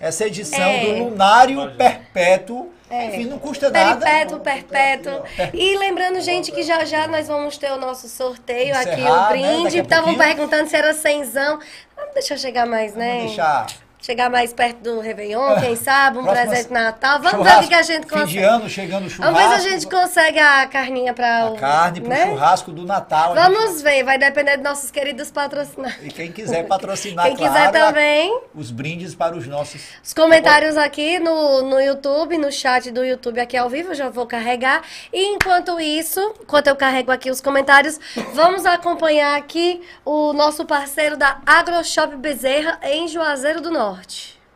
essa 0.00 0.24
edição 0.26 0.60
É. 0.60 0.84
do 0.84 1.04
Lunário 1.04 1.70
Perpétuo. 1.76 2.72
Enfim, 3.06 3.24
não 3.26 3.38
custa 3.38 3.70
nada. 3.70 4.04
Perpétuo, 4.04 4.40
perpétuo. 4.40 5.22
E 5.52 5.76
lembrando, 5.78 6.20
gente, 6.20 6.52
que 6.52 6.62
já 6.62 6.84
já 6.84 7.06
nós 7.08 7.28
vamos 7.28 7.58
ter 7.58 7.72
o 7.72 7.76
nosso 7.76 8.08
sorteio 8.08 8.76
aqui, 8.76 9.00
Encerrar, 9.00 9.30
o 9.30 9.36
né? 9.36 9.52
Brinde. 9.56 9.78
Estavam 9.78 10.14
perguntando 10.16 10.68
se 10.68 10.76
era 10.76 10.92
cenzão. 10.92 11.58
Ah, 11.96 12.06
deixa 12.14 12.34
eu 12.34 12.38
chegar 12.38 12.66
mais, 12.66 12.94
né? 12.94 13.16
Vamos 13.18 13.26
deixar 13.36 13.66
Chegar 14.04 14.28
mais 14.28 14.52
perto 14.52 14.82
do 14.82 15.00
Réveillon, 15.00 15.58
quem 15.60 15.74
sabe, 15.76 16.18
um 16.18 16.24
Próxima- 16.24 16.46
presente 16.46 16.66
de 16.68 16.74
Natal. 16.74 17.22
Vamos 17.22 17.42
ver 17.48 17.64
o 17.64 17.68
que, 17.68 17.74
a 17.74 17.80
gente 17.82 18.02
Fim 18.02 18.06
de 18.06 18.06
consegue. 18.20 18.38
ano, 18.42 18.68
chegando 18.68 19.06
o 19.06 19.08
churrasco. 19.08 19.34
Vamos 19.34 19.54
ver 19.54 19.60
se 19.62 19.66
a 19.66 19.70
gente 19.70 19.86
consegue 19.88 20.38
a 20.38 20.66
carninha 20.66 21.14
para 21.14 21.38
a 21.38 21.50
o. 21.52 21.56
carne 21.56 22.00
pro 22.02 22.10
né? 22.10 22.26
churrasco 22.26 22.70
do 22.70 22.84
Natal. 22.84 23.32
A 23.32 23.46
gente- 23.46 23.54
Vamos 23.56 23.80
ver, 23.80 24.04
vai 24.04 24.18
depender 24.18 24.56
dos 24.58 24.64
nossos 24.64 24.90
queridos 24.90 25.30
patrocinadores. 25.30 26.04
E 26.04 26.08
quem 26.10 26.30
quiser 26.30 26.64
patrocinar, 26.66 27.24
Quem 27.28 27.34
claro, 27.38 27.54
quiser 27.54 27.70
também. 27.72 28.40
os 28.54 28.70
brindes 28.70 29.14
para 29.14 29.34
os 29.34 29.46
nossos. 29.46 29.80
Os 30.04 30.12
comentários 30.12 30.76
aqui 30.76 31.18
no, 31.18 31.62
no 31.62 31.80
YouTube, 31.80 32.36
no 32.36 32.52
chat 32.52 32.90
do 32.90 33.02
YouTube 33.02 33.40
aqui 33.40 33.56
ao 33.56 33.70
vivo, 33.70 33.92
eu 33.92 33.94
já 33.94 34.10
vou 34.10 34.26
carregar. 34.26 34.82
E 35.14 35.28
enquanto 35.34 35.80
isso, 35.80 36.20
enquanto 36.42 36.66
eu 36.66 36.76
carrego 36.76 37.10
aqui 37.10 37.30
os 37.30 37.40
comentários, 37.40 37.98
vamos 38.34 38.66
acompanhar 38.66 39.34
aqui 39.38 39.80
o 40.04 40.34
nosso 40.34 40.66
parceiro 40.66 41.16
da 41.16 41.38
AgroShop 41.46 42.14
Bezerra 42.16 42.78
em 42.82 43.08
Juazeiro 43.08 43.62
do 43.62 43.70
Norte. 43.70 43.93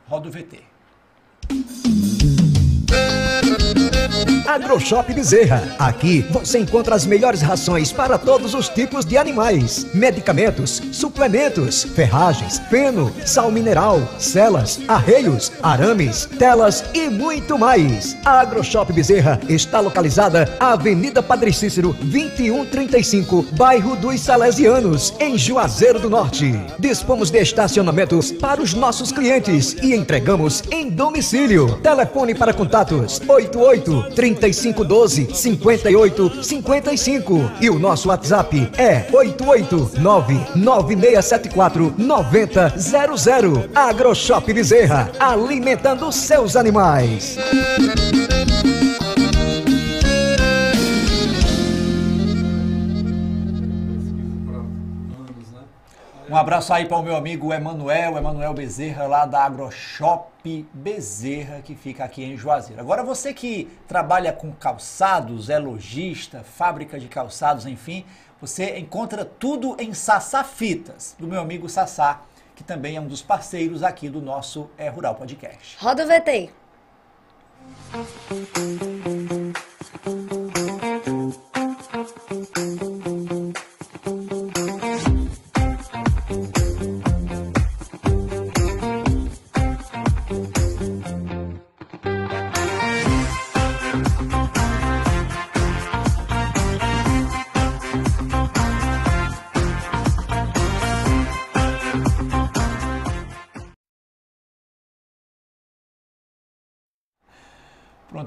Roda 0.09 0.29
o 0.29 0.33
VT. 0.33 0.63
AgroShop 4.49 5.13
Bezerra. 5.13 5.77
Aqui 5.79 6.25
você 6.31 6.59
encontra 6.59 6.95
as 6.95 7.05
melhores 7.05 7.43
rações 7.43 7.93
para 7.93 8.17
todos 8.17 8.55
os 8.55 8.71
tipos 8.71 9.05
de 9.05 9.19
animais: 9.19 9.87
medicamentos, 9.93 10.81
suplementos, 10.91 11.85
ferragens, 11.85 12.59
feno, 12.71 13.13
sal 13.27 13.53
mineral, 13.53 14.01
celas, 14.19 14.81
arreios, 14.89 15.53
arames, 15.63 16.27
telas 16.39 16.83
e 16.95 17.11
muito 17.11 17.59
mais. 17.59 18.17
A 18.25 18.41
AgroShop 18.41 18.91
Bezerra 18.91 19.39
está 19.51 19.81
localizada 19.81 20.49
à 20.59 20.73
Avenida 20.73 21.23
Padre 21.23 21.53
Cícero, 21.53 21.95
2135, 22.01 23.43
bairro 23.53 23.97
dos 23.97 24.19
Salesianos, 24.21 25.13
em 25.21 25.37
Juazeiro 25.37 26.01
do 26.01 26.09
Norte. 26.09 26.59
Dispomos 26.79 27.31
de 27.31 27.39
estacionamentos 27.39 28.33
para 28.33 28.63
os 28.63 28.73
nossos 28.73 29.13
clientes 29.13 29.77
e 29.83 29.95
entregamos 29.95 30.63
em 30.71 30.89
domicílio. 30.89 31.79
Telefone 31.83 32.35
para 32.35 32.55
contatos 32.55 33.21
88 33.29 34.09
3512 34.39 35.29
58 35.35 36.43
55 36.43 37.51
e 37.61 37.71
o 37.71 37.79
nosso 37.79 38.09
WhatsApp 38.09 38.71
é 38.77 39.07
889 39.13 40.39
9674 40.57 41.95
9000. 41.99 43.69
AgroShop 43.75 44.53
Bezerra, 44.53 45.11
alimentando 45.19 46.11
seus 46.13 46.57
animais. 46.57 47.37
Um 56.31 56.37
abraço 56.37 56.75
aí 56.75 56.85
para 56.85 56.99
o 56.99 57.03
meu 57.03 57.17
amigo 57.17 57.55
Emanuel, 57.55 58.19
Emanuel 58.19 58.53
Bezerra, 58.53 59.07
lá 59.07 59.25
da 59.25 59.45
AgroShop 59.45 60.69
Bezerra, 60.75 61.63
que 61.63 61.75
fica 61.75 62.05
aqui 62.05 62.23
em 62.23 62.37
Juazeiro. 62.37 62.83
Agora 62.83 63.03
você 63.03 63.33
que 63.33 63.67
trabalha 63.89 64.31
com 64.31 64.53
calçados, 64.53 65.49
é 65.49 65.59
lojista, 65.59 66.43
fábrica 66.45 67.01
de 67.01 67.09
calçados, 67.09 67.65
enfim, 67.65 68.05
você 68.43 68.79
encontra 68.79 69.25
tudo 69.25 69.75
em 69.79 69.95
Sassá 69.95 70.45
Fitas, 70.45 71.17
do 71.19 71.27
meu 71.27 71.41
amigo 71.41 71.67
Sassá, 71.67 72.21
que 72.55 72.63
também 72.63 72.97
é 72.97 73.01
um 73.01 73.07
dos 73.07 73.23
parceiros 73.23 73.83
aqui 73.83 74.11
do 74.11 74.21
nosso 74.21 74.69
É 74.77 74.91
Rural 74.91 75.15
Podcast. 75.15 75.79
Roda 75.81 76.05
o 76.05 76.07
VT. 76.07 76.51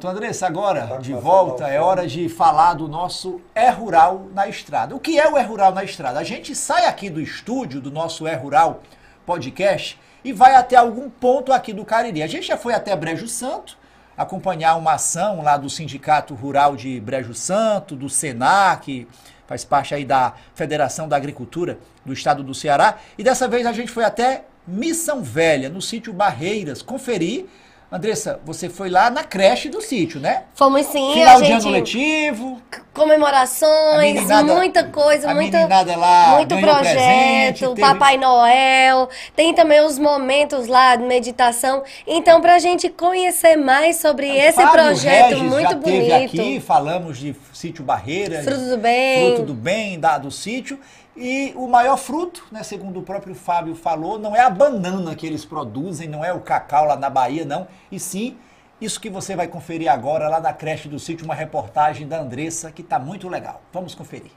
Pronto, 0.02 0.16
Andressa, 0.16 0.48
agora 0.48 0.98
de 1.00 1.14
volta 1.14 1.68
é 1.68 1.80
hora 1.80 2.08
de 2.08 2.28
falar 2.28 2.74
do 2.74 2.88
nosso 2.88 3.40
É 3.54 3.70
Rural 3.70 4.26
na 4.34 4.48
Estrada. 4.48 4.96
O 4.96 5.00
que 5.00 5.20
é 5.20 5.30
o 5.30 5.38
É 5.38 5.44
Rural 5.44 5.72
na 5.76 5.84
Estrada? 5.84 6.18
A 6.18 6.24
gente 6.24 6.56
sai 6.56 6.88
aqui 6.88 7.08
do 7.08 7.22
estúdio 7.22 7.80
do 7.80 7.92
nosso 7.92 8.26
É 8.26 8.34
Rural 8.34 8.82
podcast 9.28 10.00
e 10.24 10.34
vai 10.34 10.56
até 10.56 10.76
algum 10.76 11.08
ponto 11.08 11.54
aqui 11.54 11.72
do 11.72 11.86
Cariri. 11.86 12.24
A 12.24 12.28
gente 12.28 12.48
já 12.48 12.58
foi 12.58 12.74
até 12.74 12.96
Brejo 12.96 13.28
Santo, 13.28 13.78
acompanhar 14.18 14.76
uma 14.76 14.94
ação 14.94 15.44
lá 15.44 15.56
do 15.56 15.70
Sindicato 15.70 16.34
Rural 16.34 16.76
de 16.76 17.00
Brejo 17.00 17.36
Santo, 17.36 17.96
do 17.96 18.10
Senar, 18.10 18.82
que 18.82 19.08
faz 19.46 19.64
parte 19.64 19.94
aí 19.94 20.04
da 20.04 20.34
Federação 20.56 21.08
da 21.08 21.16
Agricultura 21.16 21.78
do 22.04 22.12
Estado 22.12 22.42
do 22.42 22.56
Ceará. 22.56 22.98
E 23.20 23.24
dessa 23.24 23.48
vez 23.48 23.68
a 23.68 23.72
gente 23.72 23.92
foi 23.92 24.04
até 24.04 24.46
Missão 24.66 25.22
Velha, 25.22 25.70
no 25.70 25.80
sítio 25.80 26.12
Barreiras, 26.12 26.82
conferir 26.82 27.46
Andressa, 27.92 28.40
você 28.46 28.70
foi 28.70 28.90
lá 28.90 29.10
na 29.10 29.22
creche 29.22 29.68
do 29.68 29.82
sítio, 29.82 30.18
né? 30.20 30.44
Fomos 30.56 30.86
sim, 30.86 31.12
Final 31.14 31.38
a 31.38 31.42
de 31.42 31.46
gente... 31.48 31.62
ano 31.64 31.70
letivo. 31.72 32.62
Comemorações, 32.94 34.14
meninada- 34.14 34.54
muita 34.56 34.84
coisa, 34.86 35.32
a 35.32 35.36
muita, 35.36 35.68
lá 35.98 36.36
muito 36.36 36.58
projeto, 36.58 36.82
presente, 36.82 37.60
teve- 37.68 37.82
Papai 37.82 38.18
Noel. 38.18 39.10
Tem 39.36 39.54
também 39.54 39.82
os 39.86 40.00
momentos 40.00 40.68
lá 40.68 40.96
de 40.96 41.04
meditação. 41.04 41.84
Então, 42.08 42.40
pra 42.42 42.60
gente 42.60 42.90
conhecer 42.90 43.56
mais 43.58 43.98
sobre 43.98 44.28
esse 44.38 44.54
Fábio 44.62 44.72
projeto 44.72 45.30
Regis 45.30 45.42
muito 45.44 45.62
já 45.62 45.76
teve 45.76 46.00
bonito. 46.10 46.14
aqui, 46.42 46.60
falamos 46.60 47.18
de 47.18 47.36
sítio 47.54 47.84
Barreiras. 47.84 48.44
Fruto 48.46 48.70
do 48.70 48.78
bem. 48.78 49.26
Fruto 49.36 49.44
do 49.48 49.54
bem, 49.54 50.00
da, 50.00 50.18
do 50.18 50.32
sítio. 50.32 50.80
E 51.16 51.54
o 51.56 51.68
maior 51.68 51.98
fruto, 51.98 52.46
né, 52.52 52.64
segundo 52.64 53.00
o 53.00 53.04
próprio 53.04 53.36
Fábio 53.36 53.76
falou, 53.76 54.18
não 54.18 54.36
é 54.36 54.42
a 54.42 54.50
banana 54.50 55.16
que 55.16 55.28
eles 55.28 55.44
produzem, 55.44 56.08
não 56.08 56.24
é 56.24 56.32
o 56.32 56.40
cacau 56.40 56.86
lá 56.86 56.96
na 56.96 57.10
Bahia, 57.10 57.44
não. 57.44 57.68
E 57.92 58.00
sim, 58.00 58.38
isso 58.80 59.00
que 59.00 59.10
você 59.10 59.36
vai 59.36 59.48
conferir 59.48 59.92
agora 59.92 60.30
lá 60.30 60.40
na 60.40 60.54
creche 60.54 60.88
do 60.88 60.98
sítio, 60.98 61.26
uma 61.26 61.36
reportagem 61.36 62.08
da 62.08 62.20
Andressa, 62.20 62.72
que 62.72 62.82
está 62.82 62.98
muito 62.98 63.28
legal. 63.28 63.62
Vamos 63.74 63.94
conferir. 63.94 64.32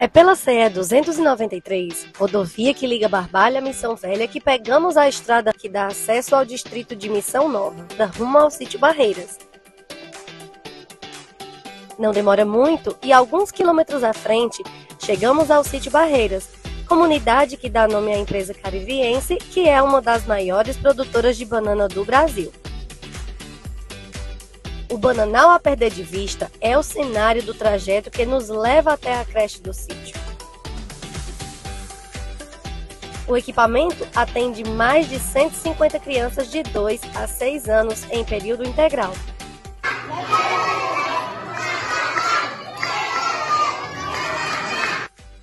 É 0.00 0.06
pela 0.06 0.36
CE 0.36 0.68
293, 0.68 2.08
rodovia 2.16 2.72
que 2.72 2.86
liga 2.86 3.08
Barbalha 3.08 3.58
a 3.58 3.62
Missão 3.62 3.96
Velha, 3.96 4.28
que 4.28 4.40
pegamos 4.40 4.96
a 4.96 5.08
estrada 5.08 5.52
que 5.52 5.68
dá 5.68 5.86
acesso 5.86 6.36
ao 6.36 6.44
distrito 6.44 6.94
de 6.94 7.08
Missão 7.08 7.48
Nova, 7.48 7.82
da 7.96 8.06
rumo 8.06 8.38
ao 8.38 8.50
sítio 8.50 8.78
Barreiras. 8.78 9.38
Não 11.98 12.12
demora 12.12 12.44
muito 12.44 12.96
e 13.02 13.12
alguns 13.12 13.50
quilômetros 13.50 14.04
à 14.04 14.12
frente, 14.12 14.62
chegamos 15.08 15.50
ao 15.50 15.64
sítio 15.64 15.90
Barreiras, 15.90 16.50
comunidade 16.86 17.56
que 17.56 17.70
dá 17.70 17.88
nome 17.88 18.12
à 18.12 18.18
empresa 18.18 18.52
cariviense, 18.52 19.36
que 19.36 19.66
é 19.66 19.80
uma 19.80 20.02
das 20.02 20.26
maiores 20.26 20.76
produtoras 20.76 21.38
de 21.38 21.46
banana 21.46 21.88
do 21.88 22.04
Brasil. 22.04 22.52
O 24.90 24.98
Bananal 24.98 25.48
a 25.48 25.58
perder 25.58 25.92
de 25.92 26.02
vista 26.02 26.52
é 26.60 26.76
o 26.76 26.82
cenário 26.82 27.42
do 27.42 27.54
trajeto 27.54 28.10
que 28.10 28.26
nos 28.26 28.50
leva 28.50 28.92
até 28.92 29.18
a 29.18 29.24
creche 29.24 29.62
do 29.62 29.72
sítio. 29.72 30.14
O 33.26 33.34
equipamento 33.34 34.06
atende 34.14 34.62
mais 34.62 35.08
de 35.08 35.18
150 35.18 35.98
crianças 36.00 36.50
de 36.50 36.62
2 36.64 37.00
a 37.14 37.26
6 37.26 37.66
anos 37.66 38.04
em 38.10 38.22
período 38.26 38.62
integral. 38.62 39.14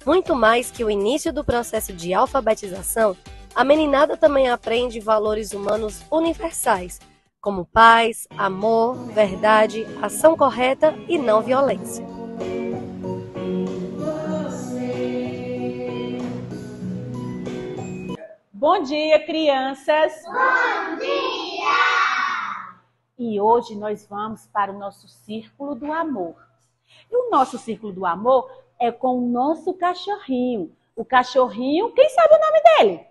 Muito 0.06 0.36
mais 0.36 0.69
que 0.69 0.84
o 0.84 0.90
início 0.90 1.34
do 1.34 1.44
processo 1.44 1.91
de 1.91 2.14
alfabetização, 2.14 3.18
a 3.56 3.64
meninada 3.64 4.15
também 4.15 4.48
aprende 4.48 4.99
valores 4.99 5.52
humanos 5.52 6.06
universais, 6.11 6.99
como 7.41 7.65
paz, 7.65 8.27
amor, 8.38 8.95
verdade, 9.07 9.84
ação 9.99 10.38
correta 10.38 10.94
e 11.07 11.18
não 11.18 11.41
violência. 11.41 12.06
Bom 18.53 18.84
dia, 18.84 19.26
crianças! 19.26 20.14
Bom 20.23 20.98
dia! 20.99 21.65
E 23.18 23.41
hoje 23.41 23.76
nós 23.76 24.06
vamos 24.06 24.45
para 24.53 24.72
o 24.72 24.77
nosso 24.77 25.07
Círculo 25.07 25.73
do 25.73 25.91
Amor. 25.91 26.36
E 27.11 27.15
o 27.15 27.32
nosso 27.32 27.57
Círculo 27.57 27.91
do 27.91 28.06
Amor 28.06 28.65
é 28.80 28.91
com 28.91 29.18
o 29.18 29.27
nosso 29.27 29.73
cachorrinho. 29.73 30.72
O 30.95 31.03
cachorrinho, 31.03 31.91
quem 31.91 32.10
sabe 32.10 32.35
o 32.35 32.39
nome 32.39 32.61
dele? 32.64 33.07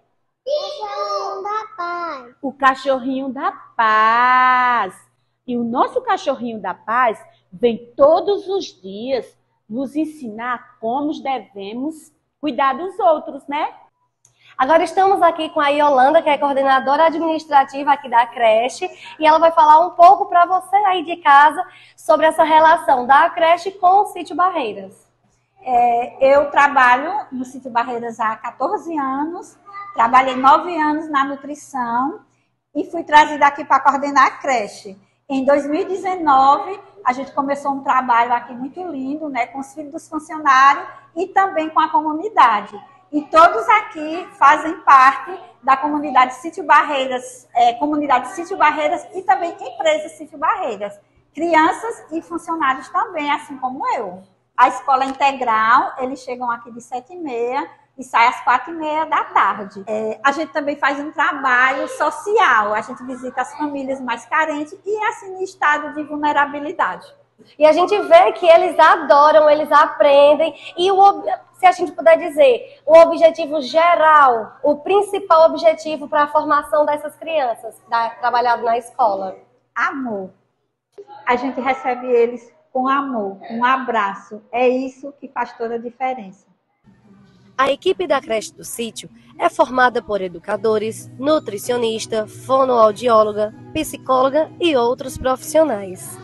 O 2.42 2.52
cachorrinho 2.52 3.28
da 3.30 3.52
paz. 3.76 4.94
E 5.46 5.56
o 5.56 5.64
nosso 5.64 6.00
cachorrinho 6.00 6.60
da 6.60 6.74
paz 6.74 7.22
vem 7.52 7.92
todos 7.96 8.48
os 8.48 8.64
dias 8.80 9.36
nos 9.68 9.96
ensinar 9.96 10.78
como 10.80 11.12
devemos 11.22 12.12
cuidar 12.40 12.74
dos 12.74 12.98
outros, 12.98 13.46
né? 13.46 13.74
Agora 14.56 14.84
estamos 14.84 15.20
aqui 15.20 15.48
com 15.48 15.60
a 15.60 15.68
Yolanda, 15.68 16.22
que 16.22 16.28
é 16.28 16.38
coordenadora 16.38 17.06
administrativa 17.06 17.92
aqui 17.92 18.08
da 18.08 18.24
creche, 18.26 18.88
e 19.18 19.26
ela 19.26 19.38
vai 19.38 19.50
falar 19.50 19.84
um 19.84 19.90
pouco 19.90 20.26
para 20.26 20.46
você 20.46 20.76
aí 20.76 21.04
de 21.04 21.16
casa 21.16 21.66
sobre 21.96 22.26
essa 22.26 22.44
relação 22.44 23.06
da 23.06 23.28
creche 23.30 23.72
com 23.72 24.02
o 24.02 24.06
sítio 24.06 24.36
Barreiras. 24.36 25.03
É, 25.66 26.34
eu 26.34 26.50
trabalho 26.50 27.26
no 27.32 27.42
Sítio 27.42 27.70
Barreiras 27.70 28.20
há 28.20 28.36
14 28.36 28.94
anos, 28.98 29.58
trabalhei 29.94 30.36
9 30.36 30.76
anos 30.76 31.08
na 31.08 31.24
nutrição 31.24 32.20
e 32.74 32.84
fui 32.90 33.02
trazida 33.02 33.46
aqui 33.46 33.64
para 33.64 33.80
coordenar 33.80 34.26
a 34.26 34.30
creche. 34.32 34.98
Em 35.26 35.42
2019, 35.42 36.78
a 37.02 37.14
gente 37.14 37.32
começou 37.32 37.72
um 37.72 37.82
trabalho 37.82 38.34
aqui 38.34 38.52
muito 38.52 38.86
lindo, 38.86 39.30
né, 39.30 39.46
com 39.46 39.60
os 39.60 39.72
filhos 39.72 39.90
dos 39.90 40.06
funcionários 40.06 40.86
e 41.16 41.28
também 41.28 41.70
com 41.70 41.80
a 41.80 41.88
comunidade. 41.88 42.78
E 43.10 43.22
todos 43.22 43.66
aqui 43.68 44.28
fazem 44.32 44.80
parte 44.80 45.34
da 45.62 45.78
comunidade 45.78 46.34
Sítio 46.34 46.64
Barreiras, 46.64 47.48
é, 47.54 47.72
comunidade 47.74 48.28
Sítio 48.34 48.58
Barreiras 48.58 49.06
e 49.14 49.22
também 49.22 49.56
empresa 49.58 50.10
Sítio 50.10 50.36
Barreiras. 50.36 51.00
Crianças 51.32 52.04
e 52.12 52.20
funcionários 52.20 52.88
também, 52.90 53.30
assim 53.30 53.56
como 53.56 53.88
eu. 53.96 54.33
A 54.56 54.68
escola 54.68 55.04
integral, 55.04 55.94
eles 55.98 56.20
chegam 56.20 56.50
aqui 56.50 56.70
de 56.70 56.80
sete 56.80 57.12
e 57.12 57.16
meia 57.16 57.68
e 57.98 58.04
saem 58.04 58.28
às 58.28 58.40
quatro 58.42 58.72
e 58.72 58.76
meia 58.76 59.04
da 59.04 59.24
tarde. 59.24 59.82
É, 59.86 60.18
a 60.22 60.30
gente 60.32 60.52
também 60.52 60.76
faz 60.76 60.98
um 61.00 61.10
trabalho 61.10 61.88
social, 61.88 62.72
a 62.72 62.80
gente 62.80 63.02
visita 63.04 63.42
as 63.42 63.52
famílias 63.56 64.00
mais 64.00 64.24
carentes 64.26 64.76
e 64.84 65.04
assim 65.06 65.34
em 65.38 65.42
estado 65.42 65.94
de 65.94 66.02
vulnerabilidade. 66.04 67.06
E 67.58 67.66
a 67.66 67.72
gente 67.72 67.98
vê 68.02 68.32
que 68.32 68.46
eles 68.46 68.78
adoram, 68.78 69.50
eles 69.50 69.70
aprendem, 69.70 70.54
e 70.78 70.90
o, 70.90 71.22
se 71.54 71.66
a 71.66 71.72
gente 71.72 71.92
puder 71.92 72.16
dizer, 72.16 72.80
o 72.86 72.96
objetivo 72.96 73.60
geral, 73.60 74.56
o 74.62 74.76
principal 74.76 75.46
objetivo 75.46 76.08
para 76.08 76.24
a 76.24 76.28
formação 76.28 76.86
dessas 76.86 77.16
crianças, 77.16 77.74
da, 77.88 78.10
trabalhado 78.10 78.62
na 78.62 78.78
escola. 78.78 79.36
Amor. 79.74 80.30
A 81.26 81.34
gente 81.34 81.60
recebe 81.60 82.06
eles 82.06 82.53
com 82.74 82.88
amor, 82.88 83.38
um 83.52 83.64
abraço. 83.64 84.42
É 84.50 84.68
isso 84.68 85.12
que 85.20 85.28
faz 85.28 85.56
toda 85.56 85.76
a 85.76 85.78
diferença. 85.78 86.48
A 87.56 87.70
equipe 87.70 88.04
da 88.04 88.20
creche 88.20 88.52
do 88.52 88.64
sítio 88.64 89.08
é 89.38 89.48
formada 89.48 90.02
por 90.02 90.20
educadores, 90.20 91.08
nutricionista, 91.16 92.26
fonoaudióloga, 92.26 93.54
psicóloga 93.72 94.50
e 94.60 94.76
outros 94.76 95.16
profissionais. 95.16 96.18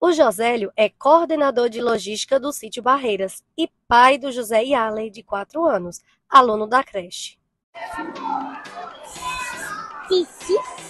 O 0.00 0.10
Josélio 0.10 0.72
é 0.74 0.88
coordenador 0.88 1.68
de 1.68 1.82
logística 1.82 2.40
do 2.40 2.50
sítio 2.50 2.82
Barreiras 2.82 3.44
e 3.58 3.68
pai 3.86 4.16
do 4.16 4.32
José 4.32 4.62
Yaley, 4.64 5.10
de 5.10 5.22
4 5.22 5.62
anos, 5.66 6.00
aluno 6.30 6.66
da 6.66 6.82
creche. 6.82 7.41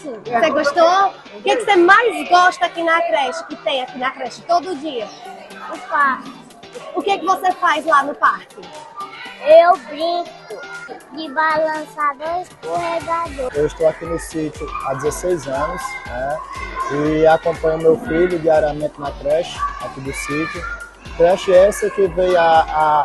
Você 0.03 0.51
gostou? 0.51 1.15
O 1.35 1.43
que, 1.43 1.57
que 1.57 1.65
você 1.65 1.77
mais 1.77 2.29
gosta 2.29 2.67
aqui 2.67 2.83
na 2.83 3.01
creche, 3.03 3.45
que 3.47 3.57
tem 3.57 3.83
aqui 3.83 3.99
na 3.99 4.11
creche 4.11 4.43
todo 4.43 4.75
dia? 4.77 5.09
O 5.73 5.79
parque. 5.89 6.33
O 6.95 7.03
que, 7.03 7.19
que 7.19 7.25
você 7.25 7.53
faz 7.53 7.85
lá 7.87 8.03
no 8.03 8.15
parque? 8.15 8.57
Eu 9.45 9.77
brinco 9.89 10.61
de 11.17 11.33
balançador 11.33 12.43
escorregador. 12.43 13.53
Eu 13.55 13.67
estou 13.67 13.89
aqui 13.89 14.05
no 14.05 14.19
sítio 14.19 14.67
há 14.87 14.95
16 14.95 15.47
anos 15.47 15.83
né, 16.07 16.39
e 17.21 17.27
acompanho 17.27 17.79
meu 17.79 17.99
filho 18.01 18.39
diariamente 18.39 19.01
na 19.01 19.11
creche 19.13 19.59
aqui 19.83 20.01
do 20.01 20.13
sítio. 20.13 20.63
Creche 21.17 21.53
essa 21.53 21.91
que 21.91 22.07
veio 22.09 22.39
a, 22.39 22.61
a, 22.61 23.05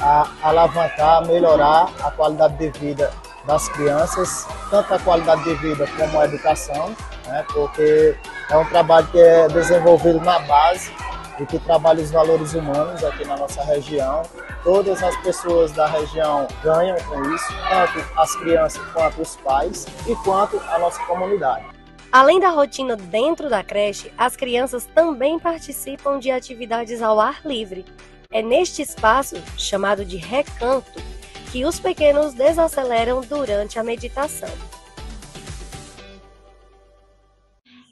a 0.00 0.28
alavancar, 0.42 1.26
melhorar 1.26 1.90
a 2.02 2.10
qualidade 2.10 2.56
de 2.56 2.70
vida 2.78 3.12
das 3.46 3.68
crianças, 3.68 4.46
tanto 4.70 4.94
a 4.94 4.98
qualidade 4.98 5.44
de 5.44 5.54
vida 5.54 5.86
como 5.96 6.20
a 6.20 6.24
educação, 6.24 6.94
né, 7.26 7.44
porque 7.52 8.16
é 8.50 8.56
um 8.56 8.64
trabalho 8.66 9.06
que 9.08 9.18
é 9.18 9.48
desenvolvido 9.48 10.20
na 10.20 10.38
base 10.40 10.92
e 11.38 11.46
que 11.46 11.58
trabalha 11.58 12.02
os 12.02 12.10
valores 12.10 12.54
humanos 12.54 13.04
aqui 13.04 13.24
na 13.24 13.36
nossa 13.36 13.62
região 13.62 14.22
Todas 14.66 15.00
as 15.00 15.16
pessoas 15.18 15.70
da 15.70 15.86
região 15.86 16.48
ganham 16.60 16.96
com 17.04 17.22
isso, 17.32 17.46
tanto 17.68 18.04
as 18.18 18.34
crianças 18.34 18.82
quanto 18.92 19.22
os 19.22 19.36
pais 19.36 19.86
e 20.08 20.16
quanto 20.24 20.58
a 20.58 20.76
nossa 20.80 21.00
comunidade. 21.04 21.64
Além 22.10 22.40
da 22.40 22.48
rotina 22.48 22.96
dentro 22.96 23.48
da 23.48 23.62
creche, 23.62 24.12
as 24.18 24.34
crianças 24.34 24.84
também 24.84 25.38
participam 25.38 26.18
de 26.18 26.32
atividades 26.32 27.00
ao 27.00 27.20
ar 27.20 27.42
livre. 27.44 27.84
É 28.30 28.42
neste 28.42 28.82
espaço, 28.82 29.36
chamado 29.56 30.04
de 30.04 30.16
recanto, 30.16 31.00
que 31.52 31.64
os 31.64 31.78
pequenos 31.78 32.34
desaceleram 32.34 33.20
durante 33.20 33.78
a 33.78 33.84
meditação. 33.84 34.48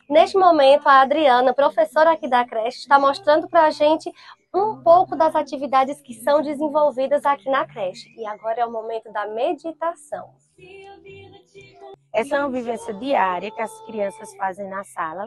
Neste 0.09 0.37
momento, 0.37 0.87
a 0.87 1.01
Adriana, 1.01 1.55
professora 1.55 2.13
aqui 2.13 2.29
da 2.29 2.45
creche, 2.45 2.79
está 2.79 2.99
mostrando 2.99 3.49
para 3.49 3.65
a 3.65 3.71
gente 3.71 4.13
um 4.55 4.83
pouco 4.83 5.17
das 5.17 5.35
atividades 5.35 6.01
que 6.01 6.15
são 6.15 6.43
desenvolvidas 6.43 7.25
aqui 7.25 7.49
na 7.49 7.67
creche. 7.67 8.09
E 8.17 8.27
agora 8.27 8.61
é 8.61 8.67
o 8.67 8.71
momento 8.71 9.11
da 9.13 9.27
meditação. 9.27 10.35
Essa 12.13 12.37
é 12.37 12.39
uma 12.39 12.51
vivência 12.51 12.95
diária 12.95 13.51
que 13.51 13.61
as 13.61 13.81
crianças 13.87 14.35
fazem 14.37 14.69
na 14.69 14.85
sala. 14.85 15.25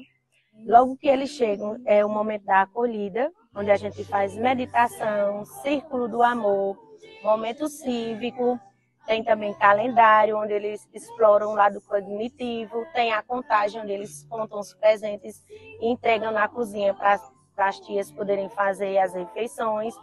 Logo 0.65 0.95
que 0.97 1.07
eles 1.07 1.31
chegam, 1.31 1.77
é 1.85 2.05
o 2.05 2.09
momento 2.09 2.45
da 2.45 2.61
acolhida, 2.61 3.31
onde 3.57 3.71
a 3.71 3.75
gente 3.75 4.03
faz 4.03 4.37
meditação, 4.37 5.43
círculo 5.43 6.07
do 6.07 6.21
amor, 6.21 6.77
momento 7.23 7.67
cívico, 7.67 8.59
tem 9.07 9.23
também 9.23 9.51
calendário, 9.55 10.37
onde 10.37 10.53
eles 10.53 10.87
exploram 10.93 11.49
o 11.49 11.55
lado 11.55 11.81
cognitivo, 11.81 12.85
tem 12.93 13.11
a 13.11 13.23
contagem, 13.23 13.81
onde 13.81 13.91
eles 13.91 14.23
contam 14.29 14.59
os 14.59 14.75
presentes 14.75 15.43
e 15.49 15.89
entregam 15.89 16.31
na 16.31 16.47
cozinha 16.47 16.93
para 16.93 17.19
as 17.57 17.79
tias 17.79 18.11
poderem 18.11 18.47
fazer 18.49 18.99
as 18.99 19.15
refeições. 19.15 19.95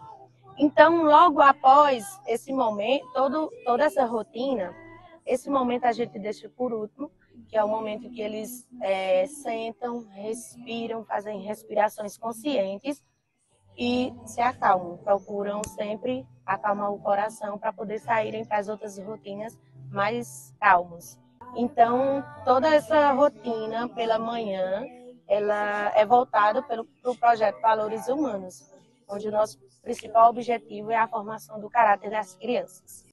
Então, 0.59 1.05
logo 1.05 1.41
após 1.41 2.05
esse 2.27 2.53
momento, 2.53 3.07
todo, 3.13 3.53
toda 3.65 3.85
essa 3.85 4.05
rotina, 4.05 4.75
esse 5.25 5.49
momento 5.49 5.85
a 5.85 5.93
gente 5.93 6.19
deixa 6.19 6.49
por 6.49 6.73
último, 6.73 7.09
que 7.49 7.57
é 7.57 7.63
o 7.63 7.69
momento 7.69 8.11
que 8.11 8.21
eles 8.21 8.67
é, 8.81 9.27
sentam, 9.27 10.05
respiram, 10.09 11.05
fazem 11.05 11.41
respirações 11.41 12.17
conscientes 12.17 13.03
e 13.77 14.13
se 14.25 14.41
acalmam, 14.41 14.97
procuram 14.99 15.63
sempre 15.65 16.27
acalmar 16.47 16.93
o 16.93 16.99
coração 16.99 17.59
para 17.59 17.73
poder 17.73 17.99
saírem 17.99 18.45
para 18.45 18.59
as 18.59 18.69
outras 18.69 18.99
rotinas 18.99 19.59
mais 19.91 20.55
calmos. 20.61 21.19
Então, 21.57 22.25
toda 22.45 22.69
essa 22.75 23.13
rotina 23.13 23.89
pela 23.89 24.19
manhã, 24.19 24.85
ela 25.29 25.93
é 25.95 26.05
voltada 26.05 26.63
para 26.63 26.83
o 26.83 27.17
projeto 27.17 27.61
Valores 27.61 28.09
Humanos, 28.09 28.71
onde 29.09 29.29
o 29.29 29.33
nosso 29.33 29.59
principal 29.83 30.31
objetivo 30.31 30.91
é 30.91 30.97
a 30.97 31.09
formação 31.09 31.61
do 31.61 31.71
caráter 31.71 32.11
das 32.11 32.35
crianças. 32.35 33.05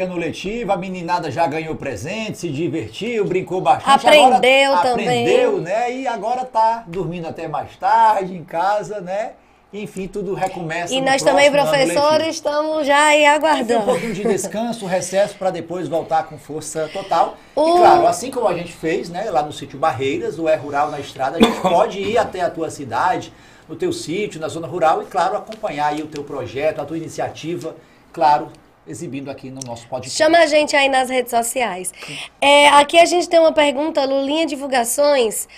De 0.00 0.02
ano 0.02 0.16
letivo, 0.16 0.72
a 0.72 0.76
meninada 0.76 1.30
já 1.30 1.46
ganhou 1.46 1.76
presente, 1.76 2.38
se 2.38 2.48
divertiu, 2.48 3.24
brincou 3.24 3.60
bastante. 3.60 4.06
Aprendeu 4.06 4.72
agora, 4.72 4.88
também. 4.88 5.06
Aprendeu, 5.06 5.60
né? 5.60 5.92
E 5.92 6.06
agora 6.06 6.44
tá 6.44 6.84
dormindo 6.86 7.26
até 7.26 7.46
mais 7.46 7.76
tarde 7.76 8.34
em 8.34 8.42
casa, 8.42 9.00
né? 9.00 9.32
Enfim, 9.72 10.08
tudo 10.08 10.34
recomeça. 10.34 10.92
E 10.92 11.00
nós 11.00 11.22
também, 11.22 11.48
professores, 11.50 12.36
estamos 12.36 12.84
já 12.86 13.04
aí 13.06 13.24
aguardando. 13.24 13.82
Um 13.82 13.84
pouquinho 13.84 14.14
de 14.14 14.24
descanso, 14.24 14.84
recesso, 14.86 15.36
para 15.36 15.50
depois 15.50 15.86
voltar 15.86 16.24
com 16.24 16.36
força 16.36 16.90
total. 16.92 17.36
O... 17.54 17.76
E 17.76 17.78
claro, 17.78 18.06
assim 18.06 18.32
como 18.32 18.48
a 18.48 18.54
gente 18.54 18.72
fez, 18.72 19.08
né, 19.08 19.30
lá 19.30 19.42
no 19.42 19.52
sítio 19.52 19.78
Barreiras, 19.78 20.40
o 20.40 20.48
É 20.48 20.56
Rural 20.56 20.90
na 20.90 20.98
Estrada, 20.98 21.36
a 21.36 21.40
gente 21.40 21.60
pode 21.60 22.00
ir 22.00 22.18
até 22.18 22.40
a 22.40 22.50
tua 22.50 22.68
cidade, 22.68 23.32
no 23.68 23.76
teu 23.76 23.92
sítio, 23.92 24.40
na 24.40 24.48
zona 24.48 24.66
rural, 24.66 25.02
e 25.02 25.06
claro, 25.06 25.36
acompanhar 25.36 25.86
aí 25.86 26.02
o 26.02 26.08
teu 26.08 26.24
projeto, 26.24 26.80
a 26.80 26.84
tua 26.84 26.96
iniciativa, 26.96 27.76
claro, 28.12 28.48
exibindo 28.86 29.30
aqui 29.30 29.50
no 29.50 29.60
nosso 29.66 29.86
podcast. 29.88 30.16
Chama 30.16 30.38
a 30.38 30.46
gente 30.46 30.74
aí 30.76 30.88
nas 30.88 31.08
redes 31.08 31.30
sociais. 31.30 31.92
É, 32.40 32.68
aqui 32.68 32.98
a 32.98 33.04
gente 33.04 33.28
tem 33.28 33.38
uma 33.38 33.52
pergunta, 33.52 34.04
Lulinha 34.04 34.46
Divulgações. 34.46 35.48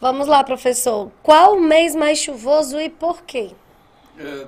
Vamos 0.00 0.26
lá, 0.26 0.42
professor. 0.42 1.10
Qual 1.22 1.56
o 1.56 1.60
mês 1.60 1.94
mais 1.94 2.18
chuvoso 2.18 2.80
e 2.80 2.90
por 2.90 3.22
quê? 3.22 3.50
É, 4.18 4.46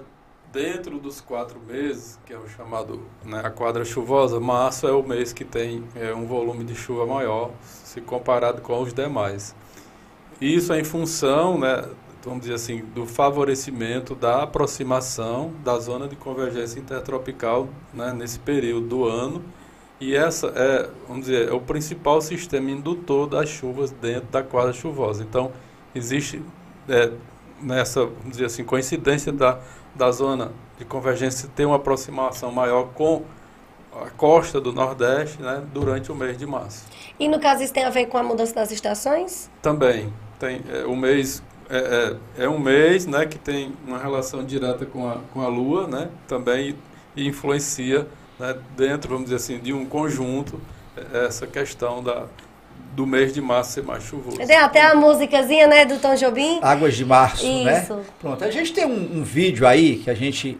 dentro 0.53 0.99
dos 0.99 1.21
quatro 1.21 1.61
meses, 1.61 2.19
que 2.25 2.33
é 2.33 2.39
o 2.39 2.49
chamado 2.49 3.03
né, 3.25 3.41
a 3.45 3.51
quadra 3.51 3.85
chuvosa, 3.85 4.39
março 4.39 4.87
é 4.87 4.93
o 4.93 5.03
mês 5.03 5.33
que 5.33 5.45
tem 5.45 5.85
é, 5.97 6.15
um 6.15 6.27
volume 6.27 6.65
de 6.65 6.75
chuva 6.75 7.05
maior, 7.05 7.51
se 7.63 8.01
comparado 8.01 8.63
com 8.63 8.81
os 8.81 8.93
demais. 8.93 9.55
Isso 10.41 10.73
é 10.73 10.81
em 10.81 10.85
função 10.85 11.59
né, 11.59 11.85
vamos 12.25 12.41
dizer 12.41 12.55
assim, 12.55 12.79
do 12.95 13.07
favorecimento 13.07 14.15
da 14.15 14.43
aproximação 14.43 15.53
da 15.63 15.79
zona 15.79 16.09
de 16.09 16.17
convergência 16.17 16.79
intertropical 16.81 17.69
né, 17.93 18.13
nesse 18.13 18.39
período 18.39 18.87
do 18.87 19.05
ano. 19.05 19.45
E 20.01 20.15
essa 20.15 20.49
é, 20.49 20.89
vamos 21.07 21.27
dizer, 21.27 21.49
é 21.49 21.53
o 21.53 21.61
principal 21.61 22.21
sistema 22.21 22.71
indutor 22.71 23.29
das 23.29 23.49
chuvas 23.49 23.91
dentro 23.91 24.29
da 24.31 24.43
quadra 24.43 24.73
chuvosa. 24.73 25.23
Então, 25.23 25.53
existe 25.95 26.43
é, 26.89 27.13
nessa, 27.61 28.05
vamos 28.05 28.33
dizer 28.33 28.47
assim, 28.47 28.65
coincidência 28.65 29.33
da, 29.33 29.61
da 29.95 30.11
zona 30.11 30.53
de 30.79 30.85
convergência 30.85 31.49
ter 31.55 31.65
uma 31.65 31.77
aproximação 31.77 32.51
maior 32.51 32.89
com 32.95 33.23
a 34.03 34.11
costa 34.11 34.61
do 34.61 34.73
Nordeste 34.73 35.41
né, 35.41 35.63
durante 35.73 36.11
o 36.11 36.15
mês 36.15 36.37
de 36.37 36.47
março. 36.47 36.85
E 37.19 37.29
no 37.29 37.39
caso 37.39 37.63
isso 37.63 37.73
tem 37.73 37.85
a 37.85 37.91
ver 37.91 38.07
com 38.07 38.19
a 38.19 38.23
mudança 38.23 38.55
das 38.55 38.73
estações? 38.73 39.49
Também. 39.63 40.13
Tem, 40.39 40.61
é, 40.69 40.85
o 40.85 40.97
mês 40.97 41.43
é, 41.75 42.17
é, 42.39 42.45
é, 42.45 42.49
um 42.49 42.59
mês 42.59 43.05
né, 43.05 43.27
que 43.27 43.37
tem 43.37 43.73
uma 43.85 43.99
relação 43.99 44.45
direta 44.45 44.87
com 44.87 45.09
a, 45.09 45.17
com 45.33 45.41
a 45.41 45.49
Lua, 45.49 45.89
né, 45.89 46.09
também 46.29 46.77
e 47.17 47.27
influencia 47.27 48.07
né, 48.39 48.55
dentro, 48.77 49.09
vamos 49.09 49.25
dizer 49.25 49.37
assim, 49.37 49.59
de 49.59 49.73
um 49.73 49.85
conjunto 49.85 50.61
é, 50.97 51.27
essa 51.27 51.49
questão 51.49 52.01
da, 52.01 52.27
do 52.95 53.05
mês 53.05 53.35
de 53.35 53.41
março 53.41 53.73
ser 53.73 53.83
mais 53.83 54.05
chuvoso. 54.05 54.37
Tem 54.37 54.57
até 54.57 54.83
a 54.83 54.95
músicazinha, 54.95 55.67
né, 55.67 55.85
do 55.85 55.99
Tom 55.99 56.15
Jobim. 56.15 56.61
Águas 56.63 56.95
de 56.95 57.05
Março, 57.05 57.45
né? 57.45 57.83
Isso. 57.83 57.95
né? 57.97 58.05
Pronto, 58.21 58.45
a 58.45 58.51
gente 58.53 58.73
tem 58.73 58.87
um, 58.87 59.19
um, 59.19 59.25
vídeo 59.25 59.67
aí 59.67 59.97
que 59.97 60.09
a 60.09 60.15
gente, 60.15 60.57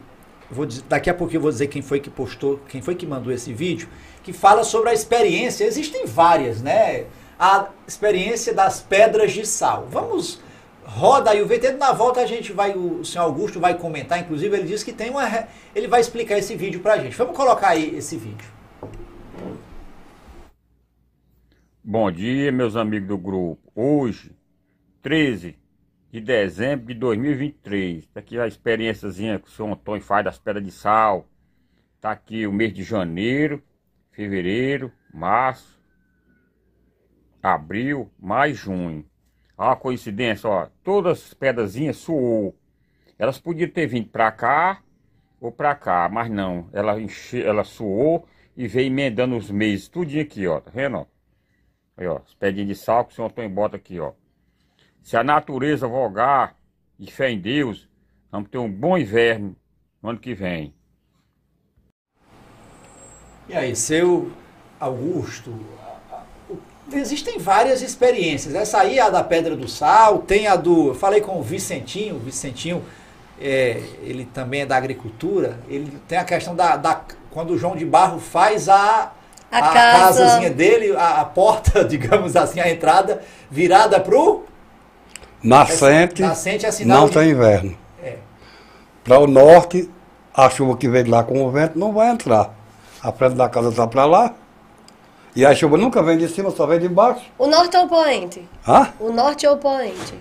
vou 0.51 0.67
dizer, 0.67 0.83
daqui 0.89 1.09
a 1.09 1.15
pouco 1.15 1.33
eu 1.33 1.41
vou 1.41 1.53
dizer 1.53 1.69
quem 1.69 1.81
foi 1.81 2.01
que 2.01 2.11
postou, 2.11 2.59
quem 2.69 2.83
foi 2.83 2.97
que 2.97 3.07
mandou 3.07 3.33
esse 3.33 3.53
vídeo, 3.53 3.89
que 4.25 4.33
fala 4.33 4.65
sobre 4.65 4.91
a 4.91 4.93
experiência, 4.93 5.65
existem 5.65 6.07
várias, 6.07 6.61
né? 6.61 7.05
A 7.39 7.69
experiência 7.87 8.53
das 8.53 8.81
pedras 8.81 9.33
de 9.33 9.47
sal. 9.47 9.87
Vamos 9.89 10.41
roda 10.85 11.31
aí 11.31 11.43
o 11.43 11.47
VT. 11.47 11.73
Na 11.73 11.93
volta 11.93 12.21
a 12.21 12.27
gente 12.27 12.53
vai, 12.53 12.77
o 12.77 13.05
senhor 13.05 13.25
Augusto 13.25 13.59
vai 13.59 13.77
comentar, 13.77 14.21
inclusive 14.21 14.57
ele 14.57 14.69
disse 14.69 14.85
que 14.85 14.93
tem 14.93 15.11
uma. 15.11 15.25
Ele 15.75 15.89
vai 15.89 16.01
explicar 16.01 16.39
esse 16.39 16.55
vídeo 16.55 16.81
pra 16.81 16.99
gente. 16.99 17.17
Vamos 17.17 17.37
colocar 17.37 17.69
aí 17.69 17.97
esse 17.97 18.17
vídeo. 18.17 18.47
Bom 21.83 22.11
dia, 22.11 22.51
meus 22.51 22.77
amigos 22.77 23.09
do 23.09 23.19
grupo. 23.19 23.71
Hoje, 23.75 24.35
13 25.03 25.59
de 26.11 26.21
dezembro 26.21 26.87
de 26.87 26.95
2023. 26.95 28.07
Tá 28.07 28.21
aqui 28.21 28.39
a 28.39 28.47
experiênciazinha 28.47 29.39
que 29.39 29.49
o 29.49 29.51
senhor 29.51 29.73
Antônio 29.73 30.03
faz 30.03 30.25
das 30.25 30.39
pedras 30.39 30.65
de 30.65 30.71
sal. 30.71 31.29
Tá 32.01 32.13
aqui 32.13 32.47
o 32.47 32.53
mês 32.53 32.73
de 32.73 32.83
janeiro, 32.83 33.63
fevereiro, 34.13 34.93
março, 35.13 35.79
abril, 37.43 38.11
mais 38.19 38.57
junho. 38.57 39.05
Olha 39.57 39.73
a 39.73 39.77
coincidência, 39.77 40.49
ó. 40.49 40.69
Todas 40.83 41.25
as 41.27 41.35
pedazinhas 41.35 41.97
suou. 41.97 42.57
Elas 43.19 43.39
podiam 43.39 43.71
ter 43.71 43.87
vindo 43.87 44.09
pra 44.09 44.33
cá 44.33 44.83
ou 45.41 45.53
pra 45.53 45.75
cá, 45.75 46.09
mas 46.09 46.31
não. 46.31 46.69
Ela, 46.73 47.01
enche, 47.01 47.43
ela 47.43 47.65
suou 47.65 48.27
e 48.57 48.67
veio 48.67 48.89
emendando 48.89 49.37
os 49.37 49.51
meses. 49.51 49.89
Tudinho 49.89 50.23
aqui, 50.23 50.47
ó. 50.47 50.61
Tá 50.61 50.71
vendo, 50.73 50.99
ó? 50.99 51.07
Aí, 51.97 52.07
ó. 52.07 52.21
Pedinhas 52.39 52.69
de 52.69 52.75
sal 52.75 53.05
que 53.05 53.13
o 53.13 53.15
senhor 53.15 53.29
Antônio 53.29 53.51
bota 53.51 53.77
aqui, 53.77 54.01
ó. 54.01 54.13
Se 55.03 55.17
a 55.17 55.23
natureza 55.23 55.87
vogar, 55.87 56.57
e 56.99 57.11
fé 57.11 57.31
em 57.31 57.41
Deus, 57.41 57.89
vamos 58.31 58.49
ter 58.49 58.59
um 58.59 58.71
bom 58.71 58.97
inverno 58.97 59.57
no 60.03 60.11
ano 60.11 60.19
que 60.19 60.35
vem. 60.35 60.75
E 63.49 63.55
aí, 63.55 63.77
seu 63.77 64.33
Augusto, 64.81 65.53
existem 66.93 67.39
várias 67.39 67.83
experiências. 67.83 68.55
Essa 68.55 68.81
aí 68.81 68.99
é 68.99 69.03
a 69.03 69.11
da 69.11 69.23
Pedra 69.25 69.57
do 69.57 69.69
Sal, 69.69 70.19
tem 70.19 70.47
a 70.47 70.57
do. 70.57 70.89
Eu 70.89 70.95
falei 70.95 71.21
com 71.21 71.39
o 71.39 71.43
Vicentinho, 71.43 72.17
o 72.17 72.19
Vicentinho, 72.19 72.83
é, 73.41 73.81
ele 74.03 74.25
também 74.27 74.63
é 74.63 74.67
da 74.67 74.77
agricultura. 74.77 75.59
Ele 75.69 75.99
tem 76.09 76.19
a 76.19 76.25
questão 76.25 76.55
da. 76.55 76.77
da 76.77 77.01
quando 77.31 77.51
o 77.51 77.59
João 77.59 77.77
de 77.77 77.85
Barro 77.85 78.19
faz 78.19 78.69
a. 78.69 79.13
A 79.53 79.59
a 79.59 79.73
casa. 79.73 80.25
casazinha 80.25 80.51
dele, 80.51 80.97
a, 80.97 81.21
a 81.21 81.25
porta, 81.25 81.85
digamos 81.87 82.35
assim, 82.35 82.59
a 82.61 82.69
entrada, 82.71 83.23
virada 83.51 84.01
pro. 84.01 84.45
Nascente, 85.43 86.23
Nascente 86.23 86.65
é 86.65 86.71
sinal 86.71 87.01
não 87.03 87.07
de- 87.07 87.13
tem 87.13 87.31
inverno. 87.31 87.77
É. 88.03 88.17
Para 89.05 89.19
o 89.21 89.27
norte, 89.27 89.91
a 90.35 90.49
chuva 90.49 90.77
que 90.77 90.89
vem 90.89 91.05
de 91.05 91.11
lá 91.11 91.23
com 91.23 91.45
o 91.45 91.51
vento 91.53 91.79
não 91.79 91.93
vai 91.93 92.09
entrar. 92.09 92.55
A 93.03 93.13
frente 93.13 93.35
da 93.35 93.49
casa 93.49 93.69
está 93.69 93.87
para 93.87 94.07
lá. 94.07 94.35
E 95.35 95.45
a 95.45 95.55
chuva 95.55 95.77
nunca 95.77 96.03
vem 96.03 96.17
de 96.17 96.29
cima, 96.29 96.51
só 96.51 96.67
vem 96.67 96.79
de 96.79 96.89
baixo. 96.89 97.23
O 97.37 97.47
norte 97.47 97.77
ou 97.77 97.85
o 97.85 97.89
poente? 97.89 98.49
Hã? 98.67 98.89
O 99.01 99.11
norte 99.11 99.47
ou 99.47 99.55
o 99.55 99.59
poente? 99.59 100.15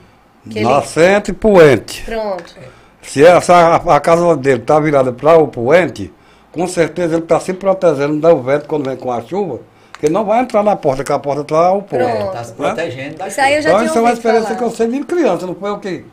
Nascente 0.45 1.31
e 1.31 1.33
poente. 1.33 2.03
Pronto. 2.03 2.55
Se 3.01 3.23
essa, 3.23 3.53
a, 3.53 3.95
a 3.95 3.99
casa 3.99 4.35
dele 4.35 4.61
está 4.61 4.79
virada 4.79 5.11
para 5.13 5.37
o 5.37 5.47
poente, 5.47 6.11
com 6.51 6.67
certeza 6.67 7.15
ele 7.15 7.23
está 7.23 7.39
se 7.39 7.53
protegendo 7.53 8.19
do 8.19 8.41
vento 8.41 8.67
quando 8.67 8.85
vem 8.87 8.97
com 8.97 9.11
a 9.11 9.21
chuva, 9.21 9.59
que 9.99 10.09
não 10.09 10.25
vai 10.25 10.41
entrar 10.41 10.63
na 10.63 10.75
porta, 10.75 11.03
que 11.03 11.11
a 11.11 11.19
porta 11.19 11.41
está 11.41 11.71
o 11.71 11.81
poente. 11.83 12.03
É, 12.05 12.25
tá 12.31 12.43
se 12.43 12.53
protegendo 12.53 13.17
da 13.17 13.27
Isso 13.27 13.41
aí 13.41 13.55
eu 13.55 13.61
já 13.61 13.69
então, 13.69 13.79
tinha 13.79 13.89
isso 13.89 13.97
é 13.97 14.01
uma 14.01 14.13
experiência 14.13 14.47
falar. 14.47 14.57
que 14.57 14.63
eu 14.63 14.71
sei 14.71 14.87
de 14.87 14.99
criança, 15.03 15.45
não 15.45 15.55
foi 15.55 15.71
o 15.71 15.79
que. 15.79 16.05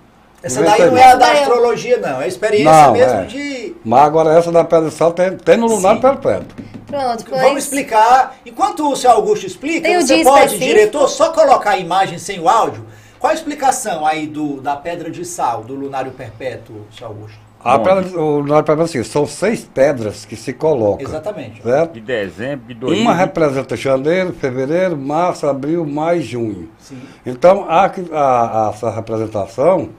Essa 0.42 0.62
daí 0.62 0.90
não 0.90 0.96
é 0.96 1.04
a 1.04 1.14
da 1.16 1.32
astrologia, 1.32 1.98
não. 1.98 2.20
É 2.20 2.24
a 2.24 2.26
experiência 2.26 2.72
Não, 2.72 2.92
mesmo 2.92 3.20
é. 3.20 3.24
de. 3.24 3.76
Mas 3.84 4.02
agora 4.04 4.38
essa 4.38 4.50
da 4.50 4.64
Pedra 4.64 4.86
do 4.86 4.90
Sal 4.90 5.12
tem, 5.12 5.36
tem 5.36 5.56
no 5.58 5.66
lunar 5.66 6.00
perpétuo. 6.00 6.56
Pronto, 6.90 7.24
pois... 7.28 7.42
Vamos 7.42 7.64
explicar. 7.64 8.36
Enquanto 8.44 8.90
o 8.90 8.96
seu 8.96 9.10
Augusto 9.12 9.46
explica, 9.46 9.82
Tem 9.88 10.00
você 10.00 10.22
pode, 10.22 10.44
específico? 10.46 10.64
diretor, 10.74 11.08
só 11.08 11.32
colocar 11.32 11.70
a 11.70 11.78
imagem 11.78 12.18
sem 12.18 12.40
o 12.40 12.48
áudio. 12.48 12.84
Qual 13.18 13.30
a 13.30 13.34
explicação 13.34 14.06
aí 14.06 14.26
do, 14.26 14.60
da 14.60 14.76
pedra 14.76 15.10
de 15.10 15.24
sal, 15.24 15.62
do 15.62 15.74
lunário 15.74 16.10
perpétuo, 16.12 16.86
seu 16.96 17.06
Augusto? 17.08 17.38
A 17.62 17.78
pedra, 17.78 18.18
o 18.18 18.38
lunar 18.38 18.62
perpétuo 18.62 18.82
é 18.96 19.00
assim, 19.00 19.04
são 19.10 19.26
seis 19.26 19.62
pedras 19.62 20.24
que 20.24 20.34
se 20.34 20.50
colocam. 20.54 21.06
Exatamente. 21.06 21.62
Certo? 21.62 21.92
De 21.92 22.00
dezembro 22.00 22.66
de 22.68 22.72
2020. 22.74 23.02
Uma 23.06 23.14
representa 23.14 23.76
janeiro, 23.76 24.32
fevereiro, 24.32 24.96
março, 24.96 25.46
abril, 25.46 25.84
maio 25.84 26.20
e 26.20 26.22
junho. 26.22 26.70
Sim. 26.78 26.98
Então, 27.26 27.66
a, 27.68 27.84
a- 27.84 28.68
a- 28.68 28.70
essa 28.74 28.90
representação, 28.90 29.90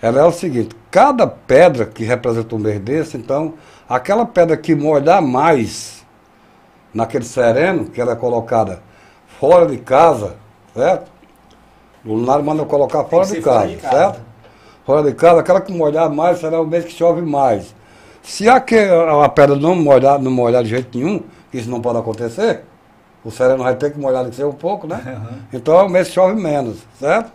ela 0.00 0.20
é 0.22 0.24
o 0.24 0.32
seguinte, 0.32 0.74
cada 0.90 1.26
pedra 1.26 1.84
que 1.84 2.04
representa 2.04 2.54
um 2.54 2.58
mês 2.58 2.80
desse, 2.80 3.18
então, 3.18 3.52
aquela 3.86 4.24
pedra 4.24 4.56
que 4.56 4.74
molhar 4.74 5.20
mais 5.20 6.02
naquele 6.94 7.24
sereno, 7.24 7.86
que 7.86 8.00
ela 8.00 8.12
é 8.12 8.16
colocada 8.16 8.80
fora 9.40 9.66
de 9.66 9.76
casa, 9.78 10.36
certo? 10.74 11.10
O 12.04 12.14
lunário 12.14 12.44
manda 12.44 12.64
colocar 12.64 13.04
fora 13.04 13.26
de, 13.26 13.40
casa, 13.40 13.66
de 13.66 13.76
casa. 13.76 13.96
certo? 13.96 14.20
Fora 14.86 15.02
de 15.02 15.14
casa, 15.14 15.40
aquela 15.40 15.60
que 15.60 15.72
molhar 15.72 16.08
mais 16.10 16.38
será 16.38 16.60
o 16.60 16.66
mês 16.66 16.84
que 16.84 16.92
chove 16.92 17.22
mais. 17.22 17.74
Se 18.22 18.48
aquele, 18.48 18.90
a 19.22 19.28
pedra 19.28 19.56
não 19.56 19.74
molhar, 19.74 20.18
não 20.18 20.30
molhar 20.30 20.62
de 20.62 20.70
jeito 20.70 20.96
nenhum, 20.96 21.22
isso 21.52 21.68
não 21.68 21.80
pode 21.80 21.98
acontecer, 21.98 22.62
o 23.24 23.30
sereno 23.30 23.64
vai 23.64 23.74
ter 23.74 23.92
que 23.92 23.98
molhar 23.98 24.24
de 24.24 24.36
ser 24.36 24.44
um 24.44 24.52
pouco, 24.52 24.86
né? 24.86 25.20
Então 25.52 25.78
é 25.78 25.82
o 25.82 25.88
mês 25.88 26.08
que 26.08 26.14
chove 26.14 26.34
menos, 26.34 26.78
certo? 26.98 27.32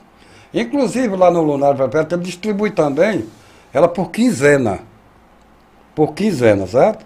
Inclusive 0.53 1.15
lá 1.15 1.29
no 1.29 1.41
Lunar 1.41 1.75
Perpétuo 1.75 2.17
ele 2.17 2.25
distribui 2.25 2.71
também 2.71 3.25
ela 3.73 3.87
por 3.87 4.09
quinzena. 4.11 4.79
Por 5.95 6.13
quinzena, 6.13 6.65
certo? 6.65 7.05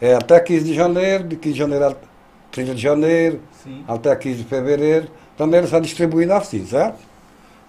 É 0.00 0.14
até 0.14 0.40
15 0.40 0.64
de 0.64 0.74
janeiro, 0.74 1.24
de 1.24 1.36
15 1.36 1.52
de 1.52 1.58
janeiro 1.58 1.84
a 1.86 1.94
30 2.50 2.74
de 2.74 2.82
janeiro, 2.82 3.40
Sim. 3.62 3.84
até 3.86 4.14
15 4.16 4.38
de 4.38 4.44
fevereiro. 4.44 5.08
Também 5.36 5.58
ele 5.58 5.66
está 5.66 5.78
distribuindo 5.78 6.32
assim, 6.32 6.64
certo? 6.66 6.98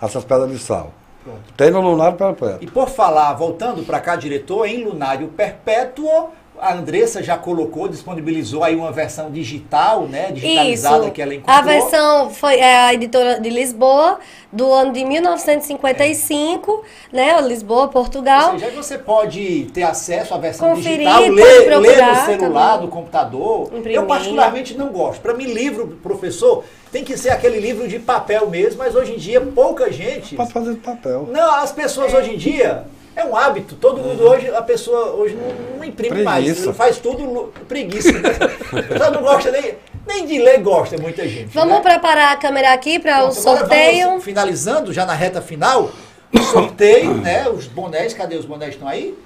Essas 0.02 0.24
pedras 0.24 0.50
de 0.52 0.60
sal. 0.60 0.92
Pronto. 1.24 1.54
Tem 1.56 1.70
no 1.70 1.82
Lunar 1.82 2.14
Perpétuo. 2.14 2.58
E 2.62 2.68
por 2.68 2.90
falar, 2.90 3.34
voltando 3.34 3.86
para 3.86 4.00
cá, 4.00 4.16
diretor, 4.16 4.66
em 4.66 4.84
lunário 4.84 5.28
perpétuo, 5.28 6.30
a 6.60 6.74
Andressa 6.74 7.24
já 7.24 7.38
colocou, 7.38 7.88
disponibilizou 7.88 8.64
aí 8.64 8.76
uma 8.76 8.92
versão 8.92 9.32
digital, 9.32 10.08
né? 10.08 10.32
Digitalizada 10.32 11.06
Isso. 11.06 11.12
que 11.12 11.22
ela 11.22 11.34
encontrou. 11.34 11.58
A 11.58 11.62
versão 11.62 12.30
foi 12.30 12.60
é, 12.60 12.76
a 12.76 12.94
editora 12.94 13.40
de 13.40 13.50
Lisboa, 13.50 14.20
do 14.52 14.72
ano 14.72 14.94
de 14.94 15.04
1955, 15.04 16.84
né? 17.12 17.42
Lisboa, 17.42 17.88
Portugal. 17.88 18.54
Ou 18.54 18.60
seja, 18.60 18.66
aí 18.68 18.76
você 18.76 18.98
pode 18.98 19.72
ter 19.74 19.84
acesso 19.84 20.36
à 20.36 20.38
versão 20.38 20.70
Conferir, 20.76 21.00
digital, 21.00 21.22
ler, 21.22 21.32
ler 21.32 21.66
procurar 21.66 22.20
no 22.20 22.26
celular, 22.26 22.74
também. 22.74 22.86
no 22.86 22.92
computador. 22.92 23.68
Imprimir. 23.68 23.96
Eu 23.96 24.06
particularmente 24.06 24.78
não 24.78 24.90
gosto. 24.90 25.20
Para 25.20 25.34
mim, 25.34 25.46
livro, 25.46 25.88
professor, 26.04 26.64
tem 26.92 27.04
que 27.04 27.18
ser 27.18 27.30
aquele 27.30 27.60
livro 27.60 27.88
de 27.88 27.98
papel 27.98 28.48
mesmo, 28.50 28.78
mas 28.78 28.94
hoje 28.94 29.14
em 29.14 29.18
dia 29.18 29.42
pouca 29.42 29.92
gente. 29.92 30.36
Pode 30.36 30.54
fazer 30.54 30.74
de 30.74 30.80
papel. 30.80 31.28
Não, 31.32 31.56
as 31.56 31.72
pessoas 31.72 32.14
hoje 32.14 32.36
em 32.36 32.38
dia 32.38 32.86
é 33.16 33.24
um 33.26 33.36
hábito. 33.36 33.76
Todo 33.76 34.02
mundo 34.02 34.24
hoje, 34.24 34.48
a 34.50 34.62
pessoa 34.62 35.12
hoje 35.14 35.36
não, 35.36 35.78
não 35.78 35.84
imprime 35.84 36.24
mais, 36.24 36.46
Preguiça. 36.46 36.74
faz 36.74 36.98
tudo 37.00 37.24
lu- 37.26 37.54
preguiça. 37.68 38.12
pessoa 38.88 39.12
não 39.12 39.22
gosta 39.22 39.52
nem, 39.52 39.76
nem 40.08 40.26
de 40.26 40.38
ler, 40.40 40.60
gosta 40.62 40.98
muita 40.98 41.28
gente. 41.28 41.48
Vamos 41.54 41.76
né? 41.76 41.82
preparar 41.82 42.32
a 42.34 42.36
câmera 42.38 42.74
aqui 42.74 43.00
para 43.00 43.26
o 43.26 43.32
sorteio. 43.32 44.08
vamos 44.08 44.24
finalizando 44.24 44.94
já 44.94 45.06
na 45.06 45.14
reta 45.14 45.42
final, 45.42 45.92
o 46.34 46.40
sorteio, 46.40 47.14
né? 47.22 47.50
Os 47.50 47.68
bonés, 47.68 48.14
cadê 48.14 48.36
os 48.38 48.46
bonés 48.46 48.74
estão 48.74 48.88
aí? 48.88 49.18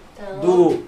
Do 0.41 0.83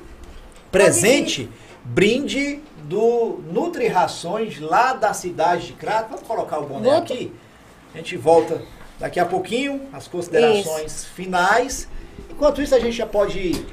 presente, 0.72 1.50
brinde 1.84 2.60
do 2.84 3.42
Nutri 3.52 3.88
Rações 3.88 4.60
lá 4.60 4.94
da 4.94 5.14
cidade 5.14 5.68
de 5.68 5.74
Crato. 5.74 6.10
Vamos 6.12 6.26
colocar 6.28 6.60
o 6.60 6.66
boné 6.66 6.90
Vou- 6.90 6.98
aqui. 7.00 7.34
A 7.94 7.98
gente 7.98 8.16
volta 8.18 8.62
daqui 9.00 9.20
a 9.20 9.26
pouquinho, 9.26 9.82
as 9.94 10.08
considerações 10.08 11.06
finais. 11.06 11.88
Enquanto 12.38 12.62
isso, 12.62 12.76
a 12.76 12.80
gente 12.80 12.96
já 12.96 13.08
pode 13.08 13.40
ir 13.40 13.66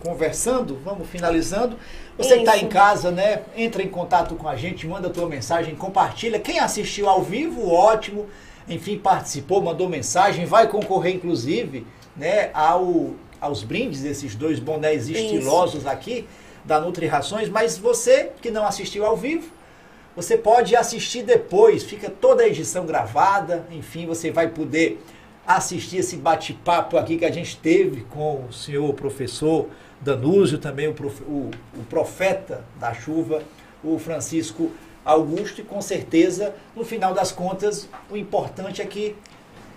conversando, 0.00 0.80
vamos 0.82 1.06
finalizando. 1.06 1.76
Você 2.16 2.36
que 2.36 2.40
está 2.40 2.56
Isso. 2.56 2.64
em 2.64 2.68
casa, 2.68 3.10
né? 3.10 3.42
Entra 3.54 3.82
em 3.82 3.88
contato 3.88 4.34
com 4.36 4.48
a 4.48 4.56
gente, 4.56 4.86
manda 4.86 5.08
a 5.08 5.10
tua 5.10 5.28
mensagem, 5.28 5.74
compartilha. 5.74 6.40
Quem 6.40 6.58
assistiu 6.58 7.10
ao 7.10 7.22
vivo, 7.22 7.70
ótimo. 7.70 8.26
Enfim, 8.66 8.96
participou, 8.96 9.60
mandou 9.60 9.86
mensagem, 9.86 10.46
vai 10.46 10.66
concorrer, 10.66 11.14
inclusive, 11.14 11.86
né, 12.16 12.48
ao, 12.54 13.10
aos 13.38 13.62
brindes, 13.62 14.02
esses 14.02 14.34
dois 14.34 14.58
bonés 14.58 15.06
Isso. 15.06 15.20
estilosos 15.20 15.86
aqui 15.86 16.26
da 16.64 16.80
Nutri 16.80 17.06
Rações. 17.06 17.50
Mas 17.50 17.76
você 17.76 18.30
que 18.40 18.50
não 18.50 18.64
assistiu 18.64 19.04
ao 19.04 19.14
vivo, 19.14 19.52
você 20.16 20.38
pode 20.38 20.74
assistir 20.74 21.22
depois, 21.22 21.82
fica 21.82 22.08
toda 22.08 22.44
a 22.44 22.48
edição 22.48 22.86
gravada, 22.86 23.66
enfim, 23.70 24.06
você 24.06 24.30
vai 24.30 24.48
poder 24.48 24.98
assistir 25.56 25.96
esse 25.98 26.16
bate-papo 26.16 26.98
aqui 26.98 27.16
que 27.16 27.24
a 27.24 27.32
gente 27.32 27.56
teve 27.56 28.02
com 28.02 28.44
o 28.48 28.52
senhor 28.52 28.92
professor 28.92 29.66
Danúzio, 30.00 30.58
também 30.58 30.86
o, 30.88 30.92
prof- 30.92 31.22
o- 31.22 31.50
o 31.74 31.82
profeta 31.88 32.62
da 32.78 32.92
chuva, 32.92 33.42
o 33.82 33.98
Francisco 33.98 34.70
Augusto, 35.04 35.62
e 35.62 35.64
com 35.64 35.80
certeza, 35.80 36.54
no 36.76 36.84
final 36.84 37.14
das 37.14 37.32
contas, 37.32 37.88
o 38.10 38.16
importante 38.16 38.82
é 38.82 38.84
que 38.84 39.16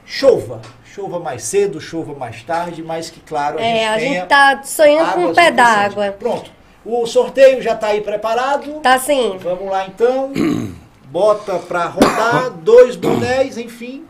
chova. 0.05 0.61
Chova 0.83 1.19
mais 1.19 1.43
cedo, 1.43 1.79
chova 1.79 2.13
mais 2.13 2.43
tarde, 2.43 2.83
mas 2.83 3.09
que, 3.09 3.21
claro, 3.21 3.57
a 3.57 3.61
É, 3.61 3.73
gente 3.73 3.85
a 3.85 3.95
tenha 3.97 4.13
gente 4.19 4.27
tá 4.27 4.63
sonhando 4.63 5.13
com 5.13 5.19
um 5.27 5.33
pé 5.33 5.51
d'água. 5.51 6.11
Pronto. 6.11 6.51
O 6.85 7.05
sorteio 7.05 7.61
já 7.61 7.73
está 7.75 7.87
aí 7.87 8.01
preparado. 8.01 8.81
Tá 8.81 8.99
sim. 8.99 9.37
Vamos 9.41 9.69
lá 9.69 9.87
então. 9.87 10.33
Bota 11.07 11.59
para 11.59 11.85
rodar, 11.85 12.49
dois 12.51 12.95
bonés, 12.95 13.57
enfim. 13.57 14.05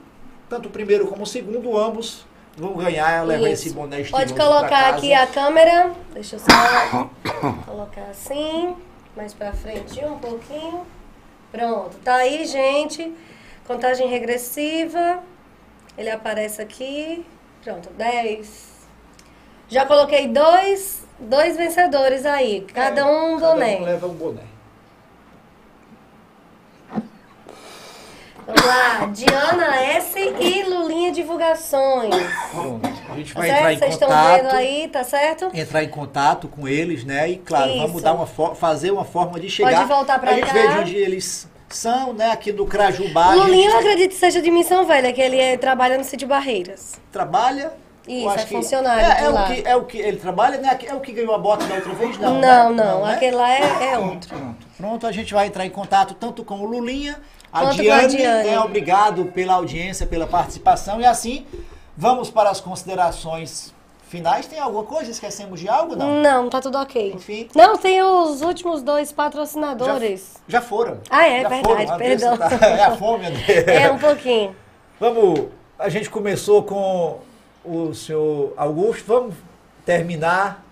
Tanto 0.52 0.68
o 0.68 0.70
primeiro 0.70 1.08
como 1.08 1.24
o 1.24 1.26
segundo, 1.26 1.78
ambos 1.78 2.26
vão 2.58 2.74
ganhar, 2.74 3.26
levar 3.26 3.50
Isso. 3.52 3.68
esse 3.68 3.74
boné 3.74 4.04
Pode 4.04 4.34
colocar 4.34 4.90
aqui 4.90 5.14
a 5.14 5.26
câmera. 5.26 5.94
Deixa 6.14 6.36
eu 6.36 6.40
só 6.40 7.10
colocar 7.66 8.08
assim. 8.12 8.76
Mais 9.16 9.34
pra 9.34 9.54
frente 9.54 10.04
um 10.04 10.20
pouquinho. 10.20 10.86
Pronto. 11.54 11.96
Tá 12.04 12.16
aí, 12.16 12.46
gente. 12.46 13.16
Contagem 13.66 14.10
regressiva. 14.10 15.20
Ele 15.98 16.10
aparece 16.10 16.62
aqui. 16.62 17.26
Pronto, 17.64 17.90
10. 17.92 18.72
Já 19.70 19.86
coloquei 19.86 20.28
dois, 20.28 21.08
dois 21.18 21.56
vencedores 21.56 22.26
aí. 22.26 22.68
Cada 22.74 23.08
um 23.08 23.36
um 23.36 23.40
Cada 23.40 23.54
boné. 23.54 23.78
um 23.78 23.84
leva 23.86 24.06
um 24.06 24.14
boné. 24.14 24.51
Vamos 28.46 28.66
lá. 28.66 29.06
Diana 29.14 29.76
S 29.84 30.18
e 30.20 30.64
Lulinha 30.64 31.12
Divulgações. 31.12 32.14
Pronto. 32.52 32.90
A 33.10 33.16
gente 33.16 33.34
Tá 33.34 33.40
vai 33.40 33.50
entrar 33.50 33.62
certo? 33.62 33.74
em 33.74 33.80
Vocês 33.80 33.94
estão 33.94 34.10
vendo 34.10 34.42
contato. 34.44 34.56
aí, 34.56 34.88
tá 34.88 35.04
certo? 35.04 35.50
Entrar 35.54 35.84
em 35.84 35.90
contato 35.90 36.48
com 36.48 36.68
eles, 36.68 37.04
né? 37.04 37.30
E 37.30 37.38
claro, 37.38 37.74
vamos 37.74 37.92
Isso. 37.96 38.02
dar 38.02 38.14
uma 38.14 38.26
fazer 38.56 38.92
uma 38.92 39.06
forma 39.06 39.40
de 39.40 39.50
chegar. 39.50 39.86
voltar 39.86 40.20
pra 40.20 40.32
a 40.32 40.34
gente 40.36 40.48
cá. 40.48 40.54
vê 40.54 40.68
de 40.70 40.80
onde 40.80 40.96
eles 40.96 41.48
são, 41.70 42.14
né? 42.14 42.32
Aqui 42.32 42.52
do 42.52 42.66
Crajubá. 42.66 43.34
Lulinha, 43.34 43.68
eu 43.68 43.72
gente 43.72 43.80
acredito 43.80 44.10
que 44.12 44.18
seja 44.18 44.42
de 44.42 44.50
Missão 44.52 44.86
Velha, 44.86 45.12
que 45.14 45.22
ele 45.22 45.38
é- 45.40 45.58
trabalha 45.58 45.98
no 45.98 46.04
sítio 46.04 46.28
Barreiras. 46.28 46.94
trabalha 47.12 47.72
Isso, 48.08 48.26
Eu 48.26 48.32
é 48.32 48.38
funcionário 48.40 49.06
É, 49.06 49.26
é 49.26 49.30
o 49.30 49.46
que, 49.46 49.70
é 49.70 49.76
o 49.76 49.84
que 49.86 49.98
ele 50.00 50.18
trabalha, 50.18 50.58
né? 50.58 50.78
É 50.88 50.94
o 50.96 51.00
que 51.00 51.12
ganhou 51.12 51.36
a 51.36 51.38
bota 51.38 51.66
da 51.68 51.76
outra 51.76 51.94
vez? 51.94 52.18
Não, 52.18 52.40
Não, 52.42 52.74
né? 52.74 52.84
não, 52.84 53.06
né? 53.06 53.14
aquele 53.14 53.36
lá 53.36 53.54
é, 53.54 53.94
é 53.94 53.98
outro. 54.00 54.30
Pronto. 54.36 54.56
Pronto, 54.76 55.08
a 55.08 55.12
gente 55.12 55.34
vai 55.34 55.46
entrar 55.48 55.66
em 55.68 55.70
contato 55.70 56.16
tanto 56.16 56.44
com 56.44 56.56
o 56.56 56.66
Lulinha, 56.66 57.20
a 57.52 57.62
com 57.62 57.68
a 57.68 57.72
Diane, 57.72 58.16
Diane. 58.16 58.50
né, 58.50 58.60
obrigado 58.60 59.26
pela 59.26 59.54
audiência, 59.56 60.06
pela 60.08 60.26
participação. 60.28 61.00
E 61.02 61.06
assim, 61.06 61.46
vamos 61.98 62.30
para 62.30 62.50
as 62.50 62.60
considerações 62.62 63.74
finais. 64.08 64.46
Tem 64.46 64.60
alguma 64.60 64.84
coisa? 64.84 65.10
Esquecemos 65.12 65.60
de 65.60 65.68
algo? 65.70 65.96
Não. 65.96 66.22
Não, 66.22 66.50
tá 66.50 66.60
tudo 66.62 66.78
ok. 66.78 67.14
Enfim. 67.14 67.48
Não, 67.56 67.78
tem 67.78 68.02
os 68.02 68.42
últimos 68.42 68.82
dois 68.82 69.12
patrocinadores. 69.12 70.36
Já 70.48 70.62
foram. 70.62 71.00
Ah, 71.10 71.28
é, 71.28 71.42
Já 71.42 71.50
verdade, 71.50 71.86
foram. 71.86 71.98
perdão. 71.98 72.38
Tá- 72.60 72.66
É 72.68 72.84
a 72.84 72.96
fome, 72.98 73.26
André. 73.28 73.64
É, 73.84 73.92
um 73.92 73.98
pouquinho. 73.98 74.56
Vamos, 75.00 75.48
a 75.80 75.90
gente 75.90 76.10
começou 76.10 76.64
com 76.64 77.20
o 77.64 77.94
senhor 77.94 78.54
Augusto, 78.58 79.04
vamos 79.08 79.36
terminar 79.86 80.64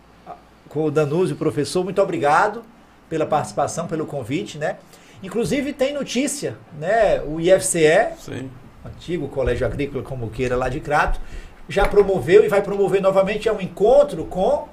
com 0.70 0.86
o 0.86 0.92
Danúzio, 0.92 1.36
professor. 1.36 1.84
Muito 1.84 2.02
obrigado 2.02 2.64
pela 3.10 3.26
participação, 3.26 3.88
pelo 3.88 4.06
convite, 4.06 4.58
né? 4.58 4.78
Inclusive 5.22 5.74
tem 5.74 5.94
notícia, 5.94 6.56
né? 6.80 7.22
O 7.22 7.40
IFCE, 7.40 8.08
Sim. 8.20 8.50
antigo 8.86 9.28
Colégio 9.28 9.66
Agrícola, 9.68 10.04
como 10.04 10.30
queira, 10.30 10.56
lá 10.56 10.70
de 10.70 10.80
Crato, 10.80 11.20
já 11.68 11.86
promoveu 11.88 12.44
e 12.44 12.48
vai 12.48 12.62
promover 12.62 13.02
novamente 13.02 13.48
é 13.50 13.54
um 13.54 13.60
encontro 13.60 14.24
com 14.26 14.68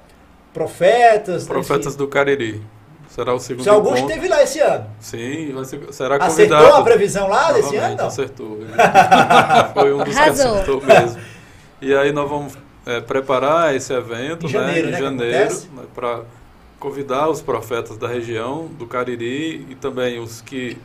profetas. 0.53 1.45
Profetas 1.47 1.95
do 1.95 2.07
Cariri. 2.07 2.61
Será 3.09 3.33
o 3.33 3.39
segundo 3.39 3.63
senhor 3.63 3.75
Augusto 3.75 3.97
encontro. 3.99 4.15
esteve 4.15 4.27
lá 4.33 4.43
esse 4.43 4.59
ano. 4.59 4.85
Sim, 4.99 5.51
vai 5.53 5.65
ser- 5.65 5.93
será 5.93 6.15
Acertou 6.17 6.57
convidado. 6.57 6.81
a 6.81 6.83
previsão 6.83 7.27
lá 7.29 7.51
desse 7.51 7.75
ano, 7.77 7.95
não? 7.95 8.07
Acertou. 8.07 8.59
Foi 9.73 9.93
um 9.93 10.03
dos 10.03 10.17
Arrasou. 10.17 10.53
que 10.53 10.59
acertou 10.61 10.81
mesmo. 10.83 11.21
E 11.81 11.95
aí 11.95 12.11
nós 12.11 12.29
vamos 12.29 12.53
é, 12.85 12.99
preparar 13.01 13.75
esse 13.75 13.93
evento 13.93 14.45
Em 14.45 14.49
janeiro, 14.49 14.89
né, 14.91 14.99
né, 14.99 15.45
né, 15.45 15.83
para 15.95 16.21
convidar 16.87 17.29
os 17.29 17.41
profetas 17.41 17.97
da 17.97 18.07
região 18.07 18.67
do 18.79 18.87
Cariri 18.87 19.65
e 19.69 19.75
também 19.75 20.19
os 20.19 20.39
que 20.39 20.77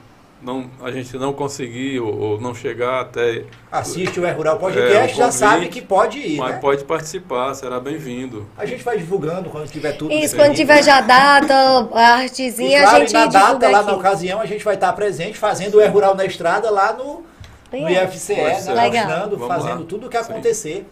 não, 0.43 0.69
a 0.83 0.91
gente 0.91 1.17
não 1.17 1.33
conseguiu 1.33 2.05
ou 2.05 2.41
não 2.41 2.53
chegar 2.53 3.03
até 3.03 3.45
Assiste 3.71 4.19
o 4.19 4.27
É 4.27 4.33
Rural 4.33 4.57
É, 4.57 4.59
Podcast, 4.59 5.17
já 5.17 5.25
convite, 5.27 5.39
sabe 5.39 5.69
que 5.69 5.81
pode 5.81 6.19
ir, 6.19 6.37
mas 6.39 6.55
né? 6.55 6.61
pode 6.61 6.83
participar, 6.83 7.55
será 7.55 7.79
bem-vindo. 7.79 8.45
A 8.59 8.67
gente 8.67 8.83
vai 8.83 8.99
divulgando 8.99 9.49
quando 9.51 9.71
tiver 9.71 9.93
tudo. 9.93 10.13
Isso, 10.13 10.35
quando 10.35 10.57
tiver 10.57 10.83
já 10.83 10.99
a 10.99 11.01
data, 11.01 11.55
a 11.93 12.21
E 12.21 12.23
artezinha, 12.25 12.83
claro, 12.83 12.97
a 12.97 12.99
e 12.99 13.03
gente 13.03 13.13
na 13.13 13.27
divulga 13.27 13.53
data, 13.53 13.69
lá 13.71 13.79
aqui. 13.79 13.87
na 13.87 13.97
ocasião, 13.97 14.41
a 14.41 14.47
gente 14.47 14.65
vai 14.65 14.75
estar 14.75 14.93
presente 14.95 15.39
fazendo 15.39 15.77
o 15.77 15.81
É 15.81 15.87
Rural 15.87 16.17
na 16.17 16.25
Estrada 16.25 16.69
lá 16.71 16.93
no, 16.93 17.23
no. 17.73 17.89
IFCE, 17.89 18.35
né? 18.35 18.61
Vamos 19.31 19.47
fazendo 19.47 19.81
lá. 19.81 19.87
tudo 19.89 20.07
o 20.09 20.11
que 20.11 20.17
Sim. 20.53 20.85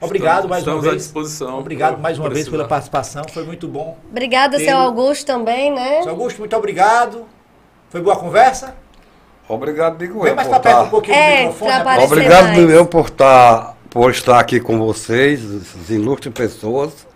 Obrigado 0.00 0.44
Estamos- 0.44 0.50
mais 0.50 0.62
uma 0.62 0.72
estamos 0.72 0.86
à 0.86 0.90
vez. 0.90 1.02
disposição. 1.02 1.58
Obrigado 1.58 1.94
por 1.94 2.02
mais 2.02 2.18
uma 2.18 2.28
vez 2.28 2.48
pela 2.48 2.66
participação, 2.68 3.24
foi 3.32 3.44
muito 3.44 3.66
bom. 3.66 3.96
Obrigada, 4.10 4.58
seu 4.58 4.76
Augusto, 4.76 5.26
também, 5.26 5.72
né? 5.72 6.02
Seu 6.02 6.10
Augusto, 6.12 6.38
muito 6.38 6.54
obrigado. 6.54 7.24
Foi 7.88 8.00
boa 8.02 8.16
conversa? 8.16 8.74
Obrigado, 9.48 9.96
digo 9.98 10.20
Vem 10.20 10.30
eu. 10.30 10.36
mais 10.36 10.48
por 10.48 10.60
pra 10.60 10.72
perto 10.72 10.86
um 10.86 10.90
pouquinho 10.90 11.16
É, 11.16 11.30
do 11.30 11.48
microfone. 11.48 11.70
né? 11.70 12.04
Obrigado 12.04 12.46
mais. 12.48 12.70
eu 12.70 12.86
por 12.86 13.06
estar, 13.06 13.76
por 13.88 14.10
estar 14.10 14.38
aqui 14.40 14.60
com 14.60 14.78
vocês, 14.78 15.40
essas 15.44 15.88
ilustres 15.88 16.34
pessoas, 16.34 17.06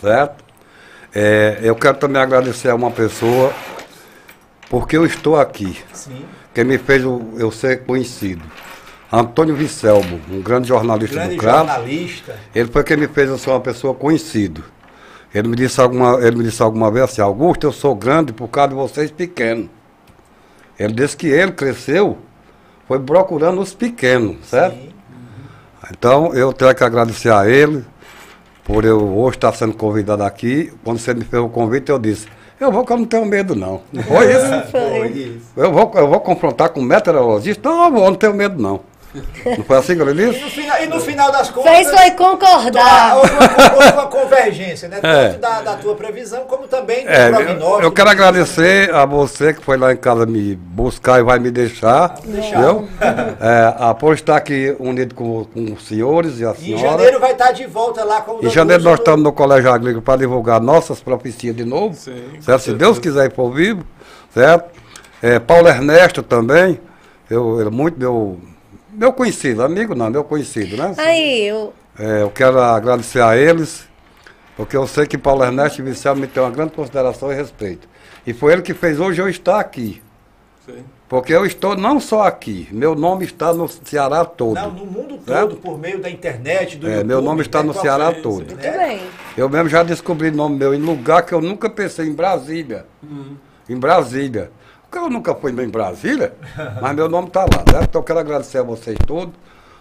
certo? 0.00 0.42
É, 1.14 1.58
eu 1.62 1.74
quero 1.74 1.98
também 1.98 2.22
agradecer 2.22 2.70
a 2.70 2.74
uma 2.74 2.90
pessoa, 2.92 3.52
porque 4.70 4.96
eu 4.96 5.04
estou 5.04 5.36
aqui, 5.38 5.78
Sim, 5.92 6.24
que 6.54 6.62
me 6.64 6.78
fez 6.78 7.02
eu 7.02 7.50
ser 7.50 7.84
conhecido. 7.84 8.42
Antônio 9.12 9.56
Vicelmo, 9.56 10.20
um 10.30 10.40
grande 10.40 10.68
jornalista 10.68 11.16
grande 11.16 11.34
do 11.34 11.40
Crato. 11.40 11.66
jornalista. 11.66 12.36
Ele 12.54 12.70
foi 12.70 12.84
quem 12.84 12.96
me 12.96 13.08
fez 13.08 13.28
eu 13.28 13.38
ser 13.38 13.50
uma 13.50 13.60
pessoa 13.60 13.92
conhecida. 13.92 14.60
Ele 15.34 15.48
me 15.48 15.56
disse 15.56 15.80
alguma, 15.80 16.14
ele 16.20 16.36
me 16.36 16.44
disse 16.44 16.62
alguma 16.62 16.90
vez 16.90 17.04
assim, 17.04 17.20
Augusto, 17.20 17.66
eu 17.66 17.72
sou 17.72 17.94
grande 17.94 18.32
por 18.32 18.48
causa 18.48 18.68
de 18.68 18.74
vocês 18.74 19.10
pequenos. 19.10 19.68
Ele 20.78 20.92
disse 20.92 21.16
que 21.16 21.26
ele 21.26 21.52
cresceu, 21.52 22.18
foi 22.86 23.00
procurando 23.00 23.60
os 23.60 23.74
pequenos, 23.74 24.36
certo? 24.46 24.76
Sim. 24.76 24.90
Então 25.90 26.32
eu 26.32 26.52
tenho 26.52 26.74
que 26.74 26.84
agradecer 26.84 27.32
a 27.32 27.48
ele 27.48 27.84
por 28.64 28.84
eu 28.84 29.00
hoje 29.18 29.36
estar 29.36 29.52
sendo 29.52 29.74
convidado 29.74 30.22
aqui. 30.22 30.72
Quando 30.84 30.98
você 30.98 31.12
me 31.14 31.24
fez 31.24 31.42
o 31.42 31.48
convite, 31.48 31.90
eu 31.90 31.98
disse, 31.98 32.28
eu 32.60 32.70
vou 32.70 32.84
que 32.84 32.92
eu 32.92 32.96
não 32.98 33.04
tenho 33.04 33.26
medo 33.26 33.56
não. 33.56 33.80
Não 33.92 34.02
foi 34.04 34.32
isso? 34.32 34.70
Foi 34.70 35.08
isso. 35.08 35.46
Eu 35.56 35.72
vou, 35.72 35.90
eu 35.96 36.08
vou 36.08 36.20
confrontar 36.20 36.68
com 36.68 36.78
o 36.78 36.84
meteorologista? 36.84 37.68
Não, 37.68 37.86
eu 37.86 37.92
vou, 37.92 38.04
não 38.04 38.14
tenho 38.14 38.34
medo 38.34 38.60
não. 38.62 38.89
Não 39.56 39.64
foi 39.64 39.76
assim 39.76 39.96
que 39.96 40.02
ele 40.02 40.22
E 40.22 40.26
disse? 40.30 40.44
no 40.44 40.50
final, 40.50 40.82
e 40.82 40.86
no 40.86 41.00
final 41.00 41.32
das 41.32 41.50
contas. 41.50 41.72
Fez 41.72 41.90
foi 41.90 42.10
concordar. 42.12 43.16
houve, 43.16 43.30
uma, 43.32 43.74
houve 43.74 43.92
uma 43.92 44.06
convergência, 44.06 44.88
né? 44.88 45.00
É. 45.02 45.28
Tanto 45.30 45.40
da, 45.40 45.60
da 45.62 45.76
tua 45.76 45.94
previsão, 45.96 46.44
como 46.44 46.68
também 46.68 47.04
do 47.04 47.10
É, 47.10 47.28
eu, 47.28 47.34
prognóstico. 47.34 47.82
eu 47.82 47.92
quero 47.92 48.10
agradecer 48.10 48.94
a 48.94 49.04
você 49.04 49.52
que 49.52 49.64
foi 49.64 49.76
lá 49.76 49.92
em 49.92 49.96
casa 49.96 50.26
me 50.26 50.54
buscar 50.54 51.18
e 51.18 51.24
vai 51.24 51.38
me 51.40 51.50
deixar. 51.50 52.14
Deixar. 52.24 52.50
Entendeu? 52.58 52.88
É, 53.40 53.74
a, 53.78 53.94
por 53.94 54.14
estar 54.14 54.36
aqui 54.36 54.76
unido 54.78 55.14
com, 55.14 55.44
com 55.44 55.72
os 55.72 55.86
senhores 55.88 56.38
e 56.38 56.44
a 56.44 56.50
E 56.50 56.52
em 56.72 56.76
senhora. 56.78 56.90
janeiro 56.98 57.18
vai 57.20 57.32
estar 57.32 57.50
de 57.52 57.66
volta 57.66 58.04
lá 58.04 58.20
com 58.20 58.36
o 58.36 58.46
Em 58.46 58.50
janeiro 58.50 58.82
nós 58.84 58.98
estamos 58.98 59.22
no 59.24 59.32
Colégio 59.32 59.72
Agrícola 59.72 60.02
para 60.02 60.18
divulgar 60.18 60.60
nossas 60.60 61.00
profecias 61.00 61.56
de 61.56 61.64
novo. 61.64 61.94
Sim, 61.94 62.22
certo? 62.40 62.62
Se 62.62 62.74
Deus 62.74 62.98
quiser 62.98 63.26
ir 63.26 63.34
for 63.34 63.50
vivo, 63.52 63.84
certo? 64.32 64.70
É, 65.22 65.38
Paulo 65.38 65.68
Ernesto 65.68 66.22
também, 66.22 66.80
eu, 67.28 67.58
ele 67.60 67.68
é 67.68 67.72
muito 67.72 67.98
meu, 67.98 68.38
meu 69.00 69.14
conhecido, 69.14 69.62
amigo 69.62 69.94
não, 69.94 70.10
meu 70.10 70.22
conhecido, 70.22 70.76
né? 70.76 70.94
Aí, 70.98 71.46
eu, 71.46 71.72
É, 71.98 72.20
eu 72.20 72.30
quero 72.30 72.60
agradecer 72.60 73.22
a 73.22 73.34
eles, 73.34 73.88
porque 74.58 74.76
eu 74.76 74.86
sei 74.86 75.06
que 75.06 75.16
Paulo 75.16 75.42
Ernesto 75.42 75.82
Vicente 75.82 76.18
me 76.20 76.26
têm 76.26 76.42
uma 76.42 76.50
grande 76.50 76.72
consideração 76.72 77.32
e 77.32 77.34
respeito. 77.34 77.88
E 78.26 78.34
foi 78.34 78.52
ele 78.52 78.60
que 78.62 78.74
fez 78.74 79.00
hoje 79.00 79.22
eu 79.22 79.28
estar 79.28 79.58
aqui. 79.58 80.02
Sim. 80.66 80.84
Porque 81.08 81.32
eu 81.32 81.44
estou 81.46 81.74
não 81.74 81.98
só 81.98 82.22
aqui, 82.24 82.68
meu 82.70 82.94
nome 82.94 83.24
está 83.24 83.54
no 83.54 83.66
Ceará 83.66 84.22
todo. 84.24 84.54
Não, 84.54 84.70
no 84.70 84.84
mundo 84.86 85.18
Certo? 85.26 85.48
todo, 85.48 85.56
por 85.56 85.78
meio 85.78 85.98
da 85.98 86.08
internet, 86.10 86.76
do 86.76 86.86
É, 86.86 86.90
YouTube. 86.96 87.06
meu 87.08 87.22
nome 87.22 87.40
está 87.40 87.62
né, 87.62 87.68
no 87.68 87.74
Ceará 87.74 88.12
todo. 88.12 88.44
muito 88.44 88.56
bem. 88.56 89.00
Eu 89.36 89.48
mesmo 89.48 89.68
já 89.70 89.82
descobri 89.82 90.30
nome 90.30 90.56
meu 90.58 90.74
em 90.74 90.78
lugar 90.78 91.22
que 91.24 91.32
eu 91.32 91.40
nunca 91.40 91.68
pensei, 91.70 92.06
em 92.06 92.12
Brasília. 92.12 92.84
Em 93.68 93.76
Brasília. 93.76 94.52
Porque 94.90 94.98
eu 94.98 95.08
nunca 95.08 95.34
fui 95.36 95.52
em 95.52 95.68
Brasília, 95.68 96.32
mas 96.82 96.96
meu 96.96 97.08
nome 97.08 97.28
está 97.28 97.42
lá. 97.42 97.58
Né? 97.72 97.80
Então 97.88 98.00
eu 98.00 98.04
quero 98.04 98.18
agradecer 98.18 98.58
a 98.58 98.62
vocês 98.64 98.98
todos 99.06 99.32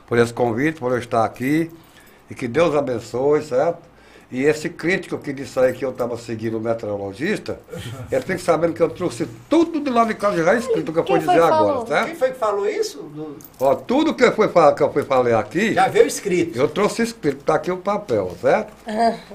por 0.06 0.19
esse 0.19 0.31
convite, 0.31 0.80
por 0.80 0.91
eu 0.91 0.99
estar 0.99 1.26
aqui. 1.26 1.72
E 2.30 2.36
que 2.36 2.48
Deus 2.48 2.76
abençoe, 2.76 3.41
certo? 3.41 3.90
E 4.31 4.44
esse 4.44 4.69
crítico 4.69 5.18
que 5.18 5.34
disse 5.34 5.57
aí 5.60 5.73
que 5.73 5.84
eu 5.84 5.90
estava 5.90 6.15
seguindo 6.15 6.60
o 6.60 6.61
meteorologista, 6.61 7.60
ele 8.11 8.22
tem 8.22 8.36
que 8.36 8.44
sabendo 8.44 8.73
que 8.73 8.84
eu 8.84 8.90
trouxe 8.90 9.27
tudo 9.49 9.80
de 9.80 9.90
lá 9.90 10.06
de 10.06 10.14
casa 10.14 10.44
já 10.44 10.53
escrito, 10.53 10.94
que 10.94 10.99
eu 10.99 11.03
vou 11.03 11.18
dizer 11.18 11.31
que 11.31 11.38
agora, 11.40 11.56
falou? 11.56 11.88
certo? 11.88 12.06
Quem 12.06 12.15
foi 12.15 12.31
que 12.31 12.38
falou 12.38 12.69
isso? 12.69 12.99
Do- 13.02 13.36
Ó, 13.60 13.73
tudo 13.73 14.14
que 14.14 14.23
eu 14.23 14.31
fui, 14.31 14.48
que 14.48 14.84
eu 14.84 14.94
fui 14.94 15.03
falei 15.03 15.34
aqui, 15.34 15.73
Já 15.73 15.88
veio 15.88 16.06
escrito. 16.06 16.56
eu 16.60 16.68
trouxe 16.68 17.02
escrito, 17.02 17.44
tá 17.44 17.56
aqui 17.56 17.72
o 17.72 17.77
papel, 17.77 18.31
certo? 18.40 18.72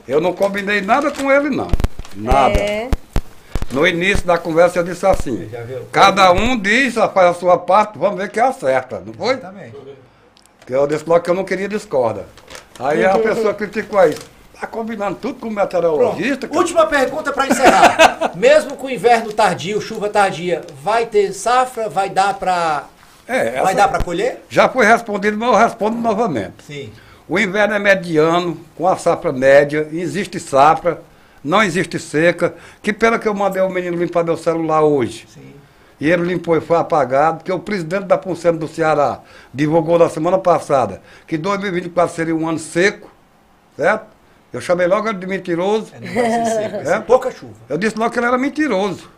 Eu 0.06 0.20
não 0.20 0.32
combinei 0.32 0.80
nada 0.80 1.10
com 1.10 1.32
ele, 1.32 1.50
não. 1.50 1.66
Nada. 2.14 2.54
É. 2.60 2.88
No 3.72 3.86
início 3.86 4.24
da 4.26 4.38
conversa 4.38 4.78
eu 4.78 4.84
disse 4.84 5.04
assim, 5.06 5.48
Já 5.50 5.62
viu? 5.62 5.80
cada 5.90 6.30
um 6.32 6.56
diz, 6.58 6.94
faz 6.94 7.30
a 7.30 7.34
sua 7.34 7.58
parte, 7.58 7.98
vamos 7.98 8.18
ver 8.18 8.30
quem 8.30 8.42
acerta, 8.42 9.02
não 9.04 9.12
foi? 9.12 9.34
Exatamente. 9.34 9.76
Porque 10.60 10.74
eu 10.74 10.86
disse 10.86 11.04
logo 11.06 11.20
que 11.22 11.30
eu 11.30 11.34
não 11.34 11.44
queria 11.44 11.68
discorda. 11.68 12.26
Aí 12.78 13.04
a 13.04 13.18
pessoa 13.18 13.52
criticou 13.54 13.98
aí, 13.98 14.14
tá 14.60 14.66
combinando 14.66 15.16
tudo 15.16 15.40
com 15.40 15.48
o 15.48 15.50
meteorologista, 15.50 16.46
cara. 16.48 16.58
Última 16.58 16.86
pergunta 16.86 17.32
para 17.32 17.46
encerrar. 17.46 18.32
Mesmo 18.36 18.76
com 18.76 18.88
inverno 18.88 19.32
tardio, 19.32 19.80
chuva 19.80 20.08
tardia, 20.08 20.62
vai 20.82 21.06
ter 21.06 21.32
safra? 21.32 21.88
Vai 21.88 22.08
dar 22.10 22.34
para 22.34 22.84
É, 23.26 23.60
vai 23.62 23.74
dar 23.74 23.88
para 23.88 24.02
colher? 24.02 24.42
Já 24.48 24.68
foi 24.68 24.86
respondido, 24.86 25.36
mas 25.36 25.48
eu 25.48 25.56
respondo 25.56 25.96
novamente. 25.98 26.54
Sim. 26.66 26.92
O 27.28 27.38
inverno 27.38 27.74
é 27.74 27.78
mediano, 27.78 28.58
com 28.76 28.86
a 28.86 28.96
safra 28.96 29.32
média, 29.32 29.88
existe 29.92 30.38
safra, 30.38 31.00
não 31.44 31.62
existe 31.62 31.98
seca, 31.98 32.54
que 32.82 32.92
pena 32.92 33.18
que 33.18 33.28
eu 33.28 33.34
mandei 33.34 33.60
o 33.62 33.68
menino 33.68 33.96
limpar 33.96 34.24
meu 34.24 34.36
celular 34.36 34.82
hoje. 34.82 35.26
Sim. 35.28 35.52
E 36.00 36.10
ele 36.10 36.24
limpou 36.24 36.56
e 36.56 36.60
foi 36.60 36.76
apagado, 36.76 37.38
porque 37.38 37.52
o 37.52 37.58
presidente 37.58 38.04
da 38.04 38.18
Funceno 38.18 38.58
do 38.58 38.66
Ceará 38.66 39.20
divulgou 39.52 39.98
na 39.98 40.08
semana 40.08 40.38
passada 40.38 41.00
que 41.26 41.38
2024 41.38 42.14
seria 42.14 42.34
um 42.34 42.48
ano 42.48 42.58
seco, 42.58 43.10
certo? 43.76 44.06
Eu 44.52 44.60
chamei 44.60 44.86
logo 44.86 45.08
ele 45.08 45.18
de 45.18 45.26
mentiroso. 45.26 45.92
É, 45.94 46.96
É? 46.96 47.00
pouca 47.00 47.30
chuva. 47.30 47.54
Eu 47.68 47.76
disse 47.76 47.98
logo 47.98 48.10
que 48.10 48.18
ele 48.18 48.26
era 48.26 48.38
mentiroso. 48.38 49.10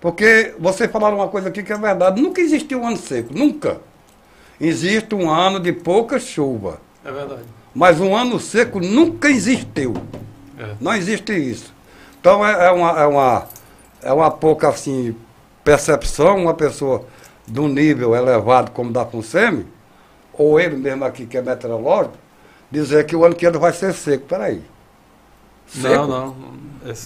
Porque 0.00 0.54
vocês 0.58 0.90
falaram 0.90 1.16
uma 1.16 1.28
coisa 1.28 1.48
aqui 1.48 1.62
que 1.62 1.72
é 1.72 1.78
verdade. 1.78 2.20
Nunca 2.20 2.40
existiu 2.40 2.80
um 2.82 2.86
ano 2.86 2.96
seco, 2.96 3.32
nunca. 3.34 3.80
Existe 4.60 5.14
um 5.14 5.30
ano 5.30 5.58
de 5.58 5.72
pouca 5.72 6.18
chuva. 6.20 6.80
É 7.04 7.10
verdade. 7.10 7.42
Mas 7.74 8.00
um 8.00 8.14
ano 8.16 8.38
seco 8.38 8.80
nunca 8.80 9.28
existiu. 9.30 9.94
É. 10.58 10.74
Não 10.80 10.94
existe 10.94 11.32
isso. 11.32 11.72
Então 12.20 12.44
é, 12.46 12.66
é 12.66 12.70
uma, 12.70 13.00
é, 13.00 13.06
uma, 13.06 13.46
é 14.02 14.12
uma 14.12 14.30
pouca 14.30 14.68
assim, 14.68 15.14
percepção, 15.64 16.36
uma 16.38 16.54
pessoa 16.54 17.04
de 17.46 17.60
um 17.60 17.68
nível 17.68 18.14
elevado 18.14 18.70
como 18.72 18.92
da 18.92 19.04
FUNSEMI, 19.06 19.66
ou 20.32 20.58
ele 20.60 20.76
mesmo 20.76 21.04
aqui 21.04 21.26
que 21.26 21.36
é 21.36 21.42
meteorológico, 21.42 22.14
dizer 22.70 23.06
que 23.06 23.16
o 23.16 23.24
ano 23.24 23.34
que 23.34 23.46
entra 23.46 23.58
vai 23.58 23.72
ser 23.72 23.92
seco. 23.94 24.26
Peraí. 24.26 24.62
Seco? 25.66 26.06
Não, 26.06 26.06
não. 26.06 26.36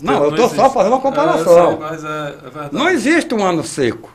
Não, 0.03 0.25
eu 0.25 0.31
estou 0.31 0.49
só 0.49 0.71
fazendo 0.71 0.93
uma 0.93 0.99
É, 0.99 1.03
comparação. 1.03 1.73
eu 1.83 1.99
sei, 1.99 2.09
é, 2.09 2.67
é. 2.67 2.69
Não 2.73 2.89
existe 2.89 3.35
um 3.35 3.43
ano 3.45 3.65
seco. 3.65 4.11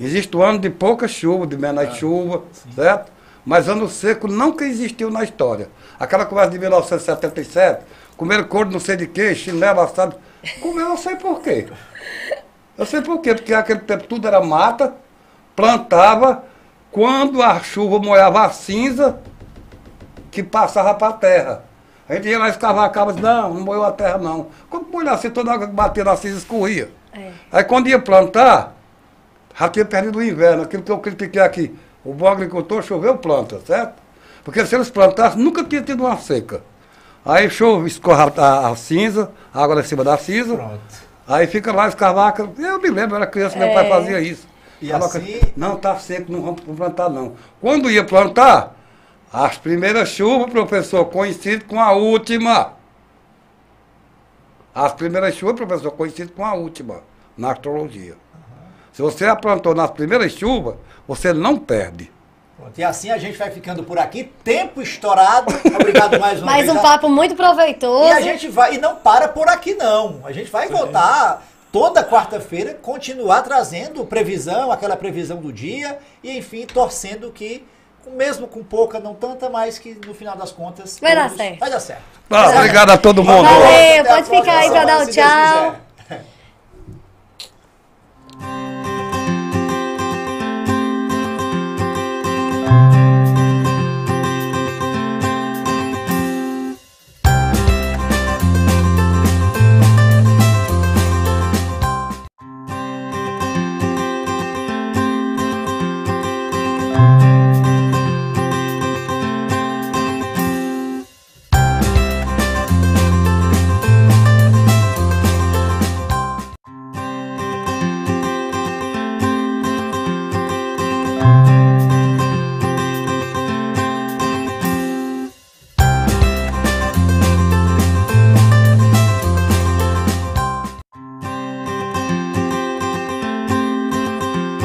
Existe 0.00 0.34
um 0.36 0.42
ano 0.42 0.58
de 0.58 0.70
pouca 0.70 1.06
chuva, 1.06 1.46
de 1.46 1.56
menor 1.56 1.84
É. 1.84 1.90
chuva, 1.90 2.42
certo? 2.74 3.12
Mas 3.44 3.68
ano 3.68 3.88
seco 3.88 4.28
nunca 4.28 4.64
existiu 4.64 5.10
na 5.10 5.22
história. 5.24 5.68
Aquela 5.98 6.24
conversa 6.24 6.50
de 6.52 6.58
1977, 6.58 7.82
comeram 8.22 8.44
couro 8.44 8.70
não 8.70 8.78
sei 8.78 8.94
de 8.94 9.08
quê, 9.08 9.34
chinelo 9.34 9.80
assado. 9.80 10.14
Comeu, 10.60 10.90
eu 10.90 10.96
sei 10.96 11.16
por 11.16 11.40
quê. 11.40 11.66
Eu 12.78 12.86
sei 12.86 13.02
por 13.02 13.18
quê, 13.18 13.34
porque 13.34 13.52
naquele 13.52 13.80
tempo 13.80 14.04
tudo 14.04 14.28
era 14.28 14.40
mata, 14.40 14.94
plantava, 15.56 16.44
quando 16.92 17.42
a 17.42 17.58
chuva 17.58 17.98
molhava 17.98 18.44
a 18.44 18.50
cinza, 18.50 19.18
que 20.30 20.40
passava 20.40 20.94
para 20.94 21.08
a 21.08 21.12
terra. 21.12 21.64
A 22.08 22.14
gente 22.14 22.28
ia 22.28 22.38
lá 22.38 22.48
escavar 22.48 22.84
a 22.84 22.90
cava 22.90 23.10
e 23.10 23.14
disse, 23.14 23.26
não, 23.26 23.54
não 23.54 23.60
molhou 23.60 23.84
a 23.84 23.90
terra 23.90 24.18
não. 24.18 24.46
Quando 24.70 24.86
molhava 24.86 25.16
assim, 25.16 25.30
toda 25.30 25.50
a 25.50 25.54
água 25.54 25.66
que 25.66 25.72
batia 25.72 26.04
na 26.04 26.16
cinza 26.16 26.38
escorria. 26.38 26.92
Aí 27.50 27.64
quando 27.64 27.88
ia 27.88 27.98
plantar, 27.98 28.72
já 29.58 29.68
tinha 29.68 29.84
perdido 29.84 30.20
o 30.20 30.22
inverno, 30.22 30.62
aquilo 30.62 30.84
que 30.84 30.92
eu 30.92 30.98
critiquei 30.98 31.42
aqui. 31.42 31.76
O 32.04 32.14
bom 32.14 32.28
agricultor 32.28 32.84
choveu, 32.84 33.18
planta, 33.18 33.60
certo? 33.66 33.94
Porque 34.44 34.64
se 34.64 34.76
eles 34.76 34.90
plantassem, 34.90 35.42
nunca 35.42 35.64
tinha 35.64 35.82
tido 35.82 36.04
uma 36.04 36.16
seca. 36.16 36.62
Aí 37.24 37.48
chove, 37.48 37.86
escorre 37.88 38.32
a, 38.36 38.68
a 38.68 38.76
cinza, 38.76 39.30
a 39.54 39.62
água 39.62 39.76
lá 39.76 39.80
em 39.80 39.84
cima 39.84 40.02
da 40.02 40.16
cinza. 40.18 40.78
Aí 41.26 41.46
fica 41.46 41.72
lá 41.72 41.86
escavaca. 41.88 42.48
Eu 42.58 42.80
me 42.80 42.90
lembro, 42.90 43.12
eu 43.14 43.22
era 43.22 43.26
criança, 43.26 43.56
meu 43.56 43.72
pai 43.72 43.86
É. 43.86 43.88
fazia 43.88 44.20
isso. 44.20 44.46
E 44.80 44.88
Coloca- 44.90 45.18
assim- 45.18 45.40
Não, 45.56 45.76
tá 45.76 45.96
seco, 45.96 46.32
não 46.32 46.42
vamos 46.42 46.60
plantar 46.62 47.08
não. 47.08 47.34
Quando 47.60 47.88
ia 47.90 48.02
plantar, 48.04 48.74
as 49.32 49.56
primeiras 49.56 50.08
chuvas, 50.08 50.50
professor, 50.50 51.04
coincide 51.06 51.64
com 51.64 51.80
a 51.80 51.92
última. 51.92 52.72
As 54.74 54.92
primeiras 54.92 55.34
chuvas, 55.34 55.54
professor, 55.56 55.90
coincidem 55.92 56.34
com 56.34 56.44
a 56.44 56.54
última, 56.54 57.02
na 57.36 57.52
astrologia. 57.52 58.16
Se 58.92 59.00
você 59.02 59.34
plantou 59.36 59.74
nas 59.74 59.90
primeiras 59.90 60.32
chuvas, 60.32 60.74
você 61.06 61.32
não 61.32 61.56
perde. 61.58 62.10
Pronto, 62.62 62.78
e 62.78 62.84
assim 62.84 63.10
a 63.10 63.18
gente 63.18 63.36
vai 63.36 63.50
ficando 63.50 63.82
por 63.82 63.98
aqui. 63.98 64.30
Tempo 64.44 64.80
estourado. 64.80 65.52
Obrigado 65.74 66.20
mais 66.20 66.38
uma 66.40 66.46
mais 66.52 66.64
vez. 66.64 66.68
Mais 66.68 66.70
um 66.70 66.78
papo 66.78 67.08
muito 67.08 67.34
proveitoso. 67.34 68.08
E 68.08 68.12
a 68.12 68.20
gente 68.20 68.46
vai. 68.48 68.76
E 68.76 68.78
não 68.78 68.94
para 68.94 69.26
por 69.26 69.48
aqui, 69.48 69.74
não. 69.74 70.20
A 70.24 70.30
gente 70.30 70.48
vai 70.48 70.68
Sim. 70.68 70.74
É. 70.74 70.76
voltar 70.76 71.42
toda 71.72 72.04
quarta-feira, 72.04 72.74
continuar 72.74 73.42
trazendo 73.42 74.04
previsão, 74.04 74.70
aquela 74.70 74.96
previsão 74.96 75.38
do 75.38 75.52
dia, 75.52 75.98
e 76.22 76.38
enfim, 76.38 76.64
torcendo 76.64 77.32
que. 77.32 77.66
Mesmo 78.16 78.48
com 78.48 78.64
pouca, 78.64 78.98
não 78.98 79.14
tanta, 79.14 79.48
mas 79.48 79.78
que 79.78 79.96
no 80.04 80.12
final 80.12 80.36
das 80.36 80.50
contas. 80.50 80.98
Vai 81.00 81.14
todos, 81.14 81.30
dar 81.30 81.36
certo. 81.36 81.60
Vai 81.60 81.70
dar 81.70 81.80
certo. 81.80 82.02
Ah, 82.30 82.50
obrigado 82.50 82.90
a 82.90 82.98
todo 82.98 83.22
mundo. 83.22 83.44
Valeu, 83.44 84.04
pode 84.04 84.28
ficar 84.28 84.58
aí 84.58 84.70
pra 84.70 84.84
dar 84.84 85.02
o 85.02 85.06
tchau. 85.08 85.76